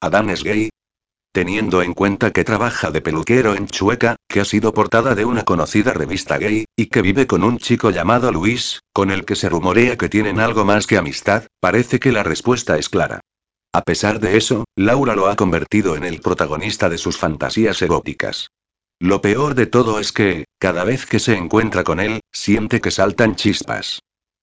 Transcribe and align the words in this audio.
¿Adán 0.00 0.28
es 0.28 0.44
gay? 0.44 0.68
Teniendo 1.32 1.80
en 1.82 1.94
cuenta 1.94 2.30
que 2.30 2.44
trabaja 2.44 2.90
de 2.90 3.00
peluquero 3.00 3.54
en 3.54 3.66
Chueca, 3.66 4.16
que 4.28 4.40
ha 4.40 4.44
sido 4.44 4.74
portada 4.74 5.14
de 5.14 5.24
una 5.24 5.44
conocida 5.44 5.92
revista 5.94 6.36
gay, 6.38 6.66
y 6.76 6.86
que 6.86 7.02
vive 7.02 7.26
con 7.26 7.42
un 7.42 7.58
chico 7.58 7.90
llamado 7.90 8.30
Luis, 8.30 8.80
con 8.92 9.10
el 9.10 9.24
que 9.24 9.36
se 9.36 9.48
rumorea 9.48 9.96
que 9.96 10.08
tienen 10.08 10.38
algo 10.38 10.64
más 10.64 10.86
que 10.86 10.98
amistad, 10.98 11.46
parece 11.60 11.98
que 11.98 12.12
la 12.12 12.22
respuesta 12.22 12.78
es 12.78 12.88
clara. 12.88 13.20
A 13.72 13.82
pesar 13.82 14.20
de 14.20 14.36
eso, 14.36 14.64
Laura 14.76 15.14
lo 15.14 15.28
ha 15.28 15.36
convertido 15.36 15.96
en 15.96 16.04
el 16.04 16.20
protagonista 16.20 16.88
de 16.88 16.98
sus 16.98 17.16
fantasías 17.16 17.80
eróticas. 17.82 18.48
Lo 18.98 19.20
peor 19.20 19.54
de 19.54 19.66
todo 19.66 19.98
es 19.98 20.12
que, 20.12 20.44
cada 20.58 20.84
vez 20.84 21.06
que 21.06 21.18
se 21.18 21.36
encuentra 21.36 21.84
con 21.84 22.00
él, 22.00 22.20
siente 22.32 22.80
que 22.80 22.90
saltan 22.90 23.36
chispas. 23.36 24.00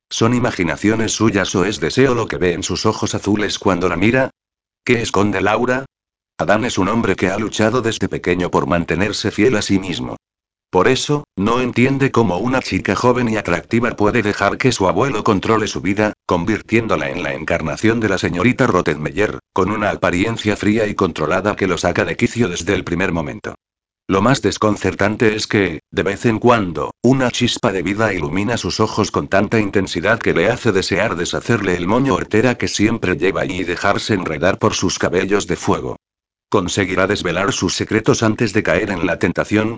¿Son 0.09 0.35
imaginaciones 0.35 1.13
suyas 1.13 1.55
o 1.55 1.65
es 1.65 1.79
deseo 1.79 2.13
lo 2.13 2.27
que 2.27 2.37
ve 2.37 2.53
en 2.53 2.61
sus 2.61 2.85
ojos 2.85 3.15
azules 3.15 3.57
cuando 3.57 3.89
la 3.89 3.95
mira? 3.95 4.29
¿Qué 4.85 5.01
esconde 5.01 5.39
Laura? 5.39 5.85
Adán 6.37 6.65
es 6.65 6.77
un 6.77 6.89
hombre 6.89 7.15
que 7.15 7.29
ha 7.29 7.37
luchado 7.37 7.81
desde 7.81 8.09
pequeño 8.09 8.51
por 8.51 8.67
mantenerse 8.67 9.31
fiel 9.31 9.55
a 9.55 9.61
sí 9.61 9.79
mismo. 9.79 10.17
Por 10.69 10.89
eso, 10.89 11.23
no 11.37 11.61
entiende 11.61 12.11
cómo 12.11 12.37
una 12.37 12.61
chica 12.61 12.93
joven 12.93 13.29
y 13.29 13.37
atractiva 13.37 13.91
puede 13.91 14.21
dejar 14.21 14.57
que 14.57 14.73
su 14.73 14.89
abuelo 14.89 15.23
controle 15.23 15.67
su 15.67 15.79
vida, 15.79 16.11
convirtiéndola 16.25 17.09
en 17.11 17.23
la 17.23 17.33
encarnación 17.33 18.01
de 18.01 18.09
la 18.09 18.17
señorita 18.17 18.67
Rottenmeier, 18.67 19.39
con 19.53 19.71
una 19.71 19.91
apariencia 19.91 20.57
fría 20.57 20.85
y 20.85 20.95
controlada 20.95 21.55
que 21.55 21.67
lo 21.67 21.77
saca 21.77 22.03
de 22.03 22.17
quicio 22.17 22.49
desde 22.49 22.73
el 22.73 22.83
primer 22.83 23.13
momento. 23.13 23.55
Lo 24.09 24.21
más 24.21 24.41
desconcertante 24.41 25.33
es 25.33 25.47
que, 25.47 25.79
de 25.89 26.03
vez 26.03 26.25
en 26.25 26.39
cuando, 26.39 26.91
una 27.01 27.31
chispa 27.31 27.71
de 27.71 27.81
vida 27.81 28.13
ilumina 28.13 28.57
sus 28.57 28.81
ojos 28.81 29.11
con 29.11 29.29
tanta 29.29 29.59
intensidad 29.59 30.19
que 30.19 30.33
le 30.33 30.49
hace 30.49 30.73
desear 30.73 31.15
deshacerle 31.15 31.77
el 31.77 31.87
moño 31.87 32.15
hortera 32.15 32.55
que 32.55 32.67
siempre 32.67 33.15
lleva 33.15 33.45
y 33.45 33.63
dejarse 33.63 34.13
enredar 34.13 34.59
por 34.59 34.73
sus 34.73 34.99
cabellos 34.99 35.47
de 35.47 35.55
fuego. 35.55 35.95
¿Conseguirá 36.49 37.07
desvelar 37.07 37.53
sus 37.53 37.75
secretos 37.75 38.23
antes 38.23 38.51
de 38.51 38.61
caer 38.61 38.91
en 38.91 39.05
la 39.05 39.19
tentación? 39.19 39.77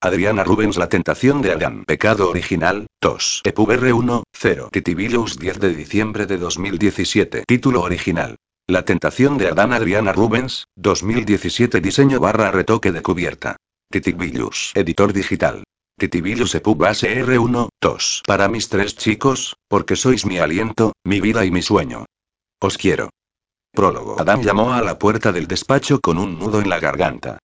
Adriana 0.00 0.44
Rubens 0.44 0.76
La 0.76 0.88
tentación 0.88 1.42
de 1.42 1.50
Adán 1.52 1.84
Pecado 1.84 2.30
original, 2.30 2.86
2 3.00 3.40
EPUBR 3.44 3.92
1, 3.92 4.22
0 4.32 4.68
Titibilus 4.70 5.38
10 5.38 5.58
de 5.60 5.74
diciembre 5.74 6.26
de 6.26 6.38
2017 6.38 7.44
Título 7.46 7.82
original 7.82 8.36
La 8.66 8.86
tentación 8.86 9.36
de 9.36 9.48
Adán 9.48 9.74
Adriana 9.74 10.14
Rubens, 10.14 10.68
2017 10.76 11.82
Diseño 11.82 12.18
barra 12.18 12.50
retoque 12.50 12.92
de 12.92 13.02
cubierta 13.02 13.56
Titibilus 13.90 14.72
Editor 14.74 15.12
digital 15.12 15.64
Titibilus 15.98 16.54
EPUB 16.54 16.78
base 16.78 17.22
R1, 17.26 17.68
2 17.78 18.22
Para 18.26 18.48
mis 18.48 18.70
tres 18.70 18.96
chicos, 18.96 19.56
porque 19.68 19.96
sois 19.96 20.24
mi 20.24 20.38
aliento, 20.38 20.94
mi 21.04 21.20
vida 21.20 21.44
y 21.44 21.50
mi 21.50 21.60
sueño. 21.60 22.06
Os 22.58 22.78
quiero. 22.78 23.10
Prólogo 23.70 24.18
Adán 24.18 24.42
llamó 24.42 24.72
a 24.72 24.80
la 24.80 24.98
puerta 24.98 25.30
del 25.30 25.46
despacho 25.46 26.00
con 26.00 26.16
un 26.16 26.38
nudo 26.38 26.62
en 26.62 26.70
la 26.70 26.80
garganta. 26.80 27.40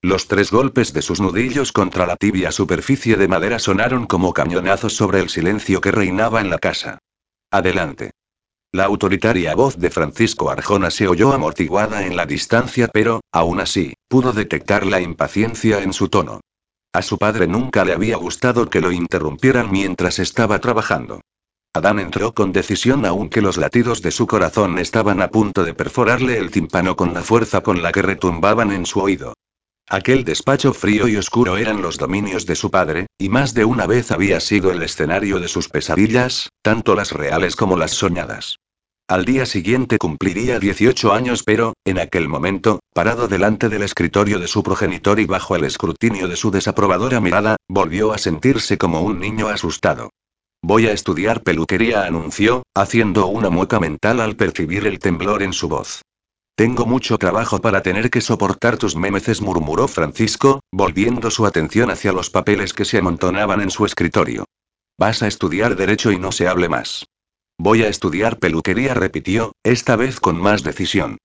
Los 0.00 0.26
tres 0.26 0.50
golpes 0.50 0.94
de 0.94 1.02
sus 1.02 1.20
nudillos 1.20 1.72
contra 1.72 2.06
la 2.06 2.16
tibia 2.16 2.50
superficie 2.50 3.16
de 3.16 3.28
madera 3.28 3.58
sonaron 3.58 4.06
como 4.06 4.32
cañonazos 4.32 4.96
sobre 4.96 5.20
el 5.20 5.28
silencio 5.28 5.82
que 5.82 5.92
reinaba 5.92 6.40
en 6.40 6.48
la 6.48 6.58
casa. 6.58 6.98
Adelante. 7.50 8.12
La 8.74 8.84
autoritaria 8.84 9.54
voz 9.54 9.76
de 9.76 9.90
Francisco 9.90 10.50
Arjona 10.50 10.90
se 10.90 11.06
oyó 11.06 11.34
amortiguada 11.34 12.06
en 12.06 12.16
la 12.16 12.24
distancia, 12.24 12.88
pero, 12.88 13.20
aún 13.30 13.60
así, 13.60 13.92
pudo 14.08 14.32
detectar 14.32 14.86
la 14.86 14.98
impaciencia 15.02 15.82
en 15.82 15.92
su 15.92 16.08
tono. 16.08 16.40
A 16.94 17.02
su 17.02 17.18
padre 17.18 17.46
nunca 17.46 17.84
le 17.84 17.92
había 17.92 18.16
gustado 18.16 18.70
que 18.70 18.80
lo 18.80 18.90
interrumpieran 18.90 19.70
mientras 19.70 20.18
estaba 20.18 20.58
trabajando. 20.58 21.20
Adán 21.74 21.98
entró 21.98 22.32
con 22.32 22.52
decisión 22.52 23.04
aunque 23.04 23.42
los 23.42 23.58
latidos 23.58 24.00
de 24.00 24.10
su 24.10 24.26
corazón 24.26 24.78
estaban 24.78 25.20
a 25.20 25.28
punto 25.28 25.64
de 25.64 25.74
perforarle 25.74 26.38
el 26.38 26.50
tímpano 26.50 26.96
con 26.96 27.12
la 27.12 27.20
fuerza 27.20 27.60
con 27.60 27.82
la 27.82 27.92
que 27.92 28.00
retumbaban 28.00 28.72
en 28.72 28.86
su 28.86 29.00
oído. 29.00 29.34
Aquel 29.92 30.24
despacho 30.24 30.72
frío 30.72 31.06
y 31.06 31.18
oscuro 31.18 31.58
eran 31.58 31.82
los 31.82 31.98
dominios 31.98 32.46
de 32.46 32.56
su 32.56 32.70
padre, 32.70 33.08
y 33.18 33.28
más 33.28 33.52
de 33.52 33.66
una 33.66 33.86
vez 33.86 34.10
había 34.10 34.40
sido 34.40 34.70
el 34.70 34.82
escenario 34.82 35.38
de 35.38 35.48
sus 35.48 35.68
pesadillas, 35.68 36.48
tanto 36.62 36.94
las 36.94 37.12
reales 37.12 37.56
como 37.56 37.76
las 37.76 37.90
soñadas. 37.90 38.56
Al 39.06 39.26
día 39.26 39.44
siguiente 39.44 39.98
cumpliría 39.98 40.58
18 40.58 41.12
años, 41.12 41.42
pero, 41.44 41.74
en 41.84 41.98
aquel 41.98 42.26
momento, 42.26 42.80
parado 42.94 43.28
delante 43.28 43.68
del 43.68 43.82
escritorio 43.82 44.38
de 44.38 44.48
su 44.48 44.62
progenitor 44.62 45.20
y 45.20 45.26
bajo 45.26 45.56
el 45.56 45.64
escrutinio 45.64 46.26
de 46.26 46.36
su 46.36 46.50
desaprobadora 46.50 47.20
mirada, 47.20 47.56
volvió 47.68 48.14
a 48.14 48.18
sentirse 48.18 48.78
como 48.78 49.02
un 49.02 49.20
niño 49.20 49.48
asustado. 49.48 50.08
Voy 50.62 50.86
a 50.86 50.92
estudiar 50.92 51.42
peluquería, 51.42 52.06
anunció, 52.06 52.62
haciendo 52.74 53.26
una 53.26 53.50
mueca 53.50 53.78
mental 53.78 54.20
al 54.20 54.36
percibir 54.36 54.86
el 54.86 55.00
temblor 55.00 55.42
en 55.42 55.52
su 55.52 55.68
voz. 55.68 56.00
Tengo 56.54 56.84
mucho 56.84 57.16
trabajo 57.16 57.60
para 57.60 57.82
tener 57.82 58.10
que 58.10 58.20
soportar 58.20 58.76
tus 58.76 58.94
memeces, 58.94 59.40
murmuró 59.40 59.88
Francisco, 59.88 60.60
volviendo 60.70 61.30
su 61.30 61.46
atención 61.46 61.90
hacia 61.90 62.12
los 62.12 62.28
papeles 62.28 62.74
que 62.74 62.84
se 62.84 62.98
amontonaban 62.98 63.62
en 63.62 63.70
su 63.70 63.86
escritorio. 63.86 64.44
Vas 64.98 65.22
a 65.22 65.28
estudiar 65.28 65.76
derecho 65.76 66.12
y 66.12 66.18
no 66.18 66.30
se 66.30 66.48
hable 66.48 66.68
más. 66.68 67.06
Voy 67.58 67.82
a 67.82 67.88
estudiar 67.88 68.38
peluquería, 68.38 68.92
repitió, 68.92 69.52
esta 69.62 69.96
vez 69.96 70.20
con 70.20 70.36
más 70.36 70.62
decisión. 70.62 71.18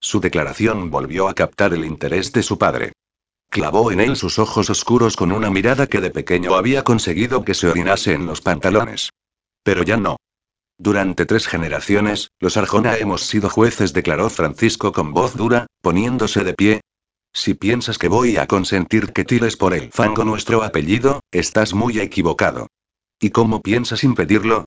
Su 0.00 0.20
declaración 0.20 0.90
volvió 0.90 1.28
a 1.28 1.34
captar 1.34 1.74
el 1.74 1.84
interés 1.84 2.32
de 2.32 2.42
su 2.42 2.58
padre. 2.58 2.92
Clavó 3.50 3.92
en 3.92 4.00
él 4.00 4.16
sus 4.16 4.38
ojos 4.40 4.68
oscuros 4.68 5.16
con 5.16 5.30
una 5.30 5.50
mirada 5.50 5.86
que 5.86 6.00
de 6.00 6.10
pequeño 6.10 6.54
había 6.54 6.82
conseguido 6.82 7.44
que 7.44 7.54
se 7.54 7.68
orinase 7.68 8.14
en 8.14 8.26
los 8.26 8.40
pantalones. 8.40 9.10
Pero 9.62 9.84
ya 9.84 9.96
no. 9.96 10.16
Durante 10.82 11.26
tres 11.26 11.46
generaciones, 11.46 12.32
los 12.40 12.56
Arjona 12.56 12.96
hemos 12.96 13.22
sido 13.22 13.48
jueces, 13.48 13.92
declaró 13.92 14.28
Francisco 14.28 14.90
con 14.90 15.12
voz 15.12 15.36
dura, 15.36 15.68
poniéndose 15.80 16.42
de 16.42 16.54
pie. 16.54 16.80
Si 17.32 17.54
piensas 17.54 17.98
que 17.98 18.08
voy 18.08 18.36
a 18.36 18.48
consentir 18.48 19.12
que 19.12 19.24
tires 19.24 19.56
por 19.56 19.74
el 19.74 19.92
fango 19.92 20.24
nuestro 20.24 20.64
apellido, 20.64 21.20
estás 21.30 21.72
muy 21.72 22.00
equivocado. 22.00 22.66
¿Y 23.20 23.30
cómo 23.30 23.62
piensas 23.62 24.02
impedirlo? 24.02 24.64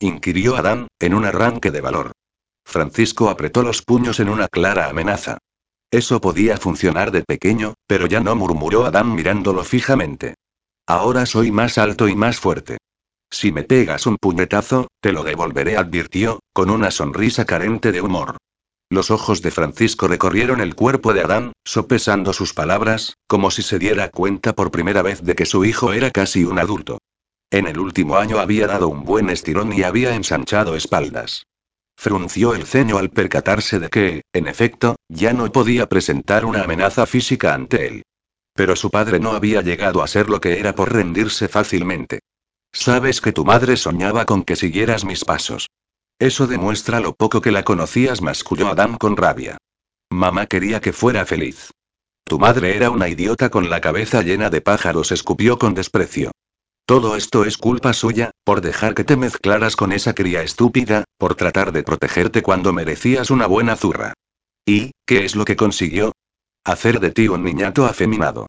inquirió 0.00 0.56
Adán, 0.56 0.88
en 1.00 1.14
un 1.14 1.24
arranque 1.24 1.70
de 1.70 1.80
valor. 1.80 2.12
Francisco 2.66 3.30
apretó 3.30 3.62
los 3.62 3.80
puños 3.80 4.20
en 4.20 4.28
una 4.28 4.48
clara 4.48 4.90
amenaza. 4.90 5.38
Eso 5.90 6.20
podía 6.20 6.58
funcionar 6.58 7.10
de 7.10 7.22
pequeño, 7.22 7.72
pero 7.86 8.06
ya 8.06 8.20
no 8.20 8.36
murmuró 8.36 8.84
Adán 8.84 9.14
mirándolo 9.14 9.64
fijamente. 9.64 10.34
Ahora 10.86 11.24
soy 11.24 11.50
más 11.50 11.78
alto 11.78 12.06
y 12.06 12.14
más 12.14 12.38
fuerte. 12.38 12.76
Si 13.30 13.52
me 13.52 13.64
pegas 13.64 14.06
un 14.06 14.16
puñetazo, 14.16 14.88
te 15.00 15.12
lo 15.12 15.24
devolveré, 15.24 15.76
advirtió, 15.76 16.40
con 16.52 16.70
una 16.70 16.90
sonrisa 16.90 17.44
carente 17.44 17.92
de 17.92 18.00
humor. 18.00 18.36
Los 18.90 19.10
ojos 19.10 19.42
de 19.42 19.50
Francisco 19.50 20.08
recorrieron 20.08 20.60
el 20.60 20.74
cuerpo 20.74 21.12
de 21.12 21.22
Adán, 21.22 21.52
sopesando 21.64 22.32
sus 22.32 22.54
palabras, 22.54 23.14
como 23.26 23.50
si 23.50 23.62
se 23.62 23.78
diera 23.78 24.10
cuenta 24.10 24.52
por 24.52 24.70
primera 24.70 25.02
vez 25.02 25.22
de 25.22 25.34
que 25.34 25.46
su 25.46 25.64
hijo 25.64 25.92
era 25.92 26.10
casi 26.10 26.44
un 26.44 26.58
adulto. 26.58 26.98
En 27.50 27.66
el 27.66 27.78
último 27.78 28.16
año 28.16 28.38
había 28.38 28.66
dado 28.66 28.88
un 28.88 29.04
buen 29.04 29.30
estirón 29.30 29.72
y 29.72 29.82
había 29.82 30.14
ensanchado 30.14 30.76
espaldas. 30.76 31.44
Frunció 31.96 32.54
el 32.54 32.66
ceño 32.66 32.98
al 32.98 33.10
percatarse 33.10 33.78
de 33.78 33.88
que, 33.88 34.22
en 34.32 34.48
efecto, 34.48 34.96
ya 35.08 35.32
no 35.32 35.50
podía 35.50 35.88
presentar 35.88 36.44
una 36.44 36.62
amenaza 36.62 37.06
física 37.06 37.54
ante 37.54 37.86
él. 37.86 38.02
Pero 38.54 38.76
su 38.76 38.90
padre 38.90 39.20
no 39.20 39.32
había 39.32 39.62
llegado 39.62 40.02
a 40.02 40.06
ser 40.06 40.28
lo 40.28 40.40
que 40.40 40.58
era 40.58 40.74
por 40.74 40.92
rendirse 40.92 41.48
fácilmente. 41.48 42.20
Sabes 42.74 43.20
que 43.20 43.32
tu 43.32 43.44
madre 43.44 43.76
soñaba 43.76 44.26
con 44.26 44.42
que 44.42 44.56
siguieras 44.56 45.04
mis 45.04 45.24
pasos. 45.24 45.70
Eso 46.18 46.48
demuestra 46.48 46.98
lo 46.98 47.14
poco 47.14 47.40
que 47.40 47.52
la 47.52 47.62
conocías, 47.62 48.20
masculló 48.20 48.68
Adam 48.68 48.98
con 48.98 49.16
rabia. 49.16 49.58
Mamá 50.10 50.46
quería 50.46 50.80
que 50.80 50.92
fuera 50.92 51.24
feliz. 51.24 51.70
Tu 52.24 52.38
madre 52.38 52.76
era 52.76 52.90
una 52.90 53.08
idiota 53.08 53.48
con 53.48 53.70
la 53.70 53.80
cabeza 53.80 54.22
llena 54.22 54.50
de 54.50 54.60
pájaros, 54.60 55.12
escupió 55.12 55.56
con 55.56 55.74
desprecio. 55.74 56.32
Todo 56.84 57.16
esto 57.16 57.44
es 57.44 57.56
culpa 57.56 57.92
suya, 57.92 58.32
por 58.44 58.60
dejar 58.60 58.94
que 58.94 59.04
te 59.04 59.16
mezclaras 59.16 59.76
con 59.76 59.92
esa 59.92 60.12
cría 60.12 60.42
estúpida, 60.42 61.04
por 61.16 61.36
tratar 61.36 61.72
de 61.72 61.84
protegerte 61.84 62.42
cuando 62.42 62.72
merecías 62.72 63.30
una 63.30 63.46
buena 63.46 63.76
zurra. 63.76 64.14
¿Y, 64.66 64.90
qué 65.06 65.24
es 65.24 65.36
lo 65.36 65.44
que 65.44 65.56
consiguió? 65.56 66.12
Hacer 66.64 66.98
de 66.98 67.12
ti 67.12 67.28
un 67.28 67.44
niñato 67.44 67.86
afeminado. 67.86 68.46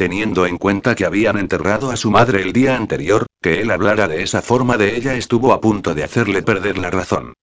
Teniendo 0.00 0.46
en 0.46 0.56
cuenta 0.56 0.94
que 0.94 1.04
habían 1.04 1.36
enterrado 1.36 1.90
a 1.90 1.96
su 1.98 2.10
madre 2.10 2.40
el 2.40 2.54
día 2.54 2.74
anterior, 2.74 3.26
que 3.42 3.60
él 3.60 3.70
hablara 3.70 4.08
de 4.08 4.22
esa 4.22 4.40
forma 4.40 4.78
de 4.78 4.96
ella 4.96 5.14
estuvo 5.14 5.52
a 5.52 5.60
punto 5.60 5.94
de 5.94 6.02
hacerle 6.02 6.42
perder 6.42 6.78
la 6.78 6.88
razón. 6.88 7.34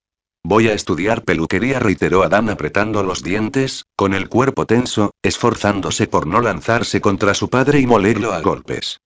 Voy 0.44 0.68
a 0.68 0.74
estudiar 0.74 1.24
peluquería, 1.24 1.78
reiteró 1.78 2.24
Adán 2.24 2.50
apretando 2.50 3.04
los 3.04 3.22
dientes, 3.22 3.86
con 3.96 4.16
el 4.16 4.28
cuerpo 4.28 4.66
tenso, 4.66 5.12
esforzándose 5.22 6.08
por 6.08 6.26
no 6.26 6.42
lanzarse 6.42 7.00
contra 7.00 7.36
su 7.36 7.48
padre 7.48 7.80
y 7.80 7.86
molerlo 7.86 8.34
a 8.34 8.42
golpes. 8.42 9.02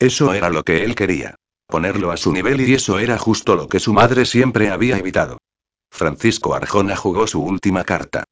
Eso 0.00 0.34
era 0.34 0.50
lo 0.50 0.64
que 0.64 0.82
él 0.82 0.96
quería. 0.96 1.36
Ponerlo 1.68 2.10
a 2.10 2.16
su 2.16 2.32
nivel 2.32 2.60
y 2.68 2.74
eso 2.74 2.98
era 2.98 3.18
justo 3.18 3.54
lo 3.54 3.68
que 3.68 3.78
su 3.78 3.92
madre 3.92 4.26
siempre 4.26 4.70
había 4.70 4.98
evitado. 4.98 5.38
Francisco 5.92 6.56
Arjona 6.56 6.96
jugó 6.96 7.28
su 7.28 7.40
última 7.40 7.84
carta. 7.84 8.24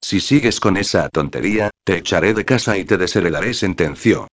Si 0.00 0.20
sigues 0.20 0.60
con 0.60 0.76
esa 0.76 1.08
tontería, 1.08 1.69
te 1.84 1.96
echaré 1.96 2.34
de 2.34 2.44
casa 2.44 2.78
y 2.78 2.84
te 2.84 2.96
desheredaré, 2.96 3.54
sentenció. 3.54 4.28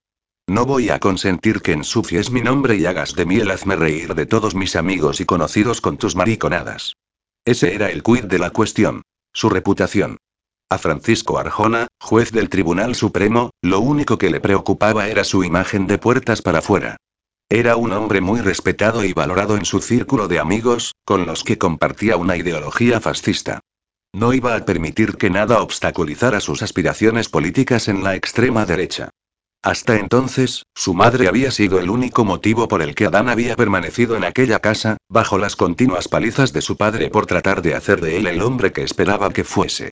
No 0.47 0.65
voy 0.65 0.89
a 0.89 0.99
consentir 0.99 1.61
que 1.61 1.73
ensucies 1.73 2.31
mi 2.31 2.41
nombre 2.41 2.75
y 2.75 2.85
hagas 2.85 3.15
de 3.15 3.25
mí 3.25 3.37
el 3.37 3.51
hazme 3.51 3.75
reír 3.75 4.15
de 4.15 4.25
todos 4.25 4.55
mis 4.55 4.75
amigos 4.75 5.19
y 5.19 5.25
conocidos 5.25 5.81
con 5.81 5.97
tus 5.97 6.15
mariconadas. 6.15 6.93
Ese 7.45 7.73
era 7.73 7.89
el 7.89 8.03
quid 8.03 8.25
de 8.25 8.39
la 8.39 8.51
cuestión. 8.51 9.01
Su 9.33 9.49
reputación. 9.49 10.17
A 10.69 10.77
Francisco 10.77 11.37
Arjona, 11.37 11.87
juez 12.01 12.31
del 12.31 12.49
Tribunal 12.49 12.95
Supremo, 12.95 13.51
lo 13.61 13.79
único 13.79 14.17
que 14.17 14.29
le 14.29 14.39
preocupaba 14.39 15.07
era 15.07 15.23
su 15.23 15.43
imagen 15.43 15.87
de 15.87 15.97
puertas 15.97 16.41
para 16.41 16.59
afuera. 16.59 16.97
Era 17.49 17.77
un 17.77 17.93
hombre 17.93 18.19
muy 18.19 18.41
respetado 18.41 19.05
y 19.05 19.13
valorado 19.13 19.55
en 19.55 19.63
su 19.63 19.81
círculo 19.81 20.27
de 20.27 20.39
amigos, 20.39 20.93
con 21.05 21.25
los 21.25 21.43
que 21.43 21.57
compartía 21.57 22.17
una 22.17 22.35
ideología 22.35 22.99
fascista. 22.99 23.61
No 24.13 24.33
iba 24.33 24.55
a 24.55 24.65
permitir 24.65 25.17
que 25.17 25.29
nada 25.29 25.61
obstaculizara 25.61 26.39
sus 26.39 26.63
aspiraciones 26.63 27.29
políticas 27.29 27.87
en 27.87 28.03
la 28.03 28.15
extrema 28.15 28.65
derecha. 28.65 29.09
Hasta 29.63 29.97
entonces, 29.97 30.63
su 30.75 30.93
madre 30.93 31.27
había 31.27 31.51
sido 31.51 31.79
el 31.79 31.89
único 31.89 32.23
motivo 32.23 32.67
por 32.67 32.81
el 32.81 32.95
que 32.95 33.05
Adán 33.05 33.27
había 33.27 33.55
permanecido 33.55 34.15
en 34.15 34.23
aquella 34.23 34.59
casa, 34.59 34.97
bajo 35.09 35.37
las 35.37 35.55
continuas 35.55 36.07
palizas 36.07 36.53
de 36.53 36.61
su 36.61 36.77
padre 36.77 37.09
por 37.09 37.25
tratar 37.25 37.61
de 37.61 37.75
hacer 37.75 37.99
de 37.99 38.17
él 38.17 38.27
el 38.27 38.41
hombre 38.41 38.71
que 38.71 38.83
esperaba 38.83 39.31
que 39.33 39.43
fuese. 39.43 39.91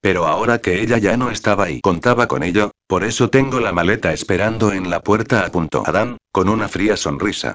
Pero 0.00 0.26
ahora 0.26 0.58
que 0.58 0.82
ella 0.82 0.98
ya 0.98 1.16
no 1.16 1.30
estaba 1.30 1.70
y 1.70 1.80
contaba 1.80 2.28
con 2.28 2.42
ello, 2.42 2.72
por 2.86 3.04
eso 3.04 3.30
tengo 3.30 3.60
la 3.60 3.72
maleta 3.72 4.12
esperando 4.12 4.72
en 4.72 4.90
la 4.90 5.00
puerta, 5.00 5.46
apuntó 5.46 5.82
Adán, 5.86 6.18
con 6.30 6.50
una 6.50 6.68
fría 6.68 6.96
sonrisa. 6.96 7.54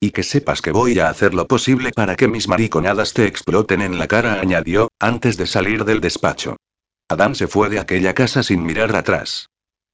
Y 0.00 0.12
que 0.12 0.22
sepas 0.22 0.62
que 0.62 0.70
voy 0.70 0.98
a 1.00 1.08
hacer 1.08 1.34
lo 1.34 1.48
posible 1.48 1.90
para 1.90 2.14
que 2.14 2.28
mis 2.28 2.46
mariconadas 2.46 3.12
te 3.12 3.26
exploten 3.26 3.82
en 3.82 3.98
la 3.98 4.06
cara, 4.06 4.40
añadió, 4.40 4.90
antes 5.00 5.36
de 5.36 5.46
salir 5.46 5.84
del 5.84 6.00
despacho. 6.00 6.56
Adán 7.08 7.34
se 7.34 7.48
fue 7.48 7.68
de 7.68 7.80
aquella 7.80 8.14
casa 8.14 8.42
sin 8.42 8.64
mirar 8.64 8.94
atrás. 8.94 9.48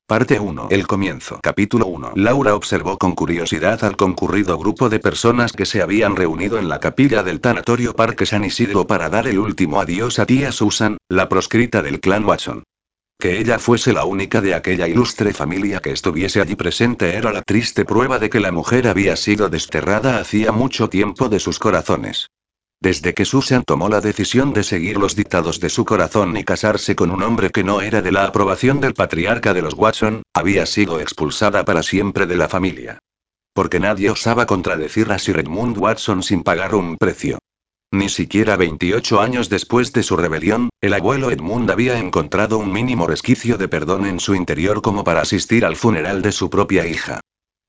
Parte 0.07 0.39
1. 0.39 0.69
El 0.71 0.87
comienzo. 0.87 1.41
Capítulo 1.43 1.87
1. 1.87 2.13
Laura 2.17 2.55
observó 2.55 2.99
con 2.99 3.15
curiosidad 3.15 3.83
al 3.85 3.97
concurrido 3.97 4.59
grupo 4.59 4.91
de 4.91 5.01
personas 5.01 5.53
que 5.53 5.65
se 5.65 5.81
habían 5.81 6.17
reunido 6.17 6.59
en 6.59 6.69
la 6.69 6.81
capilla 6.81 7.23
del 7.23 7.41
tanatorio 7.41 7.95
Parque 7.95 8.27
San 8.27 8.45
Isidro 8.45 8.87
para 8.87 9.09
dar 9.09 9.27
el 9.27 9.39
último 9.39 9.81
adiós 9.81 10.19
a 10.19 10.27
tía 10.27 10.53
Susan, 10.53 10.99
la 11.09 11.31
proscrita 11.31 11.81
del 11.81 12.01
clan 12.01 12.27
Watson. 12.27 12.65
Que 13.19 13.39
ella 13.39 13.59
fuese 13.59 13.93
la 13.93 14.05
única 14.05 14.41
de 14.41 14.55
aquella 14.55 14.89
ilustre 14.89 15.33
familia 15.33 15.81
que 15.81 15.93
estuviese 15.93 16.41
allí 16.41 16.57
presente 16.57 17.15
era 17.15 17.33
la 17.33 17.43
triste 17.43 17.85
prueba 17.85 18.19
de 18.19 18.29
que 18.29 18.41
la 18.41 18.53
mujer 18.53 18.89
había 18.89 19.17
sido 19.17 19.49
desterrada 19.49 20.19
hacía 20.19 20.53
mucho 20.53 20.89
tiempo 20.89 21.29
de 21.29 21.41
sus 21.41 21.59
corazones. 21.59 22.29
Desde 22.81 23.15
que 23.15 23.25
Susan 23.25 23.63
tomó 23.65 23.89
la 23.89 24.03
decisión 24.03 24.53
de 24.53 24.63
seguir 24.63 24.99
los 24.99 25.17
dictados 25.17 25.59
de 25.59 25.71
su 25.71 25.87
corazón 25.87 26.37
y 26.37 26.45
casarse 26.45 26.95
con 26.95 27.11
un 27.11 27.23
hombre 27.23 27.49
que 27.49 27.65
no 27.65 27.81
era 27.81 28.03
de 28.03 28.13
la 28.13 28.27
aprobación 28.27 28.81
del 28.81 28.93
patriarca 28.93 29.55
de 29.55 29.63
los 29.63 29.73
Watson, 29.73 30.23
había 30.35 30.67
sido 30.67 31.01
expulsada 31.01 31.65
para 31.65 31.83
siempre 31.83 32.27
de 32.27 32.37
la 32.37 32.49
familia. 32.49 32.99
Porque 33.55 33.81
nadie 33.81 34.11
osaba 34.11 34.45
contradecir 34.45 35.11
a 35.13 35.19
Sir 35.19 35.39
Edmund 35.39 35.79
Watson 35.79 36.23
sin 36.23 36.43
pagar 36.43 36.75
un 36.75 36.99
precio. 36.99 37.39
Ni 37.95 38.09
siquiera 38.09 38.57
28 38.57 39.21
años 39.21 39.49
después 39.49 39.93
de 39.93 40.03
su 40.03 40.17
rebelión, 40.17 40.69
el 40.81 40.95
abuelo 40.95 41.31
Edmund 41.31 41.71
había 41.71 41.97
encontrado 41.97 42.59
un 42.59 42.73
mínimo 42.73 43.07
resquicio 43.07 43.57
de 43.57 43.69
perdón 43.69 44.05
en 44.05 44.19
su 44.19 44.35
interior 44.35 44.83
como 44.83 45.05
para 45.05 45.21
asistir 45.21 45.65
al 45.65 45.77
funeral 45.77 46.21
de 46.21 46.33
su 46.33 46.51
propia 46.51 46.89
hija. 46.89 47.21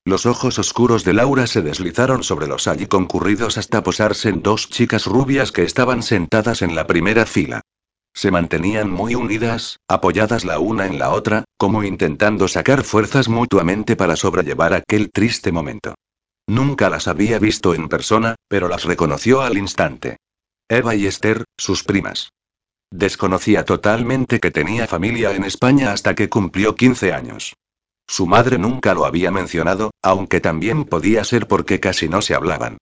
Los 0.04 0.26
ojos 0.26 0.58
oscuros 0.58 1.04
de 1.04 1.12
Laura 1.12 1.46
se 1.46 1.62
deslizaron 1.62 2.24
sobre 2.24 2.48
los 2.48 2.66
allí 2.66 2.86
concurridos 2.86 3.56
hasta 3.56 3.84
posarse 3.84 4.30
en 4.30 4.42
dos 4.42 4.68
chicas 4.68 5.06
rubias 5.06 5.52
que 5.52 5.62
estaban 5.62 6.02
sentadas 6.02 6.60
en 6.60 6.74
la 6.74 6.88
primera 6.88 7.24
fila. 7.24 7.60
Se 8.12 8.32
mantenían 8.32 8.90
muy 8.90 9.14
unidas, 9.14 9.78
apoyadas 9.86 10.44
la 10.44 10.58
una 10.58 10.86
en 10.86 10.98
la 10.98 11.10
otra, 11.10 11.44
como 11.56 11.84
intentando 11.84 12.48
sacar 12.48 12.82
fuerzas 12.82 13.28
mutuamente 13.28 13.94
para 13.94 14.16
sobrellevar 14.16 14.74
aquel 14.74 15.12
triste 15.12 15.52
momento. 15.52 15.94
Nunca 16.46 16.90
las 16.90 17.08
había 17.08 17.38
visto 17.38 17.74
en 17.74 17.88
persona, 17.88 18.36
pero 18.48 18.68
las 18.68 18.84
reconoció 18.84 19.42
al 19.42 19.58
instante. 19.58 20.18
Eva 20.68 20.94
y 20.94 21.06
Esther, 21.06 21.44
sus 21.56 21.82
primas. 21.82 22.30
Desconocía 22.90 23.64
totalmente 23.64 24.38
que 24.38 24.50
tenía 24.50 24.86
familia 24.86 25.34
en 25.34 25.44
España 25.44 25.92
hasta 25.92 26.14
que 26.14 26.28
cumplió 26.28 26.76
15 26.76 27.12
años. 27.12 27.54
Su 28.06 28.26
madre 28.26 28.58
nunca 28.58 28.94
lo 28.94 29.04
había 29.04 29.32
mencionado, 29.32 29.90
aunque 30.02 30.40
también 30.40 30.84
podía 30.84 31.24
ser 31.24 31.48
porque 31.48 31.80
casi 31.80 32.08
no 32.08 32.22
se 32.22 32.34
hablaban. 32.34 32.78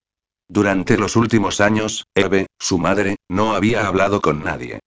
Durante 0.49 0.99
los 0.99 1.17
últimos 1.17 1.61
años, 1.61 2.05
Eve, 2.15 2.47
su 2.59 2.79
madre, 2.79 3.17
no 3.31 3.55
había 3.55 3.87
hablado 3.87 4.21
con 4.21 4.45
nadie. 4.45 4.81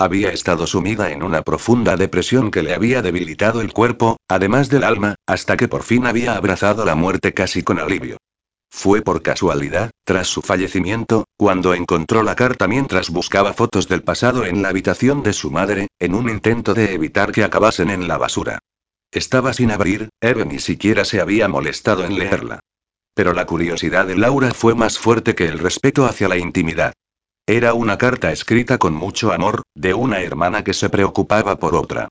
Había 0.00 0.30
estado 0.30 0.66
sumida 0.66 1.10
en 1.10 1.22
una 1.22 1.42
profunda 1.42 1.94
depresión 1.94 2.50
que 2.50 2.62
le 2.62 2.72
había 2.72 3.02
debilitado 3.02 3.60
el 3.60 3.74
cuerpo, 3.74 4.16
además 4.28 4.70
del 4.70 4.84
alma, 4.84 5.16
hasta 5.26 5.58
que 5.58 5.68
por 5.68 5.82
fin 5.82 6.06
había 6.06 6.36
abrazado 6.36 6.86
la 6.86 6.94
muerte 6.94 7.34
casi 7.34 7.62
con 7.62 7.78
alivio. 7.78 8.16
Fue 8.70 9.02
por 9.02 9.20
casualidad, 9.20 9.90
tras 10.04 10.26
su 10.26 10.40
fallecimiento, 10.40 11.26
cuando 11.36 11.74
encontró 11.74 12.22
la 12.22 12.34
carta 12.34 12.66
mientras 12.66 13.10
buscaba 13.10 13.52
fotos 13.52 13.88
del 13.88 14.02
pasado 14.02 14.46
en 14.46 14.62
la 14.62 14.70
habitación 14.70 15.22
de 15.22 15.34
su 15.34 15.50
madre, 15.50 15.88
en 15.98 16.14
un 16.14 16.30
intento 16.30 16.72
de 16.72 16.94
evitar 16.94 17.30
que 17.30 17.44
acabasen 17.44 17.90
en 17.90 18.08
la 18.08 18.16
basura. 18.16 18.58
Estaba 19.12 19.52
sin 19.52 19.70
abrir, 19.70 20.08
Eve 20.22 20.46
ni 20.46 20.60
siquiera 20.60 21.04
se 21.04 21.20
había 21.20 21.46
molestado 21.46 22.06
en 22.06 22.18
leerla. 22.18 22.60
Pero 23.12 23.34
la 23.34 23.44
curiosidad 23.44 24.06
de 24.06 24.16
Laura 24.16 24.54
fue 24.54 24.74
más 24.74 24.98
fuerte 24.98 25.34
que 25.34 25.44
el 25.44 25.58
respeto 25.58 26.06
hacia 26.06 26.26
la 26.26 26.38
intimidad. 26.38 26.94
Era 27.50 27.74
una 27.74 27.98
carta 27.98 28.30
escrita 28.30 28.78
con 28.78 28.94
mucho 28.94 29.32
amor, 29.32 29.62
de 29.74 29.92
una 29.92 30.20
hermana 30.20 30.62
que 30.62 30.72
se 30.72 30.88
preocupaba 30.88 31.58
por 31.58 31.74
otra. 31.74 32.06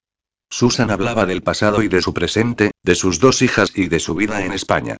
Susan 0.49 0.91
hablaba 0.91 1.25
del 1.25 1.43
pasado 1.43 1.81
y 1.81 1.87
de 1.87 2.01
su 2.01 2.13
presente, 2.13 2.71
de 2.83 2.95
sus 2.95 3.21
dos 3.21 3.41
hijas 3.41 3.71
y 3.73 3.87
de 3.87 4.01
su 4.01 4.15
vida 4.15 4.43
en 4.43 4.51
España. 4.51 4.97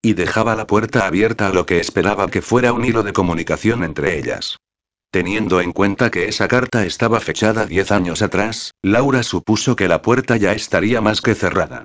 Y 0.00 0.14
dejaba 0.14 0.56
la 0.56 0.66
puerta 0.66 1.06
abierta 1.06 1.48
a 1.48 1.52
lo 1.52 1.66
que 1.66 1.78
esperaba 1.78 2.30
que 2.30 2.40
fuera 2.40 2.72
un 2.72 2.86
hilo 2.86 3.02
de 3.02 3.12
comunicación 3.12 3.84
entre 3.84 4.18
ellas. 4.18 4.56
Teniendo 5.10 5.60
en 5.60 5.72
cuenta 5.72 6.10
que 6.10 6.26
esa 6.26 6.48
carta 6.48 6.86
estaba 6.86 7.20
fechada 7.20 7.66
diez 7.66 7.92
años 7.92 8.22
atrás, 8.22 8.70
Laura 8.80 9.22
supuso 9.22 9.76
que 9.76 9.88
la 9.88 10.00
puerta 10.00 10.38
ya 10.38 10.54
estaría 10.54 11.02
más 11.02 11.20
que 11.20 11.34
cerrada. 11.34 11.84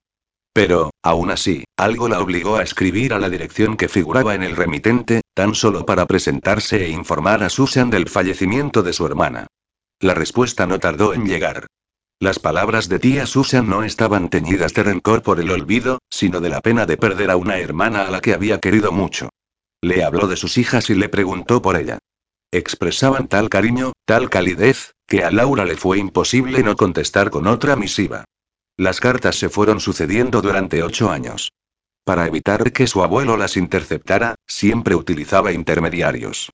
Pero, 0.54 0.92
aún 1.04 1.30
así, 1.30 1.66
algo 1.76 2.08
la 2.08 2.22
obligó 2.22 2.56
a 2.56 2.64
escribir 2.64 3.14
a 3.14 3.20
la 3.20 3.30
dirección 3.30 3.76
que 3.76 3.90
figuraba 3.90 4.34
en 4.34 4.44
el 4.44 4.56
remitente, 4.56 5.24
tan 5.38 5.54
solo 5.54 5.86
para 5.86 6.08
presentarse 6.08 6.84
e 6.84 6.90
informar 6.90 7.44
a 7.44 7.50
Susan 7.52 7.92
del 7.92 8.10
fallecimiento 8.10 8.82
de 8.82 8.92
su 8.92 9.06
hermana. 9.06 9.46
La 10.00 10.16
respuesta 10.16 10.66
no 10.66 10.80
tardó 10.80 11.14
en 11.14 11.28
llegar. 11.28 11.68
Las 12.20 12.40
palabras 12.40 12.90
de 12.90 12.98
tía 12.98 13.28
Susan 13.28 13.70
no 13.70 13.84
estaban 13.84 14.30
teñidas 14.30 14.74
de 14.74 14.82
rencor 14.82 15.22
por 15.22 15.40
el 15.40 15.52
olvido, 15.52 16.00
sino 16.10 16.42
de 16.42 16.50
la 16.50 16.62
pena 16.62 16.88
de 16.88 16.98
perder 16.98 17.30
a 17.30 17.36
una 17.36 17.60
hermana 17.60 18.08
a 18.08 18.10
la 18.10 18.20
que 18.20 18.34
había 18.34 18.60
querido 18.60 18.92
mucho. 18.92 19.30
Le 19.80 20.04
habló 20.04 20.26
de 20.26 20.38
sus 20.38 20.58
hijas 20.58 20.90
y 20.90 20.96
le 20.96 21.08
preguntó 21.08 21.62
por 21.62 21.76
ella. 21.76 22.00
Expresaban 22.52 23.28
tal 23.28 23.50
cariño, 23.50 23.94
tal 24.06 24.32
calidez, 24.32 24.96
que 25.06 25.24
a 25.24 25.30
Laura 25.30 25.66
le 25.66 25.78
fue 25.78 26.00
imposible 26.00 26.64
no 26.64 26.76
contestar 26.76 27.30
con 27.30 27.46
otra 27.46 27.76
misiva. 27.76 28.26
Las 28.76 29.00
cartas 29.00 29.36
se 29.36 29.50
fueron 29.50 29.82
sucediendo 29.82 30.42
durante 30.42 30.82
ocho 30.82 31.12
años. 31.12 31.52
Para 32.08 32.26
evitar 32.26 32.72
que 32.72 32.88
su 32.88 33.04
abuelo 33.04 33.36
las 33.36 33.58
interceptara, 33.58 34.36
siempre 34.48 34.96
utilizaba 34.96 35.52
intermediarios. 35.52 36.54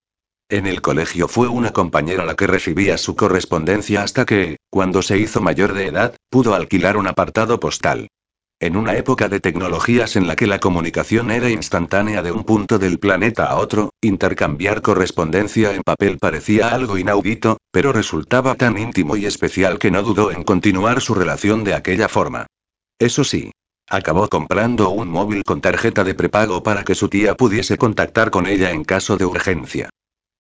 En 0.50 0.66
el 0.66 0.82
colegio 0.82 1.28
fue 1.28 1.48
una 1.48 1.72
compañera 1.72 2.26
la 2.26 2.34
que 2.34 2.48
recibía 2.48 2.98
su 2.98 3.16
correspondencia 3.16 4.02
hasta 4.02 4.26
que, 4.26 4.58
cuando 4.72 5.04
se 5.04 5.20
hizo 5.20 5.42
mayor 5.42 5.74
de 5.74 5.86
edad, 5.86 6.16
pudo 6.32 6.56
alquilar 6.56 6.98
un 6.98 7.06
apartado 7.06 7.60
postal. 7.60 8.08
En 8.60 8.76
una 8.76 8.98
época 8.98 9.30
de 9.30 9.40
tecnologías 9.40 10.16
en 10.16 10.26
la 10.26 10.36
que 10.36 10.48
la 10.48 10.60
comunicación 10.60 11.30
era 11.30 11.52
instantánea 11.52 12.24
de 12.24 12.32
un 12.32 12.46
punto 12.46 12.80
del 12.80 12.98
planeta 12.98 13.46
a 13.46 13.58
otro, 13.58 13.92
intercambiar 14.02 14.82
correspondencia 14.82 15.76
en 15.76 15.84
papel 15.84 16.18
parecía 16.18 16.70
algo 16.70 16.98
inaudito, 16.98 17.58
pero 17.72 17.94
resultaba 17.94 18.56
tan 18.56 18.80
íntimo 18.80 19.18
y 19.18 19.28
especial 19.28 19.78
que 19.78 19.92
no 19.92 20.02
dudó 20.02 20.32
en 20.32 20.42
continuar 20.42 21.00
su 21.00 21.14
relación 21.14 21.64
de 21.64 21.76
aquella 21.76 22.10
forma. 22.10 22.48
Eso 22.98 23.24
sí, 23.24 23.52
acabó 23.94 24.28
comprando 24.28 24.90
un 24.90 25.08
móvil 25.08 25.44
con 25.44 25.62
tarjeta 25.62 26.04
de 26.04 26.16
prepago 26.16 26.64
para 26.64 26.84
que 26.84 26.96
su 26.96 27.10
tía 27.10 27.36
pudiese 27.36 27.78
contactar 27.78 28.32
con 28.32 28.48
ella 28.48 28.72
en 28.72 28.84
caso 28.84 29.18
de 29.18 29.26
urgencia. 29.26 29.90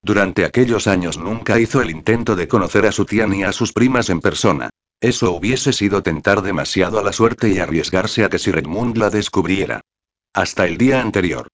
Durante 0.01 0.43
aquellos 0.43 0.87
años 0.87 1.19
nunca 1.19 1.59
hizo 1.59 1.79
el 1.79 1.91
intento 1.91 2.35
de 2.35 2.47
conocer 2.47 2.87
a 2.87 2.91
su 2.91 3.05
tía 3.05 3.27
ni 3.27 3.43
a 3.43 3.51
sus 3.51 3.71
primas 3.71 4.09
en 4.09 4.21
persona. 4.21 4.71
Eso 4.99 5.31
hubiese 5.33 5.71
sido 5.71 6.01
tentar 6.01 6.41
demasiado 6.41 6.97
a 6.97 7.03
la 7.03 7.13
suerte 7.13 7.49
y 7.49 7.59
arriesgarse 7.59 8.23
a 8.23 8.29
que 8.29 8.39
Sir 8.39 8.57
Edmund 8.57 8.97
la 8.97 9.11
descubriera. 9.11 9.81
Hasta 10.33 10.65
el 10.65 10.79
día 10.79 10.99
anterior. 10.99 11.47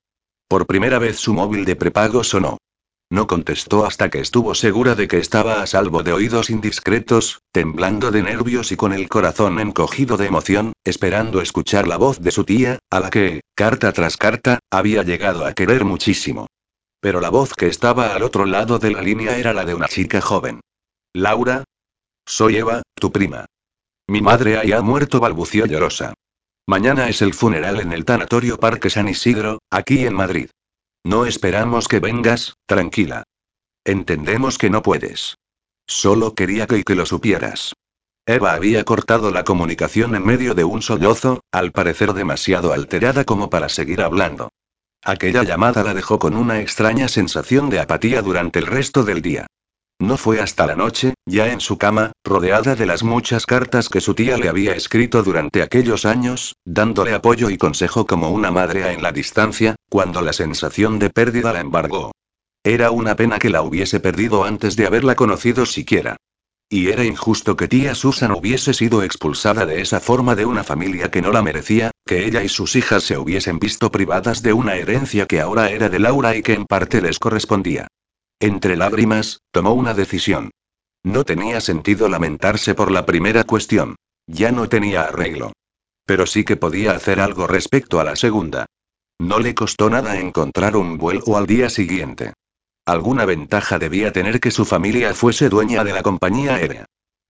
Por 0.48 0.68
primera 0.68 1.00
vez 1.00 1.18
su 1.18 1.34
móvil 1.34 1.66
de 1.66 1.76
prepago 1.76 2.24
sonó. 2.24 2.60
No 3.12 3.26
contestó 3.26 3.86
hasta 3.86 4.10
que 4.10 4.20
estuvo 4.20 4.54
segura 4.54 4.94
de 4.94 5.08
que 5.08 5.18
estaba 5.18 5.64
a 5.64 5.68
salvo 5.68 6.04
de 6.04 6.14
oídos 6.14 6.52
indiscretos, 6.52 7.42
temblando 7.52 8.12
de 8.12 8.22
nervios 8.22 8.72
y 8.72 8.76
con 8.76 8.94
el 8.94 9.10
corazón 9.10 9.60
encogido 9.60 10.16
de 10.16 10.28
emoción, 10.28 10.74
esperando 10.84 11.42
escuchar 11.42 11.88
la 11.88 11.98
voz 11.98 12.20
de 12.22 12.30
su 12.30 12.44
tía, 12.44 12.78
a 12.92 13.00
la 13.00 13.10
que, 13.10 13.42
carta 13.56 13.92
tras 13.94 14.16
carta, 14.16 14.60
había 14.70 15.02
llegado 15.02 15.46
a 15.46 15.54
querer 15.54 15.86
muchísimo. 15.86 16.46
Pero 17.02 17.20
la 17.20 17.30
voz 17.30 17.56
que 17.56 17.66
estaba 17.66 18.14
al 18.14 18.22
otro 18.22 18.46
lado 18.46 18.78
de 18.78 18.92
la 18.92 19.02
línea 19.02 19.38
era 19.38 19.54
la 19.54 19.66
de 19.66 19.74
una 19.74 19.88
chica 19.88 20.22
joven. 20.22 20.60
Laura, 21.14 21.64
soy 22.28 22.58
Eva, 22.58 22.84
tu 22.94 23.12
prima. 23.12 23.46
Mi 24.08 24.22
madre 24.22 24.60
ha 24.72 24.82
muerto, 24.82 25.20
balbució 25.20 25.66
llorosa. 25.66 26.14
Mañana 26.68 27.10
es 27.10 27.24
el 27.24 27.34
funeral 27.34 27.80
en 27.80 27.92
el 27.92 28.06
tanatorio 28.06 28.60
Parque 28.60 28.92
San 28.92 29.10
Isidro, 29.10 29.58
aquí 29.72 30.06
en 30.06 30.14
Madrid. 30.14 30.52
No 31.04 31.26
esperamos 31.26 31.88
que 31.88 32.00
vengas, 32.00 32.56
tranquila. 32.66 33.24
Entendemos 33.86 34.58
que 34.58 34.70
no 34.70 34.82
puedes. 34.82 35.38
Solo 35.88 36.36
quería 36.36 36.68
que, 36.68 36.84
que 36.84 36.96
lo 36.96 37.06
supieras. 37.06 37.74
Eva 38.26 38.54
había 38.54 38.84
cortado 38.84 39.32
la 39.32 39.44
comunicación 39.44 40.14
en 40.16 40.24
medio 40.26 40.54
de 40.54 40.64
un 40.64 40.82
sollozo, 40.82 41.42
al 41.52 41.72
parecer 41.72 42.14
demasiado 42.14 42.74
alterada 42.74 43.24
como 43.24 43.50
para 43.50 43.70
seguir 43.70 44.02
hablando. 44.02 44.50
Aquella 45.04 45.44
llamada 45.44 45.84
la 45.84 45.94
dejó 45.94 46.20
con 46.20 46.36
una 46.36 46.60
extraña 46.60 47.08
sensación 47.08 47.70
de 47.70 47.80
apatía 47.80 48.22
durante 48.22 48.60
el 48.60 48.68
resto 48.68 49.04
del 49.04 49.22
día. 49.22 49.48
No 50.02 50.16
fue 50.16 50.40
hasta 50.40 50.66
la 50.66 50.78
noche, 50.78 51.14
ya 51.26 51.52
en 51.52 51.60
su 51.60 51.78
cama, 51.78 52.14
rodeada 52.24 52.76
de 52.76 52.86
las 52.86 53.04
muchas 53.04 53.46
cartas 53.46 53.90
que 53.90 54.00
su 54.00 54.16
tía 54.16 54.38
le 54.38 54.48
había 54.48 54.74
escrito 54.74 55.24
durante 55.24 55.62
aquellos 55.62 56.06
años, 56.06 56.56
dándole 56.64 57.14
apoyo 57.14 57.50
y 57.50 57.58
consejo 57.58 58.08
como 58.08 58.32
una 58.32 58.50
madre 58.50 58.94
en 58.94 59.04
la 59.04 59.12
distancia, 59.12 59.76
cuando 59.90 60.22
la 60.22 60.32
sensación 60.32 61.00
de 61.00 61.10
pérdida 61.10 61.52
la 61.52 61.60
embargó. 61.60 62.14
Era 62.64 62.92
una 62.92 63.18
pena 63.18 63.40
que 63.40 63.50
la 63.50 63.62
hubiese 63.62 64.00
perdido 64.00 64.46
antes 64.46 64.78
de 64.78 64.88
haberla 64.88 65.16
conocido 65.16 65.66
siquiera. 65.66 66.16
Y 66.70 66.90
era 66.90 67.04
injusto 67.04 67.58
que 67.58 67.68
tía 67.68 67.94
Susan 67.94 68.32
hubiese 68.32 68.74
sido 68.74 69.04
expulsada 69.04 69.66
de 69.66 69.82
esa 69.82 70.00
forma 70.00 70.36
de 70.36 70.46
una 70.46 70.64
familia 70.64 71.12
que 71.12 71.22
no 71.22 71.32
la 71.34 71.42
merecía, 71.42 71.92
que 72.06 72.26
ella 72.26 72.42
y 72.42 72.48
sus 72.48 72.78
hijas 72.78 73.04
se 73.04 73.18
hubiesen 73.18 73.60
visto 73.60 73.92
privadas 73.92 74.44
de 74.44 74.54
una 74.54 74.76
herencia 74.76 75.26
que 75.26 75.42
ahora 75.42 75.72
era 75.72 75.90
de 75.90 76.00
Laura 76.00 76.38
y 76.38 76.42
que 76.42 76.54
en 76.54 76.66
parte 76.66 77.02
les 77.02 77.20
correspondía. 77.20 77.88
Entre 78.40 78.78
lágrimas, 78.78 79.42
tomó 79.52 79.74
una 79.74 79.94
decisión. 79.94 80.52
No 81.04 81.26
tenía 81.26 81.60
sentido 81.60 82.08
lamentarse 82.08 82.74
por 82.74 82.90
la 82.90 83.06
primera 83.06 83.44
cuestión. 83.44 83.96
Ya 84.28 84.52
no 84.52 84.70
tenía 84.70 85.04
arreglo. 85.04 85.52
Pero 86.06 86.26
sí 86.26 86.44
que 86.46 86.56
podía 86.56 86.92
hacer 86.92 87.20
algo 87.20 87.48
respecto 87.48 88.00
a 88.00 88.04
la 88.04 88.16
segunda. 88.16 88.66
No 89.20 89.40
le 89.40 89.54
costó 89.56 89.90
nada 89.90 90.20
encontrar 90.20 90.78
un 90.78 90.98
vuelo 90.98 91.36
al 91.36 91.48
día 91.48 91.70
siguiente. 91.70 92.34
Alguna 92.86 93.26
ventaja 93.26 93.78
debía 93.78 94.14
tener 94.14 94.40
que 94.40 94.52
su 94.52 94.66
familia 94.66 95.14
fuese 95.14 95.50
dueña 95.50 95.84
de 95.84 95.94
la 95.94 96.02
compañía 96.02 96.56
aérea. 96.56 96.86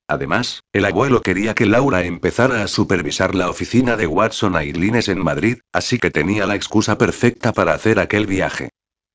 Además, 0.08 0.62
el 0.74 0.86
abuelo 0.86 1.22
quería 1.22 1.56
que 1.56 1.66
Laura 1.66 2.04
empezara 2.04 2.63
a 2.63 2.68
supervisar 2.68 3.36
la 3.36 3.50
oficina 3.50 3.98
de 3.98 4.08
Watson 4.08 4.56
Airlines 4.56 5.10
en 5.10 5.24
Madrid, 5.24 5.60
así 5.74 5.98
que 6.00 6.12
tenía 6.12 6.46
la 6.46 6.56
excusa 6.56 6.98
perfecta 6.98 7.51
para 7.51 7.74
hacer 7.74 8.00
aquel 8.00 8.25
viaje. 8.25 8.70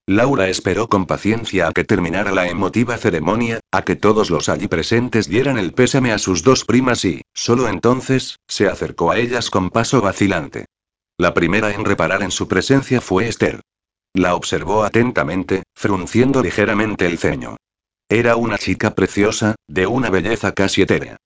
Laura 0.07 0.49
esperó 0.49 0.89
con 0.89 1.07
paciencia 1.07 1.67
a 1.67 1.73
que 1.73 1.83
terminara 1.83 2.31
la 2.31 2.47
emotiva 2.47 2.99
ceremonia, 2.99 3.61
a 3.73 3.83
que 3.83 3.97
todos 3.97 4.29
los 4.29 4.51
allí 4.51 4.69
presentes 4.69 5.31
dieran 5.31 5.57
el 5.57 5.73
pésame 5.73 6.13
a 6.13 6.19
sus 6.19 6.43
dos 6.43 6.67
primas 6.67 7.07
y, 7.07 7.23
solo 7.33 7.69
entonces, 7.69 8.37
se 8.47 8.69
acercó 8.69 9.13
a 9.13 9.19
ellas 9.19 9.49
con 9.49 9.71
paso 9.71 10.03
vacilante. 10.03 10.67
La 11.17 11.33
primera 11.33 11.73
en 11.73 11.87
reparar 11.87 12.23
en 12.23 12.31
su 12.31 12.49
presencia 12.49 13.01
fue 13.01 13.29
Esther. 13.29 13.63
La 14.13 14.35
observó 14.35 14.85
atentamente, 14.85 15.63
frunciendo 15.75 16.43
ligeramente 16.43 17.07
el 17.07 17.17
ceño. 17.17 17.57
Era 18.11 18.37
una 18.37 18.59
chica 18.59 18.95
preciosa, 18.95 19.55
de 19.67 19.87
una 19.87 20.11
belleza 20.11 20.53
casi 20.53 20.83
etérea. 20.83 21.17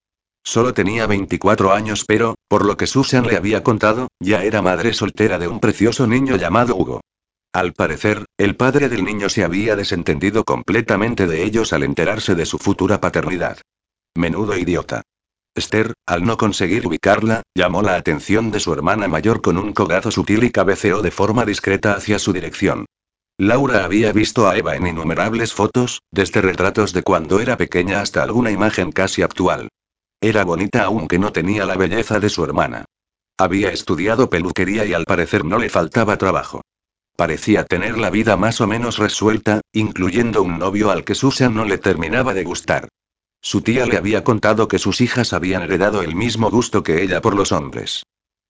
Solo 0.44 0.72
tenía 0.72 1.08
24 1.08 1.72
años 1.72 2.04
pero, 2.06 2.36
por 2.46 2.64
lo 2.64 2.76
que 2.76 2.86
Susan 2.86 3.26
le 3.26 3.36
había 3.36 3.64
contado, 3.64 4.06
ya 4.20 4.44
era 4.44 4.62
madre 4.62 4.94
soltera 4.94 5.36
de 5.38 5.48
un 5.48 5.58
precioso 5.58 6.06
niño 6.06 6.36
llamado 6.36 6.76
Hugo. 6.76 7.00
Al 7.52 7.72
parecer, 7.72 8.24
el 8.36 8.56
padre 8.56 8.88
del 8.88 9.04
niño 9.04 9.28
se 9.28 9.42
había 9.42 9.74
desentendido 9.74 10.44
completamente 10.44 11.26
de 11.26 11.44
ellos 11.44 11.72
al 11.72 11.82
enterarse 11.82 12.34
de 12.34 12.46
su 12.46 12.58
futura 12.58 13.00
paternidad. 13.00 13.58
Menudo 14.14 14.56
idiota. 14.56 15.02
Esther, 15.54 15.94
al 16.06 16.24
no 16.24 16.36
conseguir 16.36 16.86
ubicarla, 16.86 17.42
llamó 17.54 17.82
la 17.82 17.96
atención 17.96 18.50
de 18.50 18.60
su 18.60 18.72
hermana 18.72 19.08
mayor 19.08 19.40
con 19.40 19.56
un 19.56 19.72
cogazo 19.72 20.10
sutil 20.10 20.44
y 20.44 20.50
cabeceó 20.50 21.02
de 21.02 21.10
forma 21.10 21.44
discreta 21.44 21.94
hacia 21.94 22.18
su 22.18 22.32
dirección. 22.32 22.86
Laura 23.38 23.84
había 23.84 24.12
visto 24.12 24.48
a 24.48 24.56
Eva 24.56 24.76
en 24.76 24.86
innumerables 24.86 25.52
fotos, 25.52 26.02
desde 26.10 26.42
retratos 26.42 26.92
de 26.92 27.02
cuando 27.02 27.40
era 27.40 27.56
pequeña 27.56 28.00
hasta 28.00 28.22
alguna 28.22 28.50
imagen 28.50 28.92
casi 28.92 29.22
actual. 29.22 29.68
Era 30.20 30.44
bonita 30.44 30.84
aunque 30.84 31.18
no 31.18 31.32
tenía 31.32 31.64
la 31.64 31.76
belleza 31.76 32.20
de 32.20 32.28
su 32.28 32.44
hermana. 32.44 32.84
Había 33.38 33.70
estudiado 33.70 34.28
peluquería 34.28 34.84
y 34.84 34.92
al 34.92 35.04
parecer 35.04 35.44
no 35.44 35.58
le 35.58 35.70
faltaba 35.70 36.18
trabajo. 36.18 36.62
Parecía 37.18 37.64
tener 37.64 37.98
la 37.98 38.10
vida 38.10 38.36
más 38.36 38.60
o 38.60 38.68
menos 38.68 38.96
resuelta, 38.98 39.60
incluyendo 39.72 40.40
un 40.40 40.56
novio 40.56 40.92
al 40.92 41.02
que 41.02 41.16
Susan 41.16 41.52
no 41.52 41.64
le 41.64 41.76
terminaba 41.76 42.32
de 42.32 42.44
gustar. 42.44 42.86
Su 43.40 43.60
tía 43.60 43.86
le 43.86 43.96
había 43.96 44.22
contado 44.22 44.68
que 44.68 44.78
sus 44.78 45.00
hijas 45.00 45.32
habían 45.32 45.62
heredado 45.62 46.02
el 46.02 46.14
mismo 46.14 46.48
gusto 46.48 46.84
que 46.84 47.02
ella 47.02 47.20
por 47.20 47.34
los 47.34 47.50
hombres. 47.50 48.04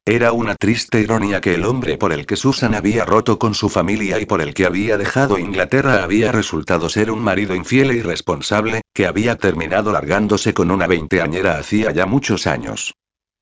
Era 0.05 0.33
una 0.33 0.55
triste 0.55 1.01
ironía 1.01 1.41
que 1.41 1.55
el 1.55 1.65
hombre 1.65 1.97
por 1.97 2.13
el 2.13 2.27
que 2.27 2.37
Susan 2.37 2.75
había 2.75 3.07
roto 3.07 3.39
con 3.39 3.55
su 3.55 3.71
familia 3.71 4.21
y 4.21 4.27
por 4.27 4.43
el 4.43 4.53
que 4.53 4.67
había 4.67 4.99
dejado 4.99 5.39
Inglaterra 5.39 6.05
había 6.05 6.31
resultado 6.31 6.91
ser 6.91 7.11
un 7.11 7.21
marido 7.21 7.55
infiel 7.55 7.91
e 7.91 7.97
irresponsable, 7.97 8.83
que 8.93 9.07
había 9.07 9.37
terminado 9.37 9.93
largándose 9.93 10.53
con 10.53 10.71
una 10.71 10.87
veinteañera 10.87 11.57
hacía 11.57 11.91
ya 11.91 12.05
muchos 12.05 12.47
años. 12.47 12.93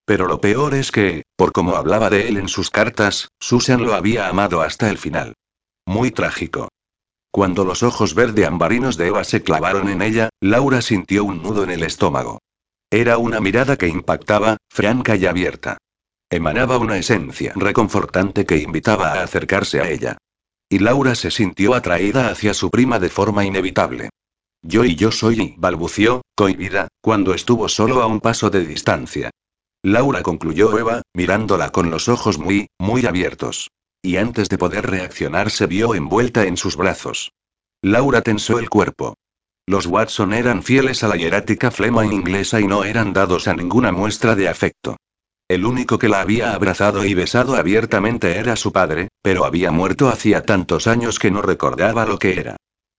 Pero 0.07 0.29
lo 0.29 0.41
peor 0.41 0.75
es 0.75 0.93
que, 0.93 1.25
por 1.37 1.53
como 1.53 1.75
hablaba 1.75 2.09
de 2.11 2.29
él 2.29 2.37
en 2.37 2.49
sus 2.49 2.71
cartas, 2.71 3.29
Susan 3.41 3.83
lo 3.83 3.95
había 3.95 4.29
amado 4.29 4.63
hasta 4.63 4.89
el 4.89 4.99
final. 4.99 5.35
Muy 5.85 6.13
trágico. 6.13 6.69
Cuando 7.33 7.65
los 7.65 7.83
ojos 7.83 8.15
verde 8.15 8.47
ambarinos 8.47 8.97
de 8.97 9.09
Eva 9.09 9.25
se 9.25 9.43
clavaron 9.43 9.89
en 9.89 10.03
ella, 10.03 10.31
Laura 10.41 10.81
sintió 10.81 11.25
un 11.25 11.43
nudo 11.43 11.65
en 11.65 11.71
el 11.71 11.83
estómago. 11.83 12.39
Era 12.89 13.19
una 13.19 13.41
mirada 13.41 13.77
que 13.77 13.89
impactaba, 13.89 14.59
franca 14.71 15.17
y 15.17 15.27
abierta. 15.27 15.77
Emanaba 16.31 16.79
una 16.79 16.99
esencia 16.99 17.53
reconfortante 17.57 18.47
que 18.47 18.59
invitaba 18.59 19.13
a 19.13 19.23
acercarse 19.25 19.81
a 19.81 19.91
ella. 19.91 20.19
Y 20.69 20.79
Laura 20.79 21.17
se 21.17 21.33
sintió 21.33 21.75
atraída 21.75 22.29
hacia 22.29 22.55
su 22.55 22.71
prima 22.71 23.01
de 23.01 23.11
forma 23.11 23.45
inevitable. 23.45 24.11
Yo 24.63 24.85
y 24.85 24.95
yo 24.95 25.11
soy, 25.11 25.55
balbució, 25.59 26.23
cohibida, 26.37 26.89
cuando 27.01 27.35
estuvo 27.35 27.69
solo 27.69 28.03
a 28.03 28.07
un 28.07 28.21
paso 28.21 28.51
de 28.51 28.65
distancia. 28.65 29.31
Laura 29.87 30.25
concluyó 30.25 30.77
Eva, 30.77 31.03
mirándola 31.15 31.71
con 31.71 31.91
los 31.91 32.09
ojos 32.09 32.39
muy, 32.41 32.71
muy 32.77 33.07
abiertos. 33.07 33.71
Y 34.03 34.17
antes 34.17 34.49
de 34.49 34.59
poder 34.59 34.85
reaccionar 34.85 35.49
se 35.53 35.67
vio 35.67 35.95
envuelta 35.95 36.45
en 36.45 36.57
sus 36.57 36.75
brazos. 36.75 37.31
Laura 37.83 38.21
tensó 38.21 38.59
el 38.59 38.69
cuerpo. 38.69 39.15
Los 39.65 39.87
Watson 39.87 40.33
eran 40.33 40.65
fieles 40.65 41.05
a 41.05 41.09
la 41.09 41.15
hierática 41.15 41.71
flema 41.71 42.05
inglesa 42.05 42.61
y 42.61 42.67
no 42.67 42.83
eran 42.83 43.13
dados 43.13 43.47
a 43.47 43.55
ninguna 43.55 43.93
muestra 43.93 44.35
de 44.35 44.49
afecto. 44.49 44.97
El 45.47 45.65
único 45.65 46.01
que 46.01 46.09
la 46.09 46.21
había 46.21 46.53
abrazado 46.53 47.05
y 47.05 47.15
besado 47.15 47.55
abiertamente 47.55 48.39
era 48.39 48.57
su 48.57 48.73
padre, 48.73 49.07
pero 49.23 49.45
había 49.45 49.71
muerto 49.71 50.09
hacía 50.09 50.43
tantos 50.43 50.89
años 50.89 51.21
que 51.21 51.31
no 51.31 51.43
recordaba 51.43 52.07
lo 52.07 52.19
que 52.19 52.41
era. 52.41 52.57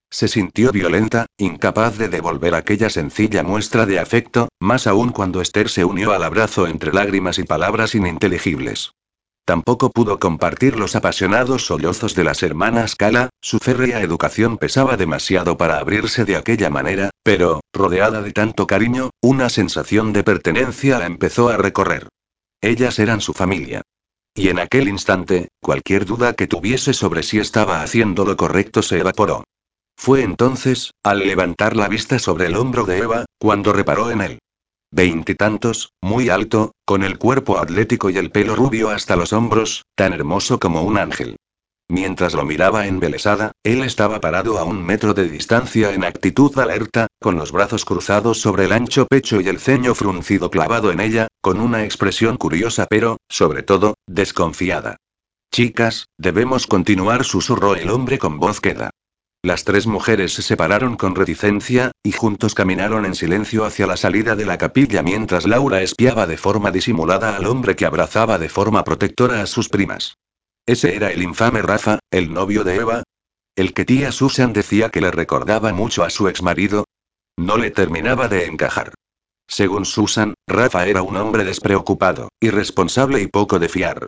Se 0.09 0.27
sintió 0.27 0.71
violenta, 0.71 1.25
incapaz 1.37 1.97
de 1.97 2.07
devolver 2.07 2.55
aquella 2.55 2.89
sencilla 2.89 3.43
muestra 3.43 3.85
de 3.85 3.99
afecto, 3.99 4.49
más 4.59 4.87
aún 4.87 5.09
cuando 5.09 5.41
Esther 5.41 5.69
se 5.69 5.83
unió 5.83 6.13
al 6.13 6.23
abrazo 6.23 6.67
entre 6.67 6.93
lágrimas 6.93 7.39
y 7.39 7.43
palabras 7.43 7.93
ininteligibles. 7.93 8.93
Tampoco 9.47 9.91
pudo 9.91 10.19
compartir 10.19 10.77
los 10.77 10.97
apasionados 10.97 11.67
sollozos 11.67 12.15
de 12.15 12.25
las 12.25 12.43
hermanas 12.43 12.95
Cala, 12.95 13.29
su 13.41 13.59
férrea 13.59 14.01
educación 14.01 14.57
pesaba 14.57 14.97
demasiado 14.97 15.57
para 15.57 15.77
abrirse 15.77 16.25
de 16.25 16.35
aquella 16.35 16.69
manera, 16.69 17.11
pero, 17.23 17.61
rodeada 17.71 18.21
de 18.21 18.33
tanto 18.33 18.67
cariño, 18.67 19.11
una 19.21 19.49
sensación 19.49 20.11
de 20.11 20.23
pertenencia 20.23 20.99
la 20.99 21.05
empezó 21.05 21.47
a 21.47 21.55
recorrer. 21.55 22.09
Ellas 22.59 22.99
eran 22.99 23.21
su 23.21 23.33
familia. 23.33 23.83
Y 24.35 24.49
en 24.49 24.59
aquel 24.59 24.89
instante, 24.89 25.47
cualquier 25.61 26.05
duda 26.05 26.33
que 26.33 26.47
tuviese 26.47 26.93
sobre 26.93 27.23
si 27.23 27.39
estaba 27.39 27.81
haciendo 27.81 28.25
lo 28.25 28.35
correcto 28.35 28.81
se 28.81 28.99
evaporó. 28.99 29.45
Fue 29.97 30.21
entonces, 30.21 30.91
al 31.03 31.19
levantar 31.19 31.75
la 31.75 31.89
vista 31.89 32.19
sobre 32.19 32.45
el 32.45 32.55
hombro 32.55 32.85
de 32.85 32.99
Eva, 32.99 33.25
cuando 33.39 33.73
reparó 33.73 34.11
en 34.11 34.21
él. 34.21 34.39
Veintitantos, 34.91 35.91
muy 36.01 36.29
alto, 36.29 36.71
con 36.85 37.03
el 37.03 37.17
cuerpo 37.17 37.57
atlético 37.57 38.09
y 38.09 38.17
el 38.17 38.31
pelo 38.31 38.55
rubio 38.55 38.89
hasta 38.89 39.17
los 39.17 39.33
hombros, 39.33 39.83
tan 39.95 40.13
hermoso 40.13 40.59
como 40.59 40.83
un 40.83 40.97
ángel. 40.97 41.35
Mientras 41.89 42.33
lo 42.33 42.45
miraba 42.45 42.87
embelesada, 42.87 43.53
él 43.63 43.83
estaba 43.83 44.21
parado 44.21 44.59
a 44.59 44.63
un 44.63 44.85
metro 44.85 45.13
de 45.13 45.27
distancia 45.29 45.93
en 45.93 46.03
actitud 46.03 46.57
alerta, 46.59 47.07
con 47.19 47.35
los 47.35 47.51
brazos 47.51 47.83
cruzados 47.83 48.39
sobre 48.39 48.65
el 48.65 48.73
ancho 48.73 49.07
pecho 49.07 49.41
y 49.41 49.47
el 49.47 49.59
ceño 49.59 49.95
fruncido 49.95 50.51
clavado 50.51 50.91
en 50.91 50.99
ella, 50.99 51.27
con 51.41 51.59
una 51.59 51.83
expresión 51.83 52.37
curiosa 52.37 52.85
pero, 52.89 53.17
sobre 53.29 53.63
todo, 53.63 53.95
desconfiada. 54.05 54.97
Chicas, 55.51 56.07
debemos 56.17 56.67
continuar, 56.67 57.23
susurró 57.23 57.75
el 57.75 57.89
hombre 57.89 58.19
con 58.19 58.37
voz 58.37 58.59
queda. 58.59 58.91
Las 59.47 59.63
tres 59.63 59.87
mujeres 59.87 60.33
se 60.33 60.41
separaron 60.41 60.97
con 60.97 61.15
reticencia, 61.15 61.91
y 62.03 62.11
juntos 62.11 62.53
caminaron 62.53 63.05
en 63.05 63.15
silencio 63.15 63.63
hacia 63.63 63.87
la 63.87 63.95
salida 63.95 64.35
de 64.35 64.45
la 64.45 64.57
capilla 64.57 65.03
mientras 65.03 65.47
Laura 65.47 65.81
espiaba 65.81 66.27
de 66.27 66.35
forma 66.35 66.69
disimulada 66.69 67.33
al 67.37 67.45
hombre 67.45 67.77
que 67.77 67.85
abrazaba 67.85 68.39
de 68.39 68.49
forma 68.49 68.83
protectora 68.83 69.41
a 69.41 69.45
sus 69.45 69.69
primas. 69.69 70.17
Ese 70.65 70.97
era 70.97 71.13
el 71.13 71.23
infame 71.23 71.61
Rafa, 71.61 71.99
el 72.11 72.33
novio 72.33 72.65
de 72.65 72.75
Eva. 72.75 73.03
El 73.55 73.73
que 73.73 73.85
tía 73.85 74.11
Susan 74.11 74.51
decía 74.51 74.89
que 74.89 74.99
le 74.99 75.11
recordaba 75.11 75.71
mucho 75.71 76.03
a 76.03 76.09
su 76.09 76.27
exmarido. 76.27 76.83
No 77.37 77.55
le 77.55 77.71
terminaba 77.71 78.27
de 78.27 78.47
encajar. 78.47 78.95
Según 79.47 79.85
Susan, 79.85 80.33
Rafa 80.45 80.87
era 80.87 81.03
un 81.03 81.15
hombre 81.15 81.45
despreocupado, 81.45 82.27
irresponsable 82.41 83.21
y 83.21 83.27
poco 83.27 83.59
de 83.59 83.69
fiar. 83.69 84.07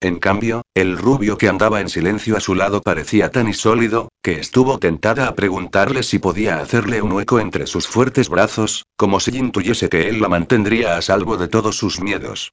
En 0.00 0.20
cambio, 0.20 0.62
el 0.74 0.96
rubio 0.96 1.38
que 1.38 1.48
andaba 1.48 1.80
en 1.80 1.88
silencio 1.88 2.36
a 2.36 2.40
su 2.40 2.54
lado 2.54 2.82
parecía 2.82 3.32
tan 3.32 3.48
insólido, 3.48 4.10
que 4.22 4.38
estuvo 4.38 4.78
tentada 4.78 5.26
a 5.26 5.34
preguntarle 5.34 6.04
si 6.04 6.20
podía 6.20 6.60
hacerle 6.60 7.02
un 7.02 7.10
hueco 7.10 7.40
entre 7.40 7.66
sus 7.66 7.88
fuertes 7.88 8.28
brazos, 8.28 8.84
como 8.96 9.18
si 9.18 9.36
intuyese 9.36 9.88
que 9.88 10.08
él 10.08 10.20
la 10.20 10.28
mantendría 10.28 10.96
a 10.96 11.02
salvo 11.02 11.36
de 11.36 11.48
todos 11.48 11.76
sus 11.76 12.00
miedos. 12.00 12.52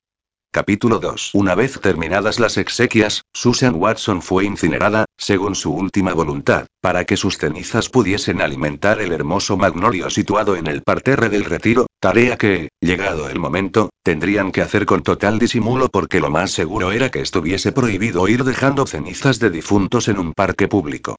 Capítulo 0.55 0.99
2. 0.99 1.31
Una 1.33 1.53
vez 1.53 1.81
terminadas 1.81 2.39
las 2.39 2.57
exequias, 2.57 3.23
Susan 3.33 3.75
Watson 3.75 4.21
fue 4.21 4.45
incinerada, 4.45 5.03
según 5.17 5.53
su 5.53 5.73
última 5.73 6.13
voluntad, 6.13 6.67
para 6.79 7.03
que 7.03 7.17
sus 7.17 7.37
cenizas 7.37 7.89
pudiesen 7.89 8.39
alimentar 8.39 9.01
el 9.01 9.11
hermoso 9.11 9.57
magnolio 9.57 10.09
situado 10.09 10.55
en 10.55 10.67
el 10.67 10.81
parterre 10.81 11.27
del 11.27 11.43
retiro, 11.43 11.87
tarea 11.99 12.37
que, 12.37 12.69
llegado 12.79 13.27
el 13.27 13.37
momento, 13.37 13.89
tendrían 14.01 14.53
que 14.53 14.61
hacer 14.61 14.85
con 14.85 15.03
total 15.03 15.39
disimulo 15.39 15.89
porque 15.89 16.21
lo 16.21 16.29
más 16.29 16.51
seguro 16.51 16.93
era 16.93 17.09
que 17.09 17.19
estuviese 17.19 17.73
prohibido 17.73 18.25
ir 18.29 18.45
dejando 18.45 18.87
cenizas 18.87 19.39
de 19.39 19.49
difuntos 19.49 20.07
en 20.07 20.19
un 20.19 20.31
parque 20.31 20.69
público. 20.69 21.17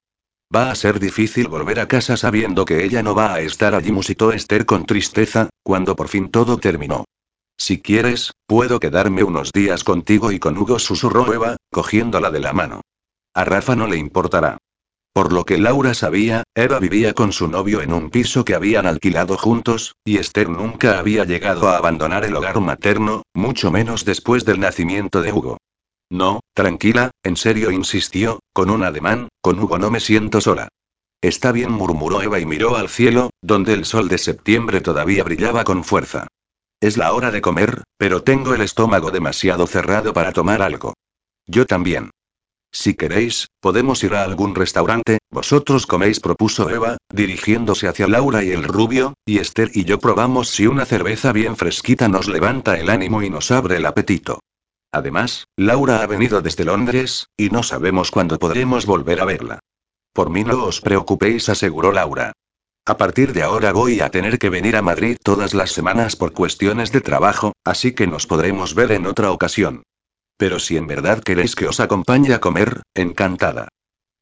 Va 0.55 0.71
a 0.71 0.75
ser 0.75 0.99
difícil 0.99 1.49
volver 1.49 1.78
a 1.81 1.88
casa 1.88 2.16
sabiendo 2.16 2.64
que 2.64 2.87
ella 2.87 3.02
no 3.02 3.14
va 3.14 3.35
a 3.35 3.40
estar 3.40 3.75
allí, 3.75 3.93
musitó 3.93 4.33
Esther 4.33 4.64
con 4.64 4.87
tristeza, 4.87 5.50
cuando 5.62 5.95
por 5.95 6.09
fin 6.09 6.31
todo 6.31 6.57
terminó. 6.57 7.05
Si 7.58 7.80
quieres, 7.80 8.32
puedo 8.46 8.80
quedarme 8.80 9.25
unos 9.25 9.52
días 9.52 9.82
contigo 9.82 10.30
y 10.30 10.38
con 10.38 10.58
Hugo, 10.58 10.78
susurró 10.78 11.32
Eva, 11.32 11.56
cogiéndola 11.70 12.30
de 12.30 12.40
la 12.40 12.52
mano. 12.52 12.82
A 13.34 13.44
Rafa 13.44 13.76
no 13.76 13.86
le 13.86 13.96
importará. 13.96 14.58
Por 15.12 15.32
lo 15.32 15.46
que 15.46 15.56
Laura 15.56 15.94
sabía, 15.94 16.42
Eva 16.54 16.78
vivía 16.78 17.14
con 17.14 17.32
su 17.32 17.48
novio 17.48 17.80
en 17.80 17.94
un 17.94 18.10
piso 18.10 18.44
que 18.44 18.54
habían 18.54 18.86
alquilado 18.86 19.38
juntos, 19.38 19.94
y 20.04 20.18
Esther 20.18 20.50
nunca 20.50 20.98
había 20.98 21.25
llegado 21.25 21.70
a 21.70 21.78
abandonar 21.78 22.26
el 22.26 22.36
hogar 22.36 22.60
materno, 22.60 23.22
mucho 23.32 23.70
menos 23.70 24.04
después 24.04 24.44
del 24.44 24.60
nacimiento 24.60 25.22
de 25.22 25.32
Hugo. 25.32 25.56
No, 26.10 26.40
tranquila, 26.52 27.10
en 27.22 27.36
serio 27.36 27.70
insistió, 27.70 28.40
con 28.52 28.68
un 28.68 28.84
ademán, 28.84 29.28
con 29.40 29.58
Hugo 29.58 29.78
no 29.78 29.90
me 29.90 30.00
siento 30.00 30.42
sola. 30.42 30.68
Está 31.22 31.50
bien, 31.50 31.72
murmuró 31.72 32.20
Eva 32.20 32.38
y 32.38 32.44
miró 32.44 32.76
al 32.76 32.90
cielo, 32.90 33.30
donde 33.40 33.72
el 33.72 33.86
sol 33.86 34.08
de 34.08 34.18
septiembre 34.18 34.82
todavía 34.82 35.25
brillaba 35.25 35.64
con 35.64 35.82
fuerza. 35.82 36.28
Es 36.80 36.99
la 36.99 37.12
hora 37.14 37.30
de 37.30 37.40
comer, 37.40 37.85
pero 37.97 38.23
tengo 38.23 38.54
el 38.54 38.61
estómago 38.61 39.11
demasiado 39.11 39.66
cerrado 39.66 40.12
para 40.12 40.33
tomar 40.33 40.61
algo. 40.61 40.95
Yo 41.47 41.64
también. 41.64 42.11
Si 42.71 42.95
queréis, 42.95 43.47
podemos 43.61 44.04
ir 44.04 44.14
a 44.14 44.25
algún 44.25 44.54
restaurante, 44.54 45.18
vosotros 45.30 45.87
coméis, 45.87 46.21
propuso 46.21 46.68
Eva, 46.68 46.99
dirigiéndose 47.11 47.88
hacia 47.88 48.06
Laura 48.06 48.45
y 48.45 48.50
el 48.50 48.64
rubio, 48.64 49.14
y 49.25 49.38
Esther 49.38 49.71
y 49.73 49.85
yo 49.85 49.99
probamos 49.99 50.50
si 50.50 50.66
una 50.66 50.85
cerveza 50.85 51.33
bien 51.33 51.56
fresquita 51.56 52.09
nos 52.09 52.28
levanta 52.28 52.78
el 52.78 52.90
ánimo 52.90 53.23
y 53.23 53.30
nos 53.30 53.50
abre 53.50 53.76
el 53.76 53.87
apetito. 53.87 54.40
Además, 54.92 55.47
Laura 55.56 56.02
ha 56.02 56.06
venido 56.06 56.42
desde 56.42 56.66
Londres, 56.66 57.28
y 57.37 57.49
no 57.49 57.62
sabemos 57.62 58.11
cuándo 58.11 58.38
podremos 58.38 58.85
volver 58.85 59.21
a 59.21 59.25
verla. 59.25 59.61
Por 60.12 60.28
mí 60.28 60.45
no 60.45 60.64
os 60.64 60.83
preocupéis, 60.83 61.49
aseguró 61.49 61.92
Laura. 61.92 62.33
A 62.88 62.97
partir 62.97 63.33
de 63.33 63.43
ahora 63.43 63.73
voy 63.73 64.00
a 64.00 64.11
tener 64.11 64.38
que 64.38 64.49
venir 64.49 64.76
a 64.76 64.83
Madrid 64.83 65.16
todas 65.21 65.55
las 65.55 65.73
semanas 65.73 66.14
por 66.14 66.33
cuestiones 66.33 66.93
de 66.93 67.00
trabajo, 67.00 67.52
así 67.64 67.90
que 67.90 68.07
nos 68.07 68.28
podremos 68.28 68.76
ver 68.76 68.93
en 68.93 69.07
otra 69.07 69.33
ocasión. 69.33 69.83
Pero 70.37 70.61
si 70.61 70.76
en 70.76 70.87
verdad 70.87 71.21
queréis 71.21 71.57
que 71.57 71.66
os 71.66 71.81
acompañe 71.81 72.33
a 72.33 72.40
comer, 72.40 72.83
encantada. 72.95 73.66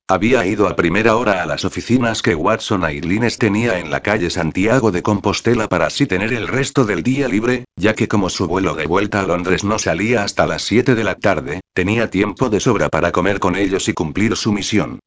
Había 0.09 0.47
ido 0.47 0.66
a 0.66 0.76
primera 0.76 1.16
hora 1.16 1.42
a 1.42 1.47
las 1.47 1.66
oficinas 1.66 2.23
que 2.23 2.35
Watson 2.35 2.85
Airlines 2.85 3.37
tenía 3.37 3.78
en 3.78 3.90
la 3.90 4.00
calle 4.00 4.30
Santiago 4.30 4.90
de 4.90 5.02
Compostela 5.02 5.68
para 5.68 5.87
así 5.87 6.06
tener 6.06 6.33
el 6.33 6.49
resto 6.49 6.87
del 6.87 7.02
día 7.02 7.28
libre, 7.28 7.64
ya 7.76 7.94
que 7.94 8.09
como 8.09 8.30
su 8.30 8.47
vuelo 8.47 8.75
de 8.75 8.87
vuelta 8.87 9.21
a 9.21 9.26
Londres 9.26 9.64
no 9.64 9.78
salía 9.78 10.25
hasta 10.25 10.47
las 10.47 10.62
7 10.62 10.94
de 10.94 11.04
la 11.04 11.16
tarde, 11.16 11.61
tenía 11.75 12.09
tiempo 12.09 12.49
de 12.49 12.61
sobra 12.61 12.88
para 12.88 13.12
comer 13.12 13.40
con 13.40 13.56
ellos 13.56 13.88
y 13.90 13.92
cumplir 13.92 14.37
su 14.37 14.52
misión. 14.52 15.00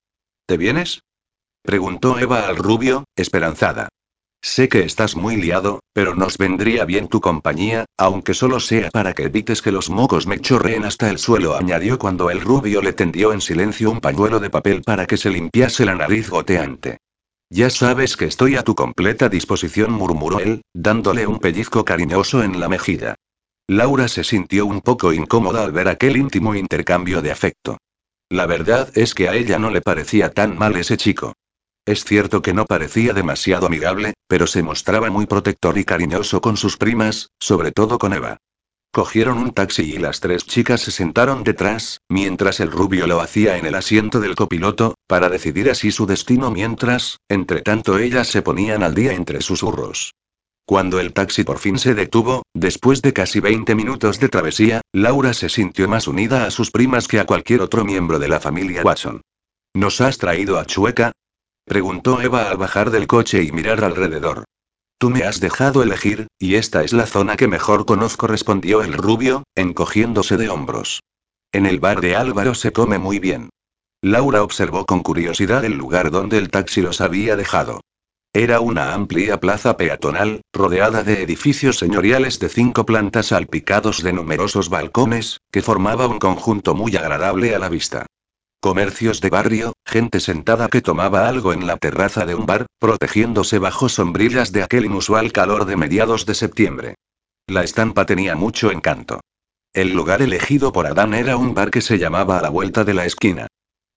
¿Te 0.45 0.57
vienes? 0.57 1.01
Preguntó 1.67 2.17
Eva 2.17 2.47
al 2.47 2.55
rubio, 2.55 3.03
esperanzada. 3.17 3.89
Sé 4.41 4.69
que 4.69 4.85
estás 4.85 5.17
muy 5.17 5.35
liado, 5.35 5.81
pero 5.91 6.15
nos 6.15 6.37
vendría 6.37 6.85
bien 6.85 7.09
tu 7.09 7.19
compañía, 7.19 7.83
aunque 7.97 8.33
solo 8.33 8.61
sea 8.61 8.89
para 8.89 9.11
que 9.11 9.23
evites 9.23 9.61
que 9.61 9.73
los 9.73 9.89
mocos 9.89 10.27
me 10.27 10.39
chorreen 10.39 10.85
hasta 10.85 11.09
el 11.09 11.17
suelo, 11.17 11.57
añadió 11.57 11.99
cuando 11.99 12.31
el 12.31 12.39
rubio 12.39 12.81
le 12.81 12.93
tendió 12.93 13.33
en 13.33 13.41
silencio 13.41 13.91
un 13.91 13.99
pañuelo 13.99 14.39
de 14.39 14.49
papel 14.49 14.81
para 14.81 15.07
que 15.07 15.17
se 15.17 15.29
limpiase 15.29 15.83
la 15.83 15.95
nariz 15.95 16.29
goteante. 16.29 16.99
Ya 17.49 17.69
sabes 17.69 18.15
que 18.15 18.27
estoy 18.27 18.55
a 18.55 18.63
tu 18.63 18.73
completa 18.73 19.27
disposición, 19.27 19.91
murmuró 19.91 20.39
él, 20.39 20.61
dándole 20.73 21.27
un 21.27 21.39
pellizco 21.39 21.83
cariñoso 21.83 22.43
en 22.43 22.61
la 22.61 22.69
mejilla. 22.69 23.15
Laura 23.67 24.07
se 24.07 24.23
sintió 24.23 24.65
un 24.65 24.79
poco 24.79 25.11
incómoda 25.11 25.65
al 25.65 25.73
ver 25.73 25.89
aquel 25.89 26.15
íntimo 26.15 26.55
intercambio 26.55 27.21
de 27.21 27.31
afecto. 27.31 27.77
La 28.29 28.45
verdad 28.45 28.89
es 28.95 29.13
que 29.13 29.27
a 29.27 29.35
ella 29.35 29.59
no 29.59 29.69
le 29.69 29.81
parecía 29.81 30.31
tan 30.31 30.57
mal 30.57 30.77
ese 30.77 30.95
chico. 30.95 31.33
Es 31.87 32.03
cierto 32.03 32.41
que 32.41 32.53
no 32.53 32.65
parecía 32.65 33.13
demasiado 33.13 33.65
amigable, 33.65 34.13
pero 34.27 34.45
se 34.45 34.61
mostraba 34.61 35.09
muy 35.09 35.25
protector 35.25 35.77
y 35.77 35.85
cariñoso 35.85 36.41
con 36.41 36.57
sus 36.57 36.75
primas, 36.75 37.29
sobre 37.39 37.71
todo 37.71 37.97
con 37.97 38.11
Eva. 38.11 38.39
Cogieron 38.91 39.37
un 39.37 39.51
taxi 39.51 39.93
y 39.93 39.97
las 39.97 40.19
tres 40.19 40.45
chicas 40.45 40.81
se 40.81 40.91
sentaron 40.91 41.45
detrás, 41.45 42.01
mientras 42.09 42.59
el 42.59 42.71
rubio 42.71 43.07
lo 43.07 43.21
hacía 43.21 43.57
en 43.57 43.65
el 43.65 43.73
asiento 43.73 44.19
del 44.19 44.35
copiloto, 44.35 44.95
para 45.07 45.29
decidir 45.29 45.69
así 45.69 45.91
su 45.91 46.05
destino 46.05 46.51
mientras, 46.51 47.19
entre 47.29 47.61
tanto 47.61 47.97
ellas 47.97 48.27
se 48.27 48.41
ponían 48.41 48.83
al 48.83 48.93
día 48.93 49.13
entre 49.13 49.39
susurros. 49.39 50.13
Cuando 50.65 50.99
el 50.99 51.13
taxi 51.13 51.45
por 51.45 51.57
fin 51.57 51.79
se 51.79 51.95
detuvo, 51.95 52.43
después 52.53 53.01
de 53.01 53.13
casi 53.13 53.39
20 53.39 53.75
minutos 53.75 54.19
de 54.19 54.27
travesía, 54.27 54.81
Laura 54.91 55.33
se 55.33 55.47
sintió 55.47 55.87
más 55.87 56.09
unida 56.09 56.47
a 56.47 56.51
sus 56.51 56.69
primas 56.69 57.07
que 57.07 57.21
a 57.21 57.25
cualquier 57.25 57.61
otro 57.61 57.85
miembro 57.85 58.19
de 58.19 58.27
la 58.27 58.41
familia 58.41 58.83
Watson. 58.83 59.21
¿Nos 59.73 60.01
has 60.01 60.17
traído 60.17 60.59
a 60.59 60.65
Chueca? 60.65 61.13
Preguntó 61.67 62.21
Eva 62.21 62.49
al 62.49 62.55
bajar 62.55 62.91
del 62.91 63.07
coche 63.07 63.43
y 63.43 63.51
mirar 63.51 63.83
alrededor. 63.83 64.45
Tú 64.97 65.09
me 65.09 65.23
has 65.23 65.41
dejado 65.41 65.83
elegir, 65.83 66.27
y 66.39 66.55
esta 66.55 66.81
es 66.81 66.93
la 66.93 67.05
zona 67.05 67.35
que 67.35 67.49
mejor 67.49 67.85
conozco, 67.85 68.25
respondió 68.25 68.81
el 68.81 68.93
rubio, 68.93 69.43
encogiéndose 69.53 70.37
de 70.37 70.47
hombros. 70.47 71.01
En 71.51 71.65
el 71.65 71.81
bar 71.81 71.99
de 71.99 72.15
Álvaro 72.15 72.55
se 72.55 72.71
come 72.71 72.99
muy 72.99 73.19
bien. 73.19 73.49
Laura 74.01 74.43
observó 74.43 74.85
con 74.85 75.03
curiosidad 75.03 75.65
el 75.65 75.73
lugar 75.73 76.09
donde 76.09 76.37
el 76.37 76.49
taxi 76.49 76.81
los 76.81 77.01
había 77.01 77.35
dejado. 77.35 77.81
Era 78.31 78.61
una 78.61 78.93
amplia 78.93 79.39
plaza 79.41 79.75
peatonal, 79.75 80.41
rodeada 80.53 81.03
de 81.03 81.21
edificios 81.21 81.77
señoriales 81.77 82.39
de 82.39 82.47
cinco 82.47 82.85
plantas 82.85 83.27
salpicados 83.27 84.01
de 84.03 84.13
numerosos 84.13 84.69
balcones, 84.69 85.41
que 85.51 85.61
formaba 85.61 86.07
un 86.07 86.19
conjunto 86.19 86.75
muy 86.75 86.95
agradable 86.95 87.53
a 87.53 87.59
la 87.59 87.67
vista. 87.67 88.06
Comercios 88.67 89.21
de 89.21 89.29
barrio, 89.29 89.71
gente 89.85 90.19
sentada 90.19 90.67
que 90.67 90.81
tomaba 90.81 91.29
algo 91.29 91.53
en 91.53 91.65
la 91.65 91.77
terraza 91.77 92.25
de 92.25 92.35
un 92.35 92.45
bar, 92.45 92.65
protegiéndose 92.79 93.59
bajo 93.59 93.87
sombrillas 93.87 94.51
de 94.51 94.61
aquel 94.61 94.83
inusual 94.83 95.31
calor 95.31 95.63
de 95.63 95.77
mediados 95.77 96.25
de 96.25 96.35
septiembre. 96.35 96.95
La 97.47 97.63
estampa 97.63 98.05
tenía 98.05 98.35
mucho 98.35 98.69
encanto. 98.69 99.21
El 99.71 99.93
lugar 99.93 100.21
elegido 100.21 100.73
por 100.73 100.85
Adán 100.85 101.13
era 101.13 101.37
un 101.37 101.53
bar 101.53 101.71
que 101.71 101.79
se 101.79 101.97
llamaba 101.97 102.39
a 102.39 102.41
la 102.41 102.49
vuelta 102.49 102.83
de 102.83 102.93
la 102.93 103.05
esquina. 103.05 103.47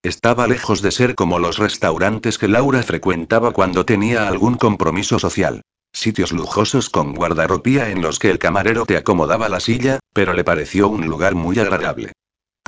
Estaba 0.05 0.47
lejos 0.47 0.83
de 0.83 0.93
ser 0.93 1.17
como 1.17 1.41
los 1.41 1.59
restaurantes 1.59 2.39
que 2.39 2.47
Laura 2.47 2.85
frecuentaba 2.85 3.51
cuando 3.51 3.85
tenía 3.85 4.29
algún 4.29 4.55
compromiso 4.55 5.19
social. 5.19 5.63
Sitios 5.93 6.31
lujosos 6.31 6.91
con 6.91 7.17
guardarropía 7.17 7.91
en 7.91 8.03
los 8.03 8.21
que 8.21 8.31
el 8.31 8.39
camarero 8.39 8.87
te 8.87 8.97
acomodaba 8.97 9.49
la 9.49 9.59
silla, 9.59 9.99
pero 10.15 10.33
le 10.33 10.45
pareció 10.45 10.87
un 10.87 11.07
lugar 11.07 11.35
muy 11.35 11.59
agradable. 11.59 12.13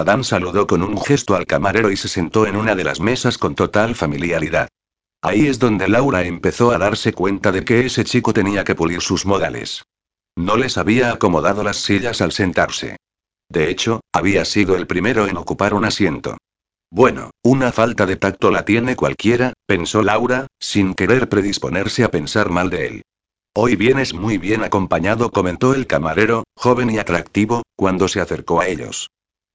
Adán 0.03 0.25
saludó 0.25 0.67
con 0.67 0.83
un 0.83 1.01
gesto 1.01 1.35
al 1.35 1.47
camarero 1.47 1.91
y 1.91 1.97
se 1.97 2.09
sentó 2.09 2.47
en 2.47 2.57
una 2.57 2.75
de 2.75 2.85
las 2.85 3.01
mesas 3.01 3.39
con 3.39 3.55
total 3.55 3.95
familiaridad. 3.95 4.69
Ahí 5.23 5.47
es 5.47 5.59
donde 5.59 5.89
Laura 5.89 6.25
empezó 6.25 6.73
a 6.73 6.79
darse 6.79 7.13
cuenta 7.13 7.53
de 7.53 7.65
que 7.65 7.87
ese 7.87 8.05
chico 8.05 8.33
tenía 8.33 8.65
que 8.65 8.75
pulir 8.75 9.01
sus 9.01 9.25
modales. 9.25 9.85
No 10.37 10.57
les 10.57 10.77
había 10.77 11.13
acomodado 11.13 11.63
las 11.63 11.77
sillas 11.77 12.21
al 12.21 12.33
sentarse. 12.33 12.97
De 13.49 13.71
hecho, 13.71 14.01
había 14.13 14.45
sido 14.45 14.75
el 14.75 14.87
primero 14.87 15.29
en 15.29 15.37
ocupar 15.37 15.73
un 15.75 15.85
asiento. 15.85 16.37
Bueno, 16.91 17.31
una 17.45 17.71
falta 17.71 18.05
de 18.05 18.17
tacto 18.17 18.51
la 18.51 18.65
tiene 18.65 18.97
cualquiera, 18.97 19.53
pensó 19.67 20.03
Laura, 20.03 20.49
sin 20.59 20.95
querer 20.95 21.29
predisponerse 21.29 22.03
a 22.03 22.11
pensar 22.11 22.51
mal 22.51 22.71
de 22.71 22.87
él. 22.87 23.03
Hoy 23.55 23.77
vienes 23.77 24.15
muy 24.15 24.39
bien 24.39 24.65
acompañado, 24.65 25.31
comentó 25.31 25.75
el 25.75 25.87
camarero, 25.87 26.45
joven 26.57 26.91
y 26.91 26.99
atractivo, 26.99 27.63
cuando 27.77 28.09
se 28.09 28.21
acercó 28.21 28.61
a 28.61 28.67
ellos. 28.67 29.09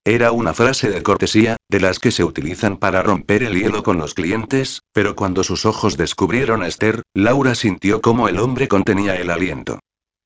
Era 0.08 0.32
una 0.32 0.54
frase 0.54 0.90
de 0.90 1.04
cortesía, 1.04 1.58
de 1.70 1.82
las 1.82 2.00
que 2.00 2.12
se 2.12 2.24
utilizan 2.24 2.78
para 2.78 3.04
romper 3.04 3.44
el 3.44 3.60
hielo 3.60 3.84
con 3.84 3.98
los 3.98 4.14
clientes, 4.14 4.84
pero 4.94 5.18
cuando 5.18 5.44
sus 5.44 5.66
ojos 5.66 5.98
descubrieron 5.98 6.64
a 6.64 6.68
Esther, 6.68 7.04
Laura 7.14 7.56
sintió 7.56 8.00
como 8.00 8.30
el 8.30 8.40
hombre 8.40 8.70
contenía 8.70 9.18
el 9.18 9.30
aliento. 9.30 9.80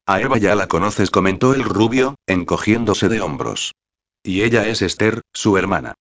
A 0.06 0.22
Eva 0.22 0.38
ya 0.38 0.54
la 0.54 0.68
conoces, 0.68 1.10
comentó 1.10 1.56
el 1.56 1.64
rubio, 1.64 2.14
encogiéndose 2.28 3.10
de 3.10 3.22
hombros. 3.22 3.74
Y 4.22 4.44
ella 4.44 4.68
es 4.68 4.84
Esther, 4.84 5.22
su 5.34 5.58
hermana. 5.58 5.96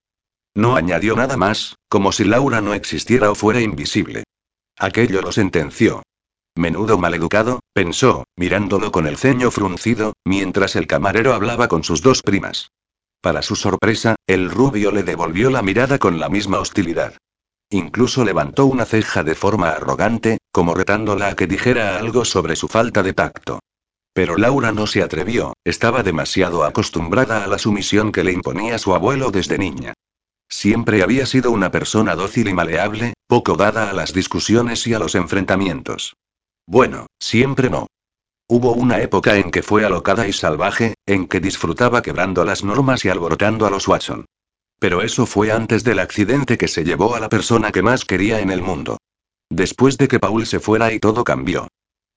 No 0.54 0.76
añadió 0.76 1.16
nada 1.16 1.38
más, 1.38 1.76
como 1.88 2.12
si 2.12 2.24
Laura 2.24 2.60
no 2.60 2.74
existiera 2.74 3.30
o 3.30 3.34
fuera 3.34 3.62
invisible. 3.62 4.24
Aquello 4.76 5.22
lo 5.22 5.32
sentenció. 5.32 6.02
Menudo 6.54 6.98
maleducado, 6.98 7.60
pensó, 7.72 8.24
mirándolo 8.36 8.92
con 8.92 9.06
el 9.06 9.16
ceño 9.16 9.50
fruncido, 9.50 10.12
mientras 10.22 10.76
el 10.76 10.86
camarero 10.86 11.32
hablaba 11.32 11.68
con 11.68 11.82
sus 11.82 12.02
dos 12.02 12.20
primas. 12.20 12.68
Para 13.20 13.42
su 13.42 13.54
sorpresa, 13.54 14.16
el 14.26 14.50
rubio 14.50 14.92
le 14.92 15.02
devolvió 15.02 15.50
la 15.50 15.62
mirada 15.62 15.98
con 15.98 16.18
la 16.18 16.28
misma 16.28 16.58
hostilidad. 16.58 17.14
Incluso 17.70 18.24
levantó 18.24 18.66
una 18.66 18.84
ceja 18.84 19.22
de 19.22 19.34
forma 19.34 19.70
arrogante, 19.70 20.38
como 20.50 20.74
retándola 20.74 21.28
a 21.28 21.36
que 21.36 21.46
dijera 21.46 21.98
algo 21.98 22.24
sobre 22.24 22.56
su 22.56 22.66
falta 22.66 23.02
de 23.02 23.12
tacto. 23.12 23.60
Pero 24.12 24.36
Laura 24.36 24.72
no 24.72 24.86
se 24.86 25.02
atrevió, 25.02 25.52
estaba 25.64 26.02
demasiado 26.02 26.64
acostumbrada 26.64 27.44
a 27.44 27.46
la 27.46 27.58
sumisión 27.58 28.10
que 28.10 28.24
le 28.24 28.32
imponía 28.32 28.78
su 28.78 28.94
abuelo 28.94 29.30
desde 29.30 29.58
niña. 29.58 29.94
Siempre 30.48 31.02
había 31.02 31.26
sido 31.26 31.52
una 31.52 31.70
persona 31.70 32.16
dócil 32.16 32.48
y 32.48 32.54
maleable, 32.54 33.14
poco 33.28 33.56
dada 33.56 33.88
a 33.88 33.92
las 33.92 34.12
discusiones 34.12 34.84
y 34.88 34.94
a 34.94 34.98
los 34.98 35.14
enfrentamientos. 35.14 36.16
Bueno, 36.66 37.06
siempre 37.20 37.70
no. 37.70 37.86
Hubo 38.52 38.72
una 38.72 39.00
época 39.00 39.36
en 39.36 39.52
que 39.52 39.62
fue 39.62 39.84
alocada 39.84 40.26
y 40.26 40.32
salvaje, 40.32 40.94
en 41.06 41.28
que 41.28 41.38
disfrutaba 41.38 42.02
quebrando 42.02 42.44
las 42.44 42.64
normas 42.64 43.04
y 43.04 43.08
alborotando 43.08 43.64
a 43.64 43.70
los 43.70 43.86
Watson. 43.86 44.24
Pero 44.80 45.02
eso 45.02 45.24
fue 45.24 45.52
antes 45.52 45.84
del 45.84 46.00
accidente 46.00 46.58
que 46.58 46.66
se 46.66 46.82
llevó 46.82 47.14
a 47.14 47.20
la 47.20 47.28
persona 47.28 47.70
que 47.70 47.82
más 47.82 48.04
quería 48.04 48.40
en 48.40 48.50
el 48.50 48.60
mundo. 48.60 48.98
Después 49.50 49.98
de 49.98 50.08
que 50.08 50.18
Paul 50.18 50.46
se 50.46 50.58
fuera 50.58 50.92
y 50.92 50.98
todo 50.98 51.22
cambió. 51.22 51.68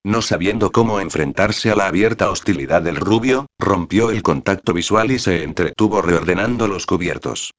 No 0.04 0.24
sabiendo 0.24 0.72
cómo 0.72 1.00
enfrentarse 1.00 1.70
a 1.70 1.76
la 1.76 1.86
abierta 1.86 2.32
hostilidad 2.32 2.82
del 2.82 2.96
rubio, 2.96 3.46
rompió 3.60 4.10
el 4.10 4.24
contacto 4.24 4.74
visual 4.74 5.12
y 5.12 5.20
se 5.20 5.44
entretuvo 5.44 6.02
reordenando 6.02 6.68
los 6.68 6.88
cubiertos. 6.88 7.52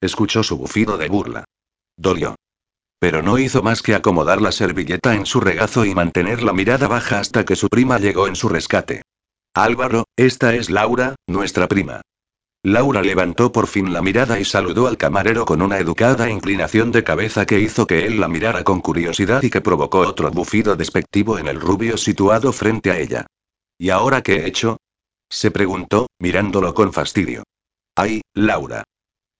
Escuchó 0.00 0.44
su 0.44 0.56
bufido 0.56 0.98
de 0.98 1.08
burla. 1.08 1.44
Dolió. 1.96 2.36
Pero 3.00 3.22
no 3.22 3.38
hizo 3.38 3.62
más 3.62 3.82
que 3.82 3.94
acomodar 3.94 4.40
la 4.42 4.52
servilleta 4.52 5.14
en 5.14 5.24
su 5.26 5.40
regazo 5.40 5.86
y 5.86 5.94
mantener 5.94 6.42
la 6.42 6.52
mirada 6.52 6.86
baja 6.86 7.18
hasta 7.18 7.44
que 7.44 7.56
su 7.56 7.68
prima 7.68 7.98
llegó 7.98 8.28
en 8.28 8.36
su 8.36 8.48
rescate. 8.48 9.02
Álvaro, 9.54 10.04
esta 10.16 10.54
es 10.54 10.70
Laura, 10.70 11.16
nuestra 11.26 11.66
prima. 11.66 12.02
Laura 12.62 13.00
levantó 13.00 13.52
por 13.52 13.66
fin 13.66 13.94
la 13.94 14.02
mirada 14.02 14.38
y 14.38 14.44
saludó 14.44 14.86
al 14.86 14.98
camarero 14.98 15.46
con 15.46 15.62
una 15.62 15.78
educada 15.78 16.28
inclinación 16.28 16.92
de 16.92 17.02
cabeza 17.02 17.46
que 17.46 17.58
hizo 17.58 17.86
que 17.86 18.06
él 18.06 18.20
la 18.20 18.28
mirara 18.28 18.64
con 18.64 18.82
curiosidad 18.82 19.42
y 19.42 19.48
que 19.48 19.62
provocó 19.62 20.00
otro 20.00 20.30
bufido 20.30 20.76
despectivo 20.76 21.38
en 21.38 21.48
el 21.48 21.58
rubio 21.58 21.96
situado 21.96 22.52
frente 22.52 22.90
a 22.90 22.98
ella. 22.98 23.26
¿Y 23.78 23.88
ahora 23.88 24.20
qué 24.20 24.36
he 24.36 24.46
hecho? 24.46 24.76
se 25.30 25.50
preguntó, 25.50 26.08
mirándolo 26.18 26.74
con 26.74 26.92
fastidio. 26.92 27.44
Ay, 27.96 28.20
Laura. 28.34 28.84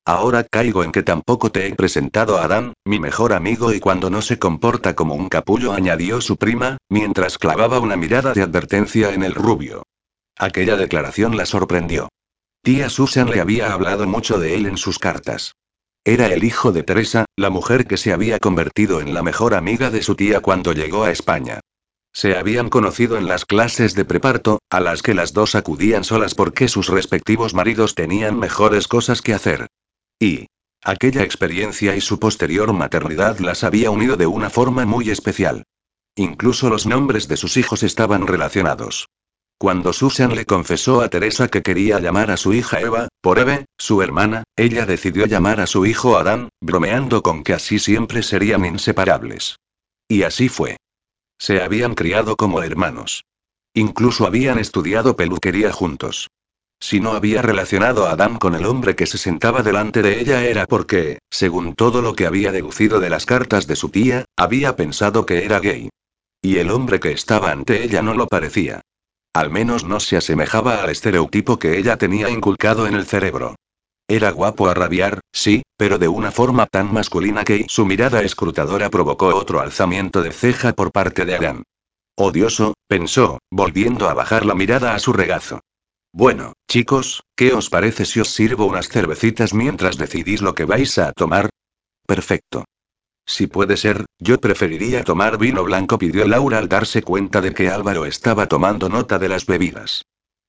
Ahora 0.04 0.44
caigo 0.44 0.82
en 0.82 0.92
que 0.92 1.02
tampoco 1.02 1.52
te 1.52 1.66
he 1.66 1.74
presentado 1.74 2.38
a 2.38 2.44
Adán, 2.44 2.72
mi 2.84 2.98
mejor 2.98 3.32
amigo, 3.32 3.72
y 3.72 3.80
cuando 3.80 4.10
no 4.10 4.22
se 4.22 4.38
comporta 4.38 4.94
como 4.94 5.14
un 5.14 5.28
capullo, 5.28 5.72
añadió 5.72 6.20
su 6.20 6.36
prima, 6.36 6.78
mientras 6.88 7.38
clavaba 7.38 7.78
una 7.80 7.96
mirada 7.96 8.32
de 8.32 8.42
advertencia 8.42 9.12
en 9.12 9.22
el 9.22 9.34
rubio. 9.34 9.82
Aquella 10.36 10.76
declaración 10.76 11.36
la 11.36 11.44
sorprendió. 11.44 12.08
Tía 12.62 12.88
Susan 12.88 13.30
le 13.30 13.40
había 13.40 13.72
hablado 13.72 14.06
mucho 14.06 14.38
de 14.38 14.54
él 14.54 14.66
en 14.66 14.78
sus 14.78 14.98
cartas. 14.98 15.54
Era 16.04 16.28
el 16.28 16.44
hijo 16.44 16.72
de 16.72 16.82
Teresa, 16.82 17.26
la 17.36 17.50
mujer 17.50 17.86
que 17.86 17.98
se 17.98 18.12
había 18.12 18.38
convertido 18.38 19.02
en 19.02 19.12
la 19.12 19.22
mejor 19.22 19.54
amiga 19.54 19.90
de 19.90 20.02
su 20.02 20.14
tía 20.14 20.40
cuando 20.40 20.72
llegó 20.72 21.04
a 21.04 21.10
España. 21.10 21.60
Se 22.12 22.36
habían 22.36 22.70
conocido 22.70 23.18
en 23.18 23.28
las 23.28 23.44
clases 23.44 23.94
de 23.94 24.04
preparto, 24.04 24.60
a 24.70 24.80
las 24.80 25.02
que 25.02 25.14
las 25.14 25.32
dos 25.34 25.54
acudían 25.54 26.04
solas 26.04 26.34
porque 26.34 26.68
sus 26.68 26.88
respectivos 26.88 27.54
maridos 27.54 27.94
tenían 27.94 28.38
mejores 28.38 28.88
cosas 28.88 29.22
que 29.22 29.34
hacer. 29.34 29.68
Y 30.20 30.48
aquella 30.84 31.22
experiencia 31.22 31.96
y 31.96 32.02
su 32.02 32.18
posterior 32.18 32.72
maternidad 32.74 33.38
las 33.38 33.64
había 33.64 33.90
unido 33.90 34.16
de 34.16 34.26
una 34.26 34.50
forma 34.50 34.84
muy 34.84 35.08
especial. 35.08 35.64
Incluso 36.14 36.68
los 36.68 36.86
nombres 36.86 37.26
de 37.26 37.38
sus 37.38 37.56
hijos 37.56 37.82
estaban 37.82 38.26
relacionados. 38.26 39.08
Cuando 39.56 39.92
Susan 39.92 40.34
le 40.34 40.44
confesó 40.44 41.00
a 41.00 41.08
Teresa 41.08 41.48
que 41.48 41.62
quería 41.62 42.00
llamar 42.00 42.30
a 42.30 42.36
su 42.36 42.52
hija 42.52 42.80
Eva, 42.80 43.08
por 43.22 43.38
Eve, 43.38 43.64
su 43.78 44.02
hermana, 44.02 44.44
ella 44.56 44.84
decidió 44.84 45.26
llamar 45.26 45.60
a 45.60 45.66
su 45.66 45.86
hijo 45.86 46.18
Adán, 46.18 46.50
bromeando 46.60 47.22
con 47.22 47.42
que 47.42 47.54
así 47.54 47.78
siempre 47.78 48.22
serían 48.22 48.64
inseparables. 48.64 49.56
Y 50.08 50.22
así 50.22 50.48
fue. 50.48 50.76
Se 51.38 51.62
habían 51.62 51.94
criado 51.94 52.36
como 52.36 52.62
hermanos. 52.62 53.24
Incluso 53.72 54.26
habían 54.26 54.58
estudiado 54.58 55.16
peluquería 55.16 55.72
juntos. 55.72 56.28
Si 56.82 56.98
no 56.98 57.12
había 57.12 57.42
relacionado 57.42 58.06
a 58.06 58.12
Adam 58.12 58.38
con 58.38 58.54
el 58.54 58.64
hombre 58.64 58.96
que 58.96 59.06
se 59.06 59.18
sentaba 59.18 59.62
delante 59.62 60.00
de 60.00 60.18
ella 60.18 60.44
era 60.44 60.66
porque, 60.66 61.18
según 61.30 61.74
todo 61.74 62.00
lo 62.00 62.14
que 62.14 62.26
había 62.26 62.52
deducido 62.52 63.00
de 63.00 63.10
las 63.10 63.26
cartas 63.26 63.66
de 63.66 63.76
su 63.76 63.90
tía, 63.90 64.24
había 64.36 64.76
pensado 64.76 65.26
que 65.26 65.44
era 65.44 65.60
gay. 65.60 65.90
Y 66.40 66.56
el 66.56 66.70
hombre 66.70 66.98
que 66.98 67.12
estaba 67.12 67.50
ante 67.52 67.84
ella 67.84 68.00
no 68.00 68.14
lo 68.14 68.26
parecía. 68.26 68.80
Al 69.34 69.50
menos 69.50 69.84
no 69.84 70.00
se 70.00 70.16
asemejaba 70.16 70.82
al 70.82 70.88
estereotipo 70.88 71.58
que 71.58 71.78
ella 71.78 71.98
tenía 71.98 72.30
inculcado 72.30 72.86
en 72.86 72.94
el 72.94 73.04
cerebro. 73.04 73.56
Era 74.08 74.30
guapo 74.30 74.68
a 74.68 74.74
rabiar, 74.74 75.20
sí, 75.32 75.62
pero 75.76 75.98
de 75.98 76.08
una 76.08 76.32
forma 76.32 76.66
tan 76.66 76.92
masculina 76.92 77.44
que 77.44 77.66
su 77.68 77.84
mirada 77.84 78.22
escrutadora 78.22 78.90
provocó 78.90 79.26
otro 79.36 79.60
alzamiento 79.60 80.22
de 80.22 80.32
ceja 80.32 80.72
por 80.72 80.90
parte 80.90 81.26
de 81.26 81.36
Adam. 81.36 81.62
Odioso, 82.16 82.74
pensó, 82.88 83.38
volviendo 83.50 84.08
a 84.08 84.14
bajar 84.14 84.46
la 84.46 84.54
mirada 84.54 84.94
a 84.94 84.98
su 84.98 85.12
regazo. 85.12 85.60
Bueno, 86.12 86.54
chicos, 86.68 87.22
¿qué 87.36 87.52
os 87.52 87.70
parece 87.70 88.04
si 88.04 88.20
os 88.20 88.30
sirvo 88.30 88.66
unas 88.66 88.88
cervecitas 88.88 89.54
mientras 89.54 89.96
decidís 89.96 90.42
lo 90.42 90.54
que 90.54 90.64
vais 90.64 90.98
a 90.98 91.12
tomar? 91.12 91.50
Perfecto. 92.06 92.64
Si 93.24 93.46
puede 93.46 93.76
ser, 93.76 94.06
yo 94.18 94.40
preferiría 94.40 95.04
tomar 95.04 95.38
vino 95.38 95.62
blanco, 95.62 95.98
pidió 95.98 96.26
Laura 96.26 96.58
al 96.58 96.68
darse 96.68 97.02
cuenta 97.02 97.40
de 97.40 97.54
que 97.54 97.68
Álvaro 97.68 98.06
estaba 98.06 98.48
tomando 98.48 98.88
nota 98.88 99.20
de 99.20 99.28
las 99.28 99.46
bebidas. 99.46 100.02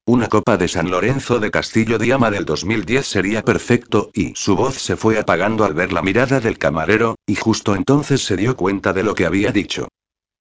Una 0.07 0.29
copa 0.29 0.57
de 0.57 0.67
San 0.67 0.89
Lorenzo 0.89 1.39
de 1.39 1.51
Castillo 1.51 1.99
Diama 1.99 2.31
del 2.31 2.43
2010 2.43 3.05
sería 3.05 3.43
perfecto, 3.43 4.09
y 4.15 4.33
su 4.33 4.55
voz 4.55 4.75
se 4.79 4.97
fue 4.97 5.19
apagando 5.19 5.63
al 5.63 5.75
ver 5.75 5.93
la 5.93 6.01
mirada 6.01 6.39
del 6.39 6.57
camarero, 6.57 7.17
y 7.27 7.35
justo 7.35 7.75
entonces 7.75 8.25
se 8.25 8.35
dio 8.35 8.57
cuenta 8.57 8.93
de 8.93 9.03
lo 9.03 9.13
que 9.13 9.27
había 9.27 9.51
dicho. 9.51 9.89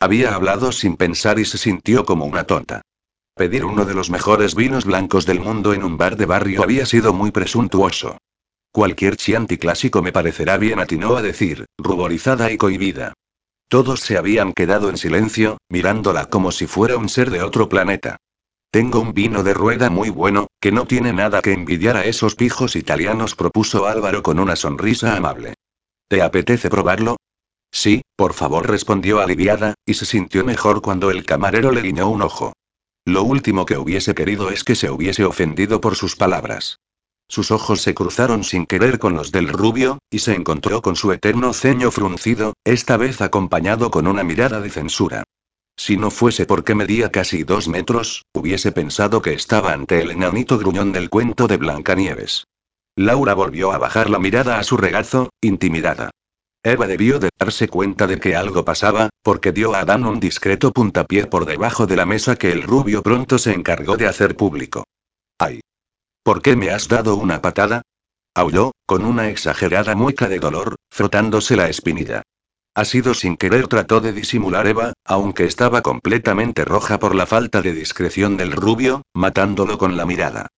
Había 0.00 0.34
hablado 0.34 0.72
sin 0.72 0.96
pensar 0.96 1.38
y 1.38 1.44
se 1.44 1.58
sintió 1.58 2.06
como 2.06 2.24
una 2.24 2.44
tonta. 2.44 2.80
Pedir 3.34 3.64
uno 3.64 3.84
de 3.84 3.94
los 3.94 4.10
mejores 4.10 4.54
vinos 4.54 4.84
blancos 4.84 5.26
del 5.26 5.40
mundo 5.40 5.72
en 5.72 5.84
un 5.84 5.96
bar 5.96 6.16
de 6.16 6.26
barrio 6.26 6.62
había 6.62 6.84
sido 6.86 7.12
muy 7.12 7.30
presuntuoso. 7.30 8.18
Cualquier 8.72 9.16
chianti 9.16 9.58
clásico 9.58 10.02
me 10.02 10.12
parecerá 10.12 10.56
bien, 10.58 10.78
atinó 10.78 11.16
a 11.16 11.22
decir, 11.22 11.66
ruborizada 11.78 12.52
y 12.52 12.56
cohibida. 12.56 13.14
Todos 13.68 14.00
se 14.00 14.18
habían 14.18 14.52
quedado 14.52 14.90
en 14.90 14.96
silencio, 14.96 15.58
mirándola 15.68 16.26
como 16.26 16.52
si 16.52 16.66
fuera 16.66 16.96
un 16.96 17.08
ser 17.08 17.30
de 17.30 17.42
otro 17.42 17.68
planeta. 17.68 18.16
Tengo 18.70 19.00
un 19.00 19.14
vino 19.14 19.42
de 19.42 19.54
rueda 19.54 19.90
muy 19.90 20.10
bueno, 20.10 20.46
que 20.60 20.70
no 20.70 20.86
tiene 20.86 21.12
nada 21.12 21.42
que 21.42 21.52
envidiar 21.52 21.96
a 21.96 22.04
esos 22.04 22.36
pijos 22.36 22.76
italianos, 22.76 23.34
propuso 23.34 23.86
Álvaro 23.86 24.22
con 24.22 24.38
una 24.38 24.54
sonrisa 24.54 25.16
amable. 25.16 25.54
¿Te 26.08 26.22
apetece 26.22 26.70
probarlo? 26.70 27.16
Sí, 27.72 28.02
por 28.16 28.32
favor, 28.32 28.68
respondió 28.68 29.20
aliviada, 29.20 29.74
y 29.86 29.94
se 29.94 30.04
sintió 30.04 30.44
mejor 30.44 30.82
cuando 30.82 31.10
el 31.10 31.24
camarero 31.24 31.72
le 31.72 31.82
guiñó 31.82 32.08
un 32.08 32.22
ojo. 32.22 32.52
Lo 33.04 33.22
último 33.22 33.66
que 33.66 33.78
hubiese 33.78 34.14
querido 34.14 34.50
es 34.50 34.64
que 34.64 34.74
se 34.74 34.90
hubiese 34.90 35.24
ofendido 35.24 35.80
por 35.80 35.96
sus 35.96 36.16
palabras. 36.16 36.78
Sus 37.28 37.50
ojos 37.50 37.80
se 37.80 37.94
cruzaron 37.94 38.42
sin 38.44 38.66
querer 38.66 38.98
con 38.98 39.14
los 39.14 39.30
del 39.30 39.48
rubio, 39.48 39.98
y 40.10 40.18
se 40.18 40.34
encontró 40.34 40.82
con 40.82 40.96
su 40.96 41.12
eterno 41.12 41.52
ceño 41.52 41.90
fruncido, 41.90 42.54
esta 42.64 42.96
vez 42.96 43.20
acompañado 43.20 43.90
con 43.90 44.06
una 44.06 44.24
mirada 44.24 44.60
de 44.60 44.70
censura. 44.70 45.24
Si 45.76 45.96
no 45.96 46.10
fuese 46.10 46.44
porque 46.44 46.74
medía 46.74 47.10
casi 47.10 47.44
dos 47.44 47.68
metros, 47.68 48.24
hubiese 48.34 48.72
pensado 48.72 49.22
que 49.22 49.32
estaba 49.32 49.72
ante 49.72 50.02
el 50.02 50.10
enanito 50.10 50.58
gruñón 50.58 50.92
del 50.92 51.08
cuento 51.08 51.46
de 51.46 51.56
Blancanieves. 51.56 52.44
Laura 52.96 53.32
volvió 53.32 53.72
a 53.72 53.78
bajar 53.78 54.10
la 54.10 54.18
mirada 54.18 54.58
a 54.58 54.64
su 54.64 54.76
regazo, 54.76 55.30
intimidada. 55.40 56.10
Eva 56.62 56.86
debió 56.86 57.18
de 57.18 57.30
darse 57.38 57.68
cuenta 57.68 58.06
de 58.06 58.20
que 58.20 58.36
algo 58.36 58.66
pasaba, 58.66 59.08
porque 59.22 59.50
dio 59.50 59.74
a 59.74 59.80
Adán 59.80 60.04
un 60.04 60.20
discreto 60.20 60.72
puntapié 60.72 61.26
por 61.26 61.46
debajo 61.46 61.86
de 61.86 61.96
la 61.96 62.04
mesa 62.04 62.36
que 62.36 62.52
el 62.52 62.62
rubio 62.62 63.02
pronto 63.02 63.38
se 63.38 63.54
encargó 63.54 63.96
de 63.96 64.06
hacer 64.06 64.36
público. 64.36 64.84
¡Ay! 65.38 65.60
¿Por 66.22 66.42
qué 66.42 66.56
me 66.56 66.70
has 66.70 66.86
dado 66.86 67.16
una 67.16 67.40
patada? 67.40 67.80
Aulló, 68.34 68.72
con 68.84 69.06
una 69.06 69.30
exagerada 69.30 69.94
mueca 69.94 70.28
de 70.28 70.38
dolor, 70.38 70.76
frotándose 70.90 71.56
la 71.56 71.70
espinilla. 71.70 72.22
Ha 72.74 72.84
sido 72.84 73.14
sin 73.14 73.38
querer, 73.38 73.66
trató 73.66 74.00
de 74.00 74.12
disimular 74.12 74.66
Eva, 74.66 74.92
aunque 75.04 75.46
estaba 75.46 75.80
completamente 75.80 76.66
roja 76.66 76.98
por 76.98 77.14
la 77.14 77.24
falta 77.24 77.62
de 77.62 77.72
discreción 77.72 78.36
del 78.36 78.52
rubio, 78.52 79.02
matándolo 79.14 79.78
con 79.78 79.96
la 79.96 80.04
mirada. 80.04 80.48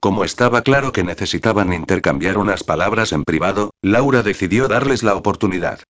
Como 0.00 0.24
estaba 0.24 0.62
claro 0.62 0.92
que 0.92 1.02
necesitaban 1.02 1.72
intercambiar 1.72 2.38
unas 2.38 2.62
palabras 2.62 3.12
en 3.12 3.24
privado, 3.24 3.70
Laura 3.82 4.22
decidió 4.22 4.68
darles 4.68 5.02
la 5.02 5.16
oportunidad. 5.16 5.80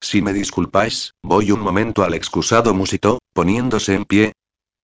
Si 0.00 0.20
me 0.20 0.32
disculpáis, 0.32 1.12
voy 1.22 1.52
un 1.52 1.60
momento 1.60 2.02
al 2.02 2.14
excusado 2.14 2.74
musitó, 2.74 3.20
poniéndose 3.32 3.94
en 3.94 4.04
pie. 4.04 4.32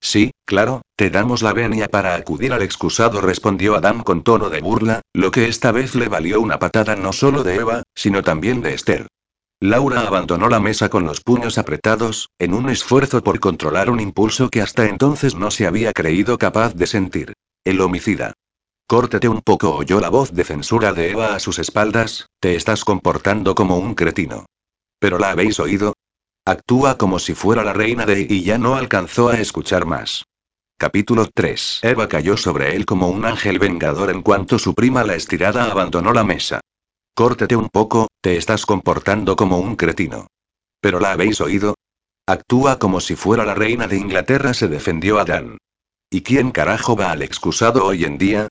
Sí, 0.00 0.30
claro, 0.44 0.82
te 0.94 1.10
damos 1.10 1.42
la 1.42 1.52
venia 1.52 1.88
para 1.88 2.14
acudir 2.14 2.52
al 2.52 2.62
excusado, 2.62 3.20
respondió 3.20 3.74
Adam 3.74 4.04
con 4.04 4.22
tono 4.22 4.48
de 4.48 4.60
burla, 4.60 5.00
lo 5.12 5.32
que 5.32 5.48
esta 5.48 5.72
vez 5.72 5.96
le 5.96 6.08
valió 6.08 6.40
una 6.40 6.60
patada 6.60 6.94
no 6.94 7.12
solo 7.12 7.42
de 7.42 7.56
Eva, 7.56 7.82
sino 7.96 8.22
también 8.22 8.62
de 8.62 8.74
Esther. 8.74 9.08
Laura 9.58 10.02
abandonó 10.02 10.48
la 10.48 10.60
mesa 10.60 10.88
con 10.88 11.04
los 11.04 11.20
puños 11.20 11.58
apretados, 11.58 12.28
en 12.38 12.54
un 12.54 12.70
esfuerzo 12.70 13.24
por 13.24 13.40
controlar 13.40 13.90
un 13.90 13.98
impulso 13.98 14.50
que 14.50 14.62
hasta 14.62 14.86
entonces 14.86 15.34
no 15.34 15.50
se 15.50 15.66
había 15.66 15.92
creído 15.92 16.38
capaz 16.38 16.74
de 16.74 16.86
sentir. 16.86 17.32
El 17.64 17.80
homicida. 17.80 18.34
Córtate 18.90 19.28
un 19.28 19.42
poco, 19.42 19.74
oyó 19.74 20.00
la 20.00 20.08
voz 20.08 20.32
de 20.32 20.44
censura 20.44 20.94
de 20.94 21.10
Eva 21.10 21.34
a 21.34 21.40
sus 21.40 21.58
espaldas, 21.58 22.30
te 22.40 22.54
estás 22.54 22.86
comportando 22.86 23.54
como 23.54 23.76
un 23.76 23.94
cretino. 23.94 24.46
¿Pero 24.98 25.18
la 25.18 25.28
habéis 25.28 25.60
oído? 25.60 25.92
Actúa 26.46 26.96
como 26.96 27.18
si 27.18 27.34
fuera 27.34 27.62
la 27.64 27.74
reina 27.74 28.06
de 28.06 28.26
y 28.26 28.44
ya 28.44 28.56
no 28.56 28.76
alcanzó 28.76 29.28
a 29.28 29.38
escuchar 29.38 29.84
más. 29.84 30.24
Capítulo 30.78 31.28
3. 31.34 31.80
Eva 31.82 32.08
cayó 32.08 32.38
sobre 32.38 32.76
él 32.76 32.86
como 32.86 33.08
un 33.08 33.26
ángel 33.26 33.58
vengador 33.58 34.08
en 34.08 34.22
cuanto 34.22 34.58
su 34.58 34.72
prima 34.72 35.04
la 35.04 35.16
estirada 35.16 35.70
abandonó 35.70 36.14
la 36.14 36.24
mesa. 36.24 36.62
Córtate 37.14 37.56
un 37.56 37.68
poco, 37.68 38.08
te 38.22 38.38
estás 38.38 38.64
comportando 38.64 39.36
como 39.36 39.58
un 39.58 39.76
cretino. 39.76 40.28
¿Pero 40.80 40.98
la 40.98 41.12
habéis 41.12 41.42
oído? 41.42 41.74
Actúa 42.26 42.78
como 42.78 43.00
si 43.00 43.16
fuera 43.16 43.44
la 43.44 43.54
reina 43.54 43.86
de 43.86 43.98
Inglaterra, 43.98 44.54
se 44.54 44.66
defendió 44.66 45.18
Adán. 45.18 45.58
¿Y 46.08 46.22
quién 46.22 46.52
carajo 46.52 46.96
va 46.96 47.10
al 47.10 47.20
excusado 47.20 47.84
hoy 47.84 48.04
en 48.04 48.16
día? 48.16 48.48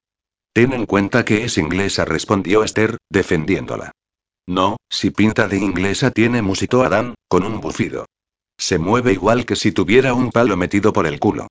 Ten 0.57 0.73
en 0.73 0.87
cuenta 0.87 1.23
que 1.23 1.43
es 1.43 1.59
inglesa, 1.59 2.03
respondió 2.03 2.63
Esther, 2.63 2.97
defendiéndola. 3.11 3.91
No, 4.47 4.77
si 4.89 5.11
pinta 5.11 5.47
de 5.47 5.57
inglesa 5.57 6.09
tiene 6.09 6.41
musito 6.41 6.81
Adán, 6.81 7.13
con 7.27 7.43
un 7.43 7.61
bufido. 7.61 8.07
Se 8.57 8.79
mueve 8.79 9.13
igual 9.13 9.45
que 9.45 9.55
si 9.55 9.71
tuviera 9.71 10.15
un 10.15 10.31
palo 10.31 10.57
metido 10.57 10.93
por 10.93 11.05
el 11.05 11.19
culo. 11.19 11.45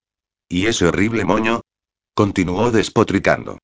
¿Y 0.49 0.67
ese 0.67 0.87
horrible 0.87 1.25
moño? 1.25 1.61
Continuó 2.17 2.73
despotricando. 2.73 3.59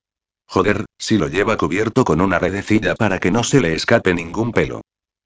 Joder, 0.46 0.84
si 0.96 1.18
lo 1.18 1.26
lleva 1.26 1.56
cubierto 1.56 2.04
con 2.04 2.20
una 2.20 2.38
redecilla 2.38 2.94
para 2.94 3.18
que 3.18 3.32
no 3.32 3.42
se 3.42 3.60
le 3.60 3.74
escape 3.74 4.14
ningún 4.14 4.52
pelo. 4.52 4.82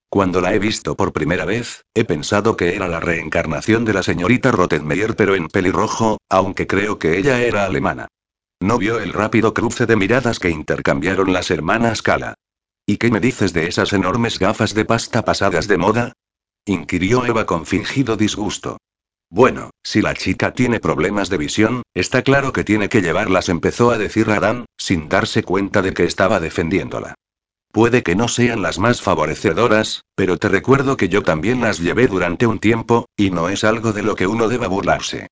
Cuando 0.08 0.40
la 0.40 0.54
he 0.54 0.58
visto 0.58 0.96
por 0.96 1.12
primera 1.12 1.44
vez, 1.44 1.82
he 1.92 2.06
pensado 2.06 2.56
que 2.56 2.74
era 2.74 2.88
la 2.88 3.00
reencarnación 3.00 3.84
de 3.84 3.92
la 3.92 4.02
señorita 4.02 4.50
Rottenmeier 4.50 5.14
pero 5.14 5.34
en 5.34 5.48
pelirrojo, 5.48 6.16
aunque 6.30 6.66
creo 6.66 6.98
que 6.98 7.18
ella 7.18 7.42
era 7.42 7.66
alemana. 7.66 8.08
¿No 8.60 8.78
vio 8.78 9.00
el 9.00 9.12
rápido 9.12 9.52
cruce 9.52 9.84
de 9.84 9.96
miradas 9.96 10.38
que 10.38 10.48
intercambiaron 10.48 11.32
las 11.32 11.50
hermanas 11.50 12.00
Kala? 12.00 12.34
¿Y 12.86 12.96
qué 12.96 13.10
me 13.10 13.20
dices 13.20 13.52
de 13.52 13.66
esas 13.66 13.92
enormes 13.92 14.38
gafas 14.38 14.72
de 14.72 14.84
pasta 14.84 15.24
pasadas 15.24 15.68
de 15.68 15.76
moda? 15.76 16.12
inquirió 16.64 17.26
Eva 17.26 17.44
con 17.44 17.66
fingido 17.66 18.16
disgusto. 18.16 18.78
Bueno, 19.28 19.70
si 19.82 20.00
la 20.00 20.14
chica 20.14 20.52
tiene 20.52 20.80
problemas 20.80 21.28
de 21.28 21.36
visión, 21.36 21.82
está 21.94 22.22
claro 22.22 22.52
que 22.52 22.64
tiene 22.64 22.88
que 22.88 23.02
llevarlas, 23.02 23.48
empezó 23.48 23.90
a 23.90 23.98
decir 23.98 24.30
Adán, 24.30 24.64
sin 24.78 25.08
darse 25.08 25.42
cuenta 25.42 25.82
de 25.82 25.92
que 25.92 26.04
estaba 26.04 26.40
defendiéndola. 26.40 27.14
Puede 27.72 28.02
que 28.02 28.16
no 28.16 28.26
sean 28.26 28.62
las 28.62 28.78
más 28.78 29.02
favorecedoras, 29.02 30.02
pero 30.14 30.38
te 30.38 30.48
recuerdo 30.48 30.96
que 30.96 31.08
yo 31.08 31.22
también 31.22 31.60
las 31.60 31.78
llevé 31.78 32.06
durante 32.06 32.46
un 32.46 32.58
tiempo, 32.58 33.06
y 33.16 33.30
no 33.30 33.48
es 33.48 33.64
algo 33.64 33.92
de 33.92 34.02
lo 34.02 34.14
que 34.14 34.26
uno 34.26 34.48
deba 34.48 34.66
burlarse. 34.66 35.26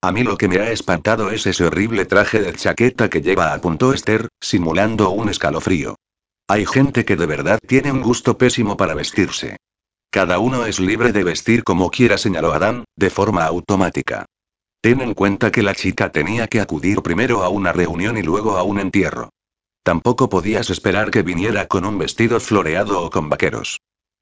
A 0.00 0.12
mí 0.12 0.22
lo 0.22 0.38
que 0.38 0.46
me 0.46 0.58
ha 0.58 0.70
espantado 0.70 1.32
es 1.32 1.44
ese 1.46 1.64
horrible 1.64 2.06
traje 2.06 2.40
de 2.40 2.52
chaqueta 2.52 3.10
que 3.10 3.20
lleva, 3.20 3.52
apuntó 3.52 3.92
Esther, 3.92 4.28
simulando 4.40 5.10
un 5.10 5.28
escalofrío. 5.28 5.96
Hay 6.46 6.66
gente 6.66 7.04
que 7.04 7.16
de 7.16 7.26
verdad 7.26 7.58
tiene 7.66 7.90
un 7.90 8.00
gusto 8.00 8.38
pésimo 8.38 8.76
para 8.76 8.94
vestirse. 8.94 9.56
Cada 10.10 10.38
uno 10.38 10.66
es 10.66 10.78
libre 10.78 11.12
de 11.12 11.24
vestir 11.24 11.64
como 11.64 11.90
quiera, 11.90 12.16
señaló 12.16 12.52
Adán, 12.52 12.84
de 12.96 13.10
forma 13.10 13.44
automática. 13.44 14.26
Ten 14.80 15.00
en 15.00 15.14
cuenta 15.14 15.50
que 15.50 15.64
la 15.64 15.74
chica 15.74 16.12
tenía 16.12 16.46
que 16.46 16.60
acudir 16.60 17.02
primero 17.02 17.42
a 17.42 17.48
una 17.48 17.72
reunión 17.72 18.16
y 18.16 18.22
luego 18.22 18.56
a 18.56 18.62
un 18.62 18.78
entierro. 18.78 19.30
Tampoco 19.82 20.28
podías 20.28 20.70
esperar 20.70 21.10
que 21.10 21.22
viniera 21.22 21.66
con 21.66 21.84
un 21.84 21.98
vestido 21.98 22.38
floreado 22.38 23.02
o 23.02 23.10
con 23.10 23.28
vaqueros. 23.28 23.78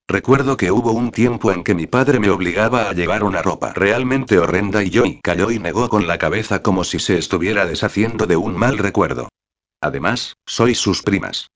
Recuerdo 0.09 0.57
que 0.57 0.71
hubo 0.71 0.93
un 0.93 1.11
tiempo 1.11 1.51
en 1.51 1.65
que 1.65 1.75
mi 1.75 1.89
padre 1.89 2.21
me 2.21 2.31
obligaba 2.31 2.89
a 2.89 2.93
llevar 2.93 3.25
una 3.25 3.43
ropa 3.43 3.73
realmente 3.73 4.39
horrenda 4.39 4.85
y 4.85 4.91
yo 4.91 5.03
cayó 5.21 5.51
y 5.51 5.59
negó 5.59 5.89
con 5.89 6.07
la 6.07 6.17
cabeza 6.17 6.63
como 6.63 6.85
si 6.85 7.01
se 7.01 7.19
estuviera 7.19 7.67
deshaciendo 7.67 8.27
de 8.27 8.37
un 8.37 8.57
mal 8.57 8.79
recuerdo. 8.79 9.29
Además, 9.81 10.37
sois 10.47 10.79
sus 10.79 11.03
primas. 11.03 11.49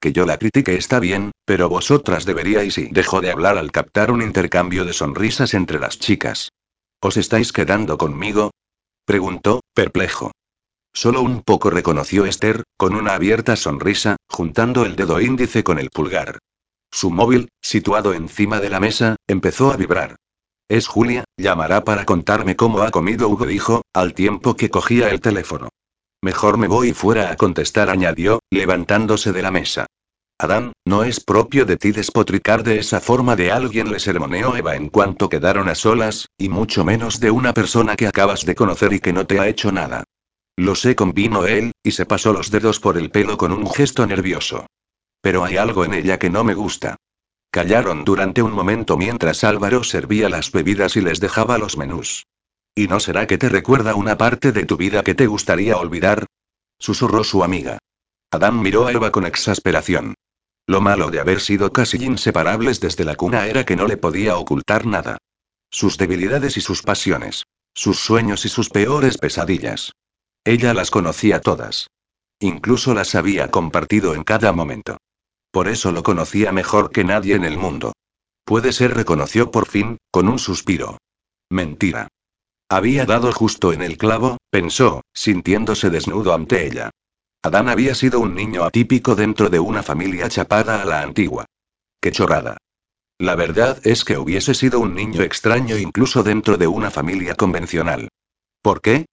Que 0.00 0.12
yo 0.12 0.26
la 0.26 0.38
critique 0.38 0.74
está 0.74 0.98
bien, 0.98 1.30
pero 1.44 1.68
vosotras 1.68 2.24
deberíais 2.24 2.78
y 2.78 2.88
dejó 2.88 3.20
de 3.20 3.30
hablar 3.30 3.58
al 3.58 3.70
captar 3.70 4.10
un 4.10 4.22
intercambio 4.22 4.84
de 4.84 4.92
sonrisas 4.92 5.54
entre 5.54 5.78
las 5.78 5.98
chicas. 6.00 6.50
¿Os 7.00 7.16
estáis 7.16 7.52
quedando 7.52 7.96
conmigo? 7.96 8.50
preguntó, 9.06 9.60
perplejo. 9.72 10.32
Solo 10.92 11.22
un 11.22 11.42
poco 11.42 11.70
reconoció 11.70 12.26
Esther, 12.26 12.64
con 12.76 12.94
una 12.96 13.14
abierta 13.14 13.54
sonrisa, 13.54 14.16
juntando 14.28 14.84
el 14.84 14.96
dedo 14.96 15.20
índice 15.20 15.62
con 15.62 15.78
el 15.78 15.90
pulgar. 15.90 16.38
Su 16.94 17.10
móvil, 17.10 17.48
situado 17.60 18.14
encima 18.14 18.60
de 18.60 18.70
la 18.70 18.78
mesa, 18.78 19.16
empezó 19.26 19.72
a 19.72 19.76
vibrar. 19.76 20.14
Es 20.68 20.86
Julia, 20.86 21.24
llamará 21.36 21.82
para 21.82 22.04
contarme 22.04 22.54
cómo 22.54 22.82
ha 22.82 22.92
comido 22.92 23.28
Hugo, 23.28 23.46
dijo, 23.46 23.82
al 23.92 24.14
tiempo 24.14 24.54
que 24.54 24.70
cogía 24.70 25.10
el 25.10 25.20
teléfono. 25.20 25.70
Mejor 26.22 26.56
me 26.56 26.68
voy 26.68 26.92
fuera 26.92 27.32
a 27.32 27.36
contestar, 27.36 27.90
añadió, 27.90 28.38
levantándose 28.48 29.32
de 29.32 29.42
la 29.42 29.50
mesa. 29.50 29.86
Adán, 30.38 30.72
no 30.86 31.02
es 31.02 31.18
propio 31.18 31.66
de 31.66 31.76
ti 31.76 31.90
despotricar 31.90 32.62
de 32.62 32.78
esa 32.78 33.00
forma 33.00 33.34
de 33.34 33.50
alguien, 33.50 33.90
le 33.90 33.98
sermoneó 33.98 34.54
Eva 34.54 34.76
en 34.76 34.88
cuanto 34.88 35.28
quedaron 35.28 35.68
a 35.68 35.74
solas, 35.74 36.28
y 36.38 36.48
mucho 36.48 36.84
menos 36.84 37.18
de 37.18 37.32
una 37.32 37.54
persona 37.54 37.96
que 37.96 38.06
acabas 38.06 38.46
de 38.46 38.54
conocer 38.54 38.92
y 38.92 39.00
que 39.00 39.12
no 39.12 39.26
te 39.26 39.40
ha 39.40 39.48
hecho 39.48 39.72
nada. 39.72 40.04
Lo 40.54 40.76
sé, 40.76 40.94
convino 40.94 41.44
él, 41.44 41.72
y 41.82 41.90
se 41.90 42.06
pasó 42.06 42.32
los 42.32 42.52
dedos 42.52 42.78
por 42.78 42.96
el 42.96 43.10
pelo 43.10 43.36
con 43.36 43.50
un 43.50 43.68
gesto 43.68 44.06
nervioso. 44.06 44.66
Pero 45.24 45.42
hay 45.42 45.56
algo 45.56 45.86
en 45.86 45.94
ella 45.94 46.18
que 46.18 46.28
no 46.28 46.44
me 46.44 46.52
gusta. 46.52 46.96
Callaron 47.50 48.04
durante 48.04 48.42
un 48.42 48.52
momento 48.52 48.98
mientras 48.98 49.42
Álvaro 49.42 49.82
servía 49.82 50.28
las 50.28 50.52
bebidas 50.52 50.96
y 50.96 51.00
les 51.00 51.18
dejaba 51.18 51.56
los 51.56 51.78
menús. 51.78 52.26
¿Y 52.74 52.88
no 52.88 53.00
será 53.00 53.26
que 53.26 53.38
te 53.38 53.48
recuerda 53.48 53.94
una 53.94 54.18
parte 54.18 54.52
de 54.52 54.66
tu 54.66 54.76
vida 54.76 55.02
que 55.02 55.14
te 55.14 55.26
gustaría 55.26 55.78
olvidar? 55.78 56.26
Susurró 56.78 57.24
su 57.24 57.42
amiga. 57.42 57.78
Adán 58.30 58.60
miró 58.60 58.86
a 58.86 58.92
Eva 58.92 59.12
con 59.12 59.24
exasperación. 59.24 60.12
Lo 60.66 60.82
malo 60.82 61.10
de 61.10 61.20
haber 61.20 61.40
sido 61.40 61.72
casi 61.72 62.04
inseparables 62.04 62.80
desde 62.80 63.06
la 63.06 63.14
cuna 63.14 63.46
era 63.46 63.64
que 63.64 63.76
no 63.76 63.86
le 63.86 63.96
podía 63.96 64.36
ocultar 64.36 64.84
nada. 64.84 65.16
Sus 65.70 65.96
debilidades 65.96 66.58
y 66.58 66.60
sus 66.60 66.82
pasiones. 66.82 67.44
Sus 67.72 67.98
sueños 67.98 68.44
y 68.44 68.50
sus 68.50 68.68
peores 68.68 69.16
pesadillas. 69.16 69.92
Ella 70.44 70.74
las 70.74 70.90
conocía 70.90 71.40
todas. 71.40 71.86
Incluso 72.40 72.92
las 72.92 73.14
había 73.14 73.50
compartido 73.50 74.14
en 74.14 74.22
cada 74.22 74.52
momento. 74.52 74.98
Por 75.54 75.68
eso 75.68 75.92
lo 75.92 76.02
conocía 76.02 76.50
mejor 76.50 76.90
que 76.90 77.04
nadie 77.04 77.36
en 77.36 77.44
el 77.44 77.56
mundo. 77.56 77.92
Puede 78.44 78.72
ser, 78.72 78.92
reconoció 78.92 79.52
por 79.52 79.68
fin, 79.68 79.98
con 80.10 80.28
un 80.28 80.40
suspiro. 80.40 80.98
Mentira. 81.48 82.08
Había 82.68 83.06
dado 83.06 83.30
justo 83.30 83.72
en 83.72 83.80
el 83.80 83.96
clavo, 83.96 84.38
pensó, 84.50 85.02
sintiéndose 85.14 85.90
desnudo 85.90 86.34
ante 86.34 86.66
ella. 86.66 86.90
Adán 87.40 87.68
había 87.68 87.94
sido 87.94 88.18
un 88.18 88.34
niño 88.34 88.64
atípico 88.64 89.14
dentro 89.14 89.48
de 89.48 89.60
una 89.60 89.84
familia 89.84 90.28
chapada 90.28 90.82
a 90.82 90.84
la 90.84 91.02
antigua. 91.02 91.44
¡Qué 92.00 92.10
chorrada! 92.10 92.56
La 93.20 93.36
verdad 93.36 93.78
es 93.86 94.04
que 94.04 94.18
hubiese 94.18 94.54
sido 94.54 94.80
un 94.80 94.96
niño 94.96 95.22
extraño 95.22 95.78
incluso 95.78 96.24
dentro 96.24 96.56
de 96.56 96.66
una 96.66 96.90
familia 96.90 97.36
convencional. 97.36 98.08
¿Por 98.60 98.80
qué? 98.80 99.06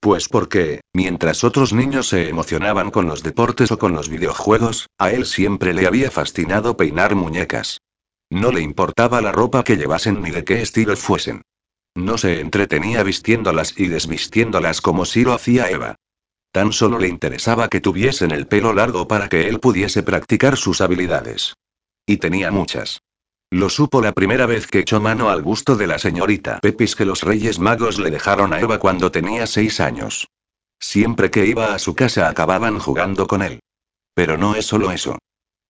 Pues 0.00 0.28
porque, 0.28 0.80
mientras 0.92 1.42
otros 1.44 1.72
niños 1.72 2.08
se 2.08 2.28
emocionaban 2.28 2.90
con 2.90 3.06
los 3.06 3.22
deportes 3.22 3.72
o 3.72 3.78
con 3.78 3.92
los 3.92 4.08
videojuegos, 4.08 4.88
a 4.98 5.10
él 5.10 5.26
siempre 5.26 5.74
le 5.74 5.86
había 5.86 6.10
fascinado 6.10 6.76
peinar 6.76 7.14
muñecas. 7.14 7.80
No 8.30 8.52
le 8.52 8.60
importaba 8.60 9.20
la 9.20 9.32
ropa 9.32 9.64
que 9.64 9.76
llevasen 9.76 10.22
ni 10.22 10.30
de 10.30 10.44
qué 10.44 10.60
estilo 10.62 10.96
fuesen. 10.96 11.42
No 11.94 12.18
se 12.18 12.40
entretenía 12.40 13.02
vistiéndolas 13.02 13.78
y 13.78 13.88
desvistiéndolas 13.88 14.80
como 14.80 15.04
si 15.04 15.24
lo 15.24 15.32
hacía 15.32 15.70
Eva. 15.70 15.96
Tan 16.52 16.72
solo 16.72 16.98
le 16.98 17.08
interesaba 17.08 17.68
que 17.68 17.80
tuviesen 17.80 18.30
el 18.32 18.46
pelo 18.46 18.72
largo 18.72 19.08
para 19.08 19.28
que 19.28 19.48
él 19.48 19.60
pudiese 19.60 20.02
practicar 20.02 20.56
sus 20.56 20.80
habilidades. 20.80 21.54
Y 22.06 22.18
tenía 22.18 22.50
muchas. 22.50 23.00
Lo 23.50 23.70
supo 23.70 24.02
la 24.02 24.12
primera 24.12 24.46
vez 24.46 24.66
que 24.66 24.80
echó 24.80 25.00
mano 25.00 25.30
al 25.30 25.40
gusto 25.40 25.76
de 25.76 25.86
la 25.86 25.98
señorita 25.98 26.58
Pepis 26.60 26.96
que 26.96 27.04
los 27.04 27.22
Reyes 27.22 27.60
Magos 27.60 27.98
le 28.00 28.10
dejaron 28.10 28.52
a 28.52 28.60
Eva 28.60 28.78
cuando 28.78 29.12
tenía 29.12 29.46
seis 29.46 29.78
años. 29.78 30.28
Siempre 30.80 31.30
que 31.30 31.46
iba 31.46 31.72
a 31.72 31.78
su 31.78 31.94
casa 31.94 32.28
acababan 32.28 32.80
jugando 32.80 33.26
con 33.26 33.42
él. 33.42 33.60
Pero 34.14 34.36
no 34.36 34.56
es 34.56 34.66
solo 34.66 34.90
eso. 34.90 35.18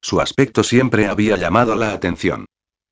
Su 0.01 0.21
aspecto 0.21 0.63
siempre 0.63 1.07
había 1.07 1.37
llamado 1.37 1.75
la 1.75 1.93
atención. 1.93 2.47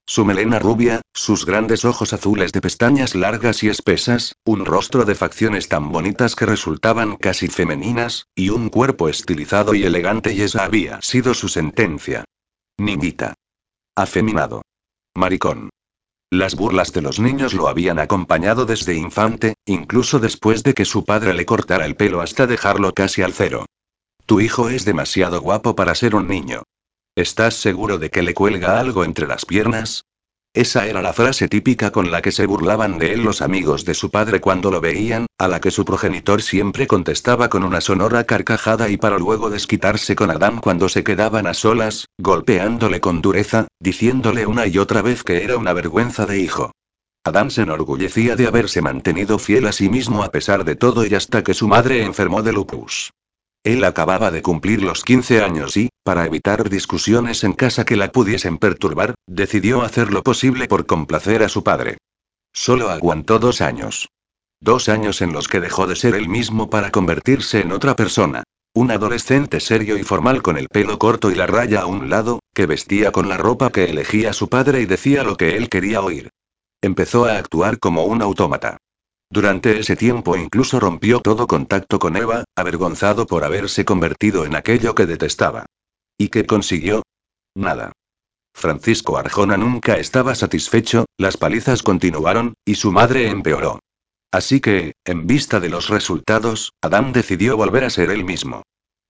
Su 0.07 0.27
melena 0.27 0.59
rubia, 0.59 1.01
sus 1.14 1.47
grandes 1.47 1.87
ojos 1.87 2.12
azules 2.12 2.53
de 2.53 2.61
pestañas 2.61 3.14
largas 3.14 3.62
y 3.62 3.70
espesas, 3.70 4.35
un 4.44 4.66
rostro 4.66 5.07
de 5.07 5.14
facciones 5.14 5.68
tan 5.68 5.92
bonitas 5.92 6.37
que 6.37 6.44
resultaban 6.44 7.16
casi 7.16 7.49
femeninas, 7.49 8.27
y 8.35 8.51
un 8.51 8.68
cuerpo 8.68 9.09
estilizado 9.09 9.75
y 9.75 9.85
elegante 9.85 10.35
y 10.35 10.42
esa 10.42 10.64
había 10.64 11.01
sido 11.01 11.33
su 11.33 11.49
sentencia. 11.49 12.25
Niñita. 12.77 13.33
Afeminado. 13.97 14.61
Maricón. 15.16 15.70
Las 16.33 16.57
burlas 16.57 16.92
de 16.92 17.00
los 17.00 17.20
niños 17.20 17.55
lo 17.55 17.68
habían 17.68 18.00
acompañado 18.00 18.66
desde 18.66 18.96
infante, 18.96 19.55
incluso 19.64 20.18
después 20.18 20.64
de 20.64 20.74
que 20.74 20.85
su 20.85 21.05
padre 21.05 21.35
le 21.35 21.46
cortara 21.46 21.87
el 21.87 21.94
pelo 21.94 22.20
hasta 22.20 22.48
dejarlo 22.48 22.92
casi 22.92 23.22
al 23.22 23.33
cero. 23.33 23.66
Tu 24.27 24.40
hijo 24.40 24.68
es 24.70 24.85
demasiado 24.85 25.40
guapo 25.40 25.77
para 25.77 25.94
ser 25.94 26.16
un 26.16 26.27
niño. 26.27 26.64
¿Estás 27.14 27.55
seguro 27.55 27.98
de 27.98 28.11
que 28.11 28.22
le 28.22 28.35
cuelga 28.35 28.81
algo 28.81 29.05
entre 29.05 29.29
las 29.29 29.46
piernas? 29.46 30.05
Esa 30.54 30.86
era 30.86 31.02
la 31.02 31.12
frase 31.12 31.48
típica 31.48 31.90
con 31.90 32.12
la 32.12 32.22
que 32.22 32.30
se 32.30 32.46
burlaban 32.46 32.96
de 32.96 33.12
él 33.12 33.24
los 33.24 33.42
amigos 33.42 33.84
de 33.84 33.92
su 33.92 34.12
padre 34.12 34.40
cuando 34.40 34.70
lo 34.70 34.80
veían, 34.80 35.26
a 35.36 35.48
la 35.48 35.60
que 35.60 35.72
su 35.72 35.84
progenitor 35.84 36.42
siempre 36.42 36.86
contestaba 36.86 37.48
con 37.48 37.64
una 37.64 37.80
sonora 37.80 38.22
carcajada 38.22 38.88
y 38.88 38.96
para 38.96 39.18
luego 39.18 39.50
desquitarse 39.50 40.14
con 40.14 40.30
Adán 40.30 40.60
cuando 40.60 40.88
se 40.88 41.02
quedaban 41.02 41.48
a 41.48 41.54
solas, 41.54 42.06
golpeándole 42.18 43.00
con 43.00 43.20
dureza, 43.20 43.66
diciéndole 43.80 44.46
una 44.46 44.68
y 44.68 44.78
otra 44.78 45.02
vez 45.02 45.24
que 45.24 45.42
era 45.42 45.56
una 45.56 45.72
vergüenza 45.72 46.24
de 46.24 46.38
hijo. 46.38 46.70
Adán 47.24 47.50
se 47.50 47.62
enorgullecía 47.62 48.36
de 48.36 48.46
haberse 48.46 48.80
mantenido 48.80 49.40
fiel 49.40 49.66
a 49.66 49.72
sí 49.72 49.88
mismo 49.88 50.22
a 50.22 50.30
pesar 50.30 50.64
de 50.64 50.76
todo 50.76 51.04
y 51.04 51.16
hasta 51.16 51.42
que 51.42 51.54
su 51.54 51.66
madre 51.66 52.04
enfermó 52.04 52.44
de 52.44 52.52
lupus. 52.52 53.10
Él 53.64 53.83
acababa 53.85 54.31
de 54.31 54.42
cumplir 54.42 54.83
los 54.83 55.03
15 55.05 55.42
años 55.42 55.79
y, 55.79 55.88
para 56.03 56.27
evitar 56.27 56.68
discusiones 56.68 57.44
en 57.44 57.55
casa 57.55 57.87
que 57.87 57.96
la 57.96 58.12
pudiesen 58.12 58.59
perturbar, 58.59 59.14
decidió 59.27 59.81
hacer 59.81 60.12
lo 60.12 60.22
posible 60.22 60.68
por 60.68 60.85
complacer 60.85 61.42
a 61.42 61.48
su 61.48 61.64
padre. 61.64 61.96
Solo 62.53 62.90
aguantó 62.90 63.38
dos 63.38 63.62
años. 63.62 64.11
Dos 64.61 64.90
años 64.90 65.22
en 65.22 65.33
los 65.33 65.48
que 65.48 65.61
dejó 65.61 65.87
de 65.87 65.96
ser 65.96 66.14
él 66.14 66.29
mismo 66.29 66.68
para 66.68 66.90
convertirse 66.90 67.61
en 67.61 67.72
otra 67.72 67.96
persona. 67.96 68.42
Un 68.74 68.90
adolescente 68.90 69.61
serio 69.61 69.96
y 69.96 70.03
formal 70.03 70.42
con 70.42 70.59
el 70.59 70.68
pelo 70.68 70.98
corto 70.98 71.31
y 71.31 71.35
la 71.35 71.46
raya 71.46 71.81
a 71.81 71.87
un 71.87 72.11
lado, 72.11 72.40
que 72.53 72.66
vestía 72.66 73.12
con 73.12 73.31
la 73.31 73.38
ropa 73.38 73.70
que 73.70 73.85
elegía 73.85 74.35
su 74.35 74.50
padre 74.50 74.83
y 74.83 74.87
decía 74.87 75.24
lo 75.24 75.37
que 75.37 75.57
él 75.57 75.70
quería 75.70 76.03
oír. 76.03 76.29
Empezó 76.83 77.24
a 77.24 77.38
actuar 77.38 77.79
como 77.79 78.05
un 78.05 78.20
autómata. 78.20 78.77
Durante 79.35 79.81
ese 79.81 79.97
tiempo 79.97 80.37
incluso 80.37 80.79
rompió 80.79 81.18
todo 81.18 81.49
contacto 81.49 81.99
con 81.99 82.16
Eva, 82.16 82.44
avergonzado 82.55 83.27
por 83.27 83.42
haberse 83.42 83.85
convertido 83.85 84.44
en 84.44 84.55
aquello 84.55 84.94
que 84.94 85.07
detestaba. 85.07 85.66
¿Y 86.16 86.29
qué 86.29 86.47
consiguió? 86.47 87.03
Nada. 87.53 87.90
Francisco 88.55 89.18
Arjona 89.18 89.57
nunca 89.57 89.97
estaba 89.97 90.37
satisfecho, 90.37 91.07
las 91.18 91.37
palizas 91.37 91.83
continuaron, 91.83 92.55
y 92.64 92.77
su 92.77 92.92
madre 92.92 93.29
empeoró. 93.29 93.81
Así 94.31 94.61
que, 94.61 94.92
en 95.05 95.27
vista 95.27 95.59
de 95.59 95.68
los 95.68 95.88
resultados, 95.88 96.70
Adán 96.81 97.12
decidió 97.12 97.57
volver 97.57 97.83
a 97.83 97.90
ser 97.90 98.11
él 98.11 98.25
mismo. 98.25 98.62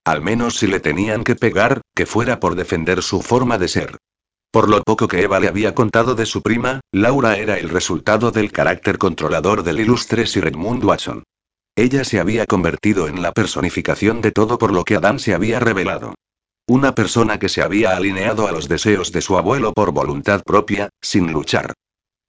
Al 0.06 0.22
menos 0.22 0.56
si 0.56 0.66
le 0.68 0.80
tenían 0.80 1.22
que 1.22 1.36
pegar, 1.36 1.82
que 1.94 2.06
fuera 2.06 2.40
por 2.40 2.54
defender 2.54 3.02
su 3.02 3.20
forma 3.20 3.58
de 3.58 3.68
ser. 3.68 3.98
Por 4.54 4.68
lo 4.68 4.84
poco 4.84 5.08
que 5.08 5.20
Eva 5.20 5.40
le 5.40 5.48
había 5.48 5.74
contado 5.74 6.14
de 6.14 6.26
su 6.26 6.40
prima, 6.40 6.78
Laura 6.92 7.38
era 7.38 7.58
el 7.58 7.68
resultado 7.68 8.30
del 8.30 8.52
carácter 8.52 8.98
controlador 8.98 9.64
del 9.64 9.80
ilustre 9.80 10.28
Sir 10.28 10.46
Edmund 10.46 10.84
Watson. 10.84 11.24
Ella 11.74 12.04
se 12.04 12.20
había 12.20 12.46
convertido 12.46 13.08
en 13.08 13.20
la 13.20 13.32
personificación 13.32 14.20
de 14.20 14.30
todo 14.30 14.56
por 14.56 14.72
lo 14.72 14.84
que 14.84 14.94
Adán 14.94 15.18
se 15.18 15.34
había 15.34 15.58
revelado. 15.58 16.14
Una 16.68 16.94
persona 16.94 17.40
que 17.40 17.48
se 17.48 17.62
había 17.62 17.96
alineado 17.96 18.46
a 18.46 18.52
los 18.52 18.68
deseos 18.68 19.10
de 19.10 19.22
su 19.22 19.36
abuelo 19.36 19.72
por 19.72 19.90
voluntad 19.90 20.44
propia, 20.44 20.88
sin 21.02 21.32
luchar. 21.32 21.72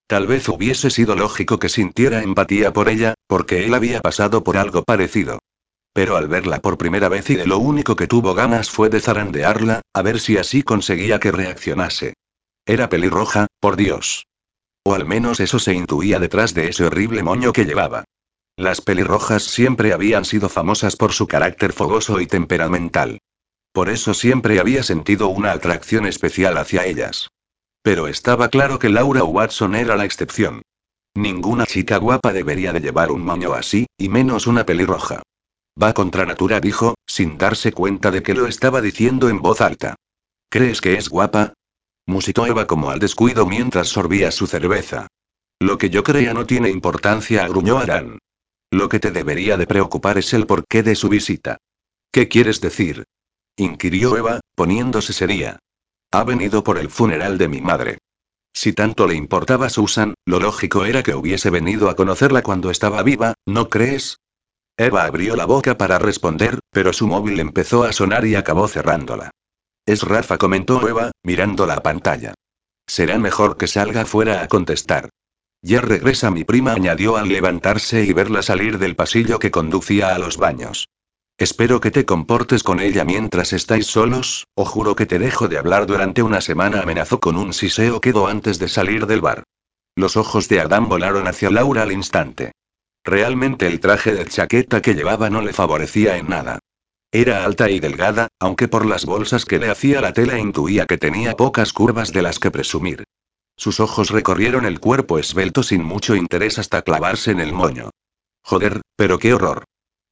Tal 0.08 0.26
vez 0.26 0.50
hubiese 0.50 0.90
sido 0.90 1.16
lógico 1.16 1.60
que 1.60 1.70
sintiera 1.70 2.24
empatía 2.24 2.74
por 2.74 2.90
ella, 2.90 3.14
porque 3.28 3.66
él 3.66 3.76
había 3.76 4.02
pasado 4.02 4.44
por 4.44 4.58
algo 4.58 4.82
parecido. 4.82 5.38
Pero 5.96 6.18
al 6.18 6.28
verla 6.28 6.60
por 6.60 6.78
primera 6.78 7.08
vez 7.08 7.30
y 7.30 7.36
de 7.36 7.48
lo 7.48 7.58
único 7.58 7.96
que 7.96 8.06
tuvo 8.06 8.34
ganas 8.34 8.70
fue 8.70 8.90
de 8.90 9.00
zarandearla, 9.00 9.80
a 9.94 10.02
ver 10.02 10.20
si 10.20 10.38
así 10.38 10.62
conseguía 10.62 11.22
que 11.22 11.32
reaccionase. 11.32 12.16
Era 12.66 12.90
pelirroja, 12.90 13.48
por 13.62 13.78
Dios. 13.78 14.26
O 14.84 14.94
al 14.94 15.06
menos 15.06 15.40
eso 15.40 15.58
se 15.58 15.74
intuía 15.74 16.20
detrás 16.20 16.54
de 16.54 16.68
ese 16.68 16.84
horrible 16.84 17.24
moño 17.24 17.54
que 17.54 17.64
llevaba. 17.64 18.04
Las 18.58 18.82
pelirrojas 18.82 19.44
siempre 19.44 19.94
habían 19.94 20.26
sido 20.26 20.50
famosas 20.50 20.98
por 20.98 21.14
su 21.14 21.28
carácter 21.28 21.72
fogoso 21.72 22.20
y 22.20 22.28
temperamental. 22.28 23.20
Por 23.72 23.88
eso 23.88 24.14
siempre 24.14 24.60
había 24.60 24.84
sentido 24.84 25.30
una 25.30 25.54
atracción 25.54 26.06
especial 26.08 26.58
hacia 26.58 26.86
ellas. 26.86 27.30
Pero 27.82 28.10
estaba 28.10 28.50
claro 28.50 28.80
que 28.80 28.90
Laura 28.90 29.24
Watson 29.24 29.76
era 29.76 29.96
la 29.96 30.04
excepción. 30.04 30.62
Ninguna 31.14 31.66
chica 31.66 31.96
guapa 31.96 32.34
debería 32.34 32.74
de 32.74 32.82
llevar 32.82 33.14
un 33.14 33.24
moño 33.24 33.54
así, 33.54 33.88
y 33.98 34.10
menos 34.10 34.46
una 34.46 34.66
pelirroja. 34.66 35.24
Va 35.82 35.94
contra 35.94 36.26
natura, 36.26 36.60
dijo, 36.60 36.96
sin 37.06 37.38
darse 37.38 37.74
cuenta 37.74 38.12
de 38.12 38.24
que 38.24 38.34
lo 38.34 38.48
estaba 38.48 38.82
diciendo 38.82 39.30
en 39.30 39.42
voz 39.42 39.62
alta. 39.62 39.96
¿Crees 40.50 40.80
que 40.80 40.94
es 40.94 41.10
guapa? 41.10 41.54
Musitó 42.06 42.46
Eva 42.46 42.66
como 42.66 42.92
al 42.92 43.00
descuido 43.00 43.46
mientras 43.46 43.90
sorbía 43.90 44.32
su 44.32 44.48
cerveza. 44.48 45.08
Lo 45.60 45.78
que 45.78 45.90
yo 45.90 46.04
crea 46.04 46.34
no 46.34 46.46
tiene 46.46 46.70
importancia, 46.70 47.48
gruñó 47.48 47.78
Arán. 47.78 48.20
Lo 48.72 48.90
que 48.90 49.00
te 49.00 49.12
debería 49.12 49.58
de 49.58 49.68
preocupar 49.68 50.18
es 50.18 50.34
el 50.34 50.46
porqué 50.46 50.84
de 50.84 50.96
su 50.96 51.10
visita. 51.10 51.58
¿Qué 52.12 52.28
quieres 52.28 52.62
decir? 52.62 53.04
inquirió 53.58 54.16
Eva, 54.18 54.40
poniéndose 54.56 55.14
seria. 55.14 55.60
Ha 56.12 56.24
venido 56.24 56.64
por 56.64 56.78
el 56.78 56.90
funeral 56.90 57.38
de 57.38 57.48
mi 57.48 57.62
madre. 57.62 57.98
Si 58.54 58.72
tanto 58.72 59.08
le 59.08 59.16
importaba 59.16 59.70
Susan, 59.70 60.14
lo 60.26 60.40
lógico 60.40 60.86
era 60.86 61.04
que 61.04 61.16
hubiese 61.16 61.50
venido 61.50 61.90
a 61.90 61.96
conocerla 61.96 62.42
cuando 62.42 62.70
estaba 62.70 63.04
viva, 63.04 63.34
¿no 63.46 63.70
crees? 63.70 64.20
Eva 64.78 65.06
abrió 65.06 65.38
la 65.38 65.46
boca 65.46 65.78
para 65.78 66.00
responder, 66.00 66.60
pero 66.72 66.92
su 66.92 67.08
móvil 67.08 67.40
empezó 67.40 67.86
a 67.86 67.94
sonar 67.94 68.26
y 68.26 68.36
acabó 68.36 68.68
cerrándola. 68.68 69.32
Es 69.86 70.04
Rafa, 70.04 70.38
comentó 70.38 70.86
Eva, 70.88 71.12
mirando 71.24 71.66
la 71.66 71.82
pantalla. 71.82 72.34
Será 72.86 73.18
mejor 73.18 73.56
que 73.56 73.68
salga 73.68 74.06
fuera 74.06 74.44
a 74.44 74.48
contestar. 74.48 75.10
Ya 75.62 75.80
regresa 75.80 76.30
mi 76.30 76.44
prima, 76.44 76.74
añadió 76.74 77.16
al 77.16 77.30
levantarse 77.30 78.04
y 78.04 78.12
verla 78.12 78.42
salir 78.42 78.78
del 78.78 78.96
pasillo 78.96 79.40
que 79.40 79.50
conducía 79.50 80.14
a 80.14 80.20
los 80.20 80.38
baños. 80.38 80.90
Espero 81.38 81.80
que 81.80 81.92
te 81.92 82.06
comportes 82.06 82.62
con 82.62 82.80
ella 82.80 83.06
mientras 83.06 83.54
estáis 83.54 83.88
solos, 83.88 84.46
o 84.56 84.66
juro 84.66 84.96
que 84.96 85.06
te 85.06 85.20
dejo 85.20 85.48
de 85.48 85.58
hablar 85.58 85.86
durante 85.86 86.22
una 86.22 86.42
semana, 86.42 86.82
amenazó 86.82 87.20
con 87.20 87.38
un 87.38 87.54
siseo 87.54 88.02
quedo 88.02 88.28
antes 88.28 88.60
de 88.60 88.68
salir 88.68 89.06
del 89.06 89.22
bar. 89.22 89.44
Los 89.96 90.18
ojos 90.18 90.50
de 90.50 90.60
Adán 90.60 90.90
volaron 90.90 91.28
hacia 91.28 91.50
Laura 91.50 91.84
al 91.84 91.92
instante. 91.92 92.52
Realmente 93.06 93.68
el 93.68 93.80
traje 93.80 94.16
de 94.16 94.26
chaqueta 94.26 94.82
que 94.82 94.96
llevaba 94.96 95.30
no 95.30 95.42
le 95.42 95.54
favorecía 95.54 96.18
en 96.18 96.28
nada. 96.28 96.58
Era 97.12 97.46
alta 97.46 97.70
y 97.70 97.80
delgada, 97.80 98.30
aunque 98.40 98.68
por 98.68 98.86
las 98.86 99.06
bolsas 99.06 99.46
que 99.46 99.60
le 99.60 99.70
hacía 99.70 100.02
la 100.02 100.12
tela 100.12 100.40
intuía 100.40 100.88
que 100.88 100.98
tenía 100.98 101.36
pocas 101.36 101.72
curvas 101.72 102.12
de 102.12 102.24
las 102.24 102.40
que 102.40 102.50
presumir. 102.50 103.04
Sus 103.56 103.80
ojos 103.80 104.10
recorrieron 104.10 104.66
el 104.66 104.80
cuerpo 104.80 105.20
esbelto 105.20 105.62
sin 105.62 105.84
mucho 105.84 106.16
interés 106.16 106.58
hasta 106.58 106.82
clavarse 106.82 107.30
en 107.30 107.40
el 107.40 107.54
moño. 107.54 107.92
Joder, 108.42 108.82
pero 108.98 109.20
qué 109.20 109.34
horror. 109.34 109.64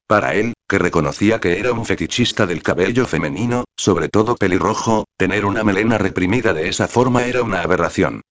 Para 0.06 0.34
él, 0.34 0.54
que 0.68 0.78
reconocía 0.78 1.40
que 1.40 1.58
era 1.58 1.72
un 1.72 1.84
fetichista 1.84 2.46
del 2.46 2.62
cabello 2.62 3.06
femenino, 3.06 3.64
sobre 3.76 4.08
todo 4.08 4.36
pelirrojo, 4.36 5.04
tener 5.16 5.46
una 5.46 5.64
melena 5.64 5.98
reprimida 5.98 6.54
de 6.54 6.68
esa 6.68 6.86
forma 6.86 7.24
era 7.24 7.42
una 7.42 7.60
aberración. 7.60 8.22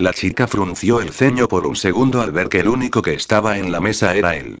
La 0.00 0.12
chica 0.12 0.46
frunció 0.46 1.00
el 1.00 1.12
ceño 1.12 1.48
por 1.48 1.66
un 1.66 1.74
segundo 1.74 2.22
al 2.22 2.30
ver 2.30 2.48
que 2.48 2.60
el 2.60 2.68
único 2.68 3.02
que 3.02 3.14
estaba 3.14 3.58
en 3.58 3.72
la 3.72 3.80
mesa 3.80 4.14
era 4.14 4.36
él. 4.36 4.58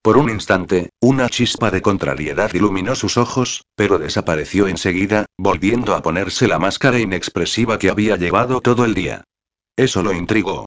Por 0.00 0.16
un 0.16 0.30
instante, 0.30 0.88
una 0.98 1.28
chispa 1.28 1.70
de 1.70 1.82
contrariedad 1.82 2.54
iluminó 2.54 2.94
sus 2.94 3.18
ojos, 3.18 3.66
pero 3.74 3.98
desapareció 3.98 4.66
enseguida, 4.66 5.26
volviendo 5.36 5.94
a 5.94 6.00
ponerse 6.00 6.48
la 6.48 6.58
máscara 6.58 6.98
inexpresiva 6.98 7.78
que 7.78 7.90
había 7.90 8.16
llevado 8.16 8.62
todo 8.62 8.86
el 8.86 8.94
día. 8.94 9.24
Eso 9.76 10.02
lo 10.02 10.14
intrigó. 10.14 10.64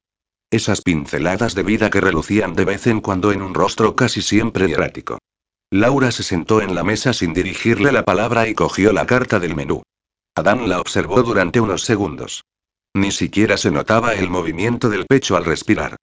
Esas 0.51 0.81
pinceladas 0.81 1.55
de 1.55 1.63
vida 1.63 1.89
que 1.89 2.01
relucían 2.01 2.53
de 2.53 2.65
vez 2.65 2.85
en 2.85 3.01
cuando 3.01 3.31
en 3.31 3.41
un 3.41 3.55
rostro 3.55 3.95
casi 3.95 4.21
siempre 4.21 4.69
errático. 4.69 5.17
Laura 5.71 6.11
se 6.11 6.21
sentó 6.21 6.61
en 6.61 6.75
la 6.75 6.83
mesa 6.83 7.13
sin 7.13 7.33
dirigirle 7.33 7.91
la 7.91 8.03
palabra 8.03 8.47
y 8.47 8.53
cogió 8.53 8.93
la 8.93 9.07
carta 9.07 9.39
del 9.39 9.55
menú. 9.55 9.81
Adán 10.35 10.69
la 10.69 10.79
observó 10.79 11.23
durante 11.23 11.59
unos 11.59 11.81
segundos. 11.81 12.43
Ni 12.93 13.11
siquiera 13.11 13.57
se 13.57 13.71
notaba 13.71 14.13
el 14.13 14.29
movimiento 14.29 14.89
del 14.89 15.05
pecho 15.05 15.37
al 15.37 15.45
respirar. 15.45 15.95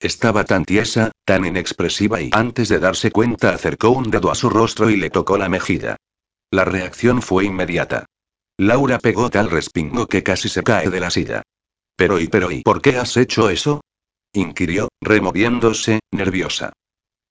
Estaba 0.00 0.44
tan 0.44 0.64
tiesa, 0.64 1.12
tan 1.24 1.44
inexpresiva 1.44 2.20
y 2.20 2.30
antes 2.32 2.68
de 2.68 2.80
darse 2.80 3.12
cuenta 3.12 3.54
acercó 3.54 3.90
un 3.90 4.10
dedo 4.10 4.30
a 4.30 4.34
su 4.34 4.50
rostro 4.50 4.90
y 4.90 4.96
le 4.96 5.10
tocó 5.10 5.38
la 5.38 5.48
mejilla. 5.48 5.96
La 6.50 6.64
reacción 6.64 7.22
fue 7.22 7.44
inmediata. 7.44 8.06
Laura 8.58 8.98
pegó 8.98 9.30
tal 9.30 9.50
respingo 9.50 10.06
que 10.06 10.22
casi 10.22 10.48
se 10.48 10.62
cae 10.62 10.90
de 10.90 11.00
la 11.00 11.10
silla. 11.10 11.42
Pero 11.96 12.18
y 12.18 12.26
pero 12.26 12.50
y 12.50 12.62
¿por 12.62 12.82
qué 12.82 12.96
has 12.96 13.16
hecho 13.16 13.48
eso? 13.48 13.80
inquirió, 14.32 14.88
removiéndose, 15.00 16.00
nerviosa. 16.10 16.72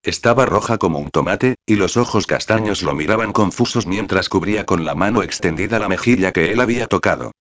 Estaba 0.03 0.45
roja 0.45 0.77
como 0.77 0.99
un 0.99 1.11
tomate, 1.11 1.55
y 1.65 1.75
los 1.75 1.97
ojos 1.97 2.25
castaños 2.25 2.81
lo 2.81 2.95
miraban 2.95 3.33
confusos 3.33 3.85
mientras 3.85 4.29
cubría 4.29 4.65
con 4.65 4.85
la 4.85 4.95
mano 4.95 5.21
extendida 5.21 5.77
la 5.77 5.89
mejilla 5.89 6.31
que 6.31 6.51
él 6.51 6.59
había 6.59 6.87
tocado. 6.87 7.31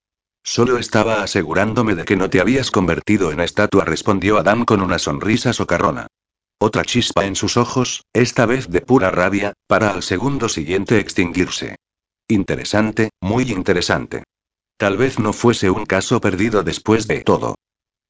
Solo 0.42 0.79
estaba 0.79 1.22
asegurándome 1.22 1.94
de 1.94 2.05
que 2.05 2.16
no 2.16 2.31
te 2.31 2.40
habías 2.40 2.70
convertido 2.70 3.31
en 3.33 3.40
estatua, 3.40 3.85
respondió 3.85 4.38
Adam 4.38 4.64
con 4.64 4.83
una 4.83 4.98
sonrisa 4.98 5.52
socarrona. 5.52 6.06
Otra 6.58 6.85
chispa 6.85 7.25
en 7.25 7.37
sus 7.37 7.56
ojos, 7.56 8.04
esta 8.12 8.46
vez 8.46 8.69
de 8.69 8.81
pura 8.81 9.10
rabia, 9.10 9.54
para 9.67 9.90
al 9.90 10.02
segundo 10.02 10.48
siguiente 10.48 10.98
extinguirse. 10.98 11.77
Interesante, 12.29 13.10
muy 13.21 13.50
interesante. 13.50 14.25
Tal 14.77 14.96
vez 14.96 15.19
no 15.19 15.33
fuese 15.33 15.71
un 15.71 15.87
caso 15.87 16.21
perdido 16.21 16.62
después 16.62 17.06
de 17.06 17.23
todo. 17.23 17.54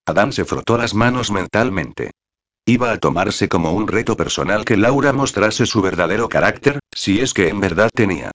Adam 0.07 0.33
se 0.33 0.45
frotó 0.45 0.79
las 0.79 0.95
manos 0.95 1.31
mentalmente. 1.31 2.11
Iba 2.67 2.93
a 2.93 2.99
tomarse 2.99 3.49
como 3.49 3.73
un 3.73 3.89
reto 3.89 4.17
personal 4.17 4.65
que 4.65 4.77
Laura 4.77 5.13
mostrase 5.13 5.67
su 5.67 5.83
verdadero 5.83 6.29
carácter, 6.29 6.79
si 6.95 7.21
es 7.21 7.35
que 7.35 7.49
en 7.49 7.61
verdad 7.61 7.91
tenía. 7.95 8.31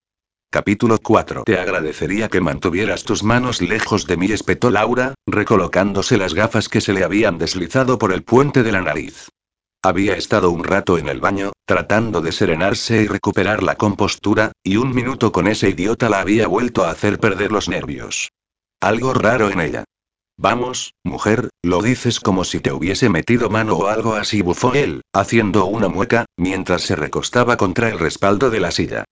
Capítulo 0.55 0.99
4. 0.99 1.43
Te 1.43 1.59
agradecería 1.59 2.29
que 2.29 2.39
mantuvieras 2.39 3.03
tus 3.03 3.23
manos 3.23 3.61
lejos 3.61 4.07
de 4.07 4.15
mí, 4.15 4.31
espetó 4.31 4.71
Laura, 4.71 5.13
recolocándose 5.27 6.17
las 6.17 6.33
gafas 6.33 6.69
que 6.69 6.79
se 6.79 6.93
le 6.93 7.03
habían 7.03 7.37
deslizado 7.37 7.97
por 7.97 8.13
el 8.13 8.23
puente 8.23 8.63
de 8.63 8.71
la 8.71 8.79
nariz. 8.79 9.27
Había 9.83 10.15
estado 10.15 10.51
un 10.51 10.63
rato 10.63 10.97
en 10.97 11.09
el 11.09 11.19
baño, 11.19 11.51
tratando 11.65 12.21
de 12.21 12.31
serenarse 12.31 13.01
y 13.01 13.07
recuperar 13.07 13.63
la 13.63 13.75
compostura, 13.75 14.53
y 14.63 14.77
un 14.77 14.95
minuto 14.95 15.33
con 15.33 15.47
ese 15.47 15.71
idiota 15.71 16.07
la 16.07 16.21
había 16.21 16.47
vuelto 16.47 16.85
a 16.85 16.91
hacer 16.91 17.19
perder 17.19 17.51
los 17.51 17.67
nervios. 17.67 18.29
Algo 18.79 19.13
raro 19.13 19.49
en 19.49 19.59
ella. 19.59 19.83
Vamos, 20.37 20.93
mujer, 21.03 21.49
lo 21.63 21.81
dices 21.81 22.21
como 22.21 22.45
si 22.45 22.61
te 22.61 22.71
hubiese 22.71 23.09
metido 23.09 23.49
mano 23.49 23.75
o 23.75 23.87
algo 23.87 24.13
así, 24.13 24.41
bufó 24.41 24.73
él, 24.73 25.01
haciendo 25.11 25.65
una 25.65 25.89
mueca, 25.89 26.27
mientras 26.37 26.83
se 26.83 26.95
recostaba 26.95 27.57
contra 27.57 27.89
el 27.89 27.99
respaldo 27.99 28.49
de 28.49 28.61
la 28.61 28.71
silla. 28.71 29.03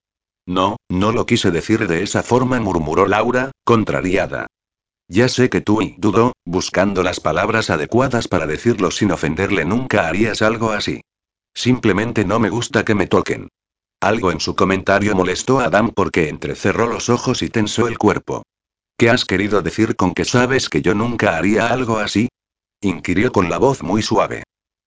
No, 0.46 0.76
no 0.90 1.12
lo 1.12 1.26
quise 1.26 1.50
decir 1.50 1.86
de 1.88 2.02
esa 2.02 2.22
forma, 2.22 2.60
murmuró 2.60 3.06
Laura, 3.06 3.50
contrariada. 3.64 4.46
Ya 5.08 5.28
sé 5.28 5.50
que 5.50 5.60
tú 5.60 5.82
y 5.82 5.94
dudó, 5.98 6.32
buscando 6.44 7.02
las 7.02 7.20
palabras 7.20 7.70
adecuadas 7.70 8.28
para 8.28 8.46
decirlo 8.46 8.90
sin 8.90 9.10
ofenderle, 9.12 9.64
nunca 9.64 10.08
harías 10.08 10.42
algo 10.42 10.70
así. 10.70 11.02
Simplemente 11.54 12.24
no 12.24 12.38
me 12.38 12.50
gusta 12.50 12.84
que 12.84 12.94
me 12.94 13.06
toquen. 13.06 13.48
Algo 14.00 14.32
en 14.32 14.40
su 14.40 14.54
comentario 14.54 15.14
molestó 15.14 15.60
a 15.60 15.66
Adam 15.66 15.90
porque 15.90 16.28
entrecerró 16.28 16.86
los 16.86 17.08
ojos 17.08 17.42
y 17.42 17.48
tensó 17.48 17.88
el 17.88 17.96
cuerpo. 17.96 18.42
¿Qué 18.98 19.10
has 19.10 19.24
querido 19.24 19.62
decir 19.62 19.96
con 19.96 20.14
que 20.14 20.24
sabes 20.24 20.68
que 20.68 20.82
yo 20.82 20.94
nunca 20.94 21.36
haría 21.36 21.68
algo 21.68 21.98
así? 21.98 22.28
inquirió 22.80 23.32
con 23.32 23.48
la 23.48 23.58
voz 23.58 23.82
muy 23.82 24.02
suave. 24.02 24.42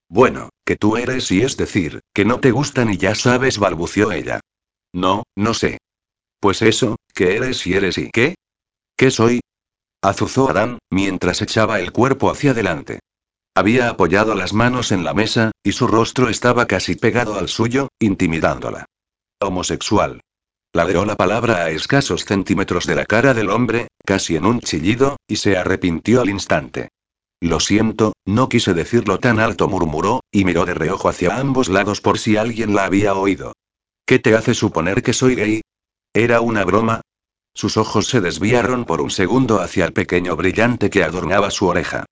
Bueno, 0.08 0.49
que 0.66 0.76
tú 0.76 0.97
eres 0.97 1.32
y 1.32 1.41
es 1.41 1.58
decir, 1.58 2.01
que 2.14 2.26
no 2.26 2.39
te 2.39 2.51
gustan 2.51 2.93
y 2.93 2.97
ya 2.97 3.16
sabes, 3.16 3.58
balbució 3.58 4.12
ella. 4.12 4.39
No, 4.97 5.21
no 5.35 5.53
sé. 5.53 5.77
Pues 6.39 6.63
eso, 6.63 6.95
¿qué 7.13 7.35
eres 7.35 7.67
y 7.67 7.73
eres 7.75 7.99
y 7.99 8.09
qué? 8.09 8.33
¿Qué 8.97 9.11
soy? 9.11 9.41
azuzó 10.01 10.49
Adán, 10.49 10.79
mientras 10.89 11.43
echaba 11.43 11.79
el 11.79 11.91
cuerpo 11.91 12.31
hacia 12.31 12.49
adelante. 12.49 12.99
Había 13.55 13.89
apoyado 13.89 14.33
las 14.33 14.53
manos 14.53 14.91
en 14.91 15.03
la 15.03 15.13
mesa, 15.13 15.51
y 15.63 15.73
su 15.73 15.85
rostro 15.85 16.29
estaba 16.29 16.65
casi 16.65 16.95
pegado 16.95 17.37
al 17.37 17.47
suyo, 17.47 17.89
intimidándola. 17.99 18.85
Homosexual. 19.39 20.21
Ladeó 20.73 21.05
la 21.05 21.15
palabra 21.15 21.57
a 21.57 21.69
escasos 21.69 22.25
centímetros 22.25 22.87
de 22.87 22.95
la 22.95 23.05
cara 23.05 23.35
del 23.35 23.51
hombre, 23.51 23.89
casi 24.03 24.35
en 24.35 24.47
un 24.47 24.61
chillido, 24.61 25.17
y 25.27 25.35
se 25.35 25.57
arrepintió 25.57 26.21
al 26.21 26.29
instante. 26.31 26.89
Lo 27.39 27.59
siento, 27.59 28.13
no 28.25 28.49
quise 28.49 28.73
decirlo 28.73 29.19
tan 29.19 29.39
alto, 29.39 29.67
murmuró, 29.67 30.21
y 30.31 30.43
miró 30.43 30.65
de 30.65 30.73
reojo 30.73 31.07
hacia 31.07 31.37
ambos 31.37 31.69
lados 31.69 32.01
por 32.01 32.17
si 32.17 32.35
alguien 32.35 32.73
la 32.73 32.85
había 32.85 33.13
oído. 33.13 33.53
¿Qué 34.08 34.20
te 34.20 34.36
hace 34.36 34.53
suponer 34.53 35.03
que 35.03 35.12
soy 35.12 35.36
gay? 35.36 35.62
¿Era 36.14 36.39
una 36.39 36.64
broma? 36.64 37.01
Sus 37.53 37.76
ojos 37.76 38.08
se 38.08 38.22
desviaron 38.22 38.86
por 38.86 39.01
un 39.01 39.12
segundo 39.12 39.60
hacia 39.60 39.84
el 39.84 39.91
pequeño 39.91 40.38
brillante 40.38 40.89
que 40.89 41.03
adornaba 41.03 41.51
su 41.51 41.68
oreja. 41.68 42.05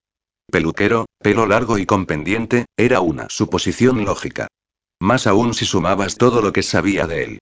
Peluquero, 0.52 1.06
pelo 1.20 1.46
largo 1.46 1.78
y 1.78 1.86
con 1.86 2.06
pendiente, 2.06 2.66
era 2.76 3.00
una 3.00 3.30
suposición 3.30 4.04
lógica. 4.04 4.48
Más 5.00 5.26
aún 5.26 5.54
si 5.54 5.64
sumabas 5.64 6.18
todo 6.18 6.42
lo 6.42 6.52
que 6.52 6.64
sabía 6.64 7.08
de 7.08 7.24
él. 7.24 7.40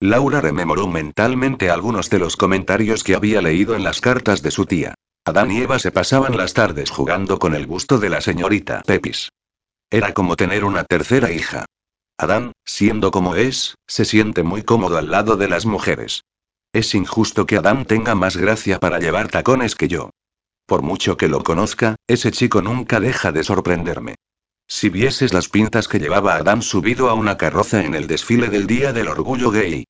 Laura 0.00 0.42
rememoró 0.42 0.86
mentalmente 0.86 1.70
algunos 1.70 2.10
de 2.10 2.18
los 2.18 2.36
comentarios 2.36 3.04
que 3.04 3.14
había 3.14 3.40
leído 3.40 3.74
en 3.74 3.84
las 3.84 4.02
cartas 4.02 4.42
de 4.42 4.50
su 4.50 4.66
tía. 4.66 4.92
Adán 5.24 5.50
y 5.50 5.62
Eva 5.62 5.78
se 5.78 5.92
pasaban 5.92 6.36
las 6.36 6.52
tardes 6.52 6.90
jugando 6.90 7.38
con 7.38 7.54
el 7.54 7.66
gusto 7.66 7.96
de 7.96 8.10
la 8.10 8.20
señorita 8.20 8.82
Pepis. 8.84 9.30
Era 9.90 10.12
como 10.12 10.36
tener 10.36 10.66
una 10.66 10.84
tercera 10.84 11.32
hija. 11.32 11.64
Adán, 12.16 12.52
siendo 12.64 13.10
como 13.10 13.34
es, 13.34 13.74
se 13.88 14.04
siente 14.04 14.42
muy 14.42 14.62
cómodo 14.62 14.98
al 14.98 15.10
lado 15.10 15.36
de 15.36 15.48
las 15.48 15.66
mujeres. 15.66 16.24
Es 16.72 16.94
injusto 16.94 17.46
que 17.46 17.56
Adam 17.56 17.84
tenga 17.84 18.14
más 18.14 18.36
gracia 18.36 18.78
para 18.78 19.00
llevar 19.00 19.28
tacones 19.28 19.74
que 19.74 19.88
yo. 19.88 20.10
Por 20.66 20.82
mucho 20.82 21.16
que 21.16 21.28
lo 21.28 21.42
conozca, 21.42 21.96
ese 22.06 22.30
chico 22.30 22.62
nunca 22.62 23.00
deja 23.00 23.32
de 23.32 23.44
sorprenderme. 23.44 24.14
Si 24.66 24.88
vieses 24.88 25.34
las 25.34 25.48
pintas 25.48 25.88
que 25.88 25.98
llevaba 25.98 26.36
Adam 26.36 26.62
subido 26.62 27.10
a 27.10 27.14
una 27.14 27.36
carroza 27.36 27.84
en 27.84 27.94
el 27.94 28.06
desfile 28.06 28.48
del 28.48 28.66
Día 28.66 28.92
del 28.92 29.08
Orgullo 29.08 29.50
Gay. 29.50 29.84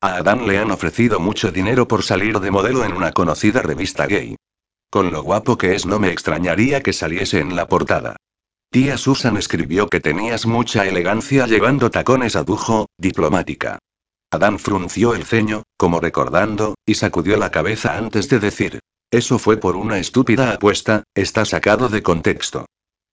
A 0.00 0.16
Adam 0.16 0.46
le 0.46 0.58
han 0.58 0.70
ofrecido 0.70 1.18
mucho 1.18 1.50
dinero 1.50 1.88
por 1.88 2.02
salir 2.02 2.38
de 2.40 2.50
modelo 2.50 2.84
en 2.84 2.92
una 2.92 3.12
conocida 3.12 3.62
revista 3.62 4.06
gay. 4.06 4.36
Con 4.90 5.10
lo 5.10 5.22
guapo 5.22 5.58
que 5.58 5.74
es 5.74 5.86
no 5.86 5.98
me 5.98 6.10
extrañaría 6.10 6.82
que 6.82 6.92
saliese 6.92 7.40
en 7.40 7.56
la 7.56 7.66
portada. 7.66 8.16
Tía 8.70 8.98
Susan 8.98 9.38
escribió 9.38 9.88
que 9.88 9.98
tenías 9.98 10.44
mucha 10.44 10.86
elegancia 10.86 11.46
llevando 11.46 11.90
tacones 11.90 12.36
a 12.36 12.44
dujo, 12.44 12.86
diplomática. 12.98 13.78
Adán 14.30 14.58
frunció 14.58 15.14
el 15.14 15.24
ceño, 15.24 15.62
como 15.78 16.00
recordando, 16.00 16.74
y 16.84 16.94
sacudió 16.94 17.38
la 17.38 17.50
cabeza 17.50 17.96
antes 17.96 18.28
de 18.28 18.38
decir. 18.40 18.80
Eso 19.10 19.38
fue 19.38 19.56
por 19.56 19.74
una 19.74 19.98
estúpida 19.98 20.52
apuesta, 20.52 21.04
está 21.14 21.46
sacado 21.46 21.88
de 21.88 22.02
contexto. 22.02 22.66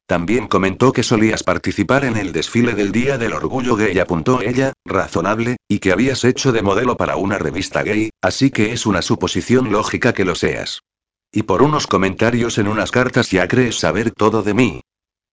También 0.06 0.48
comentó 0.48 0.92
que 0.92 1.04
solías 1.04 1.44
participar 1.44 2.04
en 2.04 2.18
el 2.18 2.34
desfile 2.34 2.76
del 2.76 2.92
Día 2.92 3.18
del 3.18 3.32
Orgullo 3.32 3.78
Gay, 3.78 3.98
apuntó 3.98 4.42
ella, 4.42 4.74
razonable, 4.84 5.56
y 5.70 5.80
que 5.80 5.94
habías 5.94 6.26
hecho 6.26 6.52
de 6.52 6.64
modelo 6.64 6.98
para 6.98 7.16
una 7.16 7.38
revista 7.38 7.82
gay, 7.82 8.10
así 8.22 8.52
que 8.52 8.74
es 8.74 8.86
una 8.86 9.02
suposición 9.02 9.72
lógica 9.72 10.14
que 10.14 10.26
lo 10.26 10.36
seas. 10.36 10.82
Y 11.32 11.44
por 11.44 11.62
unos 11.62 11.88
comentarios 11.88 12.58
en 12.58 12.68
unas 12.68 12.92
cartas 12.92 13.32
ya 13.32 13.48
crees 13.48 13.80
saber 13.80 14.12
todo 14.12 14.44
de 14.44 14.54
mí. 14.54 14.82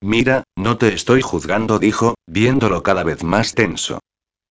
Mira, 0.02 0.42
no 0.56 0.78
te 0.78 0.92
estoy 0.92 1.22
juzgando, 1.22 1.78
dijo, 1.78 2.16
viéndolo 2.26 2.82
cada 2.82 3.04
vez 3.04 3.22
más 3.22 3.54
tenso. 3.54 4.00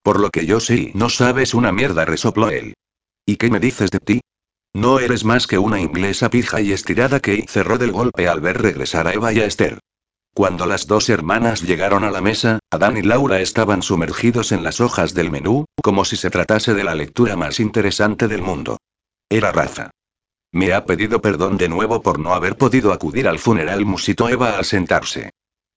Por 0.02 0.18
lo 0.18 0.30
que 0.30 0.45
yo 0.45 0.62
sé, 0.62 0.91
no 0.93 1.10
sabes 1.10 1.54
una 1.54 1.74
mierda, 1.74 2.06
resopló 2.06 2.49
él. 2.49 2.74
¿Y 3.26 3.36
qué 3.36 3.49
me 3.49 3.60
dices 3.60 3.91
de 3.91 3.99
ti? 3.99 4.22
No 4.74 4.99
eres 4.99 5.26
más 5.26 5.47
que 5.47 5.58
una 5.58 5.82
inglesa 5.82 6.30
pija 6.30 6.62
y 6.62 6.72
estirada 6.72 7.20
que 7.20 7.43
cerró 7.49 7.78
del 7.78 7.91
golpe 7.91 8.30
al 8.30 8.39
ver 8.39 8.62
regresar 8.62 9.08
a 9.08 9.14
Eva 9.14 9.34
y 9.34 9.41
a 9.41 9.45
Esther. 9.45 9.80
Cuando 10.34 10.66
las 10.66 10.88
dos 10.88 11.10
hermanas 11.10 11.62
llegaron 11.62 12.06
a 12.06 12.12
la 12.12 12.22
mesa, 12.22 12.60
Adán 12.72 12.95
y 12.95 13.02
Laura 13.02 13.41
estaban 13.41 13.82
sumergidos 13.82 14.54
en 14.54 14.64
las 14.64 14.80
hojas 14.80 15.14
del 15.14 15.30
menú, 15.30 15.66
como 15.84 16.06
si 16.06 16.16
se 16.16 16.30
tratase 16.30 16.74
de 16.74 16.86
la 16.86 16.95
lectura 16.95 17.36
más 17.36 17.60
interesante 17.60 18.30
del 18.30 18.41
mundo. 18.41 18.78
Era 19.30 19.52
Rafa. 19.52 19.91
Me 20.54 20.72
ha 20.72 20.86
pedido 20.86 21.22
perdón 21.22 21.58
de 21.58 21.68
nuevo 21.68 22.02
por 22.02 22.20
no 22.20 22.34
haber 22.34 22.56
podido 22.56 22.93
acudir 22.93 23.28
al 23.28 23.39
funeral, 23.39 23.86
musitó 23.86 24.30
Eva 24.30 24.58
al 24.58 24.64
sentarse. 24.64 25.32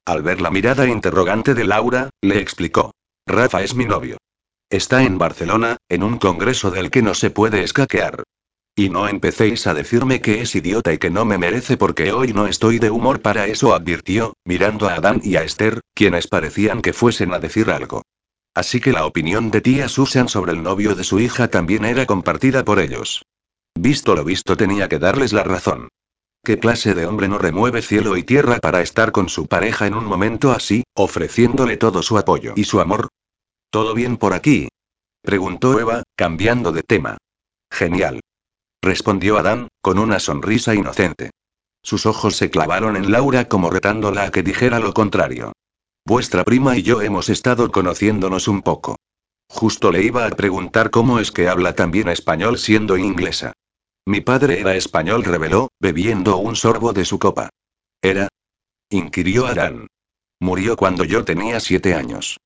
Al 0.06 0.22
ver 0.22 0.40
la 0.42 0.50
mirada 0.50 0.86
interrogante 0.86 1.54
de 1.54 1.64
Laura, 1.64 2.10
le 2.20 2.38
explicó. 2.38 2.92
Rafa 3.26 3.62
es 3.62 3.74
mi 3.74 3.86
novio. 3.86 4.18
Está 4.68 5.02
en 5.02 5.16
Barcelona, 5.16 5.78
en 5.88 6.02
un 6.02 6.18
congreso 6.18 6.70
del 6.70 6.90
que 6.90 7.00
no 7.00 7.14
se 7.14 7.30
puede 7.30 7.62
escaquear. 7.62 8.22
Y 8.76 8.90
no 8.90 9.08
empecéis 9.08 9.66
a 9.66 9.72
decirme 9.72 10.20
que 10.20 10.42
es 10.42 10.54
idiota 10.56 10.92
y 10.92 10.98
que 10.98 11.08
no 11.08 11.24
me 11.24 11.38
merece 11.38 11.76
porque 11.76 12.12
hoy 12.12 12.32
no 12.32 12.46
estoy 12.46 12.78
de 12.80 12.90
humor 12.90 13.22
para 13.22 13.46
eso, 13.46 13.72
advirtió, 13.72 14.34
mirando 14.44 14.88
a 14.88 14.94
Adán 14.94 15.20
y 15.22 15.36
a 15.36 15.42
Esther, 15.42 15.80
quienes 15.94 16.26
parecían 16.26 16.82
que 16.82 16.92
fuesen 16.92 17.32
a 17.32 17.38
decir 17.38 17.70
algo. 17.70 18.02
Así 18.52 18.80
que 18.80 18.92
la 18.92 19.06
opinión 19.06 19.50
de 19.50 19.60
tía 19.60 19.88
Susan 19.88 20.28
sobre 20.28 20.52
el 20.52 20.62
novio 20.62 20.94
de 20.94 21.04
su 21.04 21.18
hija 21.18 21.48
también 21.48 21.84
era 21.84 22.04
compartida 22.04 22.64
por 22.64 22.78
ellos. 22.78 23.22
Visto 23.74 24.14
lo 24.14 24.24
visto 24.24 24.56
tenía 24.56 24.88
que 24.88 24.98
darles 24.98 25.32
la 25.32 25.44
razón. 25.44 25.88
¿Qué 26.44 26.58
clase 26.58 26.92
de 26.92 27.06
hombre 27.06 27.26
no 27.26 27.38
remueve 27.38 27.80
cielo 27.80 28.18
y 28.18 28.22
tierra 28.22 28.58
para 28.58 28.82
estar 28.82 29.12
con 29.12 29.30
su 29.30 29.46
pareja 29.46 29.86
en 29.86 29.94
un 29.94 30.04
momento 30.04 30.52
así, 30.52 30.84
ofreciéndole 30.94 31.78
todo 31.78 32.02
su 32.02 32.18
apoyo 32.18 32.52
y 32.54 32.64
su 32.64 32.80
amor? 32.80 33.08
¿Todo 33.70 33.94
bien 33.94 34.18
por 34.18 34.34
aquí? 34.34 34.68
preguntó 35.22 35.80
Eva, 35.80 36.02
cambiando 36.14 36.70
de 36.70 36.82
tema. 36.82 37.16
Genial. 37.70 38.20
Respondió 38.82 39.38
Adán, 39.38 39.68
con 39.80 39.98
una 39.98 40.20
sonrisa 40.20 40.74
inocente. 40.74 41.30
Sus 41.82 42.04
ojos 42.04 42.36
se 42.36 42.50
clavaron 42.50 42.96
en 42.96 43.10
Laura 43.10 43.48
como 43.48 43.70
retándola 43.70 44.24
a 44.24 44.30
que 44.30 44.42
dijera 44.42 44.80
lo 44.80 44.92
contrario. 44.92 45.54
Vuestra 46.04 46.44
prima 46.44 46.76
y 46.76 46.82
yo 46.82 47.00
hemos 47.00 47.30
estado 47.30 47.72
conociéndonos 47.72 48.48
un 48.48 48.60
poco. 48.60 48.96
Justo 49.48 49.90
le 49.90 50.02
iba 50.02 50.26
a 50.26 50.30
preguntar 50.30 50.90
cómo 50.90 51.20
es 51.20 51.32
que 51.32 51.48
habla 51.48 51.74
tan 51.74 51.90
bien 51.90 52.08
español 52.08 52.58
siendo 52.58 52.98
inglesa. 52.98 53.54
Mi 54.06 54.20
padre 54.20 54.60
era 54.60 54.74
español, 54.76 55.24
reveló, 55.24 55.68
bebiendo 55.80 56.36
un 56.36 56.56
sorbo 56.56 56.92
de 56.92 57.06
su 57.06 57.18
copa. 57.18 57.48
¿Era? 58.02 58.28
inquirió 58.90 59.46
Adán. 59.46 59.86
Murió 60.40 60.76
cuando 60.76 61.04
yo 61.04 61.24
tenía 61.24 61.58
siete 61.58 61.94
años. 61.94 62.36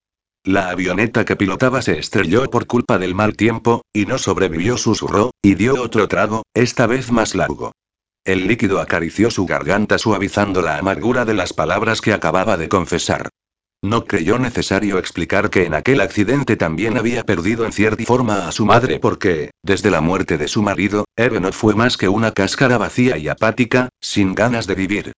La 0.45 0.71
avioneta 0.71 1.25
que 1.25 1.35
pilotaba 1.35 1.83
se 1.83 1.99
estrelló 1.99 2.49
por 2.49 2.67
culpa 2.67 2.99
del 2.99 3.15
mal 3.15 3.37
tiempo, 3.37 3.83
y 3.93 4.07
no 4.07 4.19
sobrevivió, 4.19 4.79
susurró, 4.79 5.33
y 5.43 5.57
dio 5.57 5.83
otro 5.83 6.07
trago, 6.07 6.45
esta 6.55 6.87
vez 6.87 7.11
más 7.11 7.35
largo. 7.35 7.73
El 8.25 8.47
líquido 8.47 8.81
acarició 8.81 9.31
su 9.31 9.45
garganta 9.45 9.99
suavizando 9.99 10.63
la 10.63 10.79
amargura 10.79 11.25
de 11.25 11.35
las 11.35 11.53
palabras 11.53 12.01
que 12.01 12.13
acababa 12.13 12.57
de 12.57 12.69
confesar. 12.69 13.31
No 13.83 14.07
creyó 14.07 14.41
necesario 14.41 14.99
explicar 14.99 15.51
que 15.51 15.65
en 15.65 15.73
aquel 15.73 16.01
accidente 16.01 16.57
también 16.57 16.99
había 16.99 17.23
perdido 17.23 17.65
en 17.65 17.71
cierta 17.71 18.03
forma 18.05 18.49
a 18.49 18.53
su 18.53 18.67
madre 18.67 18.99
porque, 18.99 19.53
desde 19.63 19.93
la 19.93 20.01
muerte 20.01 20.37
de 20.37 20.49
su 20.49 20.63
marido, 20.63 21.05
Eve 21.17 21.39
no 21.39 21.53
fue 21.53 21.77
más 21.77 21.97
que 21.97 22.09
una 22.09 22.33
cáscara 22.33 22.77
vacía 22.77 23.19
y 23.19 23.29
apática, 23.29 23.89
sin 24.01 24.35
ganas 24.35 24.67
de 24.67 24.75
vivir. 24.75 25.13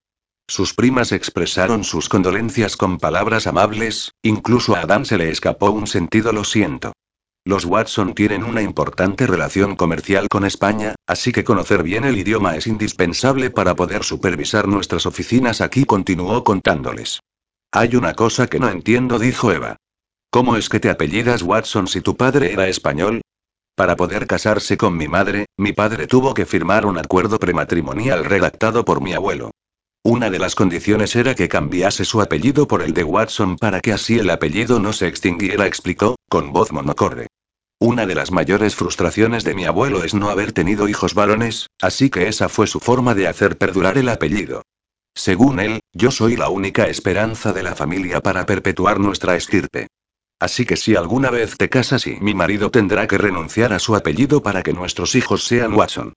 Sus 0.47 0.75
primas 0.75 1.13
expresaron 1.13 1.85
sus 1.85 2.11
condolencias 2.11 2.77
con 2.77 2.99
palabras 2.99 3.47
amables, 3.47 4.13
incluso 4.23 4.77
a 4.77 4.81
Adán 4.81 5.07
se 5.07 5.17
le 5.17 5.31
escapó 5.31 5.71
un 5.71 5.87
sentido 5.87 6.33
lo 6.35 6.45
siento. 6.45 6.93
Los 7.47 7.65
Watson 7.65 8.15
tienen 8.15 8.45
una 8.45 8.61
importante 8.61 9.27
relación 9.27 9.75
comercial 9.75 10.29
con 10.29 10.45
España, 10.45 10.97
así 11.07 11.33
que 11.33 11.45
conocer 11.45 11.83
bien 11.83 12.05
el 12.05 12.19
idioma 12.19 12.57
es 12.57 12.67
indispensable 12.67 13.51
para 13.51 13.75
poder 13.75 14.05
supervisar 14.05 14.69
nuestras 14.69 15.07
oficinas 15.07 15.63
aquí, 15.63 15.87
continuó 15.87 16.45
contándoles. 16.45 17.21
Hay 17.73 17.95
una 17.95 18.15
cosa 18.15 18.49
que 18.49 18.59
no 18.59 18.69
entiendo, 18.69 19.21
dijo 19.21 19.53
Eva. 19.53 19.77
¿Cómo 20.31 20.57
es 20.57 20.69
que 20.69 20.81
te 20.81 20.91
apellidas 20.91 21.43
Watson 21.43 21.87
si 21.87 22.01
tu 22.01 22.17
padre 22.17 22.53
era 22.53 22.67
español? 22.67 23.21
Para 23.77 23.95
poder 23.95 24.27
casarse 24.27 24.77
con 24.77 24.97
mi 24.97 25.07
madre, 25.07 25.47
mi 25.57 25.73
padre 25.73 26.09
tuvo 26.09 26.35
que 26.35 26.47
firmar 26.47 26.85
un 26.85 26.99
acuerdo 26.99 27.39
prematrimonial 27.39 28.25
redactado 28.25 28.85
por 28.85 29.01
mi 29.01 29.13
abuelo. 29.13 29.53
Una 30.03 30.31
de 30.31 30.41
las 30.41 30.57
condiciones 30.57 31.15
era 31.15 31.37
que 31.37 31.49
cambiase 31.49 32.05
su 32.05 32.21
apellido 32.21 32.67
por 32.67 32.83
el 32.83 32.93
de 32.93 33.05
Watson 33.05 33.57
para 33.57 33.81
que 33.81 33.93
así 33.93 34.19
el 34.19 34.31
apellido 34.31 34.81
no 34.81 34.93
se 34.93 35.07
extinguiera, 35.07 35.67
explicó, 35.67 36.17
con 36.29 36.53
voz 36.53 36.73
monocorde. 36.73 37.29
Una 37.79 38.05
de 38.05 38.17
las 38.17 38.33
mayores 38.33 38.75
frustraciones 38.75 39.45
de 39.45 39.55
mi 39.55 39.65
abuelo 39.65 40.03
es 40.03 40.13
no 40.13 40.29
haber 40.29 40.53
tenido 40.53 40.89
hijos 40.89 41.15
varones, 41.15 41.69
así 41.81 42.11
que 42.11 42.27
esa 42.27 42.49
fue 42.49 42.67
su 42.67 42.81
forma 42.81 43.15
de 43.15 43.29
hacer 43.29 43.59
perdurar 43.59 43.97
el 43.97 44.09
apellido. 44.09 44.63
Según 45.21 45.61
él, 45.61 45.81
yo 45.93 46.11
soy 46.11 46.35
la 46.35 46.49
única 46.49 46.87
esperanza 46.87 47.53
de 47.53 47.63
la 47.63 47.75
familia 47.75 48.23
para 48.23 48.47
perpetuar 48.47 48.99
nuestra 48.99 49.37
estirpe. 49.37 49.89
Así 50.39 50.65
que 50.65 50.79
si 50.79 50.97
alguna 50.97 51.29
vez 51.29 51.59
te 51.59 51.69
casas 51.69 52.07
y 52.07 52.17
mi 52.21 52.33
marido 52.33 52.71
tendrá 52.71 53.07
que 53.07 53.19
renunciar 53.19 53.75
a 53.75 53.81
su 53.81 53.95
apellido 53.95 54.43
para 54.43 54.63
que 54.63 54.73
nuestros 54.73 55.15
hijos 55.15 55.45
sean 55.45 55.75
Watson. 55.75 56.15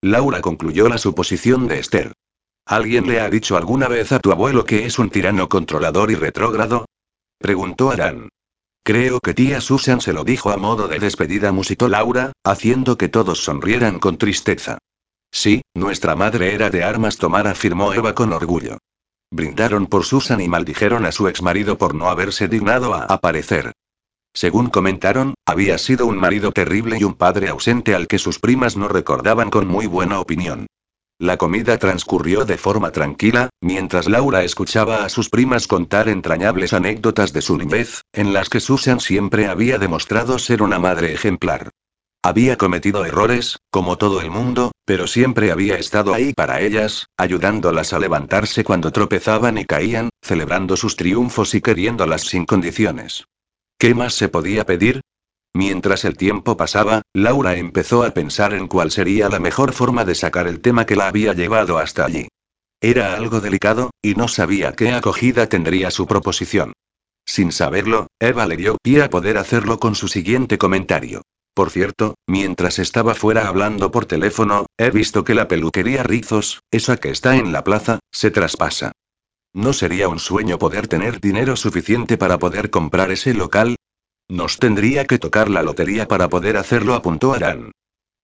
Laura 0.00 0.40
concluyó 0.40 0.88
la 0.88 0.96
suposición 0.96 1.68
de 1.68 1.80
Esther. 1.80 2.12
¿Alguien 2.64 3.06
le 3.06 3.20
ha 3.20 3.28
dicho 3.28 3.58
alguna 3.58 3.88
vez 3.88 4.10
a 4.12 4.20
tu 4.20 4.32
abuelo 4.32 4.64
que 4.64 4.86
es 4.86 4.98
un 4.98 5.10
tirano 5.10 5.50
controlador 5.50 6.10
y 6.10 6.14
retrógrado? 6.14 6.86
Preguntó 7.36 7.90
Aran. 7.90 8.30
Creo 8.82 9.20
que 9.20 9.34
tía 9.34 9.60
Susan 9.60 10.00
se 10.00 10.14
lo 10.14 10.24
dijo 10.24 10.48
a 10.48 10.56
modo 10.56 10.88
de 10.88 10.98
despedida, 10.98 11.52
musitó 11.52 11.90
Laura, 11.90 12.32
haciendo 12.42 12.96
que 12.96 13.10
todos 13.10 13.44
sonrieran 13.44 13.98
con 13.98 14.16
tristeza. 14.16 14.78
Sí, 15.30 15.62
nuestra 15.74 16.16
madre 16.16 16.54
era 16.54 16.70
de 16.70 16.82
armas 16.82 17.16
tomar, 17.16 17.46
afirmó 17.46 17.92
Eva 17.92 18.14
con 18.14 18.32
orgullo. 18.32 18.78
Brindaron 19.30 19.86
por 19.86 20.04
Susan 20.04 20.40
y 20.40 20.48
maldijeron 20.48 21.04
a 21.04 21.12
su 21.12 21.28
exmarido 21.28 21.78
por 21.78 21.94
no 21.94 22.08
haberse 22.08 22.48
dignado 22.48 22.94
a 22.94 23.02
aparecer. 23.04 23.72
Según 24.32 24.68
comentaron, 24.68 25.34
había 25.46 25.78
sido 25.78 26.06
un 26.06 26.18
marido 26.18 26.52
terrible 26.52 26.98
y 27.00 27.04
un 27.04 27.14
padre 27.14 27.48
ausente 27.48 27.94
al 27.94 28.06
que 28.06 28.18
sus 28.18 28.38
primas 28.38 28.76
no 28.76 28.86
recordaban 28.86 29.50
con 29.50 29.66
muy 29.66 29.86
buena 29.86 30.20
opinión. 30.20 30.66
La 31.18 31.38
comida 31.38 31.78
transcurrió 31.78 32.44
de 32.44 32.58
forma 32.58 32.92
tranquila, 32.92 33.48
mientras 33.62 34.06
Laura 34.06 34.44
escuchaba 34.44 35.06
a 35.06 35.08
sus 35.08 35.30
primas 35.30 35.66
contar 35.66 36.10
entrañables 36.10 36.74
anécdotas 36.74 37.32
de 37.32 37.40
su 37.40 37.56
niñez, 37.56 38.02
en 38.12 38.34
las 38.34 38.50
que 38.50 38.60
Susan 38.60 39.00
siempre 39.00 39.46
había 39.46 39.78
demostrado 39.78 40.38
ser 40.38 40.62
una 40.62 40.78
madre 40.78 41.14
ejemplar. 41.14 41.70
Había 42.22 42.58
cometido 42.58 43.06
errores, 43.06 43.56
como 43.76 43.98
todo 43.98 44.22
el 44.22 44.30
mundo, 44.30 44.72
pero 44.86 45.06
siempre 45.06 45.52
había 45.52 45.76
estado 45.76 46.14
ahí 46.14 46.32
para 46.32 46.62
ellas, 46.62 47.08
ayudándolas 47.18 47.92
a 47.92 47.98
levantarse 47.98 48.64
cuando 48.64 48.90
tropezaban 48.90 49.58
y 49.58 49.66
caían, 49.66 50.08
celebrando 50.22 50.78
sus 50.78 50.96
triunfos 50.96 51.54
y 51.54 51.60
queriéndolas 51.60 52.22
sin 52.22 52.46
condiciones. 52.46 53.26
¿Qué 53.78 53.94
más 53.94 54.14
se 54.14 54.30
podía 54.30 54.64
pedir? 54.64 55.02
Mientras 55.52 56.06
el 56.06 56.16
tiempo 56.16 56.56
pasaba, 56.56 57.02
Laura 57.12 57.56
empezó 57.56 58.02
a 58.02 58.12
pensar 58.12 58.54
en 58.54 58.66
cuál 58.66 58.90
sería 58.90 59.28
la 59.28 59.40
mejor 59.40 59.74
forma 59.74 60.06
de 60.06 60.14
sacar 60.14 60.46
el 60.46 60.62
tema 60.62 60.86
que 60.86 60.96
la 60.96 61.08
había 61.08 61.34
llevado 61.34 61.76
hasta 61.76 62.06
allí. 62.06 62.28
Era 62.80 63.14
algo 63.14 63.42
delicado, 63.42 63.90
y 64.00 64.14
no 64.14 64.26
sabía 64.26 64.72
qué 64.72 64.92
acogida 64.92 65.50
tendría 65.50 65.90
su 65.90 66.06
proposición. 66.06 66.72
Sin 67.26 67.52
saberlo, 67.52 68.06
Eva 68.20 68.46
le 68.46 68.56
dio 68.56 68.78
pie 68.82 69.02
a 69.02 69.10
poder 69.10 69.36
hacerlo 69.36 69.78
con 69.78 69.94
su 69.94 70.08
siguiente 70.08 70.56
comentario. 70.56 71.20
Por 71.56 71.70
cierto, 71.70 72.16
mientras 72.26 72.78
estaba 72.78 73.14
fuera 73.14 73.48
hablando 73.48 73.90
por 73.90 74.04
teléfono, 74.04 74.66
he 74.76 74.90
visto 74.90 75.24
que 75.24 75.34
la 75.34 75.48
peluquería 75.48 76.02
Rizos, 76.02 76.60
esa 76.70 76.98
que 76.98 77.08
está 77.08 77.36
en 77.36 77.50
la 77.50 77.64
plaza, 77.64 77.98
se 78.12 78.30
traspasa. 78.30 78.92
¿No 79.54 79.72
sería 79.72 80.10
un 80.10 80.18
sueño 80.18 80.58
poder 80.58 80.86
tener 80.86 81.18
dinero 81.18 81.56
suficiente 81.56 82.18
para 82.18 82.38
poder 82.38 82.68
comprar 82.68 83.10
ese 83.10 83.32
local? 83.32 83.76
Nos 84.28 84.58
tendría 84.58 85.06
que 85.06 85.18
tocar 85.18 85.48
la 85.48 85.62
lotería 85.62 86.06
para 86.06 86.28
poder 86.28 86.58
hacerlo, 86.58 86.92
apuntó 86.92 87.32
Arán. 87.32 87.72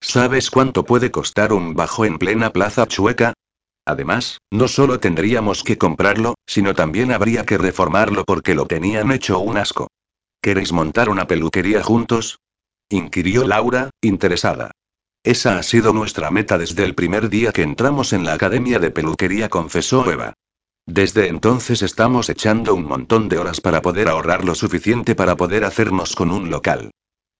¿Sabes 0.03 0.51
cuánto 0.51 0.85
puede 0.85 1.11
costar 1.11 1.55
un 1.55 1.73
bajo 1.73 2.05
en 2.05 2.19
plena 2.19 2.51
plaza 2.51 2.87
chueca? 2.87 3.33
Además, 3.87 4.43
no 4.51 4.69
solo 4.69 5.01
tendríamos 5.01 5.65
que 5.65 5.79
comprarlo, 5.79 6.35
sino 6.47 6.75
también 6.75 7.13
habría 7.13 7.47
que 7.47 7.57
reformarlo 7.57 8.25
porque 8.27 8.55
lo 8.55 8.67
tenían 8.67 9.11
hecho 9.11 9.39
un 9.39 9.57
asco. 9.57 9.89
¿Queréis 10.43 10.71
montar 10.71 11.09
una 11.09 11.27
peluquería 11.27 11.83
juntos? 11.83 12.37
Inquirió 12.93 13.47
Laura, 13.47 13.91
interesada. 14.01 14.71
Esa 15.25 15.59
ha 15.59 15.63
sido 15.63 15.93
nuestra 15.93 16.31
meta 16.31 16.59
desde 16.59 16.85
el 16.85 16.95
primer 16.95 17.29
día 17.29 17.53
que 17.53 17.63
entramos 17.63 18.13
en 18.13 18.25
la 18.25 18.33
academia 18.33 18.79
de 18.79 18.91
peluquería, 18.91 19.49
confesó 19.49 20.11
Eva. 20.11 20.35
Desde 20.87 21.29
entonces 21.29 21.83
estamos 21.83 22.29
echando 22.29 22.75
un 22.75 22.85
montón 22.85 23.29
de 23.29 23.39
horas 23.39 23.61
para 23.61 23.83
poder 23.83 24.09
ahorrar 24.09 24.45
lo 24.45 24.57
suficiente 24.57 25.15
para 25.15 25.37
poder 25.37 25.65
hacernos 25.65 26.17
con 26.17 26.33
un 26.33 26.51
local. 26.51 26.91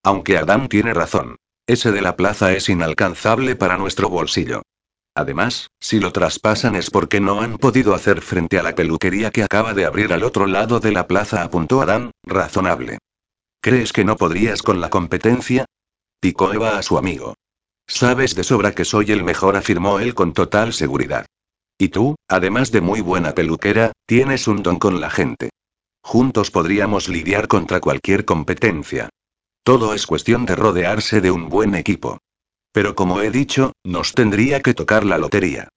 Aunque 0.05 0.39
Adam 0.39 0.69
tiene 0.69 0.95
razón. 0.95 1.37
Ese 1.67 1.91
de 1.91 2.03
la 2.03 2.17
plaza 2.17 2.53
es 2.53 2.69
inalcanzable 2.69 3.57
para 3.57 3.79
nuestro 3.79 4.09
bolsillo. 4.09 4.63
Además, 5.15 5.69
si 5.81 6.01
lo 6.01 6.13
traspasan 6.13 6.75
es 6.77 6.91
porque 6.91 7.21
no 7.21 7.41
han 7.41 7.59
podido 7.59 7.95
hacer 7.95 8.21
frente 8.21 8.59
a 8.59 8.63
la 8.63 8.75
peluquería 8.75 9.31
que 9.31 9.43
acaba 9.43 9.75
de 9.75 9.85
abrir 9.85 10.13
al 10.13 10.23
otro 10.23 10.47
lado 10.47 10.81
de 10.81 10.93
la 10.93 11.07
plaza, 11.07 11.43
apuntó 11.43 11.83
Adam, 11.83 12.11
razonable. 12.25 12.99
¿Crees 13.63 13.93
que 13.93 14.05
no 14.05 14.17
podrías 14.17 14.61
con 14.61 14.81
la 14.81 14.91
competencia? 14.91 15.67
Picó 16.21 16.53
Eva 16.53 16.79
a 16.79 16.83
su 16.83 16.99
amigo. 16.99 17.35
Sabes 17.87 18.35
de 18.35 18.43
sobra 18.43 18.75
que 18.75 18.85
soy 18.85 19.13
el 19.13 19.23
mejor, 19.23 19.57
afirmó 19.57 20.01
él 20.01 20.17
con 20.17 20.33
total 20.33 20.73
seguridad. 20.73 21.27
Y 21.79 21.91
tú, 21.91 22.17
además 22.27 22.73
de 22.73 22.81
muy 22.81 23.01
buena 23.01 23.35
peluquera, 23.35 23.93
tienes 24.05 24.49
un 24.49 24.65
don 24.65 24.81
con 24.81 25.01
la 25.01 25.11
gente. 25.11 25.51
Juntos 26.03 26.51
podríamos 26.51 27.09
lidiar 27.09 27.47
contra 27.47 27.79
cualquier 27.79 28.25
competencia. 28.25 29.11
Todo 29.63 29.95
es 29.95 30.09
cuestión 30.09 30.45
de 30.45 30.57
rodearse 30.57 31.21
de 31.21 31.31
un 31.31 31.49
buen 31.49 31.77
equipo. 31.77 32.19
Pero 32.73 32.97
como 32.97 33.21
he 33.21 33.31
dicho, 33.31 33.75
nos 33.85 34.13
tendría 34.13 34.61
que 34.61 34.75
tocar 34.75 35.05
la 35.05 35.19
lotería. 35.19 35.69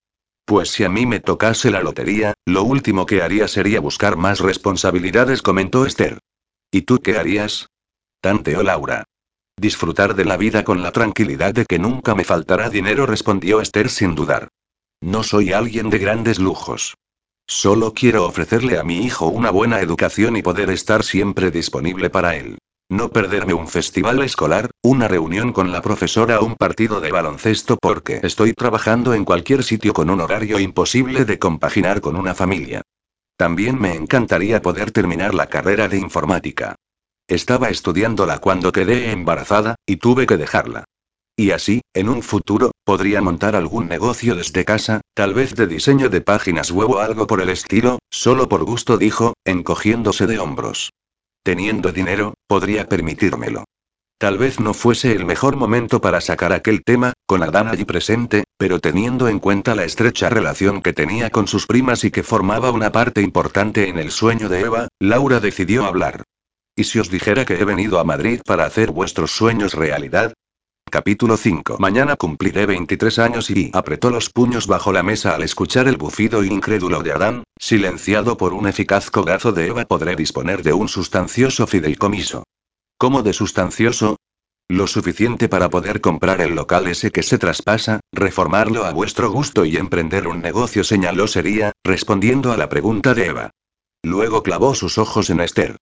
Pues 0.45 0.69
si 0.69 0.85
a 0.85 0.89
mí 0.89 1.05
me 1.05 1.19
tocase 1.19 1.69
la 1.69 1.83
lotería, 1.83 2.33
lo 2.45 2.63
último 2.63 3.05
que 3.05 3.21
haría 3.21 3.47
sería 3.47 3.79
buscar 3.79 4.17
más 4.17 4.39
responsabilidades, 4.39 5.43
comentó 5.43 5.85
Esther. 5.85 6.17
¿Y 6.71 6.81
tú 6.81 6.99
qué 6.99 7.17
harías? 7.19 7.67
Tanteó 8.25 8.63
Laura. 8.63 9.03
Disfrutar 9.55 10.15
de 10.15 10.25
la 10.25 10.35
vida 10.35 10.63
con 10.63 10.81
la 10.81 10.91
tranquilidad 10.91 11.53
de 11.53 11.67
que 11.67 11.77
nunca 11.77 12.15
me 12.15 12.23
faltará 12.23 12.71
dinero, 12.71 13.05
respondió 13.05 13.61
Esther 13.61 13.87
sin 13.87 14.15
dudar. 14.15 14.47
No 14.99 15.21
soy 15.21 15.53
alguien 15.53 15.91
de 15.91 15.99
grandes 15.99 16.39
lujos. 16.39 16.95
Solo 17.45 17.93
quiero 17.93 18.25
ofrecerle 18.25 18.79
a 18.79 18.83
mi 18.83 19.05
hijo 19.05 19.27
una 19.27 19.51
buena 19.51 19.79
educación 19.79 20.37
y 20.37 20.41
poder 20.41 20.71
estar 20.71 21.03
siempre 21.03 21.51
disponible 21.51 22.09
para 22.09 22.35
él. 22.35 22.57
No 22.89 23.09
perderme 23.09 23.53
un 23.53 23.67
festival 23.67 24.23
escolar, 24.23 24.71
una 24.81 25.07
reunión 25.07 25.53
con 25.53 25.71
la 25.71 25.83
profesora 25.83 26.39
o 26.39 26.45
un 26.45 26.55
partido 26.55 27.01
de 27.01 27.11
baloncesto 27.11 27.77
porque 27.79 28.21
estoy 28.23 28.53
trabajando 28.53 29.13
en 29.13 29.23
cualquier 29.23 29.63
sitio 29.63 29.93
con 29.93 30.09
un 30.09 30.19
horario 30.19 30.57
imposible 30.57 31.25
de 31.25 31.37
compaginar 31.37 32.01
con 32.01 32.15
una 32.15 32.33
familia. 32.33 32.81
También 33.37 33.79
me 33.79 33.93
encantaría 33.93 34.63
poder 34.63 34.89
terminar 34.89 35.35
la 35.35 35.45
carrera 35.45 35.87
de 35.87 35.99
informática. 35.99 36.75
Estaba 37.27 37.69
estudiándola 37.69 38.37
cuando 38.37 38.71
quedé 38.71 39.11
embarazada, 39.11 39.75
y 39.85 39.97
tuve 39.97 40.27
que 40.27 40.37
dejarla. 40.37 40.85
Y 41.35 41.51
así, 41.51 41.81
en 41.93 42.07
un 42.07 42.21
futuro, 42.21 42.71
podría 42.83 43.21
montar 43.21 43.55
algún 43.55 43.87
negocio 43.87 44.35
desde 44.35 44.63
casa, 44.63 45.01
tal 45.13 45.33
vez 45.33 45.55
de 45.55 45.67
diseño 45.67 46.09
de 46.09 46.21
páginas 46.21 46.71
web 46.71 46.91
o 46.91 46.99
algo 46.99 47.27
por 47.27 47.41
el 47.41 47.49
estilo, 47.49 47.99
solo 48.09 48.47
por 48.47 48.63
gusto 48.63 48.97
dijo, 48.97 49.33
encogiéndose 49.43 50.27
de 50.27 50.39
hombros. 50.39 50.91
Teniendo 51.43 51.91
dinero, 51.91 52.35
podría 52.47 52.87
permitírmelo. 52.87 53.65
Tal 54.17 54.37
vez 54.37 54.61
no 54.61 54.73
fuese 54.73 55.11
el 55.11 55.25
mejor 55.25 55.57
momento 55.57 55.99
para 55.99 56.21
sacar 56.21 56.53
aquel 56.53 56.83
tema, 56.83 57.13
con 57.25 57.43
Adán 57.43 57.67
allí 57.67 57.83
presente, 57.83 58.45
pero 58.57 58.79
teniendo 58.79 59.27
en 59.27 59.39
cuenta 59.39 59.75
la 59.75 59.83
estrecha 59.83 60.29
relación 60.29 60.81
que 60.81 60.93
tenía 60.93 61.31
con 61.31 61.47
sus 61.47 61.67
primas 61.67 62.05
y 62.05 62.11
que 62.11 62.23
formaba 62.23 62.71
una 62.71 62.93
parte 62.93 63.21
importante 63.21 63.89
en 63.89 63.97
el 63.97 64.11
sueño 64.11 64.47
de 64.47 64.61
Eva, 64.61 64.87
Laura 64.99 65.41
decidió 65.41 65.85
hablar. 65.85 66.23
¿Y 66.77 66.83
si 66.83 66.99
os 66.99 67.09
dijera 67.09 67.45
que 67.45 67.53
he 67.53 67.63
venido 67.63 67.99
a 67.99 68.03
Madrid 68.03 68.41
para 68.45 68.65
hacer 68.65 68.91
vuestros 68.91 69.31
sueños 69.31 69.73
realidad? 69.73 70.33
Capítulo 70.91 71.37
5. 71.37 71.77
Mañana 71.79 72.17
cumpliré 72.17 72.65
23 72.65 73.17
años 73.19 73.49
y 73.49 73.71
apretó 73.73 74.09
los 74.09 74.29
puños 74.29 74.67
bajo 74.67 74.91
la 74.91 75.01
mesa 75.01 75.35
al 75.35 75.43
escuchar 75.43 75.87
el 75.87 75.95
bufido 75.95 76.43
incrédulo 76.43 77.01
de 77.01 77.13
Adán, 77.13 77.43
silenciado 77.57 78.35
por 78.35 78.53
un 78.53 78.67
eficaz 78.67 79.09
cogazo 79.09 79.53
de 79.53 79.67
Eva. 79.67 79.85
Podré 79.85 80.17
disponer 80.17 80.63
de 80.63 80.73
un 80.73 80.89
sustancioso 80.89 81.65
fideicomiso. 81.65 82.43
¿Cómo 82.97 83.23
de 83.23 83.31
sustancioso? 83.31 84.17
Lo 84.67 84.87
suficiente 84.87 85.47
para 85.47 85.69
poder 85.69 86.01
comprar 86.01 86.41
el 86.41 86.55
local 86.55 86.87
ese 86.87 87.09
que 87.09 87.23
se 87.23 87.37
traspasa, 87.37 88.01
reformarlo 88.11 88.83
a 88.83 88.91
vuestro 88.91 89.31
gusto 89.31 89.63
y 89.63 89.77
emprender 89.77 90.27
un 90.27 90.41
negocio, 90.41 90.83
señaló 90.83 91.27
Sería, 91.27 91.71
respondiendo 91.85 92.51
a 92.51 92.57
la 92.57 92.67
pregunta 92.67 93.13
de 93.13 93.27
Eva. 93.27 93.51
Luego 94.03 94.43
clavó 94.43 94.75
sus 94.75 94.97
ojos 94.97 95.29
en 95.29 95.39
Esther. 95.39 95.77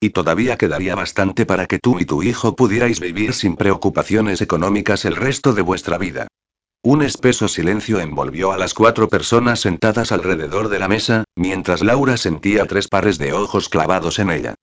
Y 0.00 0.10
todavía 0.10 0.56
quedaría 0.56 0.94
bastante 0.94 1.46
para 1.46 1.66
que 1.66 1.78
tú 1.78 1.98
y 1.98 2.04
tu 2.04 2.22
hijo 2.22 2.54
pudierais 2.54 3.00
vivir 3.00 3.32
sin 3.32 3.56
preocupaciones 3.56 4.40
económicas 4.42 5.04
el 5.04 5.16
resto 5.16 5.54
de 5.54 5.62
vuestra 5.62 5.96
vida. 5.98 6.28
Un 6.82 7.02
espeso 7.02 7.48
silencio 7.48 7.98
envolvió 7.98 8.52
a 8.52 8.58
las 8.58 8.74
cuatro 8.74 9.08
personas 9.08 9.60
sentadas 9.60 10.12
alrededor 10.12 10.68
de 10.68 10.78
la 10.78 10.86
mesa, 10.86 11.24
mientras 11.34 11.82
Laura 11.82 12.16
sentía 12.16 12.66
tres 12.66 12.88
pares 12.88 13.18
de 13.18 13.32
ojos 13.32 13.68
clavados 13.68 14.18
en 14.18 14.30
ella. 14.30 14.54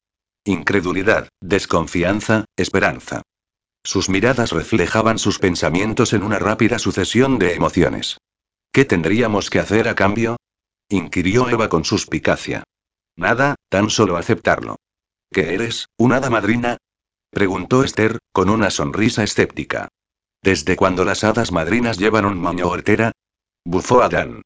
Incredulidad, 0.46 1.30
desconfianza, 1.42 2.46
esperanza. 2.56 3.24
Sus 3.84 4.08
miradas 4.08 4.52
reflejaban 4.52 5.20
sus 5.20 5.40
pensamientos 5.40 6.14
en 6.14 6.24
una 6.24 6.40
rápida 6.40 6.80
sucesión 6.80 7.40
de 7.40 7.56
emociones. 7.56 8.18
¿Qué 8.72 8.86
tendríamos 8.86 9.50
que 9.50 9.60
hacer 9.60 9.88
a 9.88 9.96
cambio? 9.96 10.38
inquirió 10.90 11.50
Eva 11.50 11.70
con 11.70 11.84
suspicacia. 11.84 12.64
Nada, 13.18 13.56
tan 13.70 13.90
solo 13.90 14.16
aceptarlo. 14.16 14.78
¿Qué 15.34 15.56
eres, 15.56 15.88
una 15.98 16.18
hada 16.18 16.30
madrina? 16.30 16.78
preguntó 17.32 17.84
Esther, 17.84 18.20
con 18.32 18.52
una 18.52 18.70
sonrisa 18.70 19.24
escéptica. 19.24 19.88
¿Desde 20.44 20.76
cuando 20.76 21.06
las 21.06 21.24
hadas 21.24 21.52
madrinas 21.52 21.98
llevan 21.98 22.26
un 22.26 22.38
moño 22.38 22.68
hortera? 22.68 23.14
Bufó 23.66 24.04
Adán. 24.04 24.44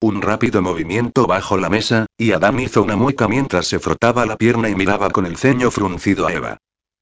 Un 0.00 0.22
rápido 0.22 0.62
movimiento 0.62 1.26
bajo 1.26 1.56
la 1.56 1.68
mesa, 1.68 2.06
y 2.16 2.30
Adán 2.30 2.60
hizo 2.60 2.80
una 2.80 2.94
mueca 2.94 3.26
mientras 3.26 3.66
se 3.66 3.80
frotaba 3.80 4.24
la 4.24 4.36
pierna 4.36 4.68
y 4.68 4.76
miraba 4.76 5.10
con 5.10 5.26
el 5.26 5.36
ceño 5.36 5.72
fruncido 5.72 6.28
a 6.28 6.32
Eva. 6.32 6.58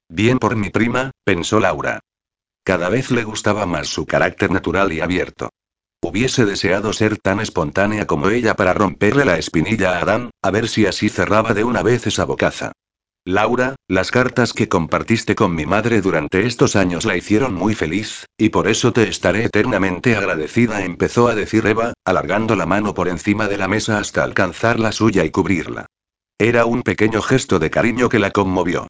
Bien 0.09 0.39
por 0.39 0.55
mi 0.55 0.71
prima, 0.71 1.11
pensó 1.23 1.59
Laura. 1.59 1.99
Cada 2.63 2.89
vez 2.89 3.11
le 3.11 3.25
gustaba 3.25 3.67
más 3.67 3.89
su 3.89 4.07
carácter 4.07 4.49
natural 4.49 4.91
y 4.91 5.01
abierto. 5.01 5.49
Hubiese 6.01 6.45
deseado 6.45 6.93
ser 6.93 7.19
tan 7.19 7.39
espontánea 7.41 8.07
como 8.07 8.31
ella 8.31 8.55
para 8.55 8.73
romperle 8.73 9.23
la 9.23 9.37
espinilla 9.37 9.99
a 9.99 10.01
Adán, 10.01 10.31
a 10.41 10.49
ver 10.49 10.67
si 10.67 10.87
así 10.87 11.09
cerraba 11.09 11.53
de 11.53 11.63
una 11.63 11.83
vez 11.83 12.07
esa 12.07 12.25
bocaza. 12.25 12.71
Laura, 13.29 13.75
las 13.87 14.09
cartas 14.09 14.53
que 14.53 14.67
compartiste 14.67 15.35
con 15.35 15.53
mi 15.53 15.67
madre 15.67 16.01
durante 16.01 16.47
estos 16.47 16.75
años 16.75 17.05
la 17.05 17.15
hicieron 17.15 17.53
muy 17.53 17.75
feliz, 17.75 18.25
y 18.39 18.49
por 18.49 18.67
eso 18.67 18.91
te 18.91 19.07
estaré 19.07 19.43
eternamente 19.43 20.15
agradecida, 20.15 20.83
empezó 20.83 21.27
a 21.27 21.35
decir 21.35 21.67
Eva, 21.67 21.93
alargando 22.05 22.55
la 22.55 22.65
mano 22.65 22.95
por 22.95 23.07
encima 23.07 23.47
de 23.47 23.57
la 23.57 23.67
mesa 23.67 23.99
hasta 23.99 24.23
alcanzar 24.23 24.79
la 24.79 24.91
suya 24.91 25.25
y 25.25 25.29
cubrirla. 25.29 25.85
Era 26.39 26.65
un 26.65 26.81
pequeño 26.81 27.21
gesto 27.21 27.59
de 27.59 27.69
cariño 27.69 28.09
que 28.09 28.17
la 28.17 28.31
conmovió. 28.31 28.87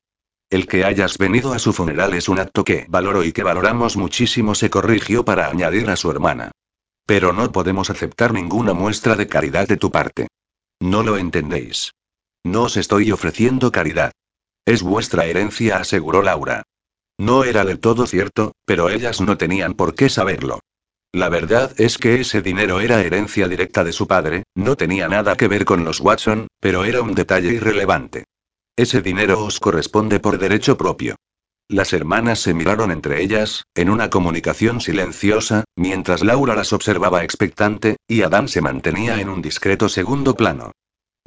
El 0.50 0.68
que 0.68 0.86
hayas 0.86 1.18
venido 1.18 1.52
a 1.52 1.60
su 1.60 1.74
funeral 1.74 2.14
es 2.14 2.30
un 2.30 2.40
acto 2.40 2.64
que 2.64 2.86
valoro 2.88 3.26
y 3.26 3.34
que 3.34 3.44
valoramos 3.44 3.98
muchísimo, 3.98 4.56
se 4.56 4.70
corrigió 4.70 5.26
para 5.26 5.50
añadir 5.50 5.90
a 5.90 5.98
su 5.98 6.10
hermana. 6.12 6.52
Pero 7.06 7.34
no 7.34 7.52
podemos 7.52 7.90
aceptar 7.90 8.32
ninguna 8.32 8.72
muestra 8.72 9.18
de 9.18 9.28
caridad 9.28 9.68
de 9.68 9.76
tu 9.76 9.92
parte. 9.92 10.30
No 10.80 11.04
lo 11.04 11.18
entendéis. 11.18 11.92
No 12.46 12.64
os 12.64 12.78
estoy 12.78 13.12
ofreciendo 13.12 13.70
caridad. 13.70 14.14
Es 14.70 14.84
vuestra 14.84 15.26
herencia, 15.26 15.78
aseguró 15.78 16.22
Laura. 16.22 16.62
No 17.18 17.44
era 17.44 17.66
del 17.66 17.80
todo 17.80 18.06
cierto, 18.06 18.52
pero 18.66 18.92
ellas 18.92 19.20
no 19.20 19.36
tenían 19.36 19.74
por 19.74 19.96
qué 19.96 20.10
saberlo. 20.10 20.60
La 21.12 21.28
verdad 21.28 21.74
es 21.82 21.98
que 21.98 22.22
ese 22.22 22.44
dinero 22.44 22.80
era 22.80 23.02
herencia 23.02 23.48
directa 23.48 23.84
de 23.84 23.94
su 23.94 24.06
padre, 24.06 24.44
no 24.54 24.76
tenía 24.76 25.08
nada 25.08 25.36
que 25.36 25.48
ver 25.48 25.66
con 25.66 25.86
los 25.86 26.00
Watson, 26.00 26.50
pero 26.60 26.86
era 26.86 27.02
un 27.02 27.16
detalle 27.16 27.52
irrelevante. 27.52 28.26
Ese 28.76 29.02
dinero 29.02 29.44
os 29.44 29.60
corresponde 29.60 30.20
por 30.20 30.38
derecho 30.38 30.78
propio. 30.78 31.16
Las 31.68 31.92
hermanas 31.92 32.40
se 32.40 32.54
miraron 32.54 32.92
entre 32.92 33.24
ellas, 33.24 33.64
en 33.74 33.90
una 33.90 34.12
comunicación 34.12 34.82
silenciosa, 34.82 35.64
mientras 35.76 36.22
Laura 36.22 36.54
las 36.54 36.74
observaba 36.74 37.24
expectante, 37.24 37.98
y 38.08 38.22
Adán 38.22 38.48
se 38.48 38.62
mantenía 38.62 39.20
en 39.20 39.30
un 39.30 39.42
discreto 39.42 39.90
segundo 39.90 40.36
plano. 40.36 40.74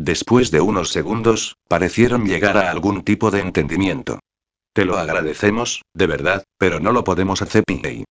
Después 0.05 0.51
de 0.51 0.61
unos 0.61 0.91
segundos, 0.91 1.59
parecieron 1.69 2.27
llegar 2.27 2.57
a 2.57 2.73
algún 2.73 3.05
tipo 3.05 3.31
de 3.31 3.39
entendimiento. 3.39 4.19
Te 4.75 4.85
lo 4.85 4.99
agradecemos, 4.99 5.83
de 5.95 6.09
verdad, 6.09 6.43
pero 6.59 6.81
no 6.81 6.91
lo 6.91 7.05
podemos 7.05 7.41
hacer, 7.41 7.63
Piney. 7.65 8.03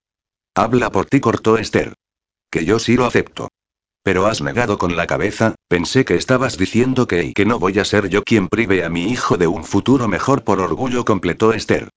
Habla 0.56 0.90
por 0.90 1.08
ti, 1.08 1.20
cortó 1.20 1.58
Esther. 1.58 1.92
Que 2.50 2.64
yo 2.64 2.80
sí 2.80 2.96
lo 2.96 3.06
acepto. 3.06 3.50
Pero 4.04 4.28
has 4.28 4.40
negado 4.42 4.78
con 4.78 4.96
la 4.96 5.06
cabeza, 5.06 5.56
pensé 5.68 6.06
que 6.06 6.16
estabas 6.16 6.58
diciendo 6.58 7.08
que 7.08 7.26
y 7.26 7.34
que 7.34 7.46
no 7.46 7.60
voy 7.60 7.78
a 7.78 7.84
ser 7.84 8.08
yo 8.08 8.24
quien 8.24 8.48
prive 8.48 8.86
a 8.86 8.90
mi 8.90 9.12
hijo 9.12 9.36
de 9.36 9.48
un 9.48 9.66
futuro 9.66 10.08
mejor 10.08 10.46
por 10.46 10.62
orgullo, 10.62 11.04
completó 11.04 11.52
Esther. 11.52 11.90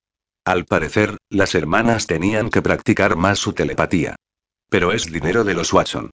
Al 0.45 0.65
parecer, 0.65 1.19
las 1.31 1.55
hermanas 1.55 2.09
tenían 2.09 2.51
que 2.51 2.63
practicar 2.63 3.15
más 3.15 3.39
su 3.39 3.53
telepatía. 3.53 4.17
Pero 4.69 4.91
es 4.91 5.05
dinero 5.05 5.45
de 5.45 5.55
los 5.55 5.73
Watson. 5.73 6.11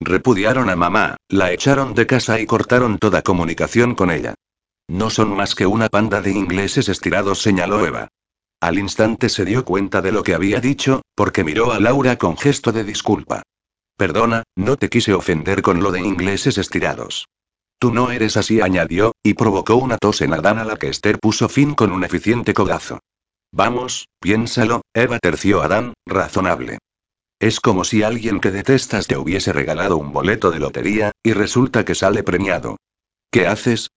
Repudiaron 0.00 0.70
a 0.70 0.76
mamá, 0.76 1.16
la 1.28 1.52
echaron 1.52 1.94
de 1.94 2.06
casa 2.06 2.40
y 2.40 2.46
cortaron 2.46 2.98
toda 2.98 3.20
comunicación 3.20 3.94
con 3.94 4.10
ella. 4.10 4.34
No 4.88 5.10
son 5.10 5.36
más 5.36 5.54
que 5.54 5.66
una 5.66 5.88
panda 5.88 6.22
de 6.22 6.30
ingleses 6.30 6.88
estirados, 6.88 7.42
señaló 7.42 7.86
Eva. 7.86 8.08
Al 8.60 8.78
instante 8.78 9.28
se 9.28 9.44
dio 9.44 9.64
cuenta 9.64 10.00
de 10.00 10.12
lo 10.12 10.22
que 10.22 10.34
había 10.34 10.60
dicho, 10.60 11.02
porque 11.14 11.44
miró 11.44 11.72
a 11.72 11.78
Laura 11.78 12.16
con 12.16 12.38
gesto 12.38 12.72
de 12.72 12.84
disculpa. 12.84 13.42
Perdona, 13.96 14.42
no 14.56 14.76
te 14.76 14.88
quise 14.88 15.12
ofender 15.12 15.60
con 15.60 15.82
lo 15.82 15.92
de 15.92 16.00
ingleses 16.00 16.56
estirados. 16.56 17.26
Tú 17.78 17.92
no 17.92 18.10
eres 18.10 18.38
así, 18.38 18.60
añadió, 18.60 19.12
y 19.22 19.34
provocó 19.34 19.76
una 19.76 19.98
tos 19.98 20.22
en 20.22 20.32
Adán 20.32 20.58
a 20.58 20.64
la 20.64 20.76
que 20.76 20.88
Esther 20.88 21.18
puso 21.18 21.48
fin 21.48 21.74
con 21.74 21.92
un 21.92 22.04
eficiente 22.04 22.54
codazo. 22.54 23.00
Vamos, 23.52 24.08
piénsalo, 24.18 24.82
Eva 24.94 25.18
terció 25.18 25.62
Adán, 25.62 25.92
razonable. 26.06 26.78
Es 27.40 27.58
como 27.58 27.84
si 27.84 28.02
alguien 28.02 28.38
que 28.38 28.50
detestas 28.50 29.06
te 29.06 29.16
hubiese 29.16 29.54
regalado 29.54 29.96
un 29.96 30.12
boleto 30.12 30.50
de 30.50 30.58
lotería, 30.58 31.12
y 31.22 31.32
resulta 31.32 31.86
que 31.86 31.94
sale 31.94 32.22
premiado. 32.22 32.76
¿Qué 33.32 33.46
haces? 33.46 33.88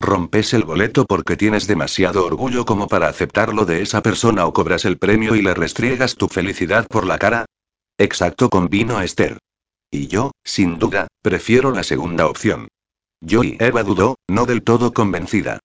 ¿Rompes 0.00 0.54
el 0.54 0.64
boleto 0.64 1.04
porque 1.06 1.36
tienes 1.36 1.68
demasiado 1.68 2.26
orgullo 2.26 2.64
como 2.64 2.88
para 2.88 3.08
aceptarlo 3.08 3.64
de 3.64 3.82
esa 3.82 4.02
persona 4.02 4.44
o 4.44 4.52
cobras 4.52 4.84
el 4.86 4.98
premio 4.98 5.36
y 5.36 5.42
le 5.42 5.54
restriegas 5.54 6.16
tu 6.16 6.26
felicidad 6.26 6.88
por 6.88 7.06
la 7.06 7.18
cara? 7.18 7.44
Exacto, 7.96 8.50
convino 8.50 9.00
Esther. 9.00 9.38
Y 9.92 10.08
yo, 10.08 10.32
sin 10.42 10.80
duda, 10.80 11.06
prefiero 11.22 11.70
la 11.70 11.84
segunda 11.84 12.26
opción. 12.26 12.68
Yo 13.20 13.44
y 13.44 13.56
Eva 13.60 13.84
dudó, 13.84 14.16
no 14.28 14.46
del 14.46 14.62
todo 14.62 14.92
convencida. 14.92 15.60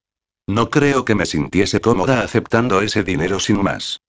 No 0.47 0.69
creo 0.69 1.05
que 1.05 1.15
me 1.15 1.25
sintiese 1.25 1.81
cómoda 1.81 2.21
aceptando 2.21 2.81
ese 2.81 3.03
dinero 3.03 3.39
sin 3.39 3.63
más. 3.63 3.99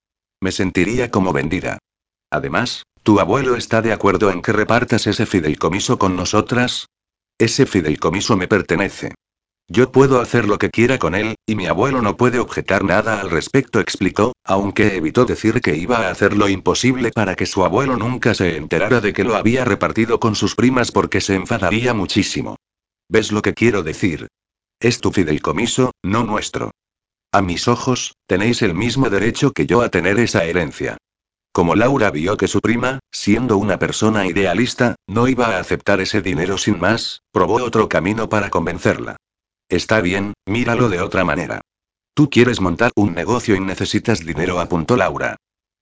Me 0.42 0.52
sentiría 0.52 1.10
como 1.10 1.32
vendida. 1.32 1.78
Además, 2.30 2.82
¿tu 3.06 3.20
abuelo 3.20 3.54
está 3.54 3.82
de 3.82 3.92
acuerdo 3.92 4.32
en 4.32 4.42
que 4.42 4.52
repartas 4.52 5.06
ese 5.06 5.26
fideicomiso 5.26 5.96
con 5.96 6.16
nosotras? 6.16 6.88
Ese 7.38 7.64
fideicomiso 7.64 8.36
me 8.36 8.48
pertenece. 8.48 9.14
Yo 9.68 9.92
puedo 9.92 10.20
hacer 10.20 10.48
lo 10.48 10.58
que 10.58 10.70
quiera 10.70 10.98
con 10.98 11.14
él, 11.14 11.36
y 11.46 11.54
mi 11.54 11.66
abuelo 11.66 12.02
no 12.02 12.16
puede 12.16 12.40
objetar 12.40 12.82
nada 12.82 13.20
al 13.20 13.30
respecto, 13.30 13.78
explicó, 13.78 14.32
aunque 14.42 14.96
evitó 14.96 15.24
decir 15.24 15.60
que 15.60 15.76
iba 15.76 15.98
a 15.98 16.10
hacer 16.10 16.36
lo 16.36 16.48
imposible 16.48 17.12
para 17.12 17.36
que 17.36 17.46
su 17.46 17.64
abuelo 17.64 17.96
nunca 17.96 18.34
se 18.34 18.56
enterara 18.56 19.00
de 19.00 19.12
que 19.12 19.22
lo 19.22 19.36
había 19.36 19.64
repartido 19.64 20.18
con 20.18 20.34
sus 20.34 20.56
primas 20.56 20.90
porque 20.90 21.20
se 21.20 21.36
enfadaría 21.36 21.94
muchísimo. 21.94 22.56
¿Ves 23.08 23.30
lo 23.30 23.40
que 23.40 23.54
quiero 23.54 23.84
decir? 23.84 24.26
Es 24.80 25.00
tu 25.00 25.12
fideicomiso, 25.12 25.92
no 26.02 26.24
nuestro. 26.24 26.72
A 27.30 27.40
mis 27.40 27.68
ojos, 27.68 28.16
tenéis 28.26 28.62
el 28.62 28.74
mismo 28.74 29.10
derecho 29.10 29.52
que 29.52 29.64
yo 29.66 29.82
a 29.82 29.90
tener 29.90 30.18
esa 30.18 30.42
herencia. 30.44 30.96
Como 31.56 31.74
Laura 31.74 32.10
vio 32.10 32.36
que 32.36 32.48
su 32.48 32.60
prima, 32.60 32.98
siendo 33.10 33.56
una 33.56 33.78
persona 33.78 34.26
idealista, 34.26 34.96
no 35.06 35.26
iba 35.26 35.46
a 35.46 35.58
aceptar 35.58 36.02
ese 36.02 36.20
dinero 36.20 36.58
sin 36.58 36.78
más, 36.78 37.22
probó 37.32 37.64
otro 37.64 37.88
camino 37.88 38.28
para 38.28 38.50
convencerla. 38.50 39.16
Está 39.70 40.02
bien, 40.02 40.34
míralo 40.44 40.90
de 40.90 41.00
otra 41.00 41.24
manera. 41.24 41.62
Tú 42.12 42.28
quieres 42.28 42.60
montar 42.60 42.92
un 42.94 43.14
negocio 43.14 43.56
y 43.56 43.60
necesitas 43.60 44.20
dinero, 44.20 44.60
apuntó 44.60 44.98
Laura. 44.98 45.36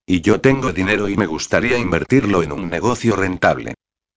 Y 0.06 0.20
yo 0.20 0.40
tengo 0.40 0.72
dinero 0.72 1.08
y 1.08 1.16
me 1.16 1.26
gustaría 1.26 1.76
invertirlo 1.76 2.44
en 2.44 2.52
un 2.52 2.70
negocio 2.70 3.16
rentable. 3.16 3.74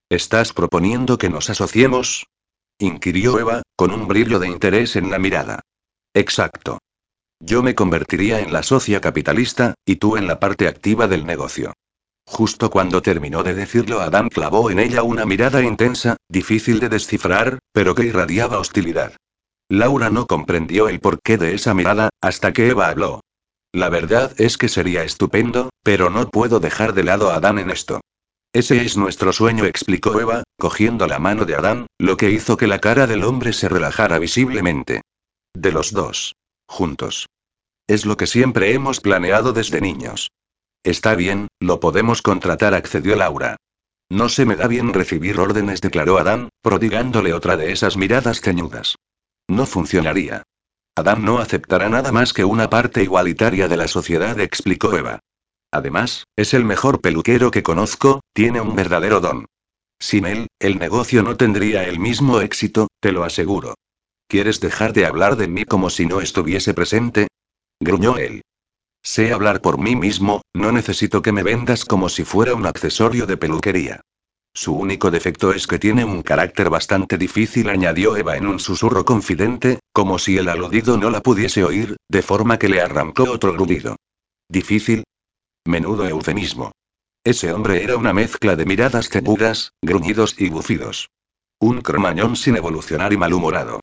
¿Estás 0.10 0.54
proponiendo 0.54 1.18
que 1.18 1.32
nos 1.32 1.50
asociemos? 1.50 2.28
inquirió 2.78 3.40
Eva, 3.40 3.64
con 3.76 3.90
un 3.90 4.08
brillo 4.08 4.38
de 4.38 4.48
interés 4.48 4.96
en 4.96 5.10
la 5.10 5.18
mirada. 5.18 5.62
Exacto. 6.14 6.78
Yo 7.40 7.62
me 7.62 7.76
convertiría 7.76 8.40
en 8.40 8.52
la 8.52 8.64
socia 8.64 9.00
capitalista, 9.00 9.76
y 9.86 9.98
tú 9.98 10.18
en 10.18 10.28
la 10.28 10.40
parte 10.40 10.68
activa 10.68 11.08
del 11.08 11.26
negocio. 11.26 11.74
Justo 12.26 12.70
cuando 12.70 13.02
terminó 13.02 13.44
de 13.44 13.54
decirlo, 13.54 14.02
Adam 14.02 14.30
clavó 14.30 14.70
en 14.70 14.80
ella 14.80 15.04
una 15.04 15.26
mirada 15.26 15.62
intensa, 15.64 16.18
difícil 16.28 16.80
de 16.80 16.90
descifrar, 16.90 17.60
pero 17.72 17.96
que 17.96 18.06
irradiaba 18.06 18.60
hostilidad. 18.60 19.14
Laura 19.70 20.10
no 20.10 20.28
comprendió 20.28 20.90
el 20.90 21.00
porqué 21.00 21.38
de 21.38 21.54
esa 21.54 21.74
mirada, 21.74 22.10
hasta 22.22 22.54
que 22.54 22.70
Eva 22.70 22.90
habló. 22.90 23.22
La 23.74 23.90
verdad 23.90 24.34
es 24.38 24.58
que 24.58 24.70
sería 24.70 25.04
estupendo, 25.04 25.70
pero 25.84 26.10
no 26.10 26.30
puedo 26.30 26.60
dejar 26.60 26.94
de 26.94 27.04
lado 27.04 27.32
a 27.32 27.36
Adán 27.36 27.60
en 27.60 27.70
esto. 27.70 28.02
Ese 28.54 28.82
es 28.82 28.98
nuestro 28.98 29.34
sueño, 29.34 29.66
explicó 29.66 30.20
Eva, 30.20 30.44
cogiendo 30.58 31.06
la 31.06 31.20
mano 31.20 31.46
de 31.46 31.56
Adán, 31.56 31.88
lo 32.00 32.18
que 32.18 32.32
hizo 32.32 32.58
que 32.58 32.68
la 32.68 32.80
cara 32.80 33.08
del 33.08 33.24
hombre 33.24 33.54
se 33.54 33.70
relajara 33.70 34.20
visiblemente. 34.20 35.02
De 35.54 35.72
los 35.72 35.92
dos. 35.92 36.36
Juntos. 36.68 37.28
Es 37.88 38.06
lo 38.06 38.18
que 38.18 38.28
siempre 38.28 38.74
hemos 38.74 39.00
planeado 39.00 39.54
desde 39.54 39.82
niños. 39.82 40.32
Está 40.84 41.16
bien, 41.16 41.48
lo 41.60 41.80
podemos 41.80 42.22
contratar, 42.22 42.74
accedió 42.74 43.16
Laura. 43.16 43.58
No 44.10 44.30
se 44.30 44.46
me 44.46 44.56
da 44.56 44.68
bien 44.68 44.94
recibir 44.94 45.40
órdenes, 45.40 45.82
declaró 45.82 46.18
Adán, 46.18 46.50
prodigándole 46.62 47.34
otra 47.34 47.58
de 47.58 47.72
esas 47.72 47.98
miradas 47.98 48.42
ceñudas. 48.42 48.96
No 49.48 49.66
funcionaría. 49.66 50.44
Adam 50.96 51.24
no 51.24 51.40
aceptará 51.40 51.90
nada 51.90 52.12
más 52.12 52.34
que 52.34 52.46
una 52.46 52.70
parte 52.70 53.04
igualitaria 53.04 53.68
de 53.68 53.78
la 53.78 53.88
sociedad, 53.88 54.40
explicó 54.40 54.96
Eva. 54.96 55.20
Además, 55.72 56.24
es 56.36 56.54
el 56.54 56.64
mejor 56.64 57.02
peluquero 57.02 57.52
que 57.52 57.64
conozco, 57.64 58.22
tiene 58.34 58.62
un 58.62 58.76
verdadero 58.76 59.20
don. 59.20 59.46
Sin 60.00 60.26
él, 60.26 60.48
el 60.60 60.80
negocio 60.80 61.24
no 61.24 61.36
tendría 61.38 61.84
el 61.84 62.00
mismo 62.00 62.40
éxito, 62.40 62.88
te 63.00 63.12
lo 63.12 63.24
aseguro. 63.24 63.76
¿Quieres 64.28 64.60
dejar 64.60 64.92
de 64.92 65.06
hablar 65.06 65.38
de 65.38 65.48
mí 65.48 65.64
como 65.64 65.90
si 65.90 66.06
no 66.06 66.20
estuviese 66.20 66.74
presente? 66.74 67.28
gruñó 67.80 68.18
él. 68.18 68.42
Sé 69.02 69.32
hablar 69.32 69.62
por 69.62 69.78
mí 69.78 69.96
mismo, 69.96 70.42
no 70.54 70.74
necesito 70.74 71.22
que 71.22 71.32
me 71.32 71.44
vendas 71.44 71.86
como 71.86 72.10
si 72.10 72.26
fuera 72.26 72.54
un 72.54 72.66
accesorio 72.66 73.26
de 73.26 73.38
peluquería. 73.38 74.02
Su 74.54 74.74
único 74.74 75.12
defecto 75.12 75.54
es 75.54 75.66
que 75.66 75.80
tiene 75.80 76.04
un 76.04 76.24
carácter 76.24 76.70
bastante 76.70 77.18
difícil, 77.18 77.70
añadió 77.70 78.18
Eva 78.18 78.36
en 78.36 78.48
un 78.48 78.60
susurro 78.60 79.06
confidente, 79.06 79.80
como 79.94 80.20
si 80.20 80.38
el 80.38 80.50
aludido 80.50 80.98
no 80.98 81.10
la 81.10 81.22
pudiese 81.22 81.64
oír, 81.64 81.96
de 82.10 82.22
forma 82.22 82.60
que 82.60 82.68
le 82.68 82.82
arrancó 82.82 83.32
otro 83.32 83.54
grudido. 83.54 83.96
¿Difícil? 84.50 85.04
Menudo 85.66 86.06
eufemismo. 86.06 86.72
Ese 87.24 87.54
hombre 87.54 87.84
era 87.84 87.96
una 87.96 88.14
mezcla 88.14 88.56
de 88.58 88.66
miradas 88.66 89.10
ceñudas, 89.10 89.72
gruñidos 89.82 90.36
y 90.38 90.50
bufidos. 90.50 91.10
Un 91.60 91.82
cromañón 91.82 92.36
sin 92.36 92.58
evolucionar 92.58 93.14
y 93.14 93.18
malhumorado. 93.18 93.80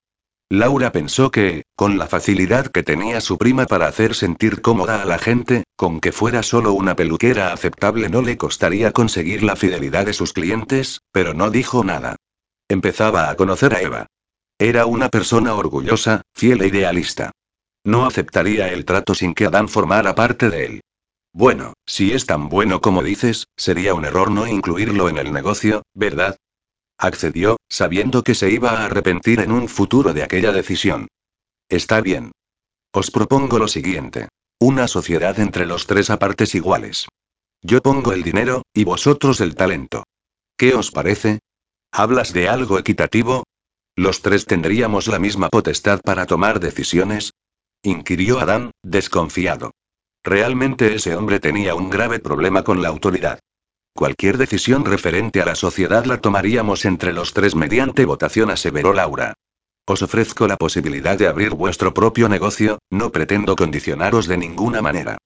Laura 0.50 0.92
pensó 0.92 1.30
que, 1.30 1.64
con 1.74 1.98
la 1.98 2.06
facilidad 2.06 2.66
que 2.66 2.82
tenía 2.82 3.20
su 3.20 3.38
prima 3.38 3.66
para 3.66 3.86
hacer 3.86 4.14
sentir 4.14 4.60
cómoda 4.60 5.02
a 5.02 5.04
la 5.04 5.18
gente, 5.18 5.64
con 5.74 6.00
que 6.00 6.12
fuera 6.12 6.42
solo 6.42 6.72
una 6.74 6.94
peluquera 6.96 7.52
aceptable 7.52 8.08
no 8.08 8.22
le 8.22 8.36
costaría 8.36 8.92
conseguir 8.92 9.42
la 9.42 9.56
fidelidad 9.56 10.06
de 10.06 10.12
sus 10.12 10.32
clientes, 10.32 11.00
pero 11.12 11.34
no 11.34 11.50
dijo 11.50 11.82
nada. 11.82 12.16
Empezaba 12.68 13.30
a 13.30 13.36
conocer 13.36 13.74
a 13.74 13.80
Eva. 13.80 14.06
Era 14.58 14.86
una 14.86 15.08
persona 15.08 15.54
orgullosa, 15.54 16.22
fiel 16.34 16.62
e 16.62 16.68
idealista. 16.68 17.32
No 17.82 18.06
aceptaría 18.06 18.68
el 18.68 18.84
trato 18.84 19.14
sin 19.14 19.34
que 19.34 19.46
Adán 19.46 19.68
formara 19.68 20.14
parte 20.14 20.50
de 20.50 20.66
él. 20.66 20.80
Bueno, 21.32 21.72
si 21.84 22.12
es 22.12 22.26
tan 22.26 22.48
bueno 22.48 22.80
como 22.80 23.02
dices, 23.02 23.48
sería 23.56 23.94
un 23.94 24.04
error 24.04 24.30
no 24.30 24.46
incluirlo 24.46 25.08
en 25.08 25.18
el 25.18 25.32
negocio, 25.32 25.82
¿verdad? 25.92 26.36
Accedió, 26.98 27.56
sabiendo 27.68 28.22
que 28.22 28.34
se 28.34 28.50
iba 28.50 28.70
a 28.70 28.86
arrepentir 28.86 29.40
en 29.40 29.52
un 29.52 29.68
futuro 29.68 30.12
de 30.12 30.22
aquella 30.22 30.52
decisión. 30.52 31.08
Está 31.68 32.00
bien. 32.00 32.32
Os 32.92 33.10
propongo 33.10 33.58
lo 33.58 33.68
siguiente. 33.68 34.28
Una 34.60 34.86
sociedad 34.86 35.38
entre 35.40 35.66
los 35.66 35.86
tres 35.86 36.10
a 36.10 36.18
partes 36.18 36.54
iguales. 36.54 37.08
Yo 37.60 37.80
pongo 37.80 38.12
el 38.12 38.22
dinero, 38.22 38.62
y 38.72 38.84
vosotros 38.84 39.40
el 39.40 39.54
talento. 39.54 40.04
¿Qué 40.56 40.74
os 40.74 40.90
parece? 40.90 41.40
¿Hablas 41.90 42.32
de 42.32 42.48
algo 42.48 42.78
equitativo? 42.78 43.44
¿Los 43.96 44.22
tres 44.22 44.46
tendríamos 44.46 45.06
la 45.06 45.18
misma 45.18 45.48
potestad 45.48 46.00
para 46.00 46.26
tomar 46.26 46.60
decisiones? 46.60 47.32
inquirió 47.82 48.40
Adán, 48.40 48.70
desconfiado. 48.82 49.72
Realmente 50.22 50.94
ese 50.94 51.14
hombre 51.16 51.38
tenía 51.38 51.74
un 51.74 51.90
grave 51.90 52.18
problema 52.18 52.64
con 52.64 52.82
la 52.82 52.88
autoridad. 52.88 53.40
Cualquier 53.96 54.38
decisión 54.38 54.84
referente 54.84 55.40
a 55.40 55.46
la 55.46 55.54
sociedad 55.54 56.04
la 56.04 56.20
tomaríamos 56.20 56.84
entre 56.84 57.12
los 57.12 57.32
tres 57.32 57.54
mediante 57.54 58.04
votación, 58.04 58.50
aseveró 58.50 58.92
Laura. 58.92 59.34
Os 59.86 60.02
ofrezco 60.02 60.48
la 60.48 60.56
posibilidad 60.56 61.16
de 61.16 61.28
abrir 61.28 61.50
vuestro 61.50 61.94
propio 61.94 62.28
negocio, 62.28 62.78
no 62.90 63.12
pretendo 63.12 63.54
condicionaros 63.54 64.26
de 64.26 64.36
ninguna 64.36 64.82
manera. 64.82 65.18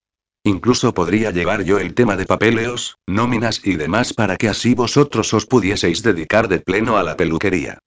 Incluso 0.44 0.92
podría 0.92 1.30
llevar 1.30 1.64
yo 1.64 1.78
el 1.78 1.94
tema 1.94 2.16
de 2.16 2.26
papeleos, 2.26 2.98
nóminas 3.06 3.62
y 3.64 3.76
demás 3.76 4.12
para 4.12 4.36
que 4.36 4.48
así 4.48 4.74
vosotros 4.74 5.32
os 5.32 5.46
pudieseis 5.46 6.02
dedicar 6.02 6.48
de 6.48 6.60
pleno 6.60 6.98
a 6.98 7.02
la 7.02 7.16
peluquería. 7.16 7.78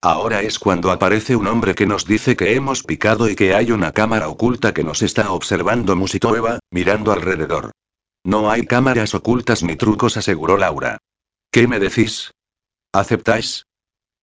Ahora 0.00 0.42
es 0.42 0.60
cuando 0.60 0.92
aparece 0.92 1.34
un 1.34 1.48
hombre 1.48 1.74
que 1.74 1.86
nos 1.86 2.04
dice 2.04 2.36
que 2.36 2.54
hemos 2.54 2.84
picado 2.84 3.28
y 3.28 3.34
que 3.34 3.54
hay 3.54 3.72
una 3.72 3.90
cámara 3.90 4.28
oculta 4.28 4.72
que 4.72 4.84
nos 4.84 5.02
está 5.02 5.32
observando, 5.32 5.96
musitó 5.96 6.36
Eva, 6.36 6.60
mirando 6.70 7.10
alrededor. 7.10 7.72
No 8.24 8.50
hay 8.50 8.66
cámaras 8.66 9.14
ocultas 9.14 9.62
ni 9.62 9.76
trucos, 9.76 10.16
aseguró 10.16 10.56
Laura. 10.56 10.98
¿Qué 11.50 11.66
me 11.66 11.78
decís? 11.78 12.32
¿Aceptáis? 12.92 13.64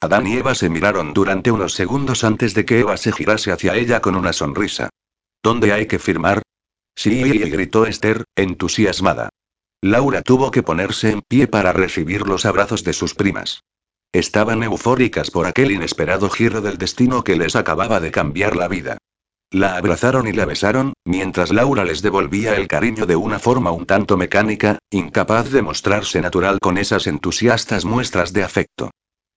Adán 0.01 0.27
y 0.27 0.37
Eva 0.37 0.53
se 0.55 0.69
miraron 0.69 1.13
durante 1.13 1.51
unos 1.51 1.73
segundos 1.73 2.23
antes 2.23 2.53
de 2.53 2.65
que 2.65 2.79
Eva 2.79 2.97
se 2.97 3.11
girase 3.11 3.51
hacia 3.51 3.75
ella 3.75 4.01
con 4.01 4.15
una 4.15 4.33
sonrisa. 4.33 4.89
¿Dónde 5.41 5.73
hay 5.73 5.87
que 5.87 5.99
firmar? 5.99 6.41
Sí, 6.95 7.21
gritó 7.23 7.85
Esther, 7.85 8.23
entusiasmada. 8.35 9.29
Laura 9.81 10.21
tuvo 10.21 10.51
que 10.51 10.63
ponerse 10.63 11.11
en 11.11 11.21
pie 11.21 11.47
para 11.47 11.73
recibir 11.73 12.27
los 12.27 12.45
abrazos 12.45 12.83
de 12.83 12.93
sus 12.93 13.13
primas. 13.13 13.61
Estaban 14.11 14.63
eufóricas 14.63 15.29
por 15.29 15.45
aquel 15.45 15.71
inesperado 15.71 16.29
giro 16.29 16.61
del 16.61 16.77
destino 16.77 17.23
que 17.23 17.35
les 17.35 17.55
acababa 17.55 17.99
de 17.99 18.11
cambiar 18.11 18.55
la 18.55 18.67
vida. 18.67 18.97
La 19.51 19.77
abrazaron 19.77 20.27
y 20.27 20.33
la 20.33 20.45
besaron, 20.45 20.93
mientras 21.05 21.51
Laura 21.51 21.85
les 21.85 22.01
devolvía 22.01 22.55
el 22.55 22.67
cariño 22.67 23.05
de 23.05 23.15
una 23.15 23.39
forma 23.39 23.71
un 23.71 23.85
tanto 23.85 24.17
mecánica, 24.17 24.79
incapaz 24.89 25.51
de 25.51 25.61
mostrarse 25.61 26.21
natural 26.21 26.59
con 26.59 26.77
esas 26.77 27.07
entusiastas 27.07 27.85
muestras 27.85 28.33
de 28.33 28.43
afecto. 28.43 28.91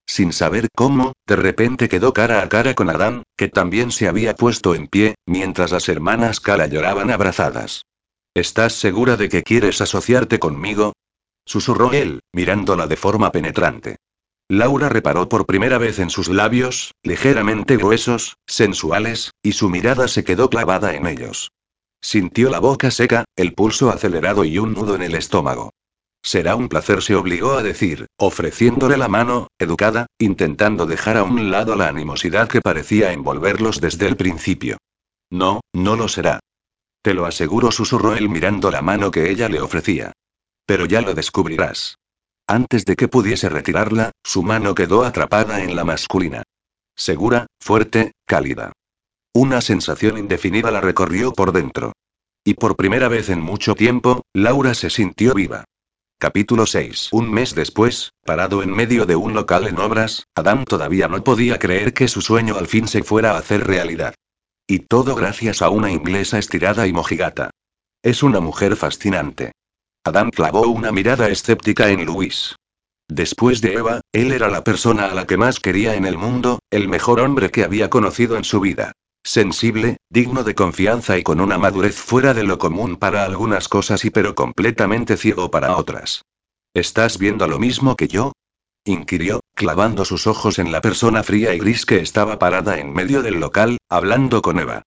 Sin 0.06 0.32
saber 0.32 0.68
cómo, 0.74 1.12
de 1.26 1.36
repente 1.36 1.88
quedó 1.88 2.14
cara 2.14 2.42
a 2.42 2.48
cara 2.48 2.74
con 2.74 2.88
Adán, 2.88 3.24
que 3.36 3.48
también 3.48 3.92
se 3.92 4.08
había 4.08 4.34
puesto 4.34 4.74
en 4.74 4.86
pie, 4.86 5.14
mientras 5.26 5.70
las 5.70 5.88
hermanas 5.88 6.40
Cala 6.40 6.66
lloraban 6.66 7.10
abrazadas. 7.10 7.82
¿Estás 8.34 8.72
segura 8.72 9.16
de 9.16 9.28
que 9.28 9.42
quieres 9.42 9.80
asociarte 9.80 10.38
conmigo? 10.38 10.94
susurró 11.44 11.92
él, 11.92 12.20
mirándola 12.32 12.86
de 12.86 12.96
forma 12.96 13.32
penetrante. 13.32 13.96
Laura 14.50 14.88
reparó 14.88 15.28
por 15.28 15.44
primera 15.44 15.76
vez 15.76 15.98
en 15.98 16.08
sus 16.08 16.28
labios, 16.28 16.94
ligeramente 17.02 17.76
gruesos, 17.76 18.38
sensuales, 18.46 19.32
y 19.42 19.52
su 19.52 19.68
mirada 19.68 20.08
se 20.08 20.24
quedó 20.24 20.48
clavada 20.48 20.94
en 20.94 21.06
ellos. 21.06 21.52
Sintió 22.00 22.48
la 22.48 22.58
boca 22.58 22.90
seca, 22.90 23.24
el 23.36 23.52
pulso 23.52 23.90
acelerado 23.90 24.44
y 24.44 24.58
un 24.58 24.72
nudo 24.72 24.94
en 24.94 25.02
el 25.02 25.14
estómago. 25.14 25.74
Será 26.22 26.56
un 26.56 26.70
placer, 26.70 27.02
se 27.02 27.14
obligó 27.14 27.52
a 27.52 27.62
decir, 27.62 28.06
ofreciéndole 28.16 28.96
la 28.96 29.08
mano, 29.08 29.48
educada, 29.58 30.06
intentando 30.18 30.86
dejar 30.86 31.18
a 31.18 31.24
un 31.24 31.50
lado 31.50 31.76
la 31.76 31.88
animosidad 31.88 32.48
que 32.48 32.62
parecía 32.62 33.12
envolverlos 33.12 33.82
desde 33.82 34.06
el 34.06 34.16
principio. 34.16 34.78
No, 35.30 35.60
no 35.74 35.94
lo 35.94 36.08
será. 36.08 36.40
Te 37.02 37.12
lo 37.12 37.26
aseguro, 37.26 37.70
susurró 37.70 38.14
él 38.14 38.30
mirando 38.30 38.70
la 38.70 38.80
mano 38.80 39.10
que 39.10 39.30
ella 39.30 39.50
le 39.50 39.60
ofrecía. 39.60 40.12
Pero 40.66 40.86
ya 40.86 41.02
lo 41.02 41.14
descubrirás. 41.14 41.96
Antes 42.50 42.86
de 42.86 42.96
que 42.96 43.08
pudiese 43.08 43.50
retirarla, 43.50 44.12
su 44.24 44.42
mano 44.42 44.74
quedó 44.74 45.04
atrapada 45.04 45.62
en 45.62 45.76
la 45.76 45.84
masculina. 45.84 46.44
Segura, 46.96 47.46
fuerte, 47.60 48.12
cálida. 48.24 48.72
Una 49.34 49.60
sensación 49.60 50.16
indefinida 50.16 50.70
la 50.70 50.80
recorrió 50.80 51.34
por 51.34 51.52
dentro. 51.52 51.92
Y 52.42 52.54
por 52.54 52.74
primera 52.74 53.08
vez 53.08 53.28
en 53.28 53.42
mucho 53.42 53.74
tiempo, 53.74 54.22
Laura 54.32 54.72
se 54.72 54.88
sintió 54.88 55.34
viva. 55.34 55.64
Capítulo 56.18 56.64
6. 56.64 57.10
Un 57.12 57.30
mes 57.30 57.54
después, 57.54 58.12
parado 58.24 58.62
en 58.62 58.70
medio 58.70 59.04
de 59.04 59.14
un 59.14 59.34
local 59.34 59.68
en 59.68 59.78
obras, 59.78 60.24
Adam 60.34 60.64
todavía 60.64 61.06
no 61.06 61.22
podía 61.22 61.58
creer 61.58 61.92
que 61.92 62.08
su 62.08 62.22
sueño 62.22 62.56
al 62.56 62.66
fin 62.66 62.88
se 62.88 63.02
fuera 63.02 63.32
a 63.32 63.38
hacer 63.38 63.66
realidad. 63.66 64.14
Y 64.66 64.78
todo 64.78 65.14
gracias 65.14 65.60
a 65.60 65.68
una 65.68 65.90
inglesa 65.90 66.38
estirada 66.38 66.86
y 66.86 66.94
mojigata. 66.94 67.50
Es 68.02 68.22
una 68.22 68.40
mujer 68.40 68.74
fascinante. 68.74 69.52
Adam 70.08 70.30
clavó 70.30 70.66
una 70.66 70.90
mirada 70.90 71.28
escéptica 71.28 71.90
en 71.90 72.04
Luis. 72.06 72.56
Después 73.08 73.60
de 73.60 73.74
Eva, 73.74 74.00
él 74.12 74.32
era 74.32 74.48
la 74.48 74.64
persona 74.64 75.06
a 75.06 75.14
la 75.14 75.26
que 75.26 75.36
más 75.36 75.60
quería 75.60 75.94
en 75.94 76.06
el 76.06 76.18
mundo, 76.18 76.60
el 76.70 76.88
mejor 76.88 77.20
hombre 77.20 77.50
que 77.50 77.62
había 77.62 77.90
conocido 77.90 78.36
en 78.36 78.44
su 78.44 78.60
vida. 78.60 78.92
Sensible, 79.22 79.98
digno 80.08 80.44
de 80.44 80.54
confianza 80.54 81.18
y 81.18 81.22
con 81.22 81.40
una 81.40 81.58
madurez 81.58 81.96
fuera 81.96 82.32
de 82.32 82.44
lo 82.44 82.58
común 82.58 82.96
para 82.96 83.24
algunas 83.24 83.68
cosas 83.68 84.04
y 84.04 84.10
pero 84.10 84.34
completamente 84.34 85.16
ciego 85.16 85.50
para 85.50 85.76
otras. 85.76 86.22
¿Estás 86.74 87.18
viendo 87.18 87.46
lo 87.46 87.58
mismo 87.58 87.94
que 87.94 88.08
yo? 88.08 88.32
inquirió, 88.84 89.40
clavando 89.54 90.06
sus 90.06 90.26
ojos 90.26 90.58
en 90.58 90.72
la 90.72 90.80
persona 90.80 91.22
fría 91.22 91.54
y 91.54 91.58
gris 91.58 91.84
que 91.84 91.98
estaba 91.98 92.38
parada 92.38 92.78
en 92.78 92.92
medio 92.94 93.22
del 93.22 93.40
local, 93.40 93.76
hablando 93.90 94.40
con 94.40 94.58
Eva. 94.58 94.82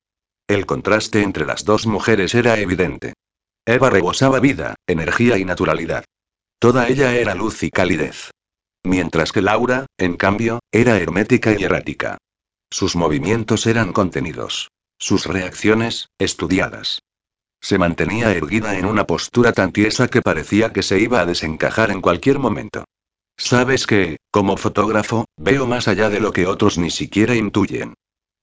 El 0.48 0.66
contraste 0.66 1.22
entre 1.22 1.46
las 1.46 1.66
dos 1.66 1.86
mujeres 1.86 2.34
era 2.34 2.58
evidente. 2.58 3.14
Eva 3.66 3.90
rebosaba 3.90 4.40
vida, 4.40 4.76
energía 4.88 5.38
y 5.38 5.46
naturalidad. 5.46 6.04
Toda 6.60 6.88
ella 6.88 7.16
era 7.16 7.36
luz 7.36 7.62
y 7.64 7.70
calidez. 7.70 8.32
Mientras 8.84 9.32
que 9.32 9.42
Laura, 9.42 9.86
en 9.98 10.18
cambio, 10.18 10.60
era 10.72 10.98
hermética 10.98 11.56
y 11.58 11.64
errática. 11.64 12.18
Sus 12.72 12.96
movimientos 12.96 13.68
eran 13.68 13.94
contenidos. 13.94 14.70
Sus 14.98 15.26
reacciones, 15.26 16.08
estudiadas. 16.18 17.02
Se 17.62 17.78
mantenía 17.78 18.32
erguida 18.32 18.78
en 18.80 18.86
una 18.86 19.06
postura 19.06 19.54
tan 19.54 19.72
tiesa 19.72 20.08
que 20.08 20.24
parecía 20.24 20.74
que 20.74 20.82
se 20.82 21.00
iba 21.00 21.22
a 21.22 21.26
desencajar 21.26 21.92
en 21.92 22.02
cualquier 22.02 22.40
momento. 22.40 22.86
Sabes 23.38 23.86
que, 23.86 24.18
como 24.32 24.58
fotógrafo, 24.58 25.26
veo 25.38 25.68
más 25.68 25.88
allá 25.88 26.10
de 26.10 26.20
lo 26.20 26.34
que 26.34 26.48
otros 26.48 26.80
ni 26.80 26.90
siquiera 26.90 27.36
intuyen. 27.36 27.94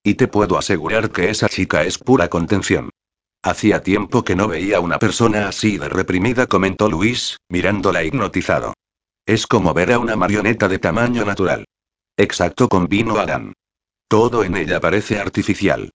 Y 0.05 0.15
te 0.15 0.29
puedo 0.29 0.57
asegurar 0.59 1.11
que 1.11 1.31
esa 1.31 1.49
chica 1.49 1.83
es 1.83 1.99
pura 1.99 2.29
contención. 2.29 2.91
Hacía 3.43 3.83
tiempo 3.83 4.25
que 4.25 4.35
no 4.35 4.49
veía 4.49 4.81
una 4.81 4.99
persona 4.99 5.49
así 5.49 5.79
de 5.79 5.89
reprimida, 5.89 6.47
comentó 6.47 6.89
Luis, 6.89 7.37
mirándola 7.49 8.03
hipnotizado. 8.03 8.75
Es 9.27 9.47
como 9.47 9.75
ver 9.75 9.93
a 9.93 9.99
una 9.99 10.17
marioneta 10.17 10.69
de 10.69 10.79
tamaño 10.79 11.25
natural. 11.25 11.65
Exacto, 12.17 12.69
convino 12.69 13.19
Adam. 13.19 13.53
Todo 14.09 14.43
en 14.43 14.57
ella 14.57 14.81
parece 14.81 15.19
artificial. 15.19 15.91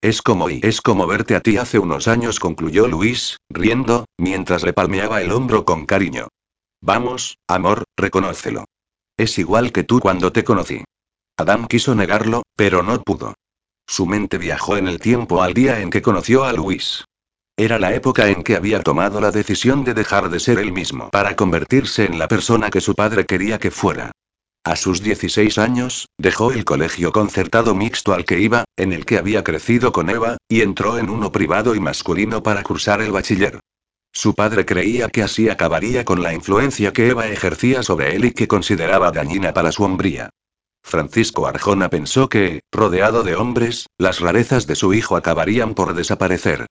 Es 0.00 0.22
como 0.22 0.48
y 0.48 0.60
es 0.62 0.80
como 0.80 1.06
verte 1.06 1.34
a 1.34 1.40
ti 1.40 1.58
hace 1.58 1.78
unos 1.78 2.06
años, 2.06 2.38
concluyó 2.38 2.86
Luis, 2.86 3.38
riendo, 3.50 4.06
mientras 4.18 4.62
le 4.62 4.72
palmeaba 4.72 5.20
el 5.20 5.32
hombro 5.32 5.64
con 5.64 5.84
cariño. 5.84 6.28
Vamos, 6.80 7.38
amor, 7.48 7.84
reconócelo. 7.96 8.64
Es 9.16 9.38
igual 9.38 9.72
que 9.72 9.84
tú 9.84 10.00
cuando 10.00 10.32
te 10.32 10.44
conocí. 10.44 10.84
Adam 11.36 11.66
quiso 11.66 11.94
negarlo, 11.94 12.42
pero 12.56 12.82
no 12.82 13.02
pudo. 13.02 13.34
Su 13.86 14.06
mente 14.06 14.38
viajó 14.38 14.76
en 14.76 14.88
el 14.88 14.98
tiempo 14.98 15.42
al 15.42 15.54
día 15.54 15.80
en 15.80 15.90
que 15.90 16.02
conoció 16.02 16.44
a 16.44 16.52
Luis. 16.52 17.04
Era 17.56 17.78
la 17.78 17.94
época 17.94 18.28
en 18.28 18.42
que 18.42 18.56
había 18.56 18.82
tomado 18.82 19.20
la 19.20 19.30
decisión 19.30 19.84
de 19.84 19.94
dejar 19.94 20.28
de 20.28 20.40
ser 20.40 20.58
él 20.58 20.72
mismo 20.72 21.08
para 21.10 21.36
convertirse 21.36 22.04
en 22.04 22.18
la 22.18 22.28
persona 22.28 22.68
que 22.68 22.80
su 22.80 22.94
padre 22.94 23.24
quería 23.24 23.58
que 23.58 23.70
fuera. 23.70 24.10
A 24.64 24.74
sus 24.74 25.00
16 25.00 25.58
años, 25.58 26.08
dejó 26.18 26.50
el 26.50 26.64
colegio 26.64 27.12
concertado 27.12 27.74
mixto 27.76 28.12
al 28.12 28.24
que 28.24 28.40
iba, 28.40 28.64
en 28.76 28.92
el 28.92 29.06
que 29.06 29.16
había 29.16 29.44
crecido 29.44 29.92
con 29.92 30.10
Eva, 30.10 30.38
y 30.48 30.62
entró 30.62 30.98
en 30.98 31.08
uno 31.08 31.30
privado 31.30 31.76
y 31.76 31.80
masculino 31.80 32.42
para 32.42 32.64
cursar 32.64 33.00
el 33.00 33.12
bachiller. 33.12 33.60
Su 34.12 34.34
padre 34.34 34.66
creía 34.66 35.08
que 35.08 35.22
así 35.22 35.48
acabaría 35.48 36.04
con 36.04 36.22
la 36.22 36.34
influencia 36.34 36.92
que 36.92 37.08
Eva 37.08 37.28
ejercía 37.28 37.84
sobre 37.84 38.16
él 38.16 38.24
y 38.24 38.32
que 38.32 38.48
consideraba 38.48 39.12
dañina 39.12 39.54
para 39.54 39.70
su 39.70 39.84
hombría. 39.84 40.30
Francisco 40.86 41.48
Arjona 41.48 41.90
pensó 41.90 42.28
que, 42.28 42.60
rodeado 42.70 43.24
de 43.24 43.34
hombres, 43.34 43.88
las 43.98 44.20
rarezas 44.20 44.68
de 44.68 44.76
su 44.76 44.94
hijo 44.94 45.16
acabarían 45.16 45.74
por 45.74 45.94
desaparecer. 45.94 46.66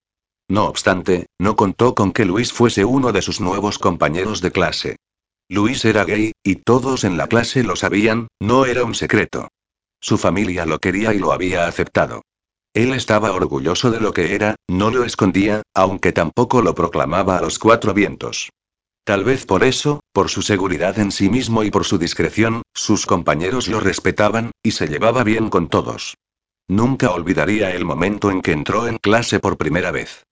No 0.48 0.68
obstante, 0.68 1.26
no 1.38 1.58
contó 1.58 1.96
con 1.96 2.14
que 2.14 2.24
Luis 2.24 2.54
fuese 2.54 2.86
uno 2.86 3.12
de 3.12 3.22
sus 3.22 3.42
nuevos 3.42 3.78
compañeros 3.78 4.40
de 4.40 4.52
clase. 4.52 4.96
Luis 5.50 5.84
era 5.84 6.06
gay, 6.06 6.32
y 6.44 6.56
todos 6.56 7.04
en 7.04 7.18
la 7.18 7.28
clase 7.28 7.64
lo 7.64 7.76
sabían, 7.76 8.30
no 8.40 8.66
era 8.66 8.86
un 8.86 8.96
secreto. 8.96 9.50
Su 10.00 10.18
familia 10.18 10.66
lo 10.66 10.80
quería 10.80 11.14
y 11.14 11.20
lo 11.20 11.34
había 11.34 11.68
aceptado. 11.68 12.22
Él 12.74 12.94
estaba 12.94 13.34
orgulloso 13.34 13.92
de 13.92 14.00
lo 14.00 14.14
que 14.14 14.34
era, 14.34 14.56
no 14.70 14.92
lo 14.92 15.04
escondía, 15.04 15.62
aunque 15.74 16.14
tampoco 16.14 16.62
lo 16.62 16.74
proclamaba 16.74 17.38
a 17.38 17.42
los 17.42 17.60
cuatro 17.60 17.94
vientos. 17.94 18.50
Tal 19.06 19.24
vez 19.24 19.46
por 19.46 19.64
eso, 19.64 20.00
por 20.12 20.30
su 20.30 20.42
seguridad 20.42 20.98
en 20.98 21.12
sí 21.12 21.30
mismo 21.30 21.64
y 21.64 21.70
por 21.70 21.86
su 21.86 22.00
discreción, 22.00 22.64
sus 22.74 23.06
compañeros 23.06 23.68
lo 23.68 23.80
respetaban, 23.80 24.50
y 24.64 24.72
se 24.72 24.88
llevaba 24.88 25.24
bien 25.24 25.50
con 25.52 25.70
todos. 25.70 26.16
Nunca 26.68 27.12
olvidaría 27.12 27.70
el 27.70 27.86
momento 27.86 28.32
en 28.32 28.42
que 28.42 28.52
entró 28.52 28.88
en 28.88 28.98
clase 28.98 29.40
por 29.40 29.58
primera 29.58 29.92
vez. 29.92 30.24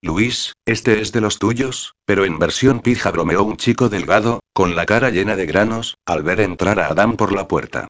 Luis, 0.00 0.52
este 0.64 1.00
es 1.00 1.10
de 1.10 1.20
los 1.20 1.40
tuyos, 1.40 1.94
pero 2.04 2.24
en 2.24 2.38
versión 2.38 2.78
pija 2.78 3.10
bromeó 3.10 3.42
un 3.42 3.56
chico 3.56 3.88
delgado, 3.88 4.38
con 4.52 4.76
la 4.76 4.86
cara 4.86 5.10
llena 5.10 5.34
de 5.34 5.46
granos, 5.46 5.96
al 6.06 6.22
ver 6.22 6.40
entrar 6.40 6.78
a 6.78 6.86
Adán 6.86 7.16
por 7.16 7.32
la 7.32 7.48
puerta. 7.48 7.88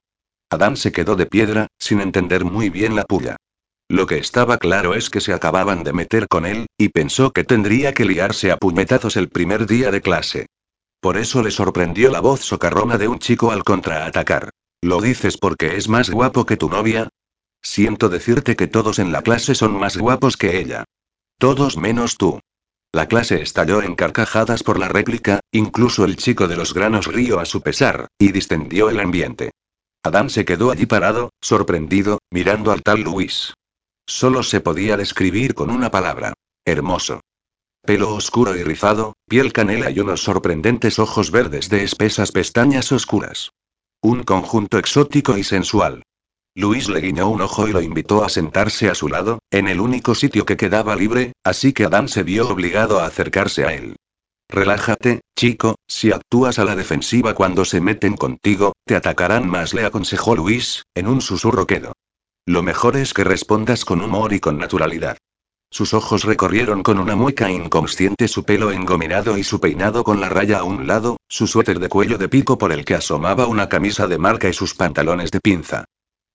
Adán 0.48 0.78
se 0.78 0.90
quedó 0.90 1.16
de 1.16 1.26
piedra, 1.26 1.66
sin 1.78 2.00
entender 2.00 2.46
muy 2.46 2.70
bien 2.70 2.96
la 2.96 3.04
puya. 3.04 3.36
Lo 3.90 4.06
que 4.06 4.18
estaba 4.18 4.58
claro 4.58 4.94
es 4.94 5.10
que 5.10 5.20
se 5.20 5.32
acababan 5.32 5.82
de 5.82 5.92
meter 5.92 6.28
con 6.28 6.46
él, 6.46 6.66
y 6.78 6.90
pensó 6.90 7.32
que 7.32 7.42
tendría 7.42 7.92
que 7.92 8.04
liarse 8.04 8.52
a 8.52 8.56
puñetazos 8.56 9.16
el 9.16 9.28
primer 9.28 9.66
día 9.66 9.90
de 9.90 10.00
clase. 10.00 10.46
Por 11.00 11.16
eso 11.16 11.42
le 11.42 11.50
sorprendió 11.50 12.08
la 12.08 12.20
voz 12.20 12.40
socarrona 12.40 12.98
de 12.98 13.08
un 13.08 13.18
chico 13.18 13.50
al 13.50 13.64
contraatacar. 13.64 14.50
¿Lo 14.80 15.00
dices 15.00 15.38
porque 15.38 15.76
es 15.76 15.88
más 15.88 16.08
guapo 16.08 16.46
que 16.46 16.56
tu 16.56 16.70
novia? 16.70 17.08
Siento 17.62 18.08
decirte 18.08 18.54
que 18.54 18.68
todos 18.68 19.00
en 19.00 19.10
la 19.10 19.22
clase 19.22 19.56
son 19.56 19.72
más 19.72 19.96
guapos 19.96 20.36
que 20.36 20.60
ella. 20.60 20.84
Todos 21.38 21.76
menos 21.76 22.16
tú. 22.16 22.38
La 22.92 23.08
clase 23.08 23.42
estalló 23.42 23.82
en 23.82 23.96
carcajadas 23.96 24.62
por 24.62 24.78
la 24.78 24.86
réplica, 24.86 25.40
incluso 25.50 26.04
el 26.04 26.14
chico 26.14 26.46
de 26.46 26.54
los 26.54 26.74
granos 26.74 27.08
rió 27.08 27.40
a 27.40 27.44
su 27.44 27.60
pesar, 27.60 28.06
y 28.20 28.30
distendió 28.30 28.88
el 28.88 29.00
ambiente. 29.00 29.50
Adán 30.04 30.30
se 30.30 30.44
quedó 30.44 30.70
allí 30.70 30.86
parado, 30.86 31.30
sorprendido, 31.40 32.20
mirando 32.30 32.70
al 32.70 32.82
tal 32.82 33.00
Luis. 33.00 33.52
Solo 34.10 34.42
se 34.42 34.60
podía 34.60 34.96
describir 34.96 35.54
con 35.54 35.70
una 35.70 35.92
palabra. 35.92 36.34
Hermoso. 36.64 37.20
Pelo 37.80 38.12
oscuro 38.12 38.56
y 38.56 38.64
rizado, 38.64 39.14
piel 39.28 39.52
canela 39.52 39.88
y 39.88 40.00
unos 40.00 40.24
sorprendentes 40.24 40.98
ojos 40.98 41.30
verdes 41.30 41.68
de 41.68 41.84
espesas 41.84 42.32
pestañas 42.32 42.90
oscuras. 42.90 43.52
Un 44.02 44.24
conjunto 44.24 44.78
exótico 44.78 45.38
y 45.38 45.44
sensual. 45.44 46.02
Luis 46.56 46.88
le 46.88 47.00
guiñó 47.00 47.28
un 47.28 47.40
ojo 47.40 47.68
y 47.68 47.72
lo 47.72 47.80
invitó 47.80 48.24
a 48.24 48.28
sentarse 48.28 48.90
a 48.90 48.96
su 48.96 49.06
lado, 49.06 49.38
en 49.48 49.68
el 49.68 49.80
único 49.80 50.16
sitio 50.16 50.44
que 50.44 50.56
quedaba 50.56 50.96
libre, 50.96 51.32
así 51.44 51.72
que 51.72 51.84
Adam 51.84 52.08
se 52.08 52.24
vio 52.24 52.48
obligado 52.48 52.98
a 52.98 53.06
acercarse 53.06 53.64
a 53.64 53.74
él. 53.74 53.94
Relájate, 54.48 55.20
chico, 55.38 55.76
si 55.86 56.10
actúas 56.10 56.58
a 56.58 56.64
la 56.64 56.74
defensiva 56.74 57.34
cuando 57.34 57.64
se 57.64 57.80
meten 57.80 58.16
contigo, 58.16 58.72
te 58.84 58.96
atacarán 58.96 59.48
más, 59.48 59.72
le 59.72 59.84
aconsejó 59.84 60.34
Luis, 60.34 60.82
en 60.96 61.06
un 61.06 61.20
susurro 61.20 61.64
quedo. 61.64 61.92
Lo 62.50 62.64
mejor 62.64 62.96
es 62.96 63.14
que 63.14 63.22
respondas 63.22 63.84
con 63.84 64.02
humor 64.02 64.32
y 64.32 64.40
con 64.40 64.58
naturalidad. 64.58 65.16
Sus 65.70 65.94
ojos 65.94 66.24
recorrieron 66.24 66.82
con 66.82 66.98
una 66.98 67.14
mueca 67.14 67.48
inconsciente 67.48 68.26
su 68.26 68.42
pelo 68.42 68.72
engominado 68.72 69.38
y 69.38 69.44
su 69.44 69.60
peinado 69.60 70.02
con 70.02 70.20
la 70.20 70.28
raya 70.28 70.58
a 70.58 70.64
un 70.64 70.88
lado, 70.88 71.18
su 71.28 71.46
suéter 71.46 71.78
de 71.78 71.88
cuello 71.88 72.18
de 72.18 72.28
pico 72.28 72.58
por 72.58 72.72
el 72.72 72.84
que 72.84 72.96
asomaba 72.96 73.46
una 73.46 73.68
camisa 73.68 74.08
de 74.08 74.18
marca 74.18 74.48
y 74.48 74.52
sus 74.52 74.74
pantalones 74.74 75.30
de 75.30 75.38
pinza. 75.38 75.84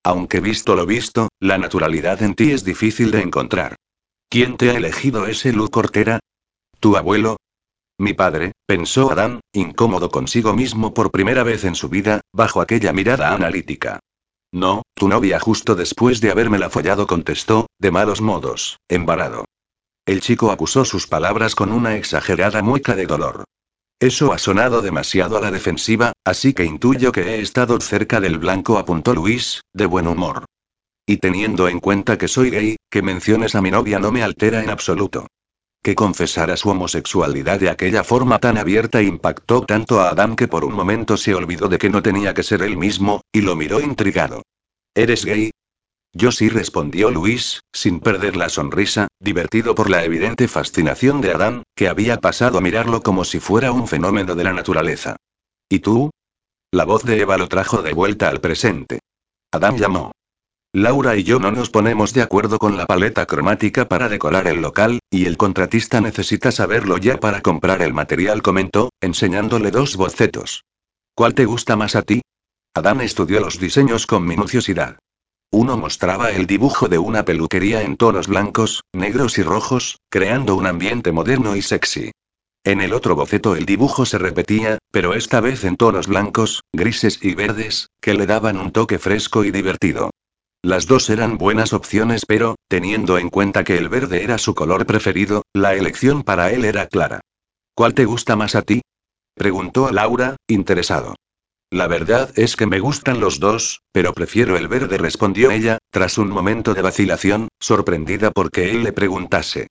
Aunque 0.04 0.40
visto 0.40 0.74
lo 0.74 0.86
visto, 0.86 1.28
la 1.38 1.58
naturalidad 1.58 2.22
en 2.22 2.34
ti 2.34 2.50
es 2.50 2.64
difícil 2.64 3.10
de 3.10 3.20
encontrar. 3.20 3.76
¿Quién 4.30 4.56
te 4.56 4.70
ha 4.70 4.74
elegido 4.78 5.26
ese 5.26 5.52
luz 5.52 5.68
cortera? 5.68 6.20
¿Tu 6.80 6.96
abuelo? 6.96 7.36
Mi 7.98 8.14
padre, 8.14 8.52
pensó 8.64 9.12
Adán, 9.12 9.40
incómodo 9.52 10.08
consigo 10.08 10.54
mismo 10.54 10.94
por 10.94 11.10
primera 11.10 11.42
vez 11.42 11.64
en 11.64 11.74
su 11.74 11.90
vida, 11.90 12.22
bajo 12.32 12.62
aquella 12.62 12.94
mirada 12.94 13.34
analítica. 13.34 14.00
No, 14.52 14.82
tu 14.94 15.08
novia 15.08 15.38
justo 15.40 15.74
después 15.74 16.20
de 16.20 16.30
habérmela 16.30 16.70
follado 16.70 17.06
contestó, 17.06 17.66
de 17.78 17.90
malos 17.90 18.20
modos, 18.20 18.78
embarado. 18.88 19.44
El 20.06 20.20
chico 20.20 20.50
acusó 20.50 20.84
sus 20.84 21.06
palabras 21.06 21.54
con 21.54 21.72
una 21.72 21.96
exagerada 21.96 22.62
mueca 22.62 22.94
de 22.94 23.06
dolor. 23.06 23.44
Eso 23.98 24.32
ha 24.32 24.38
sonado 24.38 24.82
demasiado 24.82 25.36
a 25.36 25.40
la 25.40 25.50
defensiva, 25.50 26.12
así 26.24 26.52
que 26.52 26.64
intuyo 26.64 27.12
que 27.12 27.22
he 27.22 27.40
estado 27.40 27.80
cerca 27.80 28.20
del 28.20 28.38
blanco, 28.38 28.78
apuntó 28.78 29.14
Luis, 29.14 29.62
de 29.72 29.86
buen 29.86 30.06
humor. 30.06 30.44
Y 31.06 31.16
teniendo 31.16 31.68
en 31.68 31.80
cuenta 31.80 32.18
que 32.18 32.28
soy 32.28 32.50
gay, 32.50 32.76
que 32.90 33.02
menciones 33.02 33.54
a 33.54 33.62
mi 33.62 33.70
novia 33.70 33.98
no 33.98 34.12
me 34.12 34.22
altera 34.22 34.62
en 34.62 34.70
absoluto. 34.70 35.26
Que 35.86 35.94
confesara 35.94 36.56
su 36.56 36.68
homosexualidad 36.68 37.60
de 37.60 37.70
aquella 37.70 38.02
forma 38.02 38.40
tan 38.40 38.58
abierta 38.58 39.02
impactó 39.02 39.64
tanto 39.64 40.00
a 40.00 40.08
Adam 40.08 40.34
que 40.34 40.48
por 40.48 40.64
un 40.64 40.74
momento 40.74 41.16
se 41.16 41.32
olvidó 41.32 41.68
de 41.68 41.78
que 41.78 41.90
no 41.90 42.02
tenía 42.02 42.34
que 42.34 42.42
ser 42.42 42.62
él 42.62 42.76
mismo, 42.76 43.20
y 43.30 43.42
lo 43.42 43.54
miró 43.54 43.78
intrigado. 43.78 44.42
¿Eres 44.96 45.24
gay? 45.24 45.52
Yo 46.12 46.32
sí, 46.32 46.48
respondió 46.48 47.12
Luis, 47.12 47.60
sin 47.72 48.00
perder 48.00 48.34
la 48.34 48.48
sonrisa, 48.48 49.06
divertido 49.20 49.76
por 49.76 49.88
la 49.88 50.02
evidente 50.02 50.48
fascinación 50.48 51.20
de 51.20 51.30
Adán, 51.30 51.62
que 51.76 51.86
había 51.86 52.16
pasado 52.16 52.58
a 52.58 52.60
mirarlo 52.60 53.00
como 53.00 53.22
si 53.22 53.38
fuera 53.38 53.70
un 53.70 53.86
fenómeno 53.86 54.34
de 54.34 54.42
la 54.42 54.52
naturaleza. 54.52 55.14
¿Y 55.68 55.78
tú? 55.78 56.10
La 56.72 56.84
voz 56.84 57.04
de 57.04 57.20
Eva 57.20 57.38
lo 57.38 57.46
trajo 57.46 57.82
de 57.82 57.92
vuelta 57.92 58.28
al 58.28 58.40
presente. 58.40 58.98
Adán 59.52 59.78
llamó. 59.78 60.10
Laura 60.72 61.16
y 61.16 61.24
yo 61.24 61.38
no 61.38 61.52
nos 61.52 61.70
ponemos 61.70 62.12
de 62.12 62.22
acuerdo 62.22 62.58
con 62.58 62.76
la 62.76 62.86
paleta 62.86 63.24
cromática 63.24 63.88
para 63.88 64.08
decorar 64.08 64.46
el 64.46 64.60
local, 64.60 64.98
y 65.10 65.24
el 65.24 65.36
contratista 65.36 66.00
necesita 66.00 66.52
saberlo 66.52 66.98
ya 66.98 67.18
para 67.18 67.40
comprar 67.40 67.80
el 67.82 67.94
material, 67.94 68.42
comentó, 68.42 68.90
enseñándole 69.00 69.70
dos 69.70 69.96
bocetos. 69.96 70.64
¿Cuál 71.14 71.34
te 71.34 71.46
gusta 71.46 71.76
más 71.76 71.96
a 71.96 72.02
ti? 72.02 72.20
Adán 72.74 73.00
estudió 73.00 73.40
los 73.40 73.58
diseños 73.58 74.06
con 74.06 74.26
minuciosidad. 74.26 74.98
Uno 75.50 75.78
mostraba 75.78 76.30
el 76.30 76.46
dibujo 76.46 76.88
de 76.88 76.98
una 76.98 77.24
peluquería 77.24 77.80
en 77.80 77.96
tonos 77.96 78.26
blancos, 78.26 78.82
negros 78.92 79.38
y 79.38 79.42
rojos, 79.42 79.98
creando 80.10 80.56
un 80.56 80.66
ambiente 80.66 81.12
moderno 81.12 81.56
y 81.56 81.62
sexy. 81.62 82.10
En 82.64 82.80
el 82.82 82.92
otro 82.92 83.14
boceto 83.14 83.56
el 83.56 83.64
dibujo 83.64 84.04
se 84.04 84.18
repetía, 84.18 84.76
pero 84.90 85.14
esta 85.14 85.40
vez 85.40 85.64
en 85.64 85.76
tonos 85.76 86.08
blancos, 86.08 86.62
grises 86.72 87.20
y 87.22 87.34
verdes, 87.34 87.88
que 88.02 88.12
le 88.12 88.26
daban 88.26 88.58
un 88.58 88.72
toque 88.72 88.98
fresco 88.98 89.44
y 89.44 89.52
divertido. 89.52 90.10
Las 90.66 90.88
dos 90.88 91.10
eran 91.10 91.38
buenas 91.38 91.72
opciones, 91.72 92.26
pero, 92.26 92.56
teniendo 92.66 93.18
en 93.18 93.30
cuenta 93.30 93.62
que 93.62 93.78
el 93.78 93.88
verde 93.88 94.24
era 94.24 94.36
su 94.36 94.56
color 94.56 94.84
preferido, 94.84 95.44
la 95.54 95.76
elección 95.76 96.24
para 96.24 96.50
él 96.50 96.64
era 96.64 96.88
clara. 96.88 97.20
¿Cuál 97.76 97.94
te 97.94 98.04
gusta 98.04 98.34
más 98.34 98.56
a 98.56 98.62
ti? 98.62 98.80
preguntó 99.36 99.86
a 99.86 99.92
Laura, 99.92 100.34
interesado. 100.48 101.14
La 101.70 101.86
verdad 101.86 102.32
es 102.34 102.56
que 102.56 102.66
me 102.66 102.80
gustan 102.80 103.20
los 103.20 103.38
dos, 103.38 103.82
pero 103.92 104.12
prefiero 104.12 104.56
el 104.56 104.66
verde, 104.66 104.98
respondió 104.98 105.52
ella, 105.52 105.78
tras 105.92 106.18
un 106.18 106.30
momento 106.30 106.74
de 106.74 106.82
vacilación, 106.82 107.46
sorprendida 107.60 108.32
porque 108.32 108.68
él 108.72 108.82
le 108.82 108.92
preguntase. 108.92 109.68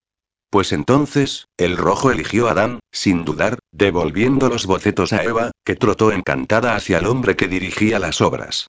Pues 0.49 0.71
entonces, 0.71 1.45
el 1.57 1.75
rojo 1.75 2.09
eligió 2.09 2.47
a 2.47 2.53
Dan, 2.53 2.79
sin 2.93 3.25
dudar, 3.25 3.59
devolviendo 3.73 4.47
los 4.47 4.65
bocetos 4.65 5.11
a 5.11 5.25
Eva, 5.25 5.51
que 5.65 5.75
trotó 5.75 6.13
encantada 6.13 6.73
hacia 6.73 6.99
el 6.99 7.07
hombre 7.07 7.35
que 7.35 7.49
dirigía 7.49 7.99
las 7.99 8.21
obras. 8.21 8.67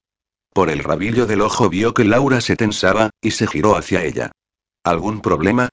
Por 0.57 0.70
el 0.70 0.78
rabillo 0.78 1.26
del 1.26 1.42
ojo 1.42 1.68
vio 1.68 1.92
que 1.92 2.02
Laura 2.02 2.40
se 2.40 2.57
tensaba, 2.57 3.11
y 3.20 3.32
se 3.32 3.46
giró 3.46 3.76
hacia 3.76 4.02
ella. 4.04 4.32
¿Algún 4.84 5.20
problema? 5.20 5.68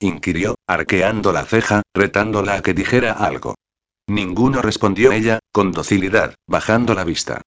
inquirió, 0.00 0.56
arqueando 0.66 1.32
la 1.32 1.44
ceja, 1.44 1.82
retándola 1.94 2.54
a 2.54 2.60
que 2.60 2.74
dijera 2.74 3.12
algo. 3.12 3.54
Ninguno 4.08 4.60
respondió 4.60 5.12
ella, 5.12 5.38
con 5.52 5.70
docilidad, 5.70 6.34
bajando 6.48 6.94
la 6.94 7.04
vista. 7.04 7.42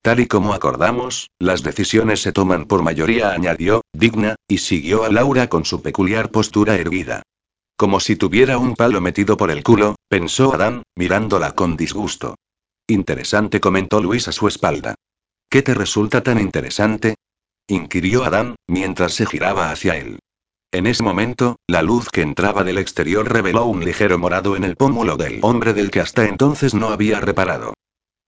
Tal 0.00 0.20
y 0.20 0.28
como 0.28 0.54
acordamos, 0.54 1.28
las 1.38 1.62
decisiones 1.62 2.22
se 2.22 2.32
toman 2.32 2.64
por 2.64 2.82
mayoría, 2.82 3.32
añadió, 3.32 3.82
digna, 3.92 4.36
y 4.48 4.56
siguió 4.56 5.04
a 5.04 5.10
Laura 5.10 5.50
con 5.50 5.66
su 5.66 5.82
peculiar 5.82 6.30
postura 6.30 6.76
erguida. 6.76 7.20
Como 7.76 8.00
si 8.00 8.16
tuviera 8.16 8.56
un 8.56 8.76
palo 8.76 9.02
metido 9.02 9.36
por 9.36 9.50
el 9.50 9.62
culo, 9.62 9.96
pensó 10.08 10.54
Adán, 10.54 10.84
mirándola 10.96 11.52
con 11.52 11.76
disgusto. 11.76 12.36
Interesante, 12.86 13.60
comentó 13.60 14.00
Luis 14.00 14.26
a 14.26 14.32
su 14.32 14.48
espalda. 14.48 14.94
¿Qué 15.50 15.62
te 15.62 15.74
resulta 15.74 16.22
tan 16.22 16.38
interesante? 16.38 17.16
inquirió 17.66 18.24
Adán, 18.24 18.54
mientras 18.68 19.14
se 19.14 19.26
giraba 19.26 19.72
hacia 19.72 19.96
él. 19.96 20.20
En 20.72 20.86
ese 20.86 21.02
momento, 21.02 21.56
la 21.66 21.82
luz 21.82 22.08
que 22.08 22.22
entraba 22.22 22.62
del 22.62 22.78
exterior 22.78 23.28
reveló 23.28 23.64
un 23.64 23.84
ligero 23.84 24.16
morado 24.16 24.54
en 24.54 24.62
el 24.62 24.76
pómulo 24.76 25.16
del 25.16 25.40
hombre 25.42 25.72
del 25.74 25.90
que 25.90 26.00
hasta 26.00 26.24
entonces 26.24 26.72
no 26.72 26.90
había 26.90 27.18
reparado. 27.18 27.74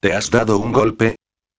¿Te 0.00 0.14
has 0.14 0.32
dado 0.32 0.58
un 0.58 0.72
golpe? 0.72 1.14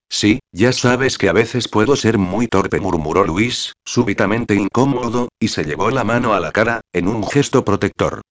Sí, 0.10 0.40
ya 0.52 0.74
sabes 0.74 1.18
que 1.18 1.30
a 1.30 1.34
veces 1.34 1.70
puedo 1.70 1.96
ser 1.96 2.18
muy 2.18 2.48
torpe, 2.48 2.82
murmuró 2.82 3.24
Luis, 3.24 3.72
súbitamente 3.86 4.56
incómodo, 4.56 5.30
y 5.40 5.48
se 5.48 5.64
llevó 5.64 5.92
la 5.92 6.04
mano 6.04 6.34
a 6.34 6.42
la 6.42 6.52
cara, 6.52 6.82
en 6.92 7.08
un 7.08 7.26
gesto 7.26 7.64
protector. 7.64 8.22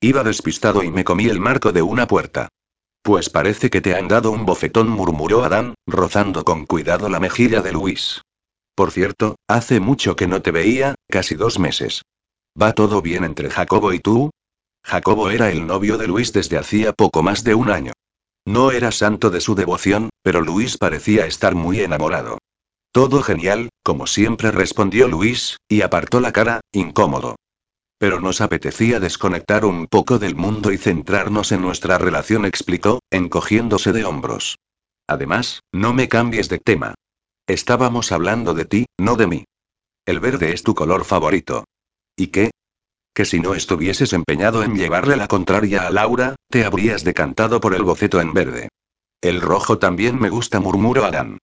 Iba 0.00 0.24
despistado 0.24 0.82
y 0.82 0.90
me 0.90 1.04
comí 1.04 1.26
el 1.26 1.38
marco 1.38 1.70
de 1.70 1.82
una 1.82 2.08
puerta. 2.08 2.48
Pues 3.02 3.30
parece 3.30 3.70
que 3.70 3.80
te 3.80 3.94
han 3.94 4.08
dado 4.08 4.30
un 4.30 4.44
bofetón, 4.44 4.88
murmuró 4.88 5.42
Adán, 5.42 5.74
rozando 5.86 6.44
con 6.44 6.66
cuidado 6.66 7.08
la 7.08 7.20
mejilla 7.20 7.62
de 7.62 7.72
Luis. 7.72 8.22
Por 8.74 8.92
cierto, 8.92 9.36
hace 9.48 9.80
mucho 9.80 10.16
que 10.16 10.26
no 10.26 10.42
te 10.42 10.50
veía, 10.50 10.94
casi 11.08 11.34
dos 11.34 11.58
meses. 11.58 12.02
¿Va 12.60 12.72
todo 12.72 13.00
bien 13.00 13.24
entre 13.24 13.50
Jacobo 13.50 13.92
y 13.92 14.00
tú? 14.00 14.30
Jacobo 14.84 15.30
era 15.30 15.50
el 15.50 15.66
novio 15.66 15.98
de 15.98 16.06
Luis 16.06 16.32
desde 16.32 16.58
hacía 16.58 16.92
poco 16.92 17.22
más 17.22 17.44
de 17.44 17.54
un 17.54 17.70
año. 17.70 17.92
No 18.46 18.70
era 18.70 18.90
santo 18.90 19.30
de 19.30 19.40
su 19.40 19.54
devoción, 19.54 20.10
pero 20.22 20.40
Luis 20.40 20.78
parecía 20.78 21.26
estar 21.26 21.54
muy 21.54 21.80
enamorado. 21.80 22.38
Todo 22.92 23.22
genial, 23.22 23.68
como 23.82 24.06
siempre 24.06 24.50
respondió 24.50 25.08
Luis, 25.08 25.58
y 25.68 25.82
apartó 25.82 26.20
la 26.20 26.32
cara, 26.32 26.60
incómodo. 26.72 27.36
Pero 28.00 28.18
nos 28.18 28.40
apetecía 28.40 28.98
desconectar 28.98 29.66
un 29.66 29.86
poco 29.86 30.18
del 30.18 30.34
mundo 30.34 30.72
y 30.72 30.78
centrarnos 30.78 31.52
en 31.52 31.60
nuestra 31.60 31.98
relación, 31.98 32.46
explicó, 32.46 33.00
encogiéndose 33.10 33.92
de 33.92 34.06
hombros. 34.06 34.56
Además, 35.06 35.60
no 35.70 35.92
me 35.92 36.08
cambies 36.08 36.48
de 36.48 36.58
tema. 36.60 36.94
Estábamos 37.46 38.10
hablando 38.10 38.54
de 38.54 38.64
ti, 38.64 38.86
no 38.98 39.16
de 39.16 39.26
mí. 39.26 39.44
El 40.06 40.18
verde 40.18 40.54
es 40.54 40.62
tu 40.62 40.74
color 40.74 41.04
favorito. 41.04 41.64
¿Y 42.16 42.28
qué? 42.28 42.52
Que 43.14 43.26
si 43.26 43.38
no 43.38 43.54
estuvieses 43.54 44.14
empeñado 44.14 44.62
en 44.62 44.76
llevarle 44.76 45.18
la 45.18 45.28
contraria 45.28 45.86
a 45.86 45.90
Laura, 45.90 46.36
te 46.48 46.64
habrías 46.64 47.04
decantado 47.04 47.60
por 47.60 47.74
el 47.74 47.82
boceto 47.82 48.18
en 48.22 48.32
verde. 48.32 48.70
El 49.20 49.42
rojo 49.42 49.78
también 49.78 50.18
me 50.18 50.30
gusta, 50.30 50.58
murmuró 50.58 51.04
Adán. 51.04 51.36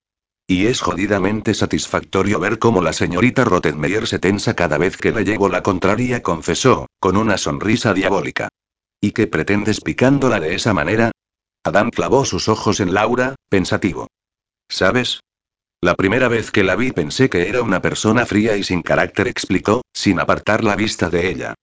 Y 0.49 0.67
es 0.67 0.79
jodidamente 0.79 1.53
satisfactorio 1.53 2.39
ver 2.39 2.57
cómo 2.57 2.81
la 2.81 2.93
señorita 2.93 3.43
Rottenmeier 3.43 4.07
se 4.07 4.17
tensa 4.17 4.55
cada 4.55 4.77
vez 4.77 4.95
que 4.95 5.11
le 5.11 5.25
llevo 5.25 5.49
la 5.49 5.61
contraria, 5.61 6.23
confesó, 6.23 6.87
con 7.01 7.17
una 7.17 7.37
sonrisa 7.37 7.93
diabólica. 7.93 8.47
¿Y 9.01 9.11
qué 9.11 9.27
pretendes 9.27 9.81
picándola 9.81 10.39
de 10.39 10.55
esa 10.55 10.73
manera? 10.73 11.11
Adán 11.65 11.89
clavó 11.89 12.23
sus 12.23 12.47
ojos 12.47 12.79
en 12.79 12.93
Laura, 12.93 13.35
pensativo. 13.49 14.07
¿Sabes? 14.69 15.19
La 15.81 15.95
primera 15.95 16.29
vez 16.29 16.49
que 16.49 16.63
la 16.63 16.77
vi 16.77 16.93
pensé 16.93 17.29
que 17.29 17.49
era 17.49 17.61
una 17.61 17.81
persona 17.81 18.25
fría 18.25 18.55
y 18.55 18.63
sin 18.63 18.81
carácter, 18.81 19.27
explicó, 19.27 19.81
sin 19.93 20.19
apartar 20.19 20.63
la 20.63 20.77
vista 20.77 21.09
de 21.09 21.29
ella. 21.29 21.55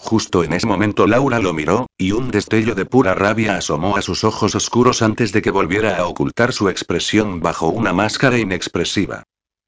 Justo 0.00 0.44
en 0.44 0.52
ese 0.52 0.66
momento 0.66 1.06
Laura 1.06 1.38
lo 1.40 1.52
miró, 1.52 1.86
y 1.98 2.12
un 2.12 2.30
destello 2.30 2.74
de 2.74 2.86
pura 2.86 3.14
rabia 3.14 3.56
asomó 3.56 3.96
a 3.96 4.02
sus 4.02 4.24
ojos 4.24 4.54
oscuros 4.54 5.02
antes 5.02 5.32
de 5.32 5.42
que 5.42 5.50
volviera 5.50 5.96
a 5.96 6.06
ocultar 6.06 6.52
su 6.52 6.68
expresión 6.68 7.40
bajo 7.40 7.68
una 7.68 7.92
máscara 7.92 8.38
inexpresiva. 8.38 9.24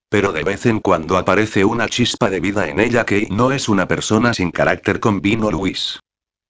Pero 0.08 0.32
de 0.32 0.42
vez 0.42 0.66
en 0.66 0.80
cuando 0.80 1.18
aparece 1.18 1.64
una 1.64 1.88
chispa 1.88 2.30
de 2.30 2.40
vida 2.40 2.68
en 2.68 2.80
ella 2.80 3.04
que 3.04 3.28
no 3.30 3.52
es 3.52 3.68
una 3.68 3.86
persona 3.86 4.32
sin 4.32 4.50
carácter, 4.50 4.98
convino 4.98 5.50
Luis. 5.50 6.00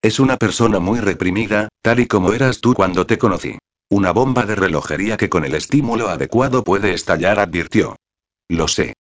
Es 0.02 0.20
una 0.20 0.36
persona 0.36 0.78
muy 0.78 1.00
reprimida, 1.00 1.68
tal 1.82 2.00
y 2.00 2.06
como 2.06 2.32
eras 2.32 2.60
tú 2.60 2.74
cuando 2.74 3.06
te 3.06 3.18
conocí. 3.18 3.58
Una 3.90 4.12
bomba 4.12 4.46
de 4.46 4.54
relojería 4.54 5.16
que 5.16 5.28
con 5.28 5.44
el 5.44 5.54
estímulo 5.54 6.08
adecuado 6.08 6.64
puede 6.64 6.94
estallar, 6.94 7.38
advirtió. 7.38 7.96
Lo 8.48 8.68
sé. 8.68 8.94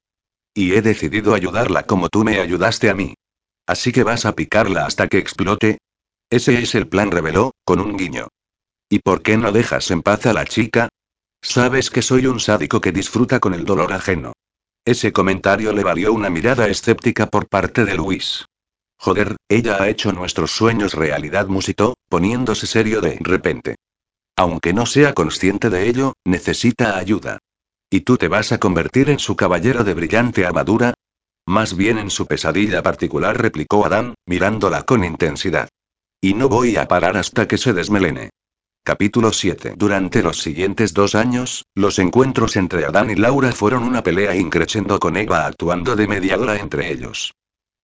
Y 0.52 0.72
he 0.72 0.82
decidido 0.82 1.32
ayudarla 1.32 1.84
como 1.84 2.08
tú 2.08 2.24
me 2.24 2.40
ayudaste 2.40 2.90
a 2.90 2.94
mí. 2.94 3.14
Así 3.70 3.92
que 3.92 4.02
vas 4.02 4.26
a 4.26 4.34
picarla 4.34 4.84
hasta 4.84 5.06
que 5.06 5.18
explote. 5.18 5.78
Ese 6.28 6.58
es 6.60 6.74
el 6.74 6.88
plan, 6.88 7.12
reveló, 7.12 7.52
con 7.64 7.78
un 7.78 7.96
guiño. 7.96 8.26
¿Y 8.88 8.98
por 8.98 9.22
qué 9.22 9.36
no 9.36 9.52
dejas 9.52 9.92
en 9.92 10.02
paz 10.02 10.26
a 10.26 10.32
la 10.32 10.44
chica? 10.44 10.88
Sabes 11.40 11.88
que 11.88 12.02
soy 12.02 12.26
un 12.26 12.40
sádico 12.40 12.80
que 12.80 12.90
disfruta 12.90 13.38
con 13.38 13.54
el 13.54 13.64
dolor 13.64 13.92
ajeno. 13.92 14.32
Ese 14.84 15.12
comentario 15.12 15.72
le 15.72 15.84
valió 15.84 16.12
una 16.12 16.30
mirada 16.30 16.66
escéptica 16.66 17.28
por 17.28 17.46
parte 17.46 17.84
de 17.84 17.94
Luis. 17.94 18.44
Joder, 18.98 19.36
ella 19.48 19.80
ha 19.80 19.88
hecho 19.88 20.10
nuestros 20.10 20.50
sueños 20.50 20.94
realidad, 20.94 21.46
musitó, 21.46 21.94
poniéndose 22.08 22.66
serio 22.66 23.00
de 23.00 23.18
repente. 23.20 23.76
Aunque 24.34 24.72
no 24.72 24.84
sea 24.84 25.14
consciente 25.14 25.70
de 25.70 25.88
ello, 25.88 26.14
necesita 26.24 26.98
ayuda. 26.98 27.38
¿Y 27.88 28.00
tú 28.00 28.16
te 28.16 28.26
vas 28.26 28.50
a 28.50 28.58
convertir 28.58 29.10
en 29.10 29.20
su 29.20 29.36
caballero 29.36 29.84
de 29.84 29.94
brillante 29.94 30.44
armadura? 30.44 30.94
Más 31.50 31.76
bien 31.76 31.98
en 31.98 32.10
su 32.10 32.26
pesadilla 32.26 32.80
particular, 32.80 33.36
replicó 33.36 33.84
Adán, 33.84 34.14
mirándola 34.24 34.84
con 34.84 35.02
intensidad. 35.02 35.68
Y 36.20 36.34
no 36.34 36.48
voy 36.48 36.76
a 36.76 36.86
parar 36.86 37.16
hasta 37.16 37.48
que 37.48 37.58
se 37.58 37.72
desmelene. 37.72 38.30
Capítulo 38.84 39.32
7. 39.32 39.74
Durante 39.76 40.22
los 40.22 40.40
siguientes 40.40 40.94
dos 40.94 41.16
años, 41.16 41.64
los 41.74 41.98
encuentros 41.98 42.54
entre 42.54 42.84
Adán 42.84 43.10
y 43.10 43.16
Laura 43.16 43.50
fueron 43.50 43.82
una 43.82 44.04
pelea 44.04 44.36
increciendo 44.36 45.00
con 45.00 45.16
Eva 45.16 45.44
actuando 45.44 45.96
de 45.96 46.06
mediadora 46.06 46.54
entre 46.54 46.92
ellos. 46.92 47.34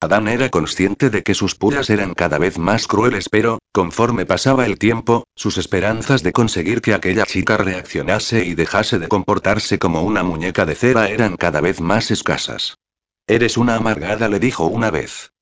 Adán 0.01 0.29
era 0.29 0.49
consciente 0.49 1.11
de 1.11 1.25
que 1.25 1.35
sus 1.35 1.57
puras 1.57 1.91
eran 1.91 2.15
cada 2.15 2.39
vez 2.39 2.59
más 2.59 2.87
crueles, 2.87 3.29
pero, 3.29 3.59
conforme 3.73 4.27
pasaba 4.27 4.65
el 4.65 4.79
tiempo, 4.79 5.25
sus 5.35 5.59
esperanzas 5.59 6.23
de 6.23 6.33
conseguir 6.33 6.83
que 6.83 6.95
aquella 6.95 7.27
chica 7.27 7.57
reaccionase 7.57 8.45
y 8.45 8.55
dejase 8.55 9.01
de 9.01 9.09
comportarse 9.09 9.81
como 9.81 10.03
una 10.03 10.23
muñeca 10.23 10.67
de 10.67 10.77
cera 10.77 11.09
eran 11.09 11.37
cada 11.37 11.61
vez 11.61 11.81
más 11.81 12.13
escasas. 12.13 12.77
Eres 13.29 13.57
una 13.57 13.75
amargada, 13.75 14.29
le 14.29 14.39
dijo 14.39 14.67
una 14.67 14.91
vez. 14.91 15.33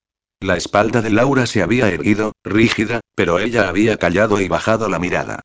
La 0.41 0.57
espalda 0.57 1.03
de 1.03 1.11
Laura 1.11 1.47
se 1.47 1.63
había 1.63 1.89
erguido, 1.89 2.33
rígida, 2.43 3.01
pero 3.15 3.39
ella 3.39 3.69
había 3.69 3.99
callado 3.99 4.41
y 4.41 4.49
bajado 4.49 4.89
la 4.89 4.99
mirada. 4.99 5.43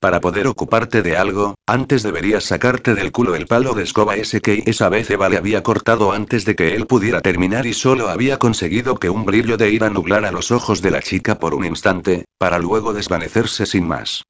Para 0.00 0.20
poder 0.20 0.46
ocuparte 0.46 1.02
de 1.02 1.16
algo, 1.16 1.54
antes 1.66 2.02
deberías 2.02 2.44
sacarte 2.44 2.94
del 2.94 3.10
culo 3.10 3.34
el 3.34 3.46
palo 3.46 3.72
de 3.74 3.82
escoba 3.82 4.16
ese 4.16 4.40
que 4.40 4.62
esa 4.66 4.88
vez 4.90 5.10
Eva 5.10 5.28
le 5.28 5.38
había 5.38 5.62
cortado 5.62 6.12
antes 6.12 6.44
de 6.44 6.54
que 6.54 6.76
él 6.76 6.86
pudiera 6.86 7.20
terminar 7.20 7.66
y 7.66 7.72
solo 7.72 8.08
había 8.08 8.38
conseguido 8.38 8.96
que 8.96 9.10
un 9.10 9.24
brillo 9.24 9.56
de 9.56 9.72
ira 9.72 9.90
nublara 9.90 10.30
los 10.30 10.52
ojos 10.52 10.82
de 10.82 10.92
la 10.92 11.02
chica 11.02 11.40
por 11.40 11.54
un 11.54 11.64
instante, 11.64 12.26
para 12.38 12.58
luego 12.58 12.92
desvanecerse 12.92 13.66
sin 13.66 13.88
más. 13.88 14.24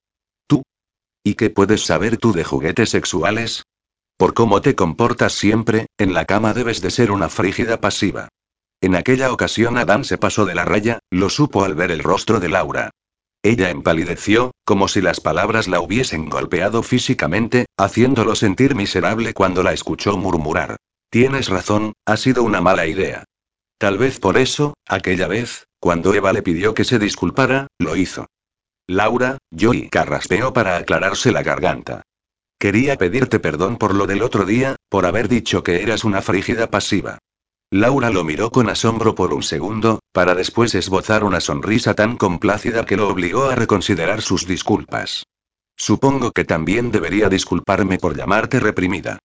¿Tú? 0.47 0.63
¿Y 1.23 1.35
qué 1.35 1.51
puedes 1.51 1.85
saber 1.85 2.17
tú 2.17 2.33
de 2.33 2.45
juguetes 2.45 2.91
sexuales? 2.91 3.65
Por 4.19 4.35
cómo 4.35 4.61
te 4.61 4.75
comportas 4.75 5.33
siempre, 5.33 5.87
en 5.97 6.13
la 6.13 6.25
cama 6.25 6.53
debes 6.53 6.83
de 6.83 6.91
ser 6.91 7.13
una 7.13 7.29
frígida 7.29 7.81
pasiva. 7.81 8.29
En 8.81 8.97
aquella 8.97 9.33
ocasión 9.33 9.79
Adán 9.79 10.05
se 10.05 10.19
pasó 10.19 10.45
de 10.45 10.57
la 10.57 10.65
raya, 10.65 10.99
lo 11.09 11.31
supo 11.31 11.65
al 11.65 11.77
ver 11.77 11.93
el 11.93 12.03
rostro 12.03 12.41
de 12.41 12.49
Laura. 12.49 12.91
Ella 13.45 13.71
empalideció, 13.71 14.51
como 14.65 14.89
si 14.89 15.01
las 15.01 15.21
palabras 15.21 15.69
la 15.69 15.81
hubiesen 15.81 16.29
golpeado 16.29 16.83
físicamente, 16.83 17.67
haciéndolo 17.77 18.35
sentir 18.35 18.75
miserable 18.75 19.35
cuando 19.35 19.63
la 19.63 19.73
escuchó 19.73 20.17
murmurar. 20.17 20.79
Tienes 21.11 21.49
razón, 21.49 21.93
ha 22.05 22.17
sido 22.17 22.43
una 22.43 22.61
mala 22.61 22.87
idea. 22.87 23.23
Tal 23.79 23.99
vez 23.99 24.19
por 24.19 24.37
eso, 24.37 24.75
aquella 24.89 25.29
vez, 25.29 25.69
cuando 25.79 26.13
Eva 26.13 26.33
le 26.33 26.43
pidió 26.43 26.75
que 26.75 26.83
se 26.83 26.99
disculpara, 26.99 27.69
lo 27.79 27.95
hizo. 27.95 28.27
Laura, 28.89 29.39
yo 29.53 29.75
y 29.75 29.89
carraspeó 29.89 30.53
para 30.53 30.77
aclararse 30.77 31.31
la 31.31 31.45
garganta. 31.45 32.03
Quería 32.59 32.97
pedirte 32.97 33.39
perdón 33.39 33.77
por 33.77 33.95
lo 33.95 34.07
del 34.07 34.23
otro 34.23 34.45
día, 34.45 34.75
por 34.89 35.07
haber 35.07 35.29
dicho 35.29 35.63
que 35.63 35.81
eras 35.83 36.03
una 36.03 36.23
frígida 36.23 36.69
pasiva. 36.69 37.19
Laura 37.71 38.11
lo 38.11 38.25
miró 38.25 38.51
con 38.51 38.69
asombro 38.69 39.15
por 39.15 39.33
un 39.33 39.43
segundo, 39.43 40.01
para 40.13 40.35
después 40.35 40.75
esbozar 40.75 41.23
una 41.23 41.41
sonrisa 41.41 41.95
tan 41.95 42.17
complácida 42.17 42.85
que 42.85 42.97
lo 42.97 43.09
obligó 43.09 43.45
a 43.45 43.55
reconsiderar 43.55 44.23
sus 44.23 44.47
disculpas. 44.47 45.25
Supongo 45.77 46.33
que 46.33 46.45
también 46.45 46.91
debería 46.91 47.29
disculparme 47.29 47.99
por 47.99 48.17
llamarte 48.17 48.59
reprimida. 48.59 49.19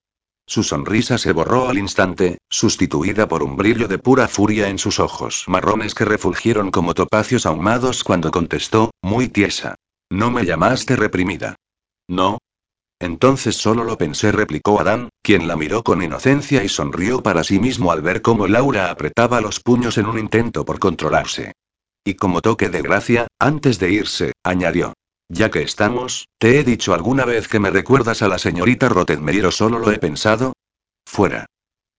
Su 0.45 0.61
sonrisa 0.61 1.17
se 1.17 1.31
borró 1.31 1.69
al 1.69 1.79
instante, 1.79 2.37
sustituida 2.49 3.27
por 3.27 3.41
un 3.41 3.55
brillo 3.55 3.87
de 3.87 3.97
pura 3.97 4.27
furia 4.27 4.67
en 4.67 4.77
sus 4.77 4.99
ojos 4.99 5.45
marrones 5.47 5.95
que 5.95 6.05
refulgieron 6.05 6.69
como 6.69 6.93
topacios 6.93 7.47
ahumados 7.47 8.03
cuando 8.03 8.29
contestó, 8.29 8.91
muy 9.01 9.29
tiesa. 9.29 9.75
No 10.11 10.29
me 10.29 10.45
llamaste 10.45 10.97
reprimida. 10.97 11.55
No, 12.09 12.39
entonces 13.03 13.57
solo 13.57 13.83
lo 13.83 13.97
pensé, 13.97 14.31
replicó 14.31 14.79
Adán, 14.79 15.09
quien 15.21 15.47
la 15.47 15.57
miró 15.57 15.83
con 15.83 16.01
inocencia 16.01 16.63
y 16.63 16.69
sonrió 16.69 17.21
para 17.21 17.43
sí 17.43 17.59
mismo 17.59 17.91
al 17.91 18.01
ver 18.01 18.21
cómo 18.21 18.47
Laura 18.47 18.89
apretaba 18.89 19.41
los 19.41 19.59
puños 19.59 19.97
en 19.97 20.05
un 20.05 20.17
intento 20.17 20.63
por 20.63 20.79
controlarse. 20.79 21.51
Y 22.05 22.13
como 22.13 22.41
toque 22.41 22.69
de 22.69 22.81
gracia, 22.81 23.27
antes 23.39 23.77
de 23.79 23.91
irse, 23.91 24.31
añadió. 24.43 24.93
Ya 25.29 25.51
que 25.51 25.63
estamos, 25.63 26.27
¿te 26.37 26.59
he 26.59 26.63
dicho 26.63 26.93
alguna 26.93 27.25
vez 27.25 27.47
que 27.47 27.59
me 27.59 27.71
recuerdas 27.71 28.21
a 28.21 28.27
la 28.27 28.37
señorita 28.37 28.87
Rottenmeier 28.87 29.47
o 29.47 29.51
solo 29.51 29.79
lo 29.79 29.91
he 29.91 29.99
pensado? 29.99 30.53
Fuera. 31.05 31.45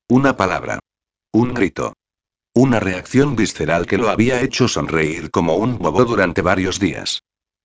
Una 0.09 0.37
palabra. 0.37 0.79
Un 1.33 1.53
grito. 1.53 1.93
Una 2.55 2.81
reacción 2.81 3.37
visceral 3.37 3.87
que 3.87 3.99
lo 3.99 4.09
había 4.09 4.41
hecho 4.41 4.69
sonreír 4.69 5.31
como 5.31 5.57
un 5.57 5.79
bobo 5.79 6.05
durante 6.05 6.41
varios 6.41 6.79
días. 6.79 7.23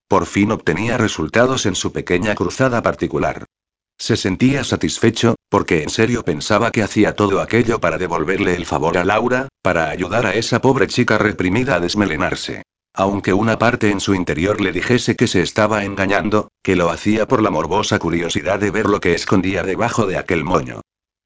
Por 0.09 0.25
fin 0.25 0.51
obtenía 0.51 0.97
resultados 0.97 1.67
en 1.67 1.75
su 1.75 1.93
pequeña 1.93 2.33
cruzada 2.33 2.81
particular. 2.81 3.45
Se 3.95 4.17
sentía 4.17 4.63
satisfecho, 4.63 5.35
porque 5.49 5.83
en 5.83 5.89
serio 5.89 6.23
pensaba 6.23 6.71
que 6.71 6.81
hacía 6.81 7.13
todo 7.13 7.41
aquello 7.41 7.79
para 7.79 7.99
devolverle 7.99 8.55
el 8.55 8.65
favor 8.65 8.97
a 8.97 9.05
Laura, 9.05 9.49
para 9.61 9.91
ayudar 9.91 10.25
a 10.25 10.33
esa 10.33 10.61
pobre 10.61 10.87
chica 10.87 11.19
reprimida 11.19 11.75
a 11.75 11.79
desmelenarse. 11.79 12.63
Aunque 12.95 13.33
una 13.33 13.59
parte 13.59 13.91
en 13.91 13.99
su 13.99 14.15
interior 14.15 14.61
le 14.61 14.71
dijese 14.71 15.15
que 15.15 15.27
se 15.27 15.43
estaba 15.43 15.85
engañando, 15.85 16.47
que 16.63 16.75
lo 16.75 16.89
hacía 16.89 17.27
por 17.27 17.43
la 17.43 17.51
morbosa 17.51 17.99
curiosidad 17.99 18.59
de 18.59 18.71
ver 18.71 18.87
lo 18.87 18.99
que 18.99 19.13
escondía 19.13 19.61
debajo 19.61 20.07
de 20.07 20.17
aquel 20.17 20.43
moño. 20.43 20.81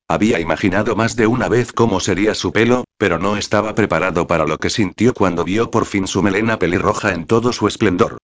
Había 0.09 0.41
imaginado 0.41 0.97
más 0.97 1.15
de 1.15 1.25
una 1.25 1.47
vez 1.47 1.71
cómo 1.71 2.01
sería 2.01 2.35
su 2.35 2.51
pelo, 2.51 2.83
pero 2.97 3.17
no 3.17 3.37
estaba 3.37 3.75
preparado 3.75 4.27
para 4.27 4.45
lo 4.45 4.57
que 4.57 4.69
sintió 4.69 5.13
cuando 5.13 5.45
vio 5.45 5.71
por 5.71 5.85
fin 5.85 6.05
su 6.05 6.21
melena 6.21 6.59
pelirroja 6.59 7.13
en 7.13 7.27
todo 7.27 7.53
su 7.53 7.69
esplendor. 7.69 8.17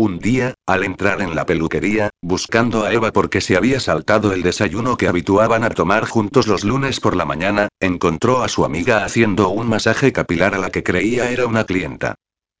Un 0.00 0.18
día, 0.18 0.54
al 0.64 0.82
entrar 0.84 1.20
en 1.20 1.34
la 1.34 1.44
peluquería, 1.44 2.08
buscando 2.22 2.84
a 2.84 2.92
Eva 2.94 3.12
porque 3.12 3.42
se 3.42 3.58
había 3.58 3.80
saltado 3.80 4.32
el 4.32 4.40
desayuno 4.40 4.96
que 4.96 5.08
habituaban 5.08 5.62
a 5.62 5.68
tomar 5.68 6.06
juntos 6.06 6.46
los 6.46 6.64
lunes 6.64 7.00
por 7.00 7.14
la 7.14 7.26
mañana, 7.26 7.68
encontró 7.80 8.42
a 8.42 8.48
su 8.48 8.64
amiga 8.64 9.04
haciendo 9.04 9.50
un 9.50 9.68
masaje 9.68 10.10
capilar 10.10 10.54
a 10.54 10.58
la 10.58 10.70
que 10.70 10.82
creía 10.82 11.30
era 11.30 11.46
una 11.46 11.64
clienta. 11.64 12.14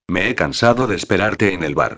Me 0.06 0.28
he 0.28 0.34
cansado 0.34 0.86
de 0.86 0.96
esperarte 0.96 1.54
en 1.54 1.62
el 1.62 1.74
bar. 1.74 1.96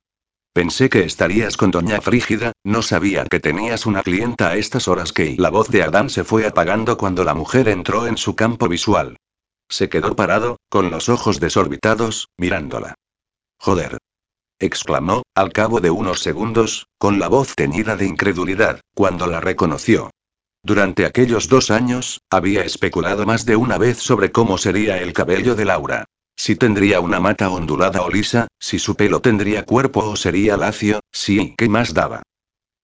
Pensé 0.52 0.88
que 0.88 1.02
estarías 1.02 1.56
con 1.56 1.72
Doña 1.72 2.00
Frígida, 2.00 2.52
no 2.62 2.80
sabía 2.80 3.24
que 3.24 3.40
tenías 3.40 3.84
una 3.84 4.04
clienta 4.04 4.50
a 4.50 4.56
estas 4.56 4.86
horas 4.86 5.12
que 5.12 5.34
la 5.36 5.50
voz 5.50 5.70
de 5.70 5.82
Adán 5.82 6.08
se 6.08 6.22
fue 6.22 6.46
apagando 6.46 6.96
cuando 6.96 7.24
la 7.24 7.34
mujer 7.34 7.68
entró 7.68 8.06
en 8.06 8.16
su 8.16 8.36
campo 8.36 8.68
visual. 8.68 9.16
Se 9.68 9.88
quedó 9.88 10.14
parado, 10.14 10.58
con 10.68 10.92
los 10.92 11.08
ojos 11.08 11.40
desorbitados, 11.40 12.28
mirándola. 12.38 12.94
Joder 13.58 13.98
exclamó, 14.62 15.22
al 15.34 15.52
cabo 15.52 15.80
de 15.80 15.90
unos 15.90 16.20
segundos, 16.20 16.86
con 16.98 17.18
la 17.18 17.28
voz 17.28 17.54
teñida 17.56 17.96
de 17.96 18.06
incredulidad, 18.06 18.80
cuando 18.94 19.26
la 19.26 19.40
reconoció. 19.40 20.10
Durante 20.62 21.04
aquellos 21.04 21.48
dos 21.48 21.72
años, 21.72 22.20
había 22.30 22.62
especulado 22.62 23.26
más 23.26 23.44
de 23.44 23.56
una 23.56 23.78
vez 23.78 23.98
sobre 23.98 24.30
cómo 24.30 24.58
sería 24.58 24.98
el 24.98 25.12
cabello 25.12 25.56
de 25.56 25.64
Laura. 25.64 26.04
Si 26.36 26.54
tendría 26.54 27.00
una 27.00 27.18
mata 27.18 27.50
ondulada 27.50 28.02
o 28.02 28.10
lisa, 28.10 28.46
si 28.60 28.78
su 28.78 28.94
pelo 28.94 29.20
tendría 29.20 29.66
cuerpo 29.66 30.00
o 30.00 30.16
sería 30.16 30.56
lacio, 30.56 31.00
sí, 31.10 31.54
¿qué 31.58 31.68
más 31.68 31.92
daba? 31.92 32.22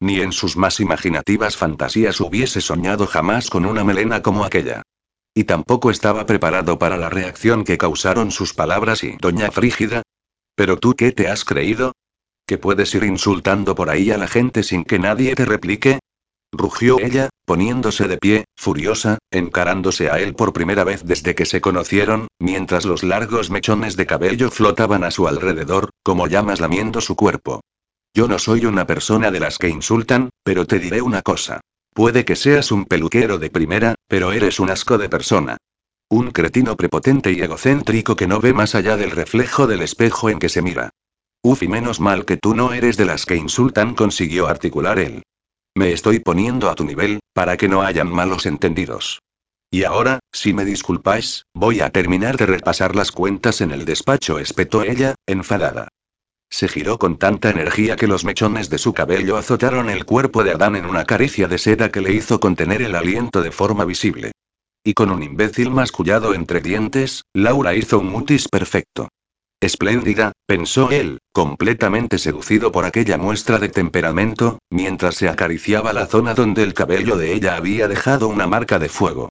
Ni 0.01 0.21
en 0.21 0.33
sus 0.33 0.57
más 0.57 0.81
imaginativas 0.81 1.57
fantasías 1.57 2.21
hubiese 2.21 2.61
soñado 2.61 3.07
jamás 3.07 3.51
con 3.51 3.65
una 3.65 3.85
melena 3.85 4.23
como 4.23 4.45
aquella. 4.45 4.83
Y 5.35 5.45
tampoco 5.45 5.91
estaba 5.93 6.27
preparado 6.27 6.79
para 6.79 6.97
la 6.97 7.11
reacción 7.11 7.63
que 7.63 7.79
causaron 7.79 8.33
sus 8.33 8.55
palabras 8.55 9.05
y 9.05 9.17
Doña 9.21 9.53
Frígida, 9.53 10.03
¿Pero 10.59 10.77
tú 10.77 10.95
qué 10.95 11.13
te 11.13 11.29
has 11.29 11.45
creído? 11.45 11.93
¿Que 12.45 12.59
puedes 12.59 12.93
ir 12.93 13.05
insultando 13.05 13.77
por 13.77 13.91
ahí 13.91 14.11
a 14.11 14.19
la 14.19 14.27
gente 14.27 14.65
sin 14.65 14.83
que 14.83 14.99
nadie 14.99 15.37
te 15.37 15.45
replique? 15.45 16.01
Rugió 16.51 16.99
ella, 16.99 17.29
poniéndose 17.45 18.09
de 18.09 18.19
pie, 18.19 18.45
furiosa, 18.57 19.19
encarándose 19.31 20.11
a 20.11 20.19
él 20.19 20.35
por 20.35 20.53
primera 20.53 20.83
vez 20.83 21.05
desde 21.05 21.37
que 21.37 21.47
se 21.47 21.61
conocieron, 21.61 22.27
mientras 22.41 22.87
los 22.87 23.05
largos 23.05 23.51
mechones 23.51 23.95
de 23.95 24.07
cabello 24.07 24.51
flotaban 24.51 25.05
a 25.05 25.13
su 25.13 25.29
alrededor, 25.29 25.91
como 26.03 26.27
llamas 26.27 26.59
lamiendo 26.59 27.01
su 27.01 27.15
cuerpo. 27.15 27.61
Yo 28.13 28.27
no 28.27 28.41
soy 28.41 28.67
una 28.67 28.85
persona 28.85 29.31
de 29.31 29.39
las 29.39 29.59
que 29.59 29.69
insultan, 29.69 30.31
pero 30.43 30.67
te 30.67 30.81
diré 30.81 31.03
una 31.03 31.23
cosa. 31.23 31.61
Puede 31.95 32.25
que 32.25 32.35
seas 32.35 32.73
un 32.73 32.85
peluquero 32.85 33.39
de 33.39 33.51
primera, 33.51 33.95
pero 34.09 34.33
eres 34.33 34.59
un 34.59 34.71
asco 34.71 34.99
de 34.99 35.09
persona. 35.09 35.57
Un 36.11 36.31
cretino 36.31 36.75
prepotente 36.75 37.33
y 37.33 37.41
egocéntrico 37.43 38.17
que 38.17 38.27
no 38.27 38.41
ve 38.41 38.55
más 38.55 38.75
allá 38.75 38.97
del 38.97 39.11
reflejo 39.11 39.67
del 39.67 39.83
espejo 39.83 40.31
en 40.31 40.39
que 40.39 40.49
se 40.49 40.63
mira. 40.63 40.89
Uf, 41.43 41.63
y 41.63 41.69
menos 41.69 42.01
mal 42.01 42.25
que 42.25 42.39
tú 42.39 42.55
no 42.55 42.73
eres 42.73 42.97
de 42.97 43.05
las 43.05 43.27
que 43.27 43.37
insultan, 43.37 43.95
consiguió 43.95 44.49
articular 44.49 44.99
él. 44.99 45.23
Me 45.75 45.93
estoy 45.93 46.19
poniendo 46.19 46.71
a 46.71 46.75
tu 46.75 46.85
nivel, 46.85 47.21
para 47.35 47.59
que 47.59 47.69
no 47.69 47.83
hayan 47.83 48.11
malos 48.11 48.47
entendidos. 48.47 49.21
Y 49.71 49.85
ahora, 49.85 50.21
si 50.33 50.55
me 50.55 50.65
disculpáis, 50.65 51.45
voy 51.53 51.81
a 51.81 51.91
terminar 51.91 52.39
de 52.39 52.47
repasar 52.47 52.97
las 52.97 53.13
cuentas 53.13 53.61
en 53.61 53.71
el 53.71 53.85
despacho, 53.85 54.39
espetó 54.39 54.83
ella, 54.85 55.15
enfadada. 55.27 55.89
Se 56.49 56.69
giró 56.69 56.99
con 56.99 57.19
tanta 57.19 57.51
energía 57.51 57.97
que 57.97 58.07
los 58.07 58.25
mechones 58.25 58.71
de 58.71 58.79
su 58.79 58.95
cabello 58.95 59.37
azotaron 59.37 59.91
el 59.91 60.07
cuerpo 60.07 60.43
de 60.43 60.53
Adán 60.53 60.75
en 60.75 60.87
una 60.87 61.05
caricia 61.05 61.49
de 61.49 61.59
seda 61.59 61.91
que 61.91 62.01
le 62.01 62.15
hizo 62.15 62.41
contener 62.41 62.81
el 62.81 62.95
aliento 62.95 63.43
de 63.43 63.53
forma 63.53 63.85
visible. 63.85 64.33
Y 64.89 64.95
con 64.95 65.11
un 65.11 65.23
imbécil 65.23 65.71
mascullado 65.71 66.33
entre 66.33 66.63
dientes, 66.63 67.27
Laura 67.35 67.75
hizo 67.75 67.99
un 67.99 68.09
mutis 68.09 68.49
perfecto. 68.49 69.11
Espléndida, 69.61 70.33
pensó 70.47 70.91
él, 70.91 71.19
completamente 71.31 72.17
seducido 72.17 72.73
por 72.73 72.87
aquella 72.87 73.19
muestra 73.19 73.59
de 73.59 73.69
temperamento, 73.69 74.61
mientras 74.71 75.17
se 75.17 75.29
acariciaba 75.29 75.93
la 75.93 76.07
zona 76.07 76.33
donde 76.33 76.63
el 76.63 76.73
cabello 76.73 77.19
de 77.19 77.35
ella 77.35 77.57
había 77.57 77.87
dejado 77.87 78.29
una 78.29 78.47
marca 78.47 78.79
de 78.79 78.89
fuego. 78.89 79.29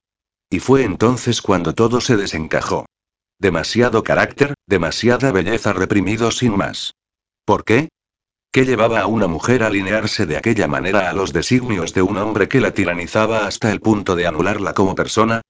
Y 0.52 0.60
fue 0.60 0.84
entonces 0.84 1.42
cuando 1.42 1.74
todo 1.74 2.02
se 2.02 2.18
desencajó. 2.18 2.86
Demasiado 3.40 4.04
carácter, 4.04 4.54
demasiada 4.68 5.32
belleza 5.32 5.74
reprimido 5.74 6.30
sin 6.30 6.56
más. 6.56 6.94
¿Por 7.46 7.64
qué? 7.64 7.90
¿Qué 8.52 8.66
llevaba 8.66 9.02
a 9.02 9.08
una 9.08 9.28
mujer 9.28 9.64
a 9.64 9.68
alinearse 9.68 10.26
de 10.26 10.38
aquella 10.38 10.68
manera 10.68 11.10
a 11.10 11.14
los 11.14 11.34
designios 11.34 11.94
de 11.94 12.02
un 12.02 12.18
hombre 12.18 12.48
que 12.48 12.62
la 12.62 12.72
tiranizaba 12.72 13.46
hasta 13.46 13.72
el 13.72 13.82
punto 13.82 14.16
de 14.16 14.28
anularla 14.28 14.74
como 14.74 14.96
persona? 14.96 15.42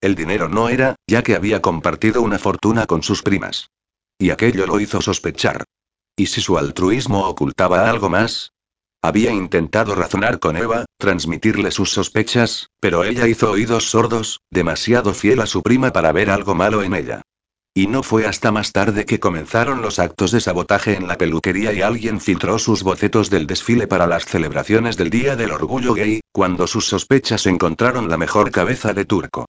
El 0.00 0.14
dinero 0.14 0.48
no 0.48 0.68
era, 0.68 0.96
ya 1.06 1.22
que 1.22 1.34
había 1.34 1.62
compartido 1.62 2.22
una 2.22 2.38
fortuna 2.38 2.86
con 2.86 3.02
sus 3.02 3.22
primas. 3.22 3.70
Y 4.18 4.30
aquello 4.30 4.66
lo 4.66 4.80
hizo 4.80 5.00
sospechar. 5.00 5.64
¿Y 6.16 6.26
si 6.26 6.40
su 6.40 6.56
altruismo 6.56 7.26
ocultaba 7.26 7.90
algo 7.90 8.08
más? 8.08 8.52
Había 9.02 9.32
intentado 9.32 9.94
razonar 9.94 10.38
con 10.38 10.56
Eva, 10.56 10.86
transmitirle 10.98 11.70
sus 11.70 11.90
sospechas, 11.90 12.70
pero 12.80 13.04
ella 13.04 13.28
hizo 13.28 13.50
oídos 13.50 13.90
sordos, 13.90 14.40
demasiado 14.50 15.12
fiel 15.12 15.40
a 15.40 15.46
su 15.46 15.62
prima 15.62 15.92
para 15.92 16.12
ver 16.12 16.30
algo 16.30 16.54
malo 16.54 16.82
en 16.82 16.94
ella. 16.94 17.22
Y 17.76 17.88
no 17.88 18.04
fue 18.04 18.24
hasta 18.26 18.52
más 18.52 18.70
tarde 18.70 19.04
que 19.04 19.18
comenzaron 19.18 19.82
los 19.82 19.98
actos 19.98 20.30
de 20.30 20.40
sabotaje 20.40 20.94
en 20.94 21.08
la 21.08 21.18
peluquería 21.18 21.72
y 21.72 21.82
alguien 21.82 22.20
filtró 22.20 22.60
sus 22.60 22.84
bocetos 22.84 23.30
del 23.30 23.48
desfile 23.48 23.88
para 23.88 24.06
las 24.06 24.24
celebraciones 24.24 24.96
del 24.96 25.10
Día 25.10 25.34
del 25.34 25.50
Orgullo 25.50 25.92
Gay, 25.94 26.20
cuando 26.30 26.68
sus 26.68 26.86
sospechas 26.86 27.46
encontraron 27.46 28.08
la 28.08 28.16
mejor 28.16 28.52
cabeza 28.52 28.92
de 28.92 29.04
turco. 29.04 29.46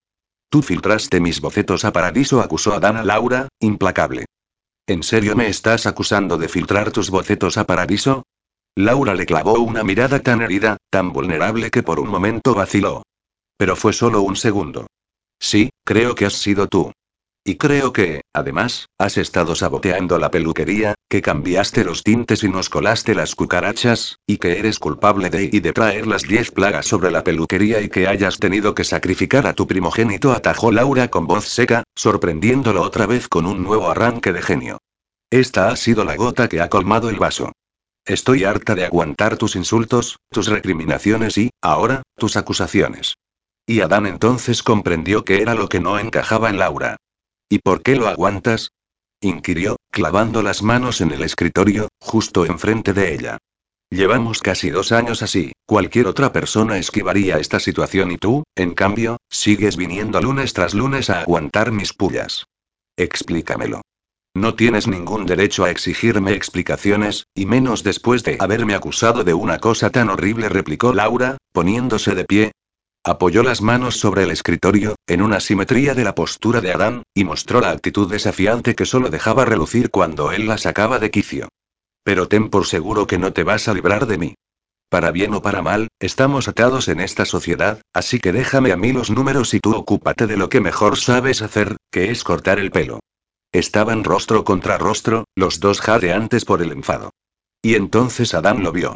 Tú 0.50 0.64
filtraste 0.64 1.20
mis 1.20 1.40
bocetos 1.40 1.86
a 1.86 1.94
Paradiso, 1.94 2.42
acusó 2.42 2.74
a 2.74 2.80
Dana 2.80 3.04
Laura, 3.04 3.48
implacable. 3.60 4.26
¿En 4.88 5.04
serio 5.04 5.36
me 5.36 5.48
estás 5.48 5.86
acusando 5.86 6.38
de 6.40 6.50
filtrar 6.50 6.92
tus 6.92 7.12
bocetos 7.12 7.58
a 7.58 7.66
Paradiso? 7.66 8.24
Laura 8.76 9.14
le 9.14 9.28
clavó 9.28 9.60
una 9.60 9.84
mirada 9.84 10.20
tan 10.20 10.42
herida, 10.42 10.78
tan 10.90 11.14
vulnerable 11.14 11.70
que 11.70 11.84
por 11.84 12.00
un 12.00 12.10
momento 12.10 12.56
vaciló. 12.56 13.04
Pero 13.56 13.76
fue 13.76 13.94
solo 13.94 14.24
un 14.24 14.36
segundo. 14.36 14.88
Sí, 15.40 15.70
creo 15.86 16.16
que 16.16 16.26
has 16.26 16.34
sido 16.34 16.68
tú. 16.68 16.92
Y 17.48 17.58
creo 17.58 17.94
que, 17.94 18.22
además, 18.34 18.88
has 18.98 19.20
estado 19.20 19.54
saboteando 19.54 20.18
la 20.18 20.32
peluquería, 20.32 20.96
que 21.08 21.22
cambiaste 21.22 21.84
los 21.84 22.02
tintes 22.02 22.44
y 22.44 22.50
nos 22.50 22.72
colaste 22.72 23.14
las 23.14 23.36
cucarachas, 23.36 24.18
y 24.26 24.38
que 24.38 24.58
eres 24.58 24.80
culpable 24.80 25.30
de 25.30 25.52
y 25.52 25.60
de 25.60 25.72
traer 25.72 26.08
las 26.08 26.24
diez 26.24 26.50
plagas 26.50 26.88
sobre 26.88 27.12
la 27.12 27.24
peluquería 27.24 27.82
y 27.82 27.90
que 27.90 28.08
hayas 28.08 28.40
tenido 28.40 28.74
que 28.74 28.84
sacrificar 28.84 29.46
a 29.46 29.54
tu 29.54 29.68
primogénito, 29.68 30.32
atajó 30.32 30.72
Laura 30.72 31.10
con 31.10 31.28
voz 31.28 31.46
seca, 31.46 31.84
sorprendiéndolo 31.94 32.82
otra 32.82 33.06
vez 33.06 33.28
con 33.28 33.46
un 33.46 33.62
nuevo 33.62 33.92
arranque 33.92 34.34
de 34.34 34.42
genio. 34.42 34.80
Esta 35.30 35.70
ha 35.70 35.76
sido 35.76 36.04
la 36.04 36.16
gota 36.16 36.50
que 36.50 36.62
ha 36.62 36.70
colmado 36.70 37.10
el 37.10 37.20
vaso. 37.20 37.52
Estoy 38.06 38.44
harta 38.44 38.74
de 38.74 38.86
aguantar 38.86 39.38
tus 39.38 39.56
insultos, 39.56 40.18
tus 40.32 40.48
recriminaciones 40.48 41.38
y, 41.38 41.52
ahora, 41.62 42.02
tus 42.18 42.38
acusaciones. 42.38 43.18
Y 43.68 43.82
Adán 43.82 44.08
entonces 44.08 44.64
comprendió 44.64 45.24
que 45.24 45.44
era 45.44 45.54
lo 45.54 45.70
que 45.70 45.80
no 45.80 46.00
encajaba 46.00 46.50
en 46.50 46.58
Laura. 46.58 46.98
¿Y 47.50 47.60
por 47.60 47.84
qué 47.84 47.96
lo 47.96 48.08
aguantas? 48.08 48.72
inquirió, 49.22 49.78
clavando 49.92 50.42
las 50.42 50.62
manos 50.62 51.02
en 51.02 51.12
el 51.12 51.24
escritorio, 51.24 51.90
justo 52.00 52.46
enfrente 52.46 52.94
de 52.94 53.14
ella. 53.14 53.38
Llevamos 53.90 54.42
casi 54.42 54.72
dos 54.72 54.92
años 54.92 55.22
así, 55.22 55.52
cualquier 55.66 56.08
otra 56.08 56.32
persona 56.34 56.78
esquivaría 56.78 57.38
esta 57.38 57.60
situación 57.60 58.12
y 58.12 58.18
tú, 58.18 58.44
en 58.56 58.74
cambio, 58.74 59.18
sigues 59.30 59.78
viniendo 59.78 60.20
lunes 60.22 60.54
tras 60.54 60.74
lunes 60.74 61.10
a 61.10 61.22
aguantar 61.22 61.72
mis 61.72 61.94
pullas. 61.94 62.46
Explícamelo. 62.98 63.82
No 64.36 64.56
tienes 64.56 64.88
ningún 64.88 65.26
derecho 65.26 65.64
a 65.64 65.72
exigirme 65.72 66.34
explicaciones, 66.34 67.28
y 67.34 67.46
menos 67.46 67.84
después 67.84 68.24
de 68.24 68.38
haberme 68.40 68.76
acusado 68.76 69.24
de 69.24 69.34
una 69.34 69.60
cosa 69.60 69.92
tan 69.92 70.10
horrible, 70.10 70.50
replicó 70.50 70.94
Laura, 70.94 71.38
poniéndose 71.54 72.16
de 72.16 72.26
pie, 72.26 72.52
Apoyó 73.08 73.44
las 73.44 73.62
manos 73.62 73.98
sobre 74.00 74.24
el 74.24 74.32
escritorio, 74.32 74.96
en 75.06 75.22
una 75.22 75.40
simetría 75.40 75.94
de 75.94 76.04
la 76.04 76.16
postura 76.16 76.60
de 76.60 76.74
Adán, 76.74 77.04
y 77.14 77.24
mostró 77.24 77.62
la 77.62 77.70
actitud 77.70 78.10
desafiante 78.10 78.74
que 78.74 78.88
solo 78.88 79.10
dejaba 79.10 79.46
relucir 79.46 79.92
cuando 79.92 80.32
él 80.32 80.48
la 80.48 80.58
sacaba 80.58 80.98
de 80.98 81.12
quicio. 81.12 81.50
Pero 82.04 82.28
ten 82.28 82.50
por 82.50 82.66
seguro 82.66 83.06
que 83.06 83.20
no 83.20 83.32
te 83.32 83.44
vas 83.44 83.68
a 83.68 83.76
librar 83.76 84.08
de 84.08 84.18
mí. 84.18 84.36
Para 84.90 85.12
bien 85.12 85.36
o 85.36 85.44
para 85.44 85.62
mal, 85.62 85.90
estamos 86.00 86.48
atados 86.48 86.88
en 86.88 87.00
esta 87.00 87.26
sociedad, 87.26 87.80
así 87.94 88.18
que 88.18 88.32
déjame 88.32 88.72
a 88.72 88.78
mí 88.78 88.92
los 88.92 89.12
números 89.12 89.54
y 89.54 89.60
tú 89.60 89.76
ocúpate 89.76 90.26
de 90.26 90.38
lo 90.38 90.50
que 90.50 90.60
mejor 90.60 90.98
sabes 90.98 91.44
hacer, 91.44 91.78
que 91.92 92.10
es 92.10 92.24
cortar 92.24 92.58
el 92.58 92.72
pelo. 92.72 93.02
Estaban 93.52 94.04
rostro 94.04 94.44
contra 94.44 94.80
rostro, 94.80 95.26
los 95.36 95.60
dos 95.60 95.80
jadeantes 95.80 96.44
por 96.44 96.64
el 96.64 96.72
enfado. 96.72 97.12
Y 97.62 97.76
entonces 97.76 98.34
Adán 98.34 98.64
lo 98.64 98.72
vio. 98.72 98.96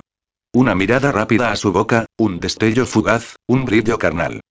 Una 0.51 0.73
mirada 0.73 1.11
rápida 1.11 1.51
a 1.51 1.55
su 1.55 1.71
boca, 1.71 2.07
un 2.17 2.39
destello 2.39 2.88
fugaz, 2.88 3.35
un 3.47 3.65
brillo 3.65 3.99
carnal. 3.99 4.41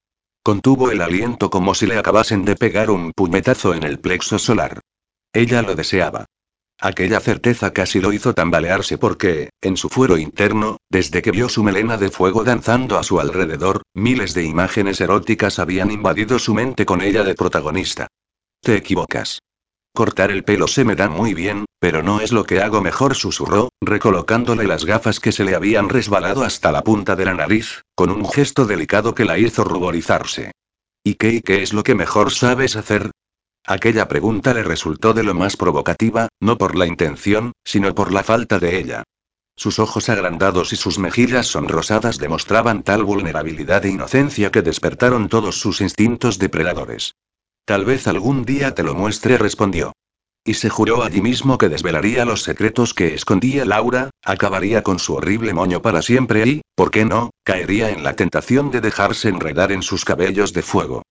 Contuvo 0.44 0.92
el 0.92 1.02
aliento 1.02 1.50
como 1.50 1.74
si 1.74 1.86
le 1.88 1.98
acabasen 1.98 2.44
de 2.44 2.54
pegar 2.54 2.88
un 2.88 3.10
puñetazo 3.12 3.74
en 3.74 3.82
el 3.82 3.98
plexo 3.98 4.38
solar. 4.38 4.78
Ella 5.32 5.60
lo 5.62 5.74
deseaba. 5.74 6.26
Aquella 6.80 7.18
certeza 7.18 7.72
casi 7.72 8.00
lo 8.00 8.12
hizo 8.12 8.32
tambalearse 8.32 8.96
porque, 8.96 9.50
en 9.60 9.76
su 9.76 9.88
fuero 9.88 10.16
interno, 10.18 10.76
desde 10.88 11.20
que 11.20 11.32
vio 11.32 11.48
su 11.48 11.64
melena 11.64 11.96
de 11.96 12.10
fuego 12.10 12.44
danzando 12.44 12.96
a 12.96 13.02
su 13.02 13.18
alrededor, 13.18 13.82
miles 13.92 14.34
de 14.34 14.44
imágenes 14.44 15.00
eróticas 15.00 15.58
habían 15.58 15.90
invadido 15.90 16.38
su 16.38 16.54
mente 16.54 16.86
con 16.86 17.00
ella 17.00 17.24
de 17.24 17.34
protagonista. 17.34 18.06
Te 18.60 18.76
equivocas. 18.76 19.40
Cortar 19.98 20.30
el 20.30 20.44
pelo 20.44 20.68
se 20.68 20.84
me 20.84 20.94
da 20.94 21.08
muy 21.08 21.34
bien, 21.34 21.64
pero 21.80 22.04
no 22.04 22.20
es 22.20 22.30
lo 22.30 22.44
que 22.44 22.60
hago 22.60 22.80
mejor, 22.80 23.16
susurró, 23.16 23.70
recolocándole 23.80 24.62
las 24.62 24.84
gafas 24.84 25.18
que 25.18 25.32
se 25.32 25.42
le 25.42 25.56
habían 25.56 25.88
resbalado 25.88 26.44
hasta 26.44 26.70
la 26.70 26.84
punta 26.84 27.16
de 27.16 27.24
la 27.24 27.34
nariz, 27.34 27.82
con 27.96 28.12
un 28.12 28.24
gesto 28.30 28.64
delicado 28.64 29.16
que 29.16 29.24
la 29.24 29.38
hizo 29.38 29.64
ruborizarse. 29.64 30.52
¿Y 31.02 31.14
qué 31.14 31.30
y 31.30 31.40
qué 31.40 31.64
es 31.64 31.72
lo 31.72 31.82
que 31.82 31.96
mejor 31.96 32.30
sabes 32.30 32.76
hacer? 32.76 33.10
Aquella 33.66 34.06
pregunta 34.06 34.54
le 34.54 34.62
resultó 34.62 35.14
de 35.14 35.24
lo 35.24 35.34
más 35.34 35.56
provocativa, 35.56 36.28
no 36.38 36.58
por 36.58 36.76
la 36.76 36.86
intención, 36.86 37.50
sino 37.64 37.92
por 37.92 38.12
la 38.12 38.22
falta 38.22 38.60
de 38.60 38.78
ella. 38.78 39.02
Sus 39.56 39.80
ojos 39.80 40.08
agrandados 40.08 40.72
y 40.72 40.76
sus 40.76 41.00
mejillas 41.00 41.48
sonrosadas 41.48 42.18
demostraban 42.18 42.84
tal 42.84 43.02
vulnerabilidad 43.02 43.84
e 43.84 43.90
inocencia 43.90 44.52
que 44.52 44.62
despertaron 44.62 45.28
todos 45.28 45.58
sus 45.58 45.80
instintos 45.80 46.38
depredadores. 46.38 47.16
Tal 47.68 47.84
vez 47.84 48.08
algún 48.08 48.46
día 48.46 48.74
te 48.74 48.82
lo 48.82 48.94
muestre, 48.94 49.36
respondió. 49.36 49.92
Y 50.42 50.54
se 50.54 50.70
juró 50.70 51.02
allí 51.02 51.20
mismo 51.20 51.58
que 51.58 51.68
desvelaría 51.68 52.24
los 52.24 52.42
secretos 52.42 52.94
que 52.94 53.12
escondía 53.12 53.66
Laura, 53.66 54.08
acabaría 54.24 54.82
con 54.82 54.98
su 54.98 55.12
horrible 55.16 55.52
moño 55.52 55.82
para 55.82 56.00
siempre 56.00 56.48
y, 56.48 56.62
¿por 56.74 56.90
qué 56.90 57.04
no?, 57.04 57.28
caería 57.44 57.90
en 57.90 58.04
la 58.04 58.14
tentación 58.14 58.70
de 58.70 58.80
dejarse 58.80 59.28
enredar 59.28 59.70
en 59.70 59.82
sus 59.82 60.06
cabellos 60.06 60.54
de 60.54 60.62
fuego. 60.62 61.02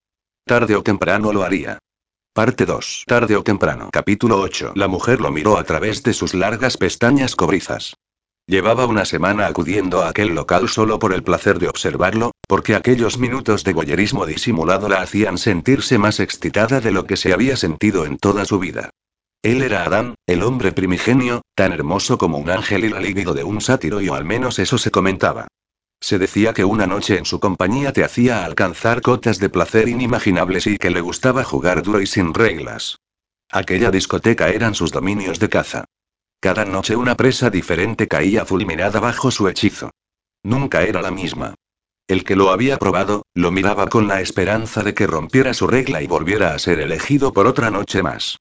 Tarde 0.48 0.76
o 0.76 0.82
temprano 0.82 1.32
lo 1.32 1.44
haría. 1.44 1.78
Parte 2.34 2.66
2. 2.66 3.04
Tarde 3.06 3.36
o 3.36 3.44
temprano. 3.44 3.90
Capítulo 3.92 4.42
8. 4.42 4.72
La 4.74 4.88
mujer 4.88 5.22
lo 5.22 5.30
miró 5.30 5.60
a 5.60 5.64
través 5.64 6.02
de 6.02 6.14
sus 6.14 6.34
largas 6.34 6.76
pestañas 6.78 7.36
cobrizas. 7.36 7.94
Llevaba 8.48 8.88
una 8.88 9.06
semana 9.06 9.46
acudiendo 9.46 10.02
a 10.02 10.10
aquel 10.10 10.30
local 10.30 10.70
solo 10.70 10.98
por 10.98 11.14
el 11.14 11.22
placer 11.22 11.60
de 11.60 11.68
observarlo, 11.68 12.32
porque 12.48 12.76
aquellos 12.76 13.18
minutos 13.18 13.64
de 13.64 13.74
boyerismo 13.74 14.26
disimulado 14.26 14.88
la 14.88 15.02
hacían 15.02 15.38
sentirse 15.38 15.98
más 15.98 16.20
excitada 16.22 16.80
de 16.80 16.92
lo 16.92 17.06
que 17.06 17.18
se 17.18 17.34
había 17.34 17.58
sentido 17.58 18.06
en 18.06 18.18
toda 18.18 18.46
su 18.46 18.58
vida. 18.58 18.90
Él 19.44 19.62
era 19.62 19.84
Adán, 19.84 20.16
el 20.26 20.42
hombre 20.44 20.72
primigenio, 20.72 21.42
tan 21.56 21.74
hermoso 21.74 22.18
como 22.18 22.38
un 22.38 22.50
ángel 22.50 22.86
y 22.86 22.90
la 22.90 23.00
lívido 23.00 23.34
de 23.34 23.44
un 23.44 23.62
sátiro 23.62 24.02
y 24.02 24.10
o 24.10 24.16
al 24.16 24.26
menos 24.26 24.60
eso 24.60 24.78
se 24.78 24.92
comentaba. 24.92 25.48
Se 26.00 26.20
decía 26.20 26.54
que 26.54 26.64
una 26.64 26.88
noche 26.88 27.18
en 27.18 27.26
su 27.26 27.40
compañía 27.40 27.92
te 27.92 28.04
hacía 28.04 28.46
alcanzar 28.46 29.02
cotas 29.02 29.40
de 29.40 29.50
placer 29.50 29.90
inimaginables 29.90 30.68
y 30.68 30.78
que 30.78 30.90
le 30.90 31.02
gustaba 31.02 31.44
jugar 31.44 31.84
duro 31.84 32.02
y 32.02 32.08
sin 32.08 32.34
reglas. 32.34 32.98
Aquella 33.50 33.92
discoteca 33.92 34.50
eran 34.50 34.74
sus 34.74 34.92
dominios 34.92 35.40
de 35.40 35.50
caza. 35.50 35.86
Cada 36.40 36.66
noche 36.66 36.96
una 36.96 37.16
presa 37.16 37.50
diferente 37.50 38.08
caía 38.08 38.46
fulminada 38.46 39.00
bajo 39.00 39.32
su 39.32 39.48
hechizo. 39.48 39.90
Nunca 40.44 40.84
era 40.84 41.02
la 41.02 41.12
misma. 41.12 41.56
El 42.08 42.24
que 42.24 42.38
lo 42.38 42.52
había 42.52 42.78
probado, 42.78 43.26
lo 43.34 43.52
miraba 43.52 43.88
con 43.88 44.08
la 44.08 44.22
esperanza 44.22 44.82
de 44.82 44.94
que 44.94 45.08
rompiera 45.08 45.54
su 45.54 45.68
regla 45.68 46.02
y 46.02 46.08
volviera 46.08 46.54
a 46.54 46.60
ser 46.60 46.80
elegido 46.80 47.34
por 47.34 47.48
otra 47.48 47.70
noche 47.70 48.02
más. 48.02 48.38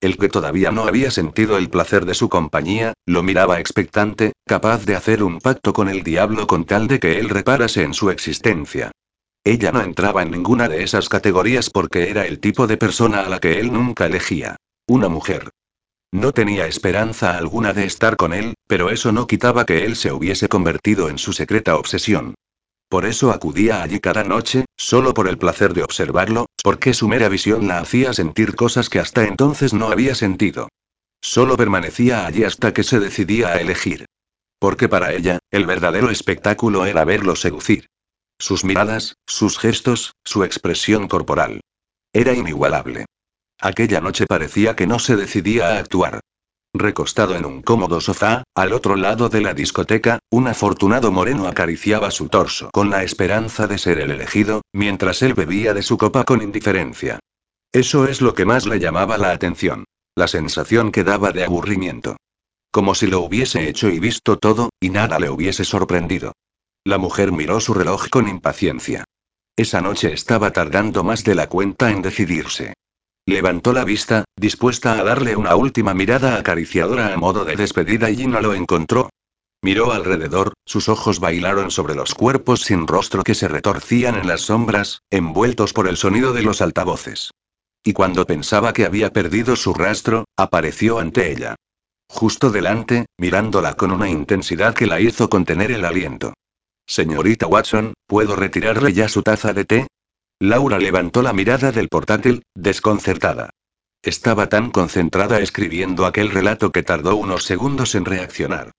El 0.00 0.16
que 0.16 0.28
todavía 0.28 0.70
no 0.70 0.84
había 0.84 1.10
sentido 1.10 1.58
el 1.58 1.68
placer 1.68 2.04
de 2.04 2.14
su 2.14 2.28
compañía, 2.28 2.92
lo 3.06 3.24
miraba 3.24 3.58
expectante, 3.58 4.34
capaz 4.46 4.86
de 4.86 4.94
hacer 4.94 5.24
un 5.24 5.40
pacto 5.40 5.72
con 5.72 5.88
el 5.88 6.04
diablo 6.04 6.46
con 6.46 6.64
tal 6.64 6.86
de 6.86 7.00
que 7.00 7.18
él 7.18 7.28
reparase 7.28 7.82
en 7.82 7.92
su 7.92 8.08
existencia. 8.10 8.92
Ella 9.42 9.72
no 9.72 9.80
entraba 9.80 10.22
en 10.22 10.30
ninguna 10.30 10.68
de 10.68 10.84
esas 10.84 11.08
categorías 11.08 11.70
porque 11.70 12.10
era 12.10 12.24
el 12.24 12.38
tipo 12.38 12.68
de 12.68 12.76
persona 12.76 13.22
a 13.22 13.28
la 13.28 13.40
que 13.40 13.58
él 13.58 13.72
nunca 13.72 14.06
elegía. 14.06 14.54
Una 14.86 15.08
mujer. 15.08 15.50
No 16.12 16.30
tenía 16.30 16.68
esperanza 16.68 17.36
alguna 17.36 17.72
de 17.72 17.84
estar 17.84 18.16
con 18.16 18.32
él, 18.32 18.54
pero 18.68 18.90
eso 18.90 19.10
no 19.10 19.26
quitaba 19.26 19.66
que 19.66 19.84
él 19.84 19.96
se 19.96 20.12
hubiese 20.12 20.48
convertido 20.48 21.08
en 21.08 21.18
su 21.18 21.32
secreta 21.32 21.76
obsesión. 21.76 22.34
Por 22.88 23.04
eso 23.04 23.30
acudía 23.30 23.82
allí 23.82 24.00
cada 24.00 24.24
noche, 24.24 24.64
solo 24.76 25.12
por 25.12 25.28
el 25.28 25.36
placer 25.36 25.74
de 25.74 25.82
observarlo, 25.82 26.46
porque 26.62 26.94
su 26.94 27.06
mera 27.06 27.28
visión 27.28 27.68
la 27.68 27.78
hacía 27.78 28.14
sentir 28.14 28.56
cosas 28.56 28.88
que 28.88 28.98
hasta 28.98 29.24
entonces 29.24 29.74
no 29.74 29.88
había 29.88 30.14
sentido. 30.14 30.68
Solo 31.20 31.56
permanecía 31.56 32.26
allí 32.26 32.44
hasta 32.44 32.72
que 32.72 32.84
se 32.84 32.98
decidía 32.98 33.48
a 33.48 33.60
elegir. 33.60 34.06
Porque 34.58 34.88
para 34.88 35.12
ella, 35.12 35.38
el 35.50 35.66
verdadero 35.66 36.10
espectáculo 36.10 36.86
era 36.86 37.04
verlo 37.04 37.36
seducir. 37.36 37.86
Sus 38.38 38.64
miradas, 38.64 39.16
sus 39.26 39.58
gestos, 39.58 40.14
su 40.24 40.44
expresión 40.44 41.08
corporal. 41.08 41.60
Era 42.12 42.32
inigualable. 42.32 43.04
Aquella 43.60 44.00
noche 44.00 44.26
parecía 44.26 44.76
que 44.76 44.86
no 44.86 44.98
se 44.98 45.16
decidía 45.16 45.68
a 45.68 45.78
actuar. 45.78 46.20
Recostado 46.78 47.34
en 47.34 47.44
un 47.44 47.60
cómodo 47.62 48.00
sofá, 48.00 48.44
al 48.54 48.72
otro 48.72 48.94
lado 48.94 49.28
de 49.28 49.40
la 49.40 49.52
discoteca, 49.52 50.20
un 50.30 50.46
afortunado 50.46 51.10
moreno 51.10 51.48
acariciaba 51.48 52.12
su 52.12 52.28
torso 52.28 52.70
con 52.72 52.88
la 52.88 53.02
esperanza 53.02 53.66
de 53.66 53.78
ser 53.78 53.98
el 53.98 54.12
elegido, 54.12 54.62
mientras 54.72 55.22
él 55.22 55.34
bebía 55.34 55.74
de 55.74 55.82
su 55.82 55.98
copa 55.98 56.22
con 56.22 56.40
indiferencia. 56.40 57.18
Eso 57.72 58.06
es 58.06 58.20
lo 58.20 58.32
que 58.34 58.44
más 58.44 58.64
le 58.66 58.78
llamaba 58.78 59.18
la 59.18 59.32
atención. 59.32 59.84
La 60.14 60.28
sensación 60.28 60.92
que 60.92 61.02
daba 61.02 61.32
de 61.32 61.44
aburrimiento. 61.44 62.16
Como 62.70 62.94
si 62.94 63.08
lo 63.08 63.20
hubiese 63.22 63.68
hecho 63.68 63.88
y 63.88 63.98
visto 63.98 64.38
todo, 64.38 64.70
y 64.80 64.90
nada 64.90 65.18
le 65.18 65.30
hubiese 65.30 65.64
sorprendido. 65.64 66.32
La 66.84 66.98
mujer 66.98 67.32
miró 67.32 67.60
su 67.60 67.74
reloj 67.74 68.08
con 68.08 68.28
impaciencia. 68.28 69.04
Esa 69.56 69.80
noche 69.80 70.12
estaba 70.12 70.52
tardando 70.52 71.02
más 71.02 71.24
de 71.24 71.34
la 71.34 71.48
cuenta 71.48 71.90
en 71.90 72.02
decidirse. 72.02 72.74
Levantó 73.28 73.74
la 73.74 73.84
vista, 73.84 74.24
dispuesta 74.36 74.98
a 74.98 75.04
darle 75.04 75.36
una 75.36 75.54
última 75.54 75.92
mirada 75.92 76.38
acariciadora 76.38 77.12
a 77.12 77.18
modo 77.18 77.44
de 77.44 77.56
despedida 77.56 78.08
y 78.10 78.26
no 78.26 78.40
lo 78.40 78.54
encontró. 78.54 79.10
Miró 79.60 79.92
alrededor, 79.92 80.54
sus 80.64 80.88
ojos 80.88 81.20
bailaron 81.20 81.70
sobre 81.70 81.94
los 81.94 82.14
cuerpos 82.14 82.62
sin 82.62 82.86
rostro 82.86 83.24
que 83.24 83.34
se 83.34 83.46
retorcían 83.46 84.14
en 84.14 84.28
las 84.28 84.40
sombras, 84.40 85.02
envueltos 85.10 85.74
por 85.74 85.88
el 85.88 85.98
sonido 85.98 86.32
de 86.32 86.40
los 86.40 86.62
altavoces. 86.62 87.30
Y 87.84 87.92
cuando 87.92 88.24
pensaba 88.24 88.72
que 88.72 88.86
había 88.86 89.12
perdido 89.12 89.56
su 89.56 89.74
rastro, 89.74 90.24
apareció 90.34 90.98
ante 90.98 91.30
ella. 91.30 91.54
Justo 92.08 92.48
delante, 92.48 93.04
mirándola 93.18 93.74
con 93.74 93.90
una 93.92 94.08
intensidad 94.08 94.72
que 94.74 94.86
la 94.86 95.00
hizo 95.00 95.28
contener 95.28 95.70
el 95.70 95.84
aliento. 95.84 96.32
Señorita 96.86 97.46
Watson, 97.46 97.92
¿puedo 98.06 98.36
retirarle 98.36 98.94
ya 98.94 99.06
su 99.10 99.22
taza 99.22 99.52
de 99.52 99.66
té? 99.66 99.86
Laura 100.40 100.78
levantó 100.78 101.22
la 101.22 101.32
mirada 101.32 101.72
del 101.72 101.88
portátil, 101.88 102.44
desconcertada. 102.54 103.50
Estaba 104.02 104.48
tan 104.48 104.70
concentrada 104.70 105.40
escribiendo 105.40 106.06
aquel 106.06 106.30
relato 106.30 106.70
que 106.70 106.84
tardó 106.84 107.16
unos 107.16 107.42
segundos 107.42 107.96
en 107.96 108.04
reaccionar. 108.04 108.70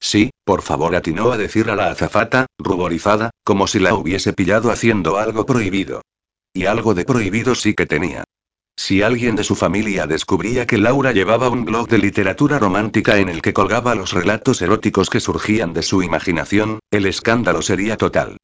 Sí, 0.00 0.30
por 0.44 0.62
favor, 0.62 0.96
atinó 0.96 1.30
a 1.30 1.36
decir 1.36 1.70
a 1.70 1.76
la 1.76 1.90
azafata, 1.90 2.46
ruborizada, 2.58 3.30
como 3.44 3.68
si 3.68 3.78
la 3.78 3.94
hubiese 3.94 4.32
pillado 4.32 4.72
haciendo 4.72 5.16
algo 5.16 5.46
prohibido. 5.46 6.02
Y 6.52 6.66
algo 6.66 6.94
de 6.94 7.04
prohibido 7.04 7.54
sí 7.54 7.74
que 7.74 7.86
tenía. 7.86 8.24
Si 8.76 9.02
alguien 9.02 9.36
de 9.36 9.44
su 9.44 9.54
familia 9.54 10.08
descubría 10.08 10.66
que 10.66 10.78
Laura 10.78 11.12
llevaba 11.12 11.48
un 11.48 11.64
blog 11.64 11.88
de 11.88 11.98
literatura 11.98 12.58
romántica 12.58 13.18
en 13.18 13.28
el 13.28 13.40
que 13.40 13.52
colgaba 13.52 13.94
los 13.94 14.12
relatos 14.12 14.60
eróticos 14.62 15.10
que 15.10 15.20
surgían 15.20 15.74
de 15.74 15.82
su 15.82 16.02
imaginación, 16.02 16.80
el 16.90 17.06
escándalo 17.06 17.62
sería 17.62 17.96
total. 17.96 18.36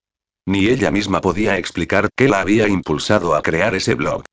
Ni 0.47 0.69
ella 0.69 0.91
misma 0.91 1.21
podía 1.21 1.59
explicar 1.59 2.09
qué 2.17 2.29
la 2.29 2.41
había 2.41 2.69
impulsado 2.69 3.35
a 3.35 3.43
crear 3.43 3.75
ese 3.75 3.95
blog. 3.95 4.25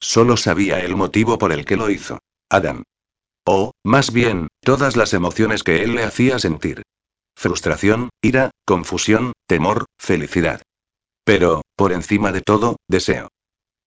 Solo 0.00 0.36
sabía 0.36 0.80
el 0.80 0.96
motivo 0.96 1.38
por 1.38 1.52
el 1.52 1.64
que 1.64 1.76
lo 1.76 1.90
hizo. 1.90 2.18
Adam. 2.50 2.82
O, 3.44 3.72
más 3.84 4.12
bien, 4.12 4.48
todas 4.60 4.96
las 4.96 5.14
emociones 5.14 5.62
que 5.62 5.82
él 5.82 5.94
le 5.94 6.04
hacía 6.04 6.38
sentir. 6.38 6.82
Frustración, 7.36 8.10
ira, 8.20 8.50
confusión, 8.64 9.32
temor, 9.46 9.86
felicidad. 9.98 10.62
Pero, 11.24 11.62
por 11.76 11.92
encima 11.92 12.32
de 12.32 12.40
todo, 12.40 12.76
deseo. 12.88 13.28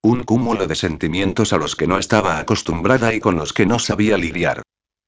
Un 0.02 0.24
cúmulo 0.24 0.68
de 0.68 0.76
sentimientos 0.76 1.54
a 1.54 1.58
los 1.58 1.76
que 1.76 1.88
no 1.88 1.98
estaba 1.98 2.40
acostumbrada 2.40 3.14
y 3.14 3.20
con 3.20 3.36
los 3.36 3.54
que 3.54 3.66
no 3.66 3.80
sabía 3.80 4.18
lidiar. 4.18 4.62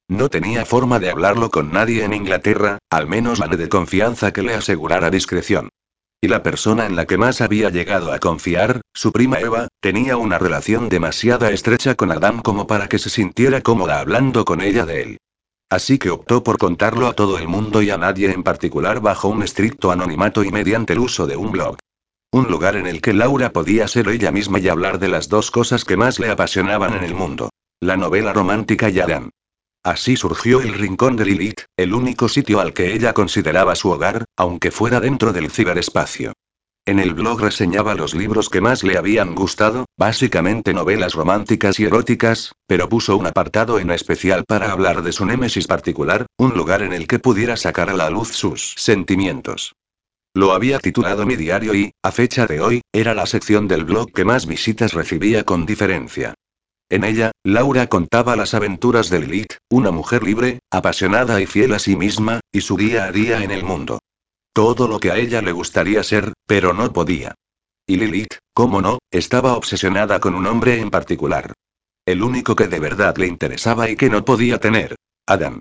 No 0.08 0.28
tenía 0.28 0.64
forma 0.64 0.98
de 0.98 1.10
hablarlo 1.10 1.50
con 1.50 1.70
nadie 1.72 2.04
en 2.04 2.14
Inglaterra, 2.14 2.78
al 2.90 3.06
menos 3.06 3.40
nadie 3.40 3.58
de 3.58 3.68
confianza 3.68 4.32
que 4.32 4.42
le 4.42 4.54
asegurara 4.54 5.10
discreción. 5.10 5.68
Y 6.20 6.26
la 6.26 6.42
persona 6.42 6.86
en 6.86 6.96
la 6.96 7.06
que 7.06 7.16
más 7.16 7.40
había 7.40 7.70
llegado 7.70 8.12
a 8.12 8.18
confiar, 8.18 8.80
su 8.92 9.12
prima 9.12 9.38
Eva, 9.38 9.68
tenía 9.80 10.16
una 10.16 10.36
relación 10.38 10.88
demasiado 10.88 11.46
estrecha 11.46 11.94
con 11.94 12.10
Adam 12.10 12.42
como 12.42 12.66
para 12.66 12.88
que 12.88 12.98
se 12.98 13.08
sintiera 13.08 13.60
cómoda 13.60 14.00
hablando 14.00 14.44
con 14.44 14.60
ella 14.60 14.84
de 14.84 15.02
él. 15.02 15.18
Así 15.70 15.98
que 15.98 16.10
optó 16.10 16.42
por 16.42 16.58
contarlo 16.58 17.06
a 17.06 17.12
todo 17.12 17.38
el 17.38 17.46
mundo 17.46 17.82
y 17.82 17.90
a 17.90 17.98
nadie 17.98 18.32
en 18.32 18.42
particular 18.42 19.00
bajo 19.00 19.28
un 19.28 19.44
estricto 19.44 19.92
anonimato 19.92 20.42
y 20.42 20.50
mediante 20.50 20.94
el 20.94 20.98
uso 20.98 21.28
de 21.28 21.36
un 21.36 21.52
blog. 21.52 21.76
Un 22.32 22.48
lugar 22.50 22.74
en 22.74 22.88
el 22.88 23.00
que 23.00 23.12
Laura 23.12 23.52
podía 23.52 23.86
ser 23.86 24.08
ella 24.08 24.32
misma 24.32 24.58
y 24.58 24.68
hablar 24.68 24.98
de 24.98 25.08
las 25.08 25.28
dos 25.28 25.52
cosas 25.52 25.84
que 25.84 25.96
más 25.96 26.18
le 26.18 26.30
apasionaban 26.30 26.94
en 26.94 27.04
el 27.04 27.14
mundo. 27.14 27.50
La 27.80 27.96
novela 27.96 28.32
romántica 28.32 28.90
y 28.90 28.98
Adán. 28.98 29.30
Así 29.84 30.16
surgió 30.16 30.60
el 30.60 30.74
Rincón 30.74 31.16
de 31.16 31.24
Lilith, 31.24 31.60
el 31.76 31.94
único 31.94 32.28
sitio 32.28 32.60
al 32.60 32.72
que 32.72 32.94
ella 32.94 33.12
consideraba 33.12 33.74
su 33.74 33.90
hogar, 33.90 34.24
aunque 34.36 34.70
fuera 34.70 35.00
dentro 35.00 35.32
del 35.32 35.50
ciberespacio. 35.50 36.32
En 36.88 36.98
el 36.98 37.12
blog 37.12 37.42
reseñaba 37.42 37.94
los 37.94 38.14
libros 38.14 38.48
que 38.48 38.62
más 38.62 38.82
le 38.82 38.96
habían 38.96 39.34
gustado, 39.34 39.84
básicamente 39.98 40.72
novelas 40.72 41.12
románticas 41.12 41.78
y 41.78 41.84
eróticas, 41.84 42.52
pero 42.66 42.88
puso 42.88 43.16
un 43.16 43.26
apartado 43.26 43.78
en 43.78 43.90
especial 43.90 44.44
para 44.48 44.72
hablar 44.72 45.02
de 45.02 45.12
su 45.12 45.26
némesis 45.26 45.66
particular, 45.66 46.24
un 46.38 46.56
lugar 46.56 46.80
en 46.82 46.94
el 46.94 47.06
que 47.06 47.18
pudiera 47.18 47.58
sacar 47.58 47.90
a 47.90 47.94
la 47.94 48.08
luz 48.08 48.28
sus 48.28 48.74
sentimientos. 48.78 49.74
Lo 50.34 50.52
había 50.52 50.78
titulado 50.78 51.26
Mi 51.26 51.36
Diario 51.36 51.74
y, 51.74 51.92
a 52.02 52.10
fecha 52.10 52.46
de 52.46 52.60
hoy, 52.60 52.80
era 52.90 53.12
la 53.12 53.26
sección 53.26 53.68
del 53.68 53.84
blog 53.84 54.10
que 54.12 54.24
más 54.24 54.46
visitas 54.46 54.94
recibía 54.94 55.44
con 55.44 55.66
diferencia. 55.66 56.34
En 56.90 57.04
ella, 57.04 57.32
Laura 57.44 57.86
contaba 57.88 58.34
las 58.34 58.54
aventuras 58.54 59.10
de 59.10 59.20
Lilith, 59.20 59.58
una 59.70 59.90
mujer 59.90 60.22
libre, 60.22 60.60
apasionada 60.70 61.40
y 61.40 61.46
fiel 61.46 61.74
a 61.74 61.78
sí 61.78 61.96
misma, 61.96 62.40
y 62.50 62.62
su 62.62 62.78
día 62.78 63.04
a 63.04 63.12
día 63.12 63.42
en 63.42 63.50
el 63.50 63.62
mundo. 63.62 63.98
Todo 64.54 64.88
lo 64.88 64.98
que 64.98 65.10
a 65.10 65.16
ella 65.16 65.42
le 65.42 65.52
gustaría 65.52 66.02
ser, 66.02 66.32
pero 66.46 66.72
no 66.72 66.90
podía. 66.92 67.34
Y 67.86 67.96
Lilith, 67.96 68.38
cómo 68.54 68.80
no, 68.80 68.98
estaba 69.10 69.54
obsesionada 69.54 70.18
con 70.18 70.34
un 70.34 70.46
hombre 70.46 70.80
en 70.80 70.90
particular. 70.90 71.52
El 72.06 72.22
único 72.22 72.56
que 72.56 72.68
de 72.68 72.80
verdad 72.80 73.16
le 73.18 73.26
interesaba 73.26 73.90
y 73.90 73.96
que 73.96 74.08
no 74.08 74.24
podía 74.24 74.58
tener. 74.58 74.96
Adam. 75.26 75.60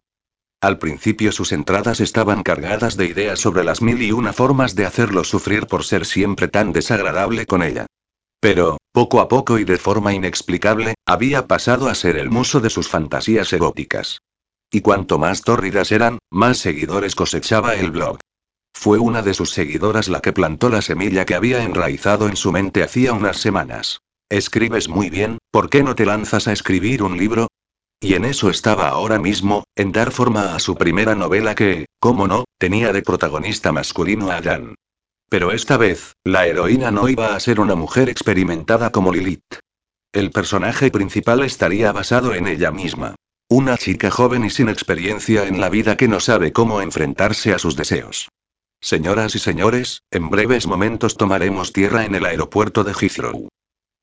Al 0.61 0.79
principio 0.79 1.33
sus 1.33 1.51
entradas 1.51 1.99
estaban 1.99 2.41
cargadas 2.41 2.95
de 2.95 3.05
ideas 3.05 3.39
sobre 3.39 3.65
las 3.65 3.81
mil 3.81 4.01
y 4.01 4.13
una 4.13 4.31
formas 4.31 4.75
de 4.75 4.85
hacerlo 4.85 5.25
sufrir 5.25 5.67
por 5.67 5.83
ser 5.83 6.05
siempre 6.05 6.47
tan 6.47 6.71
desagradable 6.71 7.45
con 7.45 7.63
ella. 7.63 7.85
Pero, 8.39 8.77
poco 8.91 9.19
a 9.19 9.27
poco 9.27 9.57
y 9.57 9.63
de 9.63 9.77
forma 9.77 10.13
inexplicable, 10.13 10.95
había 11.05 11.47
pasado 11.47 11.87
a 11.87 11.95
ser 11.95 12.17
el 12.17 12.29
muso 12.29 12.59
de 12.59 12.69
sus 12.69 12.87
fantasías 12.87 13.51
eróticas. 13.53 14.19
Y 14.71 14.81
cuanto 14.81 15.17
más 15.17 15.41
tórridas 15.41 15.91
eran, 15.91 16.19
más 16.31 16.57
seguidores 16.57 17.15
cosechaba 17.15 17.75
el 17.75 17.91
blog. 17.91 18.19
Fue 18.73 18.99
una 18.99 19.21
de 19.23 19.33
sus 19.33 19.51
seguidoras 19.51 20.07
la 20.07 20.19
que 20.19 20.33
plantó 20.33 20.69
la 20.69 20.81
semilla 20.81 21.25
que 21.25 21.35
había 21.35 21.63
enraizado 21.63 22.27
en 22.27 22.35
su 22.35 22.51
mente 22.51 22.83
hacía 22.83 23.13
unas 23.13 23.37
semanas. 23.37 23.99
Escribes 24.29 24.87
muy 24.89 25.09
bien, 25.09 25.39
¿por 25.51 25.69
qué 25.69 25.83
no 25.83 25.95
te 25.95 26.05
lanzas 26.05 26.47
a 26.47 26.51
escribir 26.51 27.01
un 27.01 27.17
libro? 27.17 27.47
Y 27.99 28.13
en 28.13 28.25
eso 28.25 28.51
estaba 28.51 28.89
ahora 28.89 29.17
mismo, 29.17 29.63
en 29.75 29.91
dar 29.91 30.11
forma 30.11 30.53
a 30.53 30.59
su 30.59 30.75
primera 30.75 31.15
novela 31.15 31.55
que, 31.55 31.87
cómo 31.99 32.27
no, 32.27 32.43
tenía 32.59 32.93
de 32.93 33.01
protagonista 33.01 33.71
masculino 33.71 34.29
a 34.29 34.41
Jan. 34.41 34.75
Pero 35.29 35.51
esta 35.51 35.77
vez, 35.77 36.13
la 36.23 36.47
heroína 36.47 36.91
no 36.91 37.09
iba 37.09 37.35
a 37.35 37.39
ser 37.39 37.59
una 37.59 37.75
mujer 37.75 38.09
experimentada 38.09 38.91
como 38.91 39.13
Lilith. 39.13 39.59
El 40.13 40.31
personaje 40.31 40.89
principal 40.89 41.43
estaría 41.43 41.91
basado 41.91 42.33
en 42.33 42.47
ella 42.47 42.71
misma. 42.71 43.15
Una 43.49 43.77
chica 43.77 44.09
joven 44.09 44.45
y 44.45 44.49
sin 44.49 44.69
experiencia 44.69 45.45
en 45.45 45.59
la 45.59 45.69
vida 45.69 45.97
que 45.97 46.07
no 46.07 46.19
sabe 46.19 46.53
cómo 46.53 46.81
enfrentarse 46.81 47.53
a 47.53 47.59
sus 47.59 47.75
deseos. 47.75 48.29
Señoras 48.81 49.35
y 49.35 49.39
señores, 49.39 50.03
en 50.11 50.29
breves 50.29 50.67
momentos 50.67 51.17
tomaremos 51.17 51.73
tierra 51.73 52.05
en 52.05 52.15
el 52.15 52.25
aeropuerto 52.25 52.83
de 52.83 52.93
Heathrow. 52.93 53.49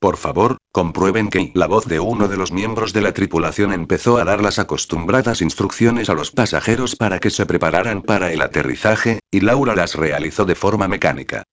Por 0.05 0.18
favor, 0.18 0.59
comprueben 0.70 1.31
que 1.31 1.51
la 1.55 1.66
voz 1.66 1.86
de 1.86 1.98
uno 1.98 2.28
de 2.28 2.36
los 2.36 2.52
miembros 2.52 2.93
de 2.93 3.01
la 3.01 3.12
tripulación 3.12 3.72
empezó 3.72 4.18
a 4.18 4.24
dar 4.26 4.43
las 4.43 4.59
acostumbradas 4.59 5.40
instrucciones 5.40 6.10
a 6.10 6.12
los 6.12 6.31
pasajeros 6.31 6.94
para 6.94 7.20
que 7.20 7.31
se 7.31 7.47
prepararan 7.47 8.02
para 8.02 8.31
el 8.31 8.43
aterrizaje, 8.43 9.20
y 9.31 9.40
Laura 9.40 9.74
las 9.74 9.94
realizó 9.94 10.44
de 10.44 10.56
forma 10.56 10.89
mecánica. 10.89 11.44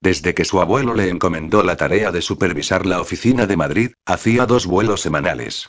Desde 0.00 0.32
que 0.32 0.46
su 0.46 0.58
abuelo 0.62 0.94
le 0.94 1.10
encomendó 1.10 1.62
la 1.62 1.76
tarea 1.76 2.10
de 2.10 2.22
supervisar 2.22 2.86
la 2.86 3.02
oficina 3.02 3.46
de 3.46 3.58
Madrid, 3.58 3.90
hacía 4.06 4.46
dos 4.46 4.64
vuelos 4.64 5.02
semanales. 5.02 5.68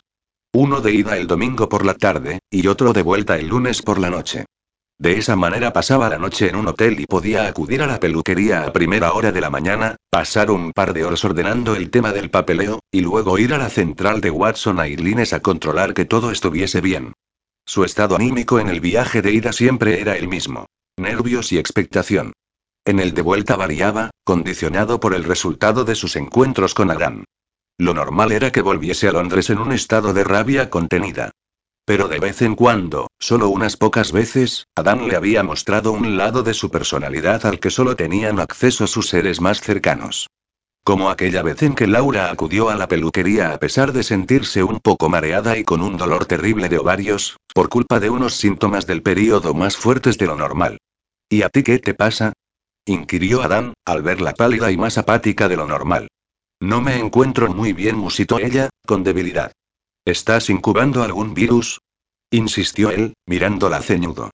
Uno 0.54 0.80
de 0.80 0.94
ida 0.94 1.18
el 1.18 1.26
domingo 1.26 1.68
por 1.68 1.84
la 1.84 1.92
tarde, 1.92 2.38
y 2.50 2.66
otro 2.68 2.94
de 2.94 3.02
vuelta 3.02 3.36
el 3.36 3.48
lunes 3.48 3.82
por 3.82 3.98
la 3.98 4.08
noche. 4.08 4.46
De 5.00 5.16
esa 5.16 5.34
manera 5.34 5.72
pasaba 5.72 6.10
la 6.10 6.18
noche 6.18 6.50
en 6.50 6.56
un 6.56 6.68
hotel 6.68 7.00
y 7.00 7.06
podía 7.06 7.46
acudir 7.46 7.80
a 7.80 7.86
la 7.86 7.98
peluquería 7.98 8.64
a 8.64 8.72
primera 8.74 9.14
hora 9.14 9.32
de 9.32 9.40
la 9.40 9.48
mañana, 9.48 9.96
pasar 10.10 10.50
un 10.50 10.72
par 10.72 10.92
de 10.92 11.06
horas 11.06 11.24
ordenando 11.24 11.74
el 11.74 11.88
tema 11.88 12.12
del 12.12 12.28
papeleo, 12.28 12.80
y 12.92 13.00
luego 13.00 13.38
ir 13.38 13.54
a 13.54 13.58
la 13.58 13.70
central 13.70 14.20
de 14.20 14.30
Watson 14.30 14.78
Airlines 14.78 15.32
a 15.32 15.40
controlar 15.40 15.94
que 15.94 16.04
todo 16.04 16.30
estuviese 16.30 16.82
bien. 16.82 17.14
Su 17.64 17.84
estado 17.84 18.14
anímico 18.14 18.60
en 18.60 18.68
el 18.68 18.80
viaje 18.80 19.22
de 19.22 19.32
ida 19.32 19.54
siempre 19.54 20.02
era 20.02 20.18
el 20.18 20.28
mismo. 20.28 20.66
Nervios 20.98 21.50
y 21.52 21.58
expectación. 21.58 22.34
En 22.84 23.00
el 23.00 23.14
de 23.14 23.22
vuelta 23.22 23.56
variaba, 23.56 24.10
condicionado 24.24 25.00
por 25.00 25.14
el 25.14 25.24
resultado 25.24 25.86
de 25.86 25.94
sus 25.94 26.14
encuentros 26.14 26.74
con 26.74 26.90
Adam. 26.90 27.24
Lo 27.78 27.94
normal 27.94 28.32
era 28.32 28.52
que 28.52 28.60
volviese 28.60 29.08
a 29.08 29.12
Londres 29.12 29.48
en 29.48 29.60
un 29.60 29.72
estado 29.72 30.12
de 30.12 30.24
rabia 30.24 30.68
contenida. 30.68 31.30
Pero 31.90 32.06
de 32.06 32.20
vez 32.20 32.40
en 32.42 32.54
cuando, 32.54 33.08
solo 33.18 33.48
unas 33.48 33.76
pocas 33.76 34.12
veces, 34.12 34.68
Adán 34.76 35.08
le 35.08 35.16
había 35.16 35.42
mostrado 35.42 35.90
un 35.90 36.16
lado 36.16 36.44
de 36.44 36.54
su 36.54 36.70
personalidad 36.70 37.44
al 37.46 37.58
que 37.58 37.68
solo 37.68 37.96
tenían 37.96 38.38
acceso 38.38 38.86
sus 38.86 39.08
seres 39.08 39.40
más 39.40 39.60
cercanos. 39.60 40.28
Como 40.84 41.10
aquella 41.10 41.42
vez 41.42 41.64
en 41.64 41.74
que 41.74 41.88
Laura 41.88 42.30
acudió 42.30 42.70
a 42.70 42.76
la 42.76 42.86
peluquería 42.86 43.52
a 43.52 43.58
pesar 43.58 43.92
de 43.92 44.04
sentirse 44.04 44.62
un 44.62 44.78
poco 44.78 45.08
mareada 45.08 45.58
y 45.58 45.64
con 45.64 45.82
un 45.82 45.96
dolor 45.96 46.26
terrible 46.26 46.68
de 46.68 46.78
ovarios, 46.78 47.38
por 47.52 47.68
culpa 47.68 47.98
de 47.98 48.08
unos 48.08 48.34
síntomas 48.34 48.86
del 48.86 49.02
período 49.02 49.52
más 49.52 49.76
fuertes 49.76 50.16
de 50.16 50.26
lo 50.26 50.36
normal. 50.36 50.78
¿Y 51.28 51.42
a 51.42 51.48
ti 51.48 51.64
qué 51.64 51.80
te 51.80 51.94
pasa? 51.94 52.34
inquirió 52.86 53.42
Adán, 53.42 53.74
al 53.84 54.02
verla 54.02 54.32
pálida 54.34 54.70
y 54.70 54.76
más 54.76 54.96
apática 54.96 55.48
de 55.48 55.56
lo 55.56 55.66
normal. 55.66 56.06
No 56.60 56.80
me 56.82 57.00
encuentro 57.00 57.52
muy 57.52 57.72
bien, 57.72 57.96
musitó 57.96 58.38
ella, 58.38 58.70
con 58.86 59.02
debilidad. 59.02 59.50
¿Estás 60.10 60.50
incubando 60.50 61.04
algún 61.04 61.34
virus? 61.34 61.80
insistió 62.32 62.90
él, 62.90 63.14
mirándola 63.26 63.80
ceñudo. 63.80 64.30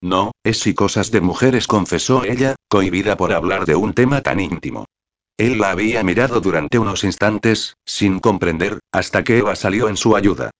No, 0.00 0.32
es 0.42 0.60
si 0.60 0.72
cosas 0.72 1.10
de 1.10 1.20
mujeres, 1.20 1.66
confesó 1.66 2.24
ella, 2.24 2.56
cohibida 2.68 3.18
por 3.18 3.34
hablar 3.34 3.66
de 3.66 3.76
un 3.76 3.92
tema 3.92 4.22
tan 4.22 4.40
íntimo. 4.40 4.86
Él 5.36 5.58
la 5.58 5.70
había 5.70 6.02
mirado 6.02 6.40
durante 6.40 6.78
unos 6.78 7.04
instantes, 7.04 7.74
sin 7.84 8.20
comprender, 8.20 8.78
hasta 8.90 9.22
que 9.22 9.36
Eva 9.36 9.54
salió 9.54 9.90
en 9.90 9.98
su 9.98 10.16
ayuda. 10.16 10.50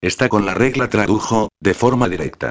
Está 0.00 0.28
con 0.28 0.44
la 0.44 0.54
regla, 0.54 0.90
tradujo, 0.90 1.48
de 1.60 1.74
forma 1.74 2.08
directa. 2.08 2.50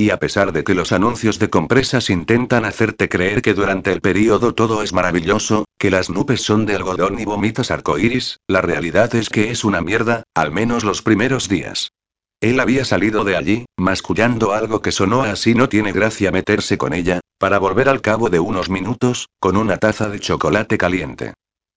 Y 0.00 0.08
a 0.08 0.16
pesar 0.16 0.52
de 0.52 0.64
que 0.64 0.72
los 0.72 0.92
anuncios 0.92 1.38
de 1.38 1.50
compresas 1.50 2.08
intentan 2.08 2.64
hacerte 2.64 3.10
creer 3.10 3.42
que 3.42 3.52
durante 3.52 3.92
el 3.92 4.00
periodo 4.00 4.54
todo 4.54 4.82
es 4.82 4.94
maravilloso, 4.94 5.66
que 5.78 5.90
las 5.90 6.08
nubes 6.08 6.40
son 6.40 6.64
de 6.64 6.74
algodón 6.74 7.18
y 7.18 7.26
vomitas 7.26 7.70
arcoíris, 7.70 8.38
la 8.48 8.62
realidad 8.62 9.14
es 9.14 9.28
que 9.28 9.50
es 9.50 9.62
una 9.62 9.82
mierda, 9.82 10.22
al 10.34 10.52
menos 10.52 10.84
los 10.84 11.02
primeros 11.02 11.50
días. 11.50 11.92
Él 12.40 12.60
había 12.60 12.86
salido 12.86 13.24
de 13.24 13.36
allí, 13.36 13.66
mascullando 13.76 14.54
algo 14.54 14.80
que 14.80 14.90
sonó 14.90 15.22
así 15.22 15.52
no 15.52 15.68
tiene 15.68 15.92
gracia 15.92 16.32
meterse 16.32 16.78
con 16.78 16.94
ella, 16.94 17.20
para 17.38 17.58
volver 17.58 17.90
al 17.90 18.00
cabo 18.00 18.30
de 18.30 18.40
unos 18.40 18.70
minutos, 18.70 19.28
con 19.38 19.58
una 19.58 19.76
taza 19.76 20.08
de 20.08 20.18
chocolate 20.18 20.78
caliente. 20.78 21.34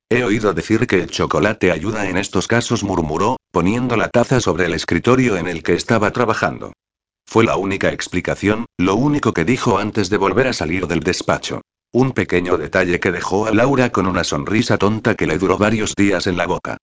He 0.09 0.23
oído 0.23 0.53
decir 0.53 0.87
que 0.87 1.01
el 1.01 1.09
chocolate 1.09 1.73
ayuda 1.73 2.07
en 2.07 2.15
estos 2.15 2.47
casos, 2.47 2.85
murmuró, 2.85 3.35
poniendo 3.51 3.97
la 3.97 4.07
taza 4.07 4.39
sobre 4.39 4.67
el 4.67 4.75
escritorio 4.75 5.35
en 5.35 5.47
el 5.47 5.61
que 5.61 5.73
estaba 5.73 6.11
trabajando. 6.11 6.71
Fue 7.25 7.43
la 7.43 7.57
única 7.57 7.91
explicación, 7.91 8.65
lo 8.77 8.95
único 8.95 9.33
que 9.33 9.45
dijo 9.45 9.77
antes 9.77 10.09
de 10.09 10.17
volver 10.17 10.47
a 10.47 10.53
salir 10.53 10.87
del 10.87 10.99
despacho. 10.99 11.61
Un 11.91 12.11
pequeño 12.11 12.57
detalle 12.57 12.99
que 12.99 13.11
dejó 13.11 13.45
a 13.47 13.51
Laura 13.51 13.91
con 13.91 14.07
una 14.07 14.23
sonrisa 14.23 14.77
tonta 14.77 15.15
que 15.15 15.27
le 15.27 15.37
duró 15.37 15.57
varios 15.57 15.93
días 15.95 16.27
en 16.27 16.37
la 16.37 16.47
boca. 16.47 16.77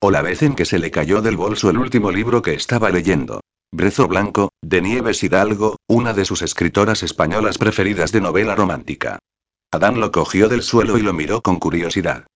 O 0.00 0.10
la 0.10 0.22
vez 0.22 0.42
en 0.42 0.54
que 0.54 0.64
se 0.64 0.78
le 0.78 0.90
cayó 0.90 1.22
del 1.22 1.36
bolso 1.36 1.70
el 1.70 1.78
último 1.78 2.10
libro 2.10 2.42
que 2.42 2.54
estaba 2.54 2.90
leyendo. 2.90 3.40
Brezo 3.72 4.06
Blanco, 4.06 4.50
de 4.62 4.80
Nieves 4.82 5.22
Hidalgo, 5.22 5.76
una 5.88 6.12
de 6.12 6.24
sus 6.24 6.42
escritoras 6.42 7.02
españolas 7.02 7.58
preferidas 7.58 8.12
de 8.12 8.20
novela 8.20 8.54
romántica. 8.54 9.18
Adán 9.72 10.00
lo 10.00 10.12
cogió 10.12 10.48
del 10.48 10.62
suelo 10.62 10.96
y 10.96 11.02
lo 11.02 11.12
miró 11.12 11.40
con 11.40 11.58
curiosidad. 11.58 12.26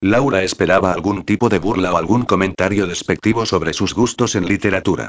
Laura 0.00 0.42
esperaba 0.42 0.92
algún 0.92 1.24
tipo 1.24 1.48
de 1.48 1.58
burla 1.58 1.92
o 1.92 1.96
algún 1.98 2.22
comentario 2.22 2.86
despectivo 2.86 3.46
sobre 3.46 3.72
sus 3.72 3.94
gustos 3.94 4.34
en 4.34 4.46
literatura. 4.46 5.08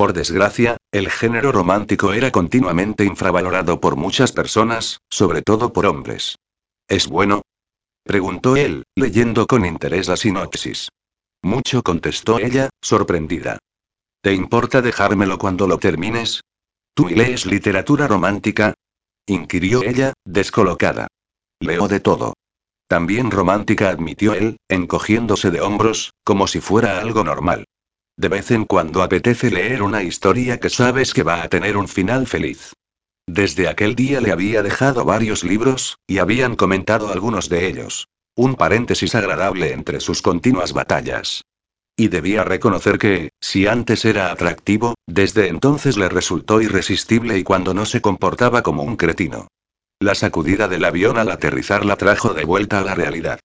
Por 0.00 0.14
desgracia, 0.14 0.78
el 0.92 1.10
género 1.10 1.52
romántico 1.52 2.14
era 2.14 2.30
continuamente 2.30 3.04
infravalorado 3.04 3.82
por 3.82 3.96
muchas 3.96 4.32
personas, 4.32 5.00
sobre 5.10 5.42
todo 5.42 5.74
por 5.74 5.84
hombres. 5.84 6.36
¿Es 6.88 7.06
bueno? 7.06 7.42
preguntó 8.02 8.56
él, 8.56 8.84
leyendo 8.96 9.46
con 9.46 9.66
interés 9.66 10.08
la 10.08 10.16
sinopsis. 10.16 10.88
Mucho 11.42 11.82
contestó 11.82 12.38
ella, 12.38 12.70
sorprendida. 12.80 13.58
¿Te 14.22 14.32
importa 14.32 14.80
dejármelo 14.80 15.36
cuando 15.36 15.66
lo 15.66 15.76
termines? 15.76 16.40
¿Tú 16.94 17.06
lees 17.10 17.44
literatura 17.44 18.08
romántica? 18.08 18.72
inquirió 19.26 19.82
ella, 19.82 20.14
descolocada. 20.24 21.08
Leo 21.60 21.88
de 21.88 22.00
todo. 22.00 22.32
También 22.88 23.30
romántica, 23.30 23.90
admitió 23.90 24.32
él, 24.32 24.56
encogiéndose 24.66 25.50
de 25.50 25.60
hombros, 25.60 26.12
como 26.24 26.46
si 26.46 26.62
fuera 26.62 27.00
algo 27.02 27.22
normal. 27.22 27.66
De 28.20 28.28
vez 28.28 28.50
en 28.50 28.66
cuando 28.66 29.02
apetece 29.02 29.50
leer 29.50 29.80
una 29.82 30.02
historia 30.02 30.60
que 30.60 30.68
sabes 30.68 31.14
que 31.14 31.22
va 31.22 31.42
a 31.42 31.48
tener 31.48 31.78
un 31.78 31.88
final 31.88 32.26
feliz. 32.26 32.74
Desde 33.26 33.66
aquel 33.66 33.94
día 33.94 34.20
le 34.20 34.30
había 34.30 34.62
dejado 34.62 35.06
varios 35.06 35.42
libros, 35.42 35.96
y 36.06 36.18
habían 36.18 36.54
comentado 36.54 37.10
algunos 37.10 37.48
de 37.48 37.66
ellos. 37.66 38.08
Un 38.36 38.56
paréntesis 38.56 39.14
agradable 39.14 39.72
entre 39.72 40.00
sus 40.00 40.20
continuas 40.20 40.74
batallas. 40.74 41.44
Y 41.96 42.08
debía 42.08 42.44
reconocer 42.44 42.98
que, 42.98 43.30
si 43.40 43.66
antes 43.66 44.04
era 44.04 44.30
atractivo, 44.30 44.96
desde 45.06 45.48
entonces 45.48 45.96
le 45.96 46.10
resultó 46.10 46.60
irresistible 46.60 47.38
y 47.38 47.42
cuando 47.42 47.72
no 47.72 47.86
se 47.86 48.02
comportaba 48.02 48.62
como 48.62 48.82
un 48.82 48.96
cretino. 48.96 49.48
La 49.98 50.14
sacudida 50.14 50.68
del 50.68 50.84
avión 50.84 51.16
al 51.16 51.30
aterrizar 51.30 51.86
la 51.86 51.96
trajo 51.96 52.34
de 52.34 52.44
vuelta 52.44 52.80
a 52.80 52.84
la 52.84 52.94
realidad. 52.94 53.40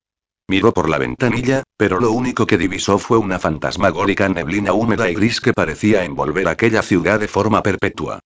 Miró 0.48 0.74
por 0.74 0.90
la 0.90 1.00
ventanilla, 1.00 1.64
pero 1.76 2.00
lo 2.00 2.12
único 2.12 2.46
que 2.46 2.58
divisó 2.58 3.00
fue 3.00 3.18
una 3.18 3.40
fantasmagórica 3.40 4.30
neblina 4.30 4.74
húmeda 4.74 5.10
y 5.10 5.16
gris 5.16 5.42
que 5.42 5.54
parecía 5.54 6.06
envolver 6.06 6.48
aquella 6.48 6.84
ciudad 6.84 7.20
de 7.20 7.28
forma 7.28 7.64
perpetua. 7.64 8.20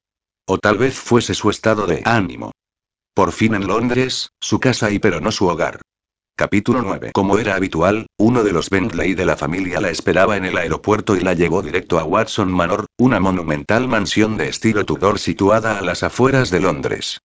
O 0.46 0.58
tal 0.58 0.78
vez 0.78 0.96
fuese 0.96 1.34
su 1.34 1.50
estado 1.50 1.88
de 1.88 2.02
ánimo. 2.04 2.52
Por 3.14 3.32
fin 3.32 3.56
en 3.56 3.68
Londres, 3.68 4.32
su 4.42 4.60
casa 4.60 4.92
y 4.92 5.00
pero 5.00 5.22
no 5.22 5.32
su 5.32 5.48
hogar. 5.48 5.82
Capítulo 6.36 6.82
9. 6.82 7.12
Como 7.14 7.38
era 7.38 7.56
habitual, 7.56 8.08
uno 8.18 8.44
de 8.44 8.54
los 8.54 8.70
Bentley 8.70 9.14
de 9.14 9.26
la 9.26 9.36
familia 9.36 9.82
la 9.82 9.90
esperaba 9.90 10.38
en 10.38 10.46
el 10.46 10.58
aeropuerto 10.58 11.16
y 11.18 11.20
la 11.20 11.34
llevó 11.34 11.62
directo 11.62 12.00
a 12.00 12.06
Watson 12.06 12.52
Manor, 12.52 12.86
una 12.98 13.20
monumental 13.20 13.88
mansión 13.88 14.38
de 14.38 14.48
estilo 14.48 14.86
Tudor 14.86 15.20
situada 15.20 15.78
a 15.78 15.82
las 15.82 16.04
afueras 16.04 16.50
de 16.50 16.62
Londres. 16.62 17.20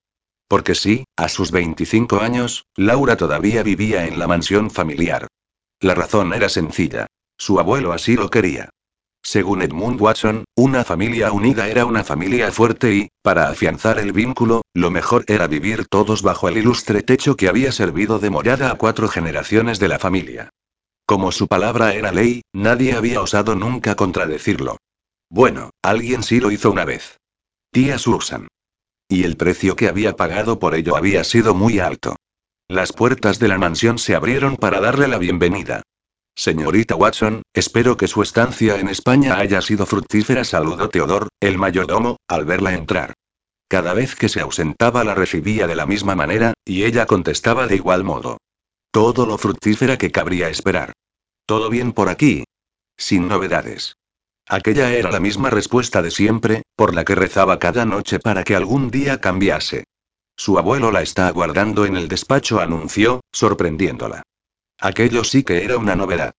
Porque 0.54 0.76
sí, 0.76 1.02
a 1.16 1.28
sus 1.28 1.50
25 1.50 2.20
años, 2.20 2.66
Laura 2.76 3.16
todavía 3.16 3.64
vivía 3.64 4.06
en 4.06 4.20
la 4.20 4.28
mansión 4.28 4.70
familiar. 4.70 5.26
La 5.80 5.96
razón 5.96 6.32
era 6.32 6.48
sencilla. 6.48 7.08
Su 7.36 7.58
abuelo 7.58 7.92
así 7.92 8.14
lo 8.14 8.30
quería. 8.30 8.70
Según 9.20 9.62
Edmund 9.62 10.00
Watson, 10.00 10.44
una 10.54 10.84
familia 10.84 11.32
unida 11.32 11.66
era 11.66 11.86
una 11.86 12.04
familia 12.04 12.52
fuerte 12.52 12.94
y, 12.94 13.08
para 13.20 13.48
afianzar 13.48 13.98
el 13.98 14.12
vínculo, 14.12 14.62
lo 14.74 14.92
mejor 14.92 15.24
era 15.26 15.48
vivir 15.48 15.88
todos 15.88 16.22
bajo 16.22 16.48
el 16.48 16.56
ilustre 16.56 17.02
techo 17.02 17.34
que 17.34 17.48
había 17.48 17.72
servido 17.72 18.20
de 18.20 18.30
morada 18.30 18.70
a 18.70 18.76
cuatro 18.76 19.08
generaciones 19.08 19.80
de 19.80 19.88
la 19.88 19.98
familia. 19.98 20.50
Como 21.04 21.32
su 21.32 21.48
palabra 21.48 21.94
era 21.94 22.12
ley, 22.12 22.42
nadie 22.52 22.92
había 22.92 23.20
osado 23.20 23.56
nunca 23.56 23.96
contradecirlo. 23.96 24.76
Bueno, 25.28 25.70
alguien 25.82 26.22
sí 26.22 26.38
lo 26.38 26.52
hizo 26.52 26.70
una 26.70 26.84
vez. 26.84 27.18
Tía 27.72 27.98
Susan. 27.98 28.46
Y 29.08 29.24
el 29.24 29.36
precio 29.36 29.76
que 29.76 29.88
había 29.88 30.16
pagado 30.16 30.58
por 30.58 30.74
ello 30.74 30.96
había 30.96 31.24
sido 31.24 31.54
muy 31.54 31.78
alto. 31.78 32.16
Las 32.68 32.92
puertas 32.92 33.38
de 33.38 33.48
la 33.48 33.58
mansión 33.58 33.98
se 33.98 34.14
abrieron 34.14 34.56
para 34.56 34.80
darle 34.80 35.08
la 35.08 35.18
bienvenida. 35.18 35.82
Señorita 36.36 36.96
Watson, 36.96 37.42
espero 37.52 37.96
que 37.96 38.08
su 38.08 38.22
estancia 38.22 38.80
en 38.80 38.88
España 38.88 39.38
haya 39.38 39.60
sido 39.60 39.86
fructífera, 39.86 40.44
saludó 40.44 40.88
Teodor, 40.88 41.28
el 41.40 41.58
mayordomo, 41.58 42.16
al 42.26 42.44
verla 42.44 42.74
entrar. 42.74 43.14
Cada 43.68 43.94
vez 43.94 44.16
que 44.16 44.28
se 44.28 44.40
ausentaba 44.40 45.04
la 45.04 45.14
recibía 45.14 45.66
de 45.66 45.76
la 45.76 45.86
misma 45.86 46.14
manera, 46.14 46.54
y 46.64 46.84
ella 46.84 47.06
contestaba 47.06 47.66
de 47.66 47.76
igual 47.76 48.02
modo. 48.02 48.38
Todo 48.90 49.26
lo 49.26 49.38
fructífera 49.38 49.96
que 49.96 50.10
cabría 50.10 50.48
esperar. 50.48 50.92
¿Todo 51.46 51.70
bien 51.70 51.92
por 51.92 52.08
aquí? 52.08 52.44
Sin 52.96 53.28
novedades. 53.28 53.94
Aquella 54.48 54.92
era 54.92 55.10
la 55.10 55.20
misma 55.20 55.48
respuesta 55.48 56.02
de 56.02 56.10
siempre, 56.10 56.62
por 56.76 56.94
la 56.94 57.04
que 57.04 57.14
rezaba 57.14 57.58
cada 57.58 57.84
noche 57.86 58.18
para 58.18 58.44
que 58.44 58.54
algún 58.54 58.90
día 58.90 59.20
cambiase. 59.20 59.84
Su 60.36 60.58
abuelo 60.58 60.90
la 60.90 61.02
está 61.02 61.28
aguardando 61.28 61.86
en 61.86 61.96
el 61.96 62.08
despacho, 62.08 62.60
anunció, 62.60 63.20
sorprendiéndola. 63.32 64.22
Aquello 64.78 65.24
sí 65.24 65.44
que 65.44 65.64
era 65.64 65.78
una 65.78 65.96
novedad. 65.96 66.34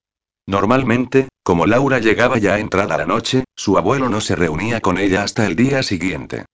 Normalmente, 0.45 1.29
como 1.43 1.65
Laura 1.65 1.99
llegaba 1.99 2.37
ya 2.37 2.59
entrada 2.59 2.97
la 2.97 3.05
noche, 3.05 3.45
su 3.55 3.77
abuelo 3.77 4.09
no 4.09 4.21
se 4.21 4.35
reunía 4.35 4.81
con 4.81 4.97
ella 4.97 5.23
hasta 5.23 5.47
el 5.47 5.55
día 5.55 5.81
siguiente. 5.81 6.45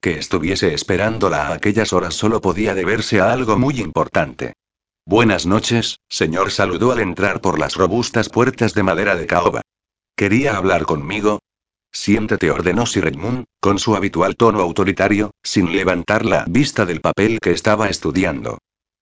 Que 0.00 0.18
estuviese 0.18 0.74
esperándola 0.74 1.48
a 1.48 1.54
aquellas 1.54 1.92
horas 1.92 2.14
solo 2.14 2.40
podía 2.40 2.74
deberse 2.74 3.20
a 3.20 3.32
algo 3.32 3.58
muy 3.58 3.80
importante. 3.80 4.54
Buenas 5.04 5.46
noches, 5.46 6.00
señor, 6.08 6.50
saludó 6.50 6.90
al 6.90 6.98
entrar 6.98 7.40
por 7.40 7.60
las 7.60 7.76
robustas 7.76 8.28
puertas 8.28 8.74
de 8.74 8.82
madera 8.82 9.14
de 9.14 9.26
caoba. 9.26 9.62
¿Quería 10.16 10.56
hablar 10.56 10.86
conmigo? 10.86 11.40
Siéntete, 11.92 12.50
ordenó 12.50 12.86
Sir 12.86 13.06
Edmund, 13.06 13.44
con 13.60 13.78
su 13.78 13.96
habitual 13.96 14.34
tono 14.36 14.60
autoritario, 14.60 15.32
sin 15.42 15.70
levantar 15.72 16.24
la 16.24 16.46
vista 16.48 16.86
del 16.86 17.02
papel 17.02 17.38
que 17.38 17.50
estaba 17.50 17.90
estudiando. 17.90 18.56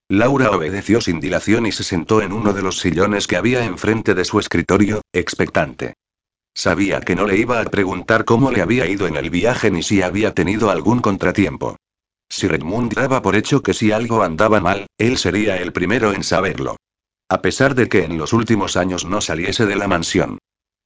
Laura 0.09 0.51
obedeció 0.51 1.01
sin 1.01 1.21
dilación 1.21 1.67
y 1.67 1.73
se 1.73 1.85
sentó 1.85 2.21
en 2.21 2.33
uno 2.33 2.53
de 2.53 2.63
los 2.63 2.81
sillones 2.81 3.29
que 3.29 3.37
había 3.37 3.65
enfrente 3.65 4.15
de 4.15 4.25
su 4.25 4.41
escritorio, 4.41 5.03
expectante. 5.13 5.95
Sabía 6.53 7.01
que 7.01 7.15
no 7.15 7.27
le 7.27 7.37
iba 7.37 7.61
a 7.61 7.65
preguntar 7.65 8.25
cómo 8.25 8.51
le 8.51 8.61
había 8.61 8.87
ido 8.87 9.07
en 9.07 9.15
el 9.15 9.31
viaje 9.31 9.71
ni 9.71 9.85
si 9.85 10.03
había 10.03 10.35
tenido 10.35 10.69
algún 10.69 10.99
contratiempo. 10.99 11.77
Sir 12.29 12.55
Edmund 12.55 12.93
daba 12.93 13.23
por 13.23 13.37
hecho 13.37 13.63
que 13.63 13.73
si 13.73 13.93
algo 13.93 14.25
andaba 14.25 14.59
mal, 14.59 14.89
él 14.99 15.17
sería 15.17 15.59
el 15.59 15.73
primero 15.73 16.13
en 16.13 16.25
saberlo. 16.25 16.77
A 17.29 17.41
pesar 17.41 17.77
de 17.77 17.89
que 17.89 18.03
en 18.03 18.19
los 18.19 18.33
últimos 18.33 18.77
años 18.77 19.05
no 19.05 19.21
saliese 19.21 19.65
de 19.65 19.77
la 19.77 19.87
mansión. 19.87 20.39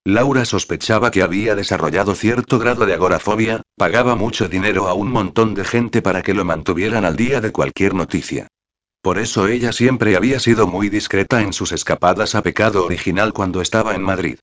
Laura 0.08 0.46
sospechaba 0.46 1.10
que 1.10 1.20
había 1.20 1.54
desarrollado 1.54 2.14
cierto 2.14 2.58
grado 2.58 2.86
de 2.86 2.94
agorafobia, 2.94 3.60
pagaba 3.76 4.14
mucho 4.14 4.48
dinero 4.48 4.88
a 4.88 4.94
un 4.94 5.12
montón 5.12 5.52
de 5.52 5.66
gente 5.66 6.00
para 6.00 6.22
que 6.22 6.32
lo 6.32 6.46
mantuvieran 6.46 7.04
al 7.04 7.14
día 7.14 7.42
de 7.42 7.52
cualquier 7.52 7.92
noticia. 7.92 8.46
Por 9.02 9.18
eso 9.18 9.48
ella 9.48 9.70
siempre 9.70 10.16
había 10.16 10.40
sido 10.40 10.66
muy 10.66 10.88
discreta 10.88 11.42
en 11.42 11.52
sus 11.52 11.72
escapadas 11.72 12.34
a 12.34 12.42
pecado 12.42 12.86
original 12.86 13.34
cuando 13.34 13.60
estaba 13.60 13.94
en 13.94 14.00
Madrid. 14.00 14.38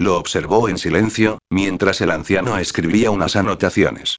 Lo 0.00 0.18
observó 0.18 0.68
en 0.68 0.78
silencio, 0.78 1.38
mientras 1.48 2.00
el 2.00 2.10
anciano 2.10 2.58
escribía 2.58 3.12
unas 3.12 3.36
anotaciones. 3.36 4.18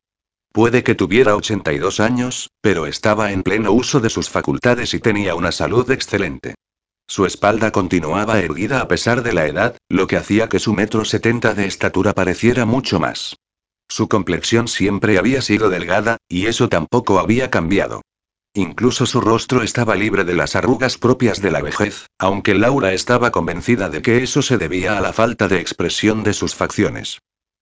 Puede 0.53 0.85
que 0.85 0.95
tuviera 0.95 1.35
82 1.35 1.99
años, 1.99 2.51
pero 2.61 2.85
estaba 2.85 3.33
en 3.33 3.43
pleno 3.43 3.73
uso 3.73 3.99
de 3.99 4.09
sus 4.09 4.29
facultades 4.29 4.93
y 4.93 4.99
tenía 4.99 5.35
una 5.35 5.51
salud 5.51 5.91
excelente. 5.91 6.55
Su 7.07 7.25
espalda 7.25 7.71
continuaba 7.71 8.39
erguida 8.39 8.81
a 8.81 8.87
pesar 8.87 9.21
de 9.21 9.33
la 9.33 9.45
edad, 9.45 9.77
lo 9.89 10.07
que 10.07 10.17
hacía 10.17 10.49
que 10.49 10.59
su 10.59 10.73
metro 10.73 11.05
setenta 11.05 11.53
de 11.53 11.67
estatura 11.67 12.13
pareciera 12.13 12.65
mucho 12.65 12.99
más. 12.99 13.37
Su 13.87 14.07
complexión 14.07 14.67
siempre 14.67 15.17
había 15.17 15.41
sido 15.41 15.69
delgada, 15.69 16.17
y 16.27 16.47
eso 16.47 16.69
tampoco 16.69 17.19
había 17.19 17.51
cambiado. 17.51 18.01
Incluso 18.55 19.05
su 19.05 19.21
rostro 19.21 19.61
estaba 19.61 19.95
libre 19.95 20.23
de 20.23 20.33
las 20.33 20.55
arrugas 20.55 20.97
propias 20.97 21.41
de 21.41 21.51
la 21.51 21.61
vejez, 21.61 22.07
aunque 22.17 22.55
Laura 22.55 22.93
estaba 22.93 23.31
convencida 23.31 23.89
de 23.89 24.01
que 24.01 24.23
eso 24.23 24.41
se 24.41 24.57
debía 24.57 24.97
a 24.97 25.01
la 25.01 25.13
falta 25.13 25.47
de 25.47 25.59
expresión 25.59 26.23
de 26.23 26.33
sus 26.33 26.55
facciones. 26.55 27.19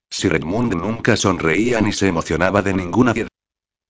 Sir 0.09 0.35
Edmund 0.35 0.75
nunca 0.75 1.17
sonreía 1.17 1.81
ni 1.81 1.91
se 1.91 2.07
emocionaba 2.07 2.61
de 2.61 2.75
ninguna. 2.75 3.13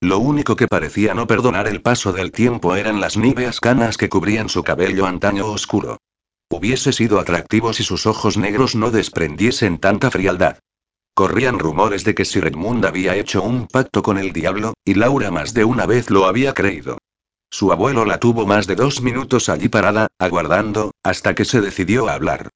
Lo 0.03 0.19
único 0.19 0.57
que 0.57 0.67
parecía 0.67 1.13
no 1.13 1.27
perdonar 1.27 1.65
el 1.65 1.81
paso 1.81 2.11
del 2.11 2.33
tiempo 2.33 2.75
eran 2.75 2.99
las 2.99 3.15
níveas 3.15 3.61
canas 3.61 3.95
que 3.95 4.09
cubrían 4.09 4.49
su 4.49 4.61
cabello 4.61 5.05
antaño 5.05 5.45
oscuro. 5.45 5.97
Hubiese 6.49 6.91
sido 6.91 7.21
atractivo 7.21 7.71
si 7.71 7.83
sus 7.83 8.05
ojos 8.05 8.35
negros 8.35 8.75
no 8.75 8.91
desprendiesen 8.91 9.77
tanta 9.77 10.11
frialdad. 10.11 10.59
Corrían 11.13 11.57
rumores 11.57 12.03
de 12.03 12.15
que 12.15 12.25
Sir 12.25 12.47
Edmund 12.47 12.85
había 12.85 13.15
hecho 13.15 13.43
un 13.43 13.65
pacto 13.65 14.03
con 14.03 14.17
el 14.17 14.33
diablo, 14.33 14.73
y 14.83 14.95
Laura 14.95 15.31
más 15.31 15.53
de 15.53 15.63
una 15.63 15.85
vez 15.85 16.09
lo 16.09 16.25
había 16.25 16.53
creído. 16.53 16.97
Su 17.49 17.71
abuelo 17.71 18.03
la 18.03 18.19
tuvo 18.19 18.45
más 18.45 18.67
de 18.67 18.75
dos 18.75 19.01
minutos 19.01 19.47
allí 19.47 19.69
parada, 19.69 20.07
aguardando, 20.19 20.91
hasta 21.01 21.33
que 21.33 21.45
se 21.45 21.61
decidió 21.61 22.09
a 22.09 22.15
hablar. 22.15 22.49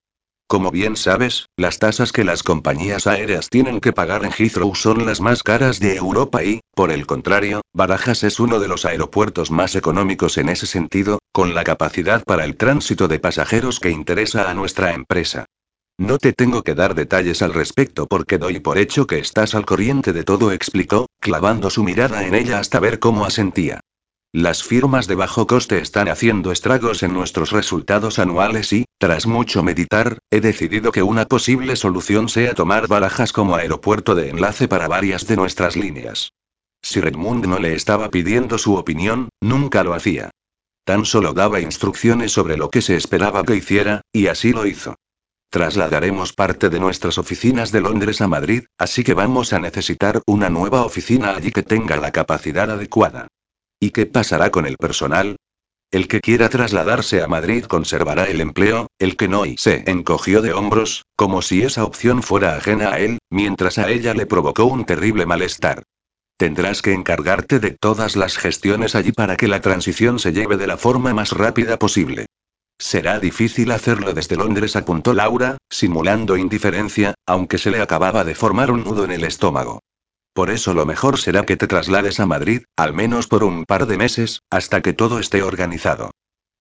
Como 0.47 0.71
bien 0.71 0.95
sabes, 0.95 1.47
las 1.57 1.77
tasas 1.77 2.13
que 2.13 2.23
las 2.23 2.41
compañías 2.41 3.05
aéreas 3.05 3.49
tienen 3.49 3.81
que 3.81 3.91
pagar 3.91 4.23
en 4.23 4.31
Heathrow 4.31 4.73
son 4.75 5.05
las 5.05 5.19
más 5.19 5.43
caras 5.43 5.81
de 5.81 5.97
Europa 5.97 6.41
y, 6.41 6.61
por 6.73 6.89
el 6.89 7.05
contrario, 7.05 7.61
Barajas 7.73 8.23
es 8.23 8.39
uno 8.39 8.61
de 8.61 8.69
los 8.69 8.85
aeropuertos 8.85 9.51
más 9.51 9.75
económicos 9.75 10.37
en 10.37 10.47
ese 10.47 10.65
sentido, 10.65 11.19
con 11.33 11.53
la 11.53 11.65
capacidad 11.65 12.23
para 12.23 12.45
el 12.45 12.55
tránsito 12.55 13.09
de 13.09 13.19
pasajeros 13.19 13.81
que 13.81 13.91
interesa 13.91 14.49
a 14.49 14.53
nuestra 14.53 14.93
empresa. 14.93 15.47
No 15.97 16.17
te 16.17 16.31
tengo 16.31 16.63
que 16.63 16.75
dar 16.75 16.95
detalles 16.95 17.41
al 17.41 17.53
respecto 17.53 18.07
porque 18.07 18.37
doy 18.37 18.61
por 18.61 18.77
hecho 18.77 19.05
que 19.05 19.19
estás 19.19 19.53
al 19.53 19.65
corriente 19.65 20.13
de 20.13 20.23
todo, 20.23 20.53
explicó, 20.53 21.07
clavando 21.19 21.69
su 21.69 21.83
mirada 21.83 22.25
en 22.25 22.35
ella 22.35 22.59
hasta 22.59 22.79
ver 22.79 22.99
cómo 22.99 23.25
asentía. 23.25 23.81
Las 24.33 24.61
firmas 24.61 25.07
de 25.07 25.15
bajo 25.15 25.47
coste 25.47 25.79
están 25.79 26.09
haciendo 26.09 26.51
estragos 26.51 27.01
en 27.01 27.13
nuestros 27.13 27.51
resultados 27.51 28.19
anuales 28.19 28.73
y, 28.73 28.85
tras 28.99 29.25
mucho 29.25 29.63
meditar, 29.63 30.19
he 30.29 30.41
decidido 30.41 30.91
que 30.91 31.01
una 31.01 31.25
posible 31.25 31.77
solución 31.77 32.27
sea 32.27 32.53
tomar 32.53 32.87
Barajas 32.87 33.31
como 33.31 33.55
aeropuerto 33.55 34.15
de 34.15 34.29
enlace 34.29 34.67
para 34.67 34.89
varias 34.89 35.27
de 35.27 35.37
nuestras 35.37 35.77
líneas. 35.77 36.33
Si 36.81 36.99
Redmond 36.99 37.45
no 37.45 37.57
le 37.57 37.73
estaba 37.73 38.09
pidiendo 38.09 38.57
su 38.57 38.75
opinión, 38.75 39.29
nunca 39.41 39.83
lo 39.83 39.93
hacía. 39.93 40.29
Tan 40.83 41.05
solo 41.05 41.33
daba 41.33 41.61
instrucciones 41.61 42.33
sobre 42.33 42.57
lo 42.57 42.69
que 42.69 42.81
se 42.81 42.97
esperaba 42.97 43.43
que 43.43 43.55
hiciera, 43.55 44.01
y 44.11 44.27
así 44.27 44.51
lo 44.51 44.65
hizo. 44.65 44.95
Trasladaremos 45.49 46.33
parte 46.33 46.69
de 46.69 46.79
nuestras 46.81 47.17
oficinas 47.17 47.71
de 47.71 47.79
Londres 47.79 48.19
a 48.19 48.27
Madrid, 48.27 48.65
así 48.77 49.05
que 49.05 49.13
vamos 49.13 49.53
a 49.53 49.59
necesitar 49.59 50.21
una 50.27 50.49
nueva 50.49 50.83
oficina 50.83 51.31
allí 51.35 51.51
que 51.51 51.63
tenga 51.63 51.95
la 51.95 52.11
capacidad 52.11 52.69
adecuada. 52.69 53.27
¿Y 53.79 53.91
qué 53.91 54.05
pasará 54.05 54.49
con 54.49 54.65
el 54.65 54.77
personal? 54.77 55.35
El 55.91 56.07
que 56.07 56.19
quiera 56.19 56.49
trasladarse 56.49 57.21
a 57.21 57.27
Madrid 57.27 57.63
conservará 57.65 58.25
el 58.25 58.41
empleo, 58.41 58.87
el 58.99 59.15
que 59.15 59.27
no 59.27 59.45
y 59.45 59.55
se 59.57 59.89
encogió 59.89 60.41
de 60.41 60.51
hombros, 60.51 61.05
como 61.15 61.41
si 61.41 61.61
esa 61.61 61.83
opción 61.83 62.23
fuera 62.23 62.57
ajena 62.57 62.91
a 62.91 62.99
él, 62.99 63.19
mientras 63.29 63.77
a 63.77 63.89
ella 63.89 64.13
le 64.13 64.25
provocó 64.25 64.65
un 64.65 64.85
terrible 64.85 65.25
malestar. 65.25 65.83
Tendrás 66.37 66.81
que 66.81 66.93
encargarte 66.93 67.59
de 67.59 67.71
todas 67.71 68.15
las 68.15 68.37
gestiones 68.37 68.95
allí 68.95 69.11
para 69.11 69.37
que 69.37 69.47
la 69.47 69.61
transición 69.61 70.19
se 70.19 70.33
lleve 70.33 70.57
de 70.57 70.67
la 70.67 70.77
forma 70.77 71.13
más 71.13 71.31
rápida 71.31 71.79
posible. 71.79 72.25
Será 72.79 73.19
difícil 73.19 73.71
hacerlo 73.71 74.13
desde 74.13 74.35
Londres, 74.35 74.75
apuntó 74.75 75.13
Laura, 75.13 75.57
simulando 75.69 76.35
indiferencia, 76.35 77.15
aunque 77.25 77.57
se 77.57 77.71
le 77.71 77.81
acababa 77.81 78.23
de 78.23 78.35
formar 78.35 78.71
un 78.71 78.83
nudo 78.83 79.05
en 79.05 79.11
el 79.11 79.23
estómago. 79.23 79.79
Por 80.38 80.51
eso 80.51 80.76
lo 80.76 80.85
mejor 80.85 81.18
será 81.18 81.47
que 81.47 81.57
te 81.57 81.65
traslades 81.65 82.19
a 82.19 82.27
Madrid, 82.27 82.61
al 82.76 82.93
menos 82.93 83.26
por 83.26 83.43
un 83.43 83.65
par 83.65 83.88
de 83.88 83.97
meses, 83.97 84.43
hasta 84.51 84.84
que 84.84 84.93
todo 84.93 85.18
esté 85.18 85.41
organizado. 85.41 86.11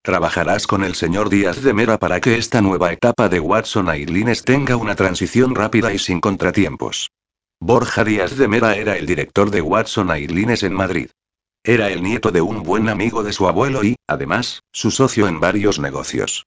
Trabajarás 0.00 0.66
con 0.66 0.82
el 0.82 0.94
señor 0.94 1.28
Díaz 1.28 1.62
de 1.62 1.74
Mera 1.74 1.98
para 1.98 2.18
que 2.22 2.38
esta 2.38 2.62
nueva 2.62 2.90
etapa 2.90 3.28
de 3.28 3.38
Watson 3.38 3.90
Airlines 3.90 4.44
tenga 4.44 4.76
una 4.76 4.94
transición 4.94 5.54
rápida 5.54 5.92
y 5.92 5.98
sin 5.98 6.22
contratiempos. 6.22 7.10
Borja 7.60 8.02
Díaz 8.02 8.38
de 8.38 8.48
Mera 8.48 8.76
era 8.76 8.96
el 8.96 9.04
director 9.04 9.50
de 9.50 9.60
Watson 9.60 10.10
Airlines 10.10 10.62
en 10.62 10.72
Madrid. 10.72 11.10
Era 11.62 11.90
el 11.90 12.02
nieto 12.02 12.30
de 12.30 12.40
un 12.40 12.62
buen 12.62 12.88
amigo 12.88 13.22
de 13.22 13.34
su 13.34 13.46
abuelo 13.46 13.84
y, 13.84 13.96
además, 14.06 14.60
su 14.72 14.90
socio 14.90 15.28
en 15.28 15.38
varios 15.38 15.78
negocios. 15.78 16.46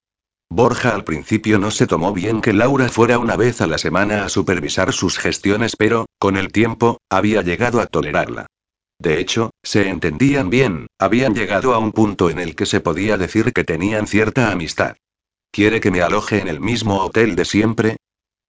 Borja 0.52 0.90
al 0.96 1.04
principio 1.04 1.60
no 1.60 1.70
se 1.70 1.86
tomó 1.86 2.12
bien 2.12 2.40
que 2.40 2.52
Laura 2.52 2.88
fuera 2.88 3.20
una 3.20 3.36
vez 3.36 3.60
a 3.60 3.68
la 3.68 3.78
semana 3.78 4.24
a 4.24 4.28
supervisar 4.28 4.92
sus 4.92 5.16
gestiones, 5.16 5.76
pero, 5.76 6.06
con 6.18 6.36
el 6.36 6.50
tiempo, 6.50 6.98
había 7.08 7.42
llegado 7.42 7.80
a 7.80 7.86
tolerarla. 7.86 8.46
De 8.98 9.20
hecho, 9.20 9.50
se 9.62 9.88
entendían 9.88 10.50
bien, 10.50 10.88
habían 10.98 11.34
llegado 11.34 11.72
a 11.72 11.78
un 11.78 11.92
punto 11.92 12.30
en 12.30 12.40
el 12.40 12.56
que 12.56 12.66
se 12.66 12.80
podía 12.80 13.16
decir 13.16 13.52
que 13.52 13.62
tenían 13.62 14.08
cierta 14.08 14.50
amistad. 14.50 14.96
¿Quiere 15.52 15.80
que 15.80 15.92
me 15.92 16.02
aloje 16.02 16.40
en 16.40 16.48
el 16.48 16.60
mismo 16.60 16.98
hotel 16.98 17.36
de 17.36 17.44
siempre? 17.44 17.96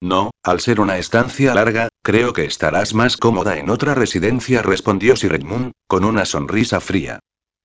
No, 0.02 0.32
al 0.44 0.60
ser 0.60 0.82
una 0.82 0.98
estancia 0.98 1.54
larga, 1.54 1.90
creo 2.02 2.34
que 2.34 2.46
estarás 2.46 2.96
más 2.96 3.16
cómoda 3.16 3.60
en 3.60 3.70
otra 3.70 3.94
residencia, 3.94 4.64
respondió 4.64 5.16
Sir 5.16 5.36
Edmund, 5.36 5.74
con 5.88 6.04
una 6.04 6.26
sonrisa 6.26 6.82
fría. 6.82 7.20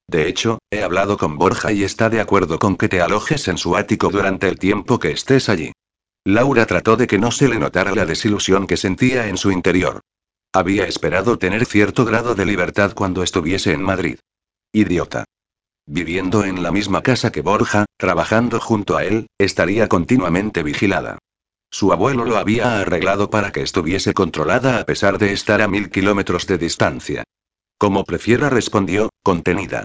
De 0.08 0.28
hecho, 0.28 0.58
he 0.70 0.82
hablado 0.82 1.18
con 1.18 1.36
Borja 1.36 1.72
y 1.72 1.82
está 1.82 2.08
de 2.08 2.20
acuerdo 2.20 2.58
con 2.58 2.76
que 2.76 2.88
te 2.88 3.00
alojes 3.00 3.48
en 3.48 3.58
su 3.58 3.76
ático 3.76 4.08
durante 4.10 4.48
el 4.48 4.58
tiempo 4.58 4.98
que 4.98 5.10
estés 5.10 5.48
allí. 5.48 5.72
Laura 6.24 6.66
trató 6.66 6.96
de 6.96 7.06
que 7.06 7.18
no 7.18 7.30
se 7.30 7.48
le 7.48 7.58
notara 7.58 7.94
la 7.94 8.06
desilusión 8.06 8.66
que 8.66 8.76
sentía 8.76 9.28
en 9.28 9.36
su 9.36 9.50
interior. 9.50 10.00
Había 10.52 10.86
esperado 10.86 11.38
tener 11.38 11.66
cierto 11.66 12.04
grado 12.04 12.34
de 12.34 12.46
libertad 12.46 12.92
cuando 12.94 13.22
estuviese 13.22 13.72
en 13.72 13.82
Madrid. 13.82 14.18
Idiota. 14.72 15.24
Viviendo 15.86 16.44
en 16.44 16.62
la 16.62 16.72
misma 16.72 17.02
casa 17.02 17.30
que 17.30 17.42
Borja, 17.42 17.84
trabajando 17.96 18.58
junto 18.60 18.96
a 18.96 19.04
él, 19.04 19.26
estaría 19.38 19.88
continuamente 19.88 20.62
vigilada. 20.62 21.18
Su 21.70 21.92
abuelo 21.92 22.24
lo 22.24 22.38
había 22.38 22.80
arreglado 22.80 23.28
para 23.28 23.52
que 23.52 23.62
estuviese 23.62 24.14
controlada 24.14 24.80
a 24.80 24.84
pesar 24.84 25.18
de 25.18 25.32
estar 25.32 25.62
a 25.62 25.68
mil 25.68 25.90
kilómetros 25.90 26.46
de 26.46 26.58
distancia. 26.58 27.24
Como 27.78 28.04
prefiera 28.04 28.48
respondió, 28.48 29.10
contenida. 29.22 29.84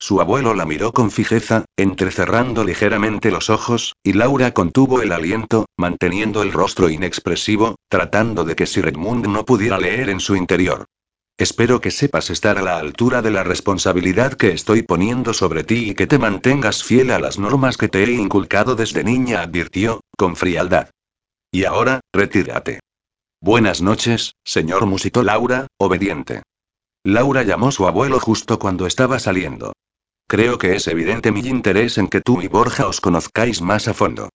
Su 0.00 0.20
abuelo 0.20 0.54
la 0.54 0.64
miró 0.64 0.92
con 0.92 1.10
fijeza, 1.10 1.64
entrecerrando 1.76 2.62
ligeramente 2.62 3.32
los 3.32 3.50
ojos, 3.50 3.94
y 4.04 4.12
Laura 4.12 4.54
contuvo 4.54 5.02
el 5.02 5.10
aliento, 5.10 5.66
manteniendo 5.76 6.42
el 6.42 6.52
rostro 6.52 6.88
inexpresivo, 6.88 7.74
tratando 7.88 8.44
de 8.44 8.54
que 8.54 8.66
Sir 8.66 8.86
Edmund 8.86 9.26
no 9.26 9.44
pudiera 9.44 9.78
leer 9.78 10.08
en 10.08 10.20
su 10.20 10.36
interior. 10.36 10.86
Espero 11.36 11.80
que 11.80 11.90
sepas 11.90 12.30
estar 12.30 12.58
a 12.58 12.62
la 12.62 12.78
altura 12.78 13.22
de 13.22 13.32
la 13.32 13.44
responsabilidad 13.44 14.34
que 14.34 14.52
estoy 14.52 14.82
poniendo 14.82 15.32
sobre 15.34 15.64
ti 15.64 15.90
y 15.90 15.94
que 15.94 16.06
te 16.06 16.18
mantengas 16.18 16.84
fiel 16.84 17.10
a 17.10 17.18
las 17.18 17.38
normas 17.38 17.76
que 17.76 17.88
te 17.88 18.04
he 18.04 18.12
inculcado 18.12 18.76
desde 18.76 19.04
niña, 19.04 19.42
advirtió, 19.42 20.00
con 20.16 20.36
frialdad. 20.36 20.90
Y 21.52 21.64
ahora, 21.64 22.00
retírate. 22.12 22.80
Buenas 23.40 23.82
noches, 23.82 24.32
señor 24.44 24.86
musitó 24.86 25.22
Laura, 25.22 25.66
obediente. 25.78 26.42
Laura 27.04 27.42
llamó 27.42 27.70
su 27.70 27.86
abuelo 27.86 28.18
justo 28.20 28.58
cuando 28.58 28.86
estaba 28.86 29.18
saliendo. 29.18 29.72
Creo 30.28 30.58
que 30.58 30.76
es 30.76 30.86
evidente 30.88 31.32
mi 31.32 31.40
interés 31.40 31.96
en 31.96 32.06
que 32.06 32.20
tú 32.20 32.42
y 32.42 32.48
Borja 32.48 32.86
os 32.86 33.00
conozcáis 33.00 33.62
más 33.62 33.88
a 33.88 33.94
fondo. 33.94 34.28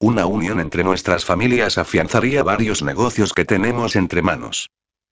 Una 0.00 0.26
unión 0.26 0.58
entre 0.58 0.82
nuestras 0.82 1.24
familias 1.24 1.78
afianzaría 1.78 2.42
varios 2.42 2.82
negocios 2.82 3.32
que 3.32 3.44
tenemos 3.44 3.94
entre 3.94 4.22
manos. 4.22 4.70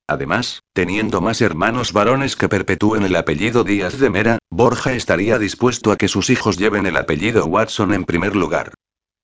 Además, 0.09 0.65
teniendo 0.73 1.20
más 1.20 1.40
hermanos 1.40 1.93
varones 1.93 2.35
que 2.35 2.48
perpetúen 2.48 3.05
el 3.05 3.15
apellido 3.15 3.62
Díaz 3.62 3.97
de 4.01 4.11
Mera, 4.11 4.39
Borja 4.51 4.93
estaría 4.94 5.39
dispuesto 5.39 5.93
a 5.93 5.97
que 5.97 6.09
sus 6.09 6.28
hijos 6.31 6.59
lleven 6.59 6.86
el 6.86 6.97
apellido 6.97 7.47
Watson 7.47 7.94
en 7.94 8.05
primer 8.05 8.35
lugar. 8.35 8.74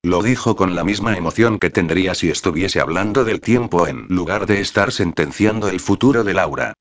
Lo 0.05 0.23
dijo 0.23 0.55
con 0.55 0.77
la 0.77 0.85
misma 0.85 1.17
emoción 1.17 1.59
que 1.59 1.71
tendría 1.71 2.15
si 2.15 2.31
estuviese 2.31 2.81
hablando 2.81 3.25
del 3.25 3.41
tiempo 3.41 3.89
en 3.89 4.07
lugar 4.09 4.47
de 4.47 4.61
estar 4.61 4.93
sentenciando 4.93 5.69
el 5.69 5.81
futuro 5.81 6.23
de 6.23 6.35
Laura. 6.35 6.75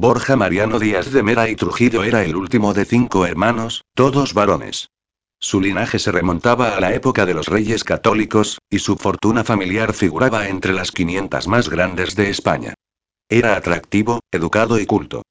Borja 0.00 0.36
Mariano 0.36 0.78
Díaz 0.78 1.10
de 1.10 1.24
Mera 1.24 1.50
y 1.50 1.56
Trujillo 1.56 2.04
era 2.04 2.22
el 2.22 2.36
último 2.36 2.72
de 2.72 2.84
cinco 2.84 3.26
hermanos, 3.26 3.82
todos 3.94 4.32
varones. 4.32 4.90
Su 5.40 5.60
linaje 5.60 5.98
se 5.98 6.12
remontaba 6.12 6.76
a 6.76 6.80
la 6.80 6.94
época 6.94 7.26
de 7.26 7.34
los 7.34 7.48
reyes 7.48 7.82
católicos, 7.82 8.58
y 8.70 8.78
su 8.78 8.94
fortuna 8.94 9.42
familiar 9.42 9.92
figuraba 9.94 10.46
entre 10.46 10.72
las 10.72 10.92
500 10.92 11.48
más 11.48 11.68
grandes 11.68 12.14
de 12.14 12.30
España. 12.30 12.74
Era 13.28 13.56
atractivo, 13.56 14.20
educado 14.30 14.78
y 14.78 14.86
culto. 14.86 15.22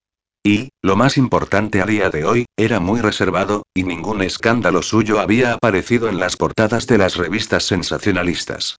Y, 0.43 0.67
lo 0.81 0.97
más 0.97 1.17
importante 1.17 1.81
a 1.81 1.85
día 1.85 2.09
de 2.09 2.25
hoy, 2.25 2.45
era 2.57 2.81
muy 2.81 2.99
reservado, 2.99 3.63
y 3.73 3.83
ningún 3.83 4.21
escándalo 4.21 4.81
suyo 4.81 5.21
había 5.21 5.53
aparecido 5.53 6.09
en 6.09 6.19
las 6.19 6.35
portadas 6.35 6.87
de 6.87 6.97
las 6.97 7.15
revistas 7.15 7.63
sensacionalistas. 7.63 8.75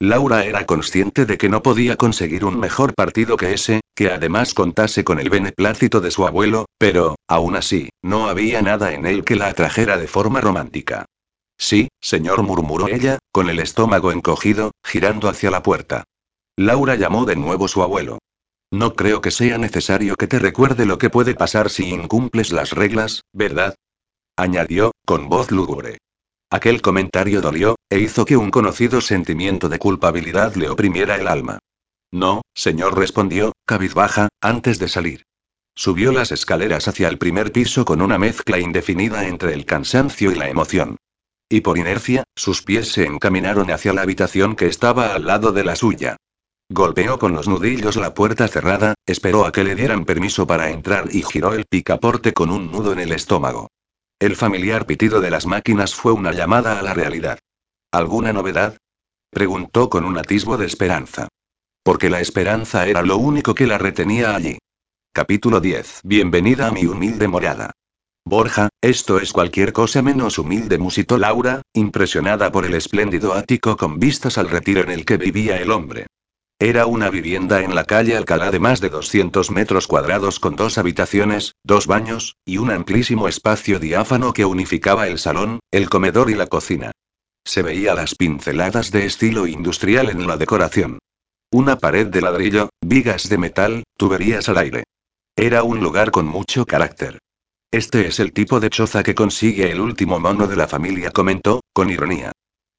Laura 0.00 0.44
era 0.44 0.64
consciente 0.64 1.26
de 1.26 1.36
que 1.38 1.48
no 1.48 1.60
podía 1.60 1.96
conseguir 1.96 2.44
un 2.44 2.60
mejor 2.60 2.94
partido 2.94 3.36
que 3.36 3.52
ese, 3.52 3.80
que 3.96 4.12
además 4.12 4.54
contase 4.54 5.02
con 5.02 5.18
el 5.18 5.28
beneplácito 5.28 6.00
de 6.00 6.12
su 6.12 6.24
abuelo, 6.24 6.66
pero, 6.78 7.16
aún 7.26 7.56
así, 7.56 7.88
no 8.00 8.28
había 8.28 8.62
nada 8.62 8.92
en 8.92 9.06
él 9.06 9.24
que 9.24 9.34
la 9.34 9.48
atrajera 9.48 9.96
de 9.96 10.06
forma 10.06 10.40
romántica. 10.40 11.06
Sí, 11.58 11.88
señor, 12.00 12.44
murmuró 12.44 12.86
ella, 12.86 13.18
con 13.32 13.50
el 13.50 13.58
estómago 13.58 14.12
encogido, 14.12 14.70
girando 14.84 15.28
hacia 15.28 15.50
la 15.50 15.64
puerta. 15.64 16.04
Laura 16.56 16.94
llamó 16.94 17.24
de 17.24 17.34
nuevo 17.34 17.66
su 17.66 17.82
abuelo. 17.82 18.18
No 18.70 18.94
creo 18.94 19.20
que 19.20 19.32
sea 19.32 19.58
necesario 19.58 20.14
que 20.14 20.28
te 20.28 20.38
recuerde 20.38 20.86
lo 20.86 20.98
que 20.98 21.10
puede 21.10 21.34
pasar 21.34 21.70
si 21.70 21.88
incumples 21.88 22.52
las 22.52 22.70
reglas, 22.70 23.22
¿verdad? 23.32 23.74
añadió, 24.36 24.92
con 25.04 25.28
voz 25.28 25.50
lúgubre. 25.50 25.98
Aquel 26.50 26.80
comentario 26.80 27.42
dolió, 27.42 27.76
e 27.90 27.98
hizo 27.98 28.24
que 28.24 28.36
un 28.36 28.50
conocido 28.50 29.02
sentimiento 29.02 29.68
de 29.68 29.78
culpabilidad 29.78 30.54
le 30.54 30.70
oprimiera 30.70 31.16
el 31.16 31.28
alma. 31.28 31.58
No, 32.10 32.40
señor, 32.54 32.96
respondió, 32.96 33.52
cabizbaja, 33.66 34.28
antes 34.40 34.78
de 34.78 34.88
salir. 34.88 35.24
Subió 35.74 36.10
las 36.10 36.32
escaleras 36.32 36.88
hacia 36.88 37.08
el 37.08 37.18
primer 37.18 37.52
piso 37.52 37.84
con 37.84 38.00
una 38.00 38.18
mezcla 38.18 38.58
indefinida 38.58 39.28
entre 39.28 39.52
el 39.52 39.66
cansancio 39.66 40.32
y 40.32 40.36
la 40.36 40.48
emoción. 40.48 40.96
Y 41.50 41.60
por 41.60 41.78
inercia, 41.78 42.24
sus 42.34 42.62
pies 42.62 42.92
se 42.92 43.04
encaminaron 43.04 43.70
hacia 43.70 43.92
la 43.92 44.02
habitación 44.02 44.56
que 44.56 44.66
estaba 44.66 45.14
al 45.14 45.26
lado 45.26 45.52
de 45.52 45.64
la 45.64 45.76
suya. 45.76 46.16
Golpeó 46.70 47.18
con 47.18 47.32
los 47.32 47.46
nudillos 47.46 47.96
la 47.96 48.14
puerta 48.14 48.48
cerrada, 48.48 48.94
esperó 49.06 49.46
a 49.46 49.52
que 49.52 49.64
le 49.64 49.74
dieran 49.74 50.04
permiso 50.04 50.46
para 50.46 50.70
entrar 50.70 51.08
y 51.14 51.22
giró 51.22 51.52
el 51.52 51.64
picaporte 51.66 52.32
con 52.32 52.50
un 52.50 52.70
nudo 52.70 52.92
en 52.92 53.00
el 53.00 53.12
estómago. 53.12 53.68
El 54.20 54.34
familiar 54.34 54.84
pitido 54.84 55.20
de 55.20 55.30
las 55.30 55.46
máquinas 55.46 55.94
fue 55.94 56.10
una 56.10 56.32
llamada 56.32 56.80
a 56.80 56.82
la 56.82 56.92
realidad. 56.92 57.38
¿Alguna 57.92 58.32
novedad? 58.32 58.76
Preguntó 59.30 59.88
con 59.88 60.04
un 60.04 60.18
atisbo 60.18 60.56
de 60.56 60.66
esperanza. 60.66 61.28
Porque 61.84 62.10
la 62.10 62.20
esperanza 62.20 62.88
era 62.88 63.02
lo 63.02 63.16
único 63.16 63.54
que 63.54 63.68
la 63.68 63.78
retenía 63.78 64.34
allí. 64.34 64.58
Capítulo 65.12 65.60
10. 65.60 66.00
Bienvenida 66.02 66.66
a 66.66 66.72
mi 66.72 66.84
humilde 66.84 67.28
morada. 67.28 67.70
Borja, 68.24 68.70
esto 68.82 69.20
es 69.20 69.32
cualquier 69.32 69.72
cosa 69.72 70.02
menos 70.02 70.40
humilde, 70.40 70.78
musitó 70.78 71.16
Laura, 71.16 71.62
impresionada 71.72 72.50
por 72.50 72.64
el 72.64 72.74
espléndido 72.74 73.34
ático 73.34 73.76
con 73.76 74.00
vistas 74.00 74.36
al 74.36 74.50
retiro 74.50 74.80
en 74.80 74.90
el 74.90 75.04
que 75.04 75.16
vivía 75.16 75.58
el 75.58 75.70
hombre. 75.70 76.06
Era 76.60 76.86
una 76.86 77.08
vivienda 77.08 77.62
en 77.62 77.76
la 77.76 77.84
calle 77.84 78.16
Alcalá 78.16 78.50
de 78.50 78.58
más 78.58 78.80
de 78.80 78.88
200 78.88 79.52
metros 79.52 79.86
cuadrados 79.86 80.40
con 80.40 80.56
dos 80.56 80.76
habitaciones, 80.76 81.54
dos 81.62 81.86
baños, 81.86 82.34
y 82.44 82.58
un 82.58 82.72
amplísimo 82.72 83.28
espacio 83.28 83.78
diáfano 83.78 84.32
que 84.32 84.44
unificaba 84.44 85.06
el 85.06 85.20
salón, 85.20 85.60
el 85.70 85.88
comedor 85.88 86.30
y 86.30 86.34
la 86.34 86.48
cocina. 86.48 86.90
Se 87.44 87.62
veía 87.62 87.94
las 87.94 88.16
pinceladas 88.16 88.90
de 88.90 89.06
estilo 89.06 89.46
industrial 89.46 90.10
en 90.10 90.26
la 90.26 90.36
decoración. 90.36 90.98
Una 91.52 91.78
pared 91.78 92.08
de 92.08 92.22
ladrillo, 92.22 92.70
vigas 92.84 93.28
de 93.28 93.38
metal, 93.38 93.84
tuberías 93.96 94.48
al 94.48 94.58
aire. 94.58 94.82
Era 95.36 95.62
un 95.62 95.78
lugar 95.78 96.10
con 96.10 96.26
mucho 96.26 96.66
carácter. 96.66 97.20
Este 97.70 98.08
es 98.08 98.18
el 98.18 98.32
tipo 98.32 98.58
de 98.58 98.68
choza 98.68 99.04
que 99.04 99.14
consigue 99.14 99.70
el 99.70 99.80
último 99.80 100.18
mono 100.18 100.48
de 100.48 100.56
la 100.56 100.66
familia, 100.66 101.12
comentó, 101.12 101.60
con 101.72 101.88
ironía. 101.88 102.32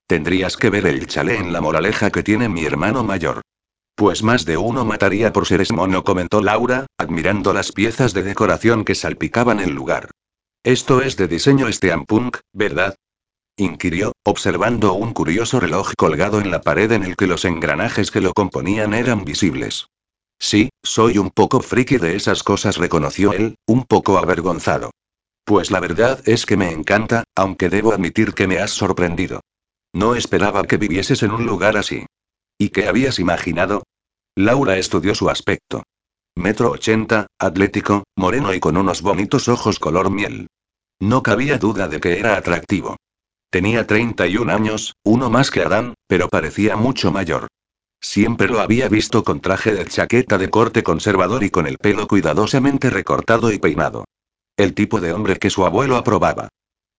Tendrías 0.06 0.58
que 0.58 0.70
ver 0.70 0.86
el 0.86 1.08
chalé 1.08 1.38
en 1.38 1.54
la 1.54 1.62
moraleja 1.62 2.12
que 2.12 2.24
tiene 2.24 2.50
mi 2.50 2.66
hermano 2.66 3.06
mayor. 3.06 3.42
Pues 4.00 4.24
más 4.24 4.46
de 4.46 4.56
uno 4.56 4.86
mataría 4.86 5.34
por 5.34 5.46
ser 5.46 5.62
mono, 5.74 6.06
comentó 6.06 6.42
Laura, 6.42 6.86
admirando 6.98 7.52
las 7.52 7.74
piezas 7.74 8.14
de 8.14 8.24
decoración 8.24 8.86
que 8.86 8.96
salpicaban 8.96 9.60
el 9.60 9.72
lugar. 9.72 10.10
Esto 10.64 11.02
es 11.02 11.18
de 11.18 11.28
diseño 11.28 11.70
steampunk, 11.70 12.38
¿verdad? 12.54 12.96
inquirió, 13.58 14.14
observando 14.24 14.94
un 14.94 15.12
curioso 15.12 15.60
reloj 15.60 15.92
colgado 15.98 16.40
en 16.40 16.50
la 16.50 16.62
pared 16.62 16.90
en 16.94 17.04
el 17.04 17.18
que 17.18 17.28
los 17.28 17.44
engranajes 17.44 18.10
que 18.10 18.22
lo 18.22 18.32
componían 18.32 18.94
eran 18.94 19.26
visibles. 19.26 19.88
Sí, 20.40 20.70
soy 20.82 21.18
un 21.18 21.30
poco 21.30 21.60
friki 21.60 21.98
de 21.98 22.16
esas 22.16 22.42
cosas, 22.42 22.78
reconoció 22.78 23.34
él, 23.34 23.56
un 23.68 23.84
poco 23.84 24.18
avergonzado. 24.18 24.92
Pues 25.44 25.72
la 25.72 25.82
verdad 25.82 26.22
es 26.24 26.46
que 26.46 26.56
me 26.56 26.72
encanta, 26.72 27.26
aunque 27.36 27.68
debo 27.68 27.92
admitir 27.92 28.34
que 28.34 28.48
me 28.48 28.60
has 28.60 28.72
sorprendido. 28.72 29.42
No 29.92 30.16
esperaba 30.16 30.64
que 30.64 30.78
vivieses 30.78 31.22
en 31.22 31.32
un 31.32 31.46
lugar 31.46 31.76
así. 31.76 32.06
¿Y 32.58 32.70
qué 32.70 32.88
habías 32.88 33.20
imaginado? 33.20 33.84
Laura 34.40 34.78
estudió 34.78 35.16
su 35.16 35.30
aspecto. 35.30 35.84
Metro 36.38 36.72
ochenta, 36.72 37.28
atlético, 37.38 38.06
moreno 38.16 38.54
y 38.54 38.62
con 38.62 38.78
unos 38.78 39.02
bonitos 39.02 39.50
ojos 39.50 39.80
color 39.80 40.10
miel. 40.10 40.48
No 41.02 41.22
cabía 41.24 41.58
duda 41.58 41.90
de 41.90 42.00
que 42.00 42.18
era 42.18 42.38
atractivo. 42.38 42.96
Tenía 43.52 43.86
31 43.86 44.50
años, 44.50 44.94
uno 45.04 45.30
más 45.30 45.52
que 45.52 45.62
Adán, 45.62 45.94
pero 46.08 46.30
parecía 46.30 46.78
mucho 46.78 47.12
mayor. 47.12 47.48
Siempre 48.00 48.48
lo 48.48 48.62
había 48.62 48.88
visto 48.88 49.26
con 49.26 49.42
traje 49.42 49.74
de 49.74 49.84
chaqueta 49.84 50.38
de 50.38 50.50
corte 50.50 50.84
conservador 50.84 51.44
y 51.44 51.50
con 51.50 51.68
el 51.68 51.78
pelo 51.78 52.08
cuidadosamente 52.08 52.90
recortado 52.90 53.52
y 53.52 53.60
peinado. 53.60 54.06
El 54.56 54.74
tipo 54.74 55.02
de 55.02 55.12
hombre 55.12 55.36
que 55.36 55.50
su 55.50 55.66
abuelo 55.66 55.98
aprobaba. 55.98 56.48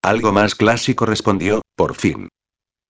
Algo 0.02 0.30
más 0.32 0.54
clásico 0.54 1.06
respondió, 1.06 1.62
por 1.74 1.94
fin. 1.94 2.28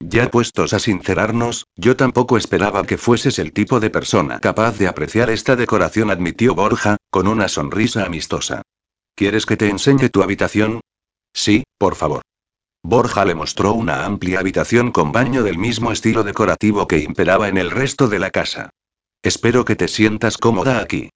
Ya 0.01 0.31
puestos 0.31 0.73
a 0.73 0.79
sincerarnos, 0.79 1.67
yo 1.77 1.95
tampoco 1.95 2.39
esperaba 2.39 2.85
que 2.85 2.97
fueses 2.97 3.39
el 3.39 3.53
tipo 3.53 3.81
de 3.81 3.91
persona 3.91 4.41
capaz 4.41 4.79
de 4.79 4.89
apreciar 4.89 5.29
esta 5.29 5.57
decoración, 5.57 6.11
admitió 6.11 6.55
Borja, 6.55 6.97
con 7.11 7.29
una 7.29 7.49
sonrisa 7.49 8.07
amistosa. 8.07 8.63
¿Quieres 9.15 9.45
que 9.45 9.59
te 9.59 9.69
enseñe 9.69 10.09
tu 10.09 10.23
habitación? 10.23 10.81
Sí, 11.35 11.65
por 11.79 11.97
favor. 11.97 12.23
Borja 12.83 13.27
le 13.27 13.35
mostró 13.35 13.75
una 13.75 14.07
amplia 14.07 14.41
habitación 14.41 14.91
con 14.91 15.13
baño 15.13 15.43
del 15.43 15.59
mismo 15.59 15.93
estilo 15.93 16.25
decorativo 16.25 16.89
que 16.89 16.99
imperaba 16.99 17.49
en 17.49 17.59
el 17.59 17.71
resto 17.71 18.09
de 18.09 18.19
la 18.19 18.31
casa. 18.31 18.71
Espero 19.23 19.67
que 19.67 19.77
te 19.77 19.87
sientas 19.87 20.39
cómoda 20.39 20.81
aquí. 20.81 21.11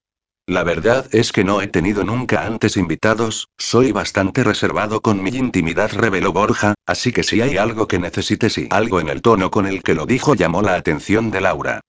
La 0.47 0.63
verdad 0.63 1.07
es 1.11 1.31
que 1.31 1.43
no 1.43 1.59
he 1.59 1.67
tenido 1.67 2.03
nunca 2.03 2.45
antes 2.45 2.77
invitados, 2.77 3.49
soy 3.57 3.91
bastante 3.91 4.43
reservado 4.43 5.01
con 5.01 5.23
mi 5.23 5.31
intimidad, 5.31 5.91
reveló 5.91 6.33
Borja, 6.33 6.75
así 6.85 7.11
que 7.11 7.23
si 7.23 7.41
hay 7.41 7.57
algo 7.57 7.87
que 7.87 7.97
necesites 7.97 8.59
y 8.59 8.67
algo 8.69 8.99
en 8.99 9.09
el 9.09 9.23
tono 9.23 9.49
con 9.49 9.65
el 9.65 9.81
que 9.81 9.95
lo 9.95 10.05
dijo 10.05 10.35
llamó 10.35 10.61
la 10.61 10.75
atención 10.75 11.31
de 11.31 11.41
Laura. 11.41 11.81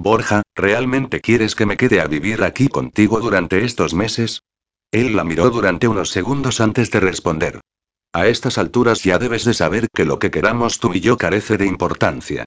Borja, 0.00 0.42
¿realmente 0.56 1.20
quieres 1.20 1.54
que 1.54 1.66
me 1.66 1.76
quede 1.76 2.00
a 2.00 2.08
vivir 2.08 2.42
aquí 2.42 2.66
contigo 2.66 3.20
durante 3.20 3.64
estos 3.64 3.94
meses? 3.94 4.42
Él 4.90 5.14
la 5.14 5.22
miró 5.22 5.50
durante 5.50 5.86
unos 5.86 6.10
segundos 6.10 6.60
antes 6.60 6.90
de 6.90 6.98
responder. 6.98 7.60
A 8.12 8.26
estas 8.26 8.58
alturas 8.58 9.04
ya 9.04 9.18
debes 9.18 9.44
de 9.44 9.54
saber 9.54 9.86
que 9.94 10.04
lo 10.04 10.18
que 10.18 10.32
queramos 10.32 10.80
tú 10.80 10.94
y 10.94 11.00
yo 11.00 11.16
carece 11.16 11.58
de 11.58 11.66
importancia. 11.66 12.44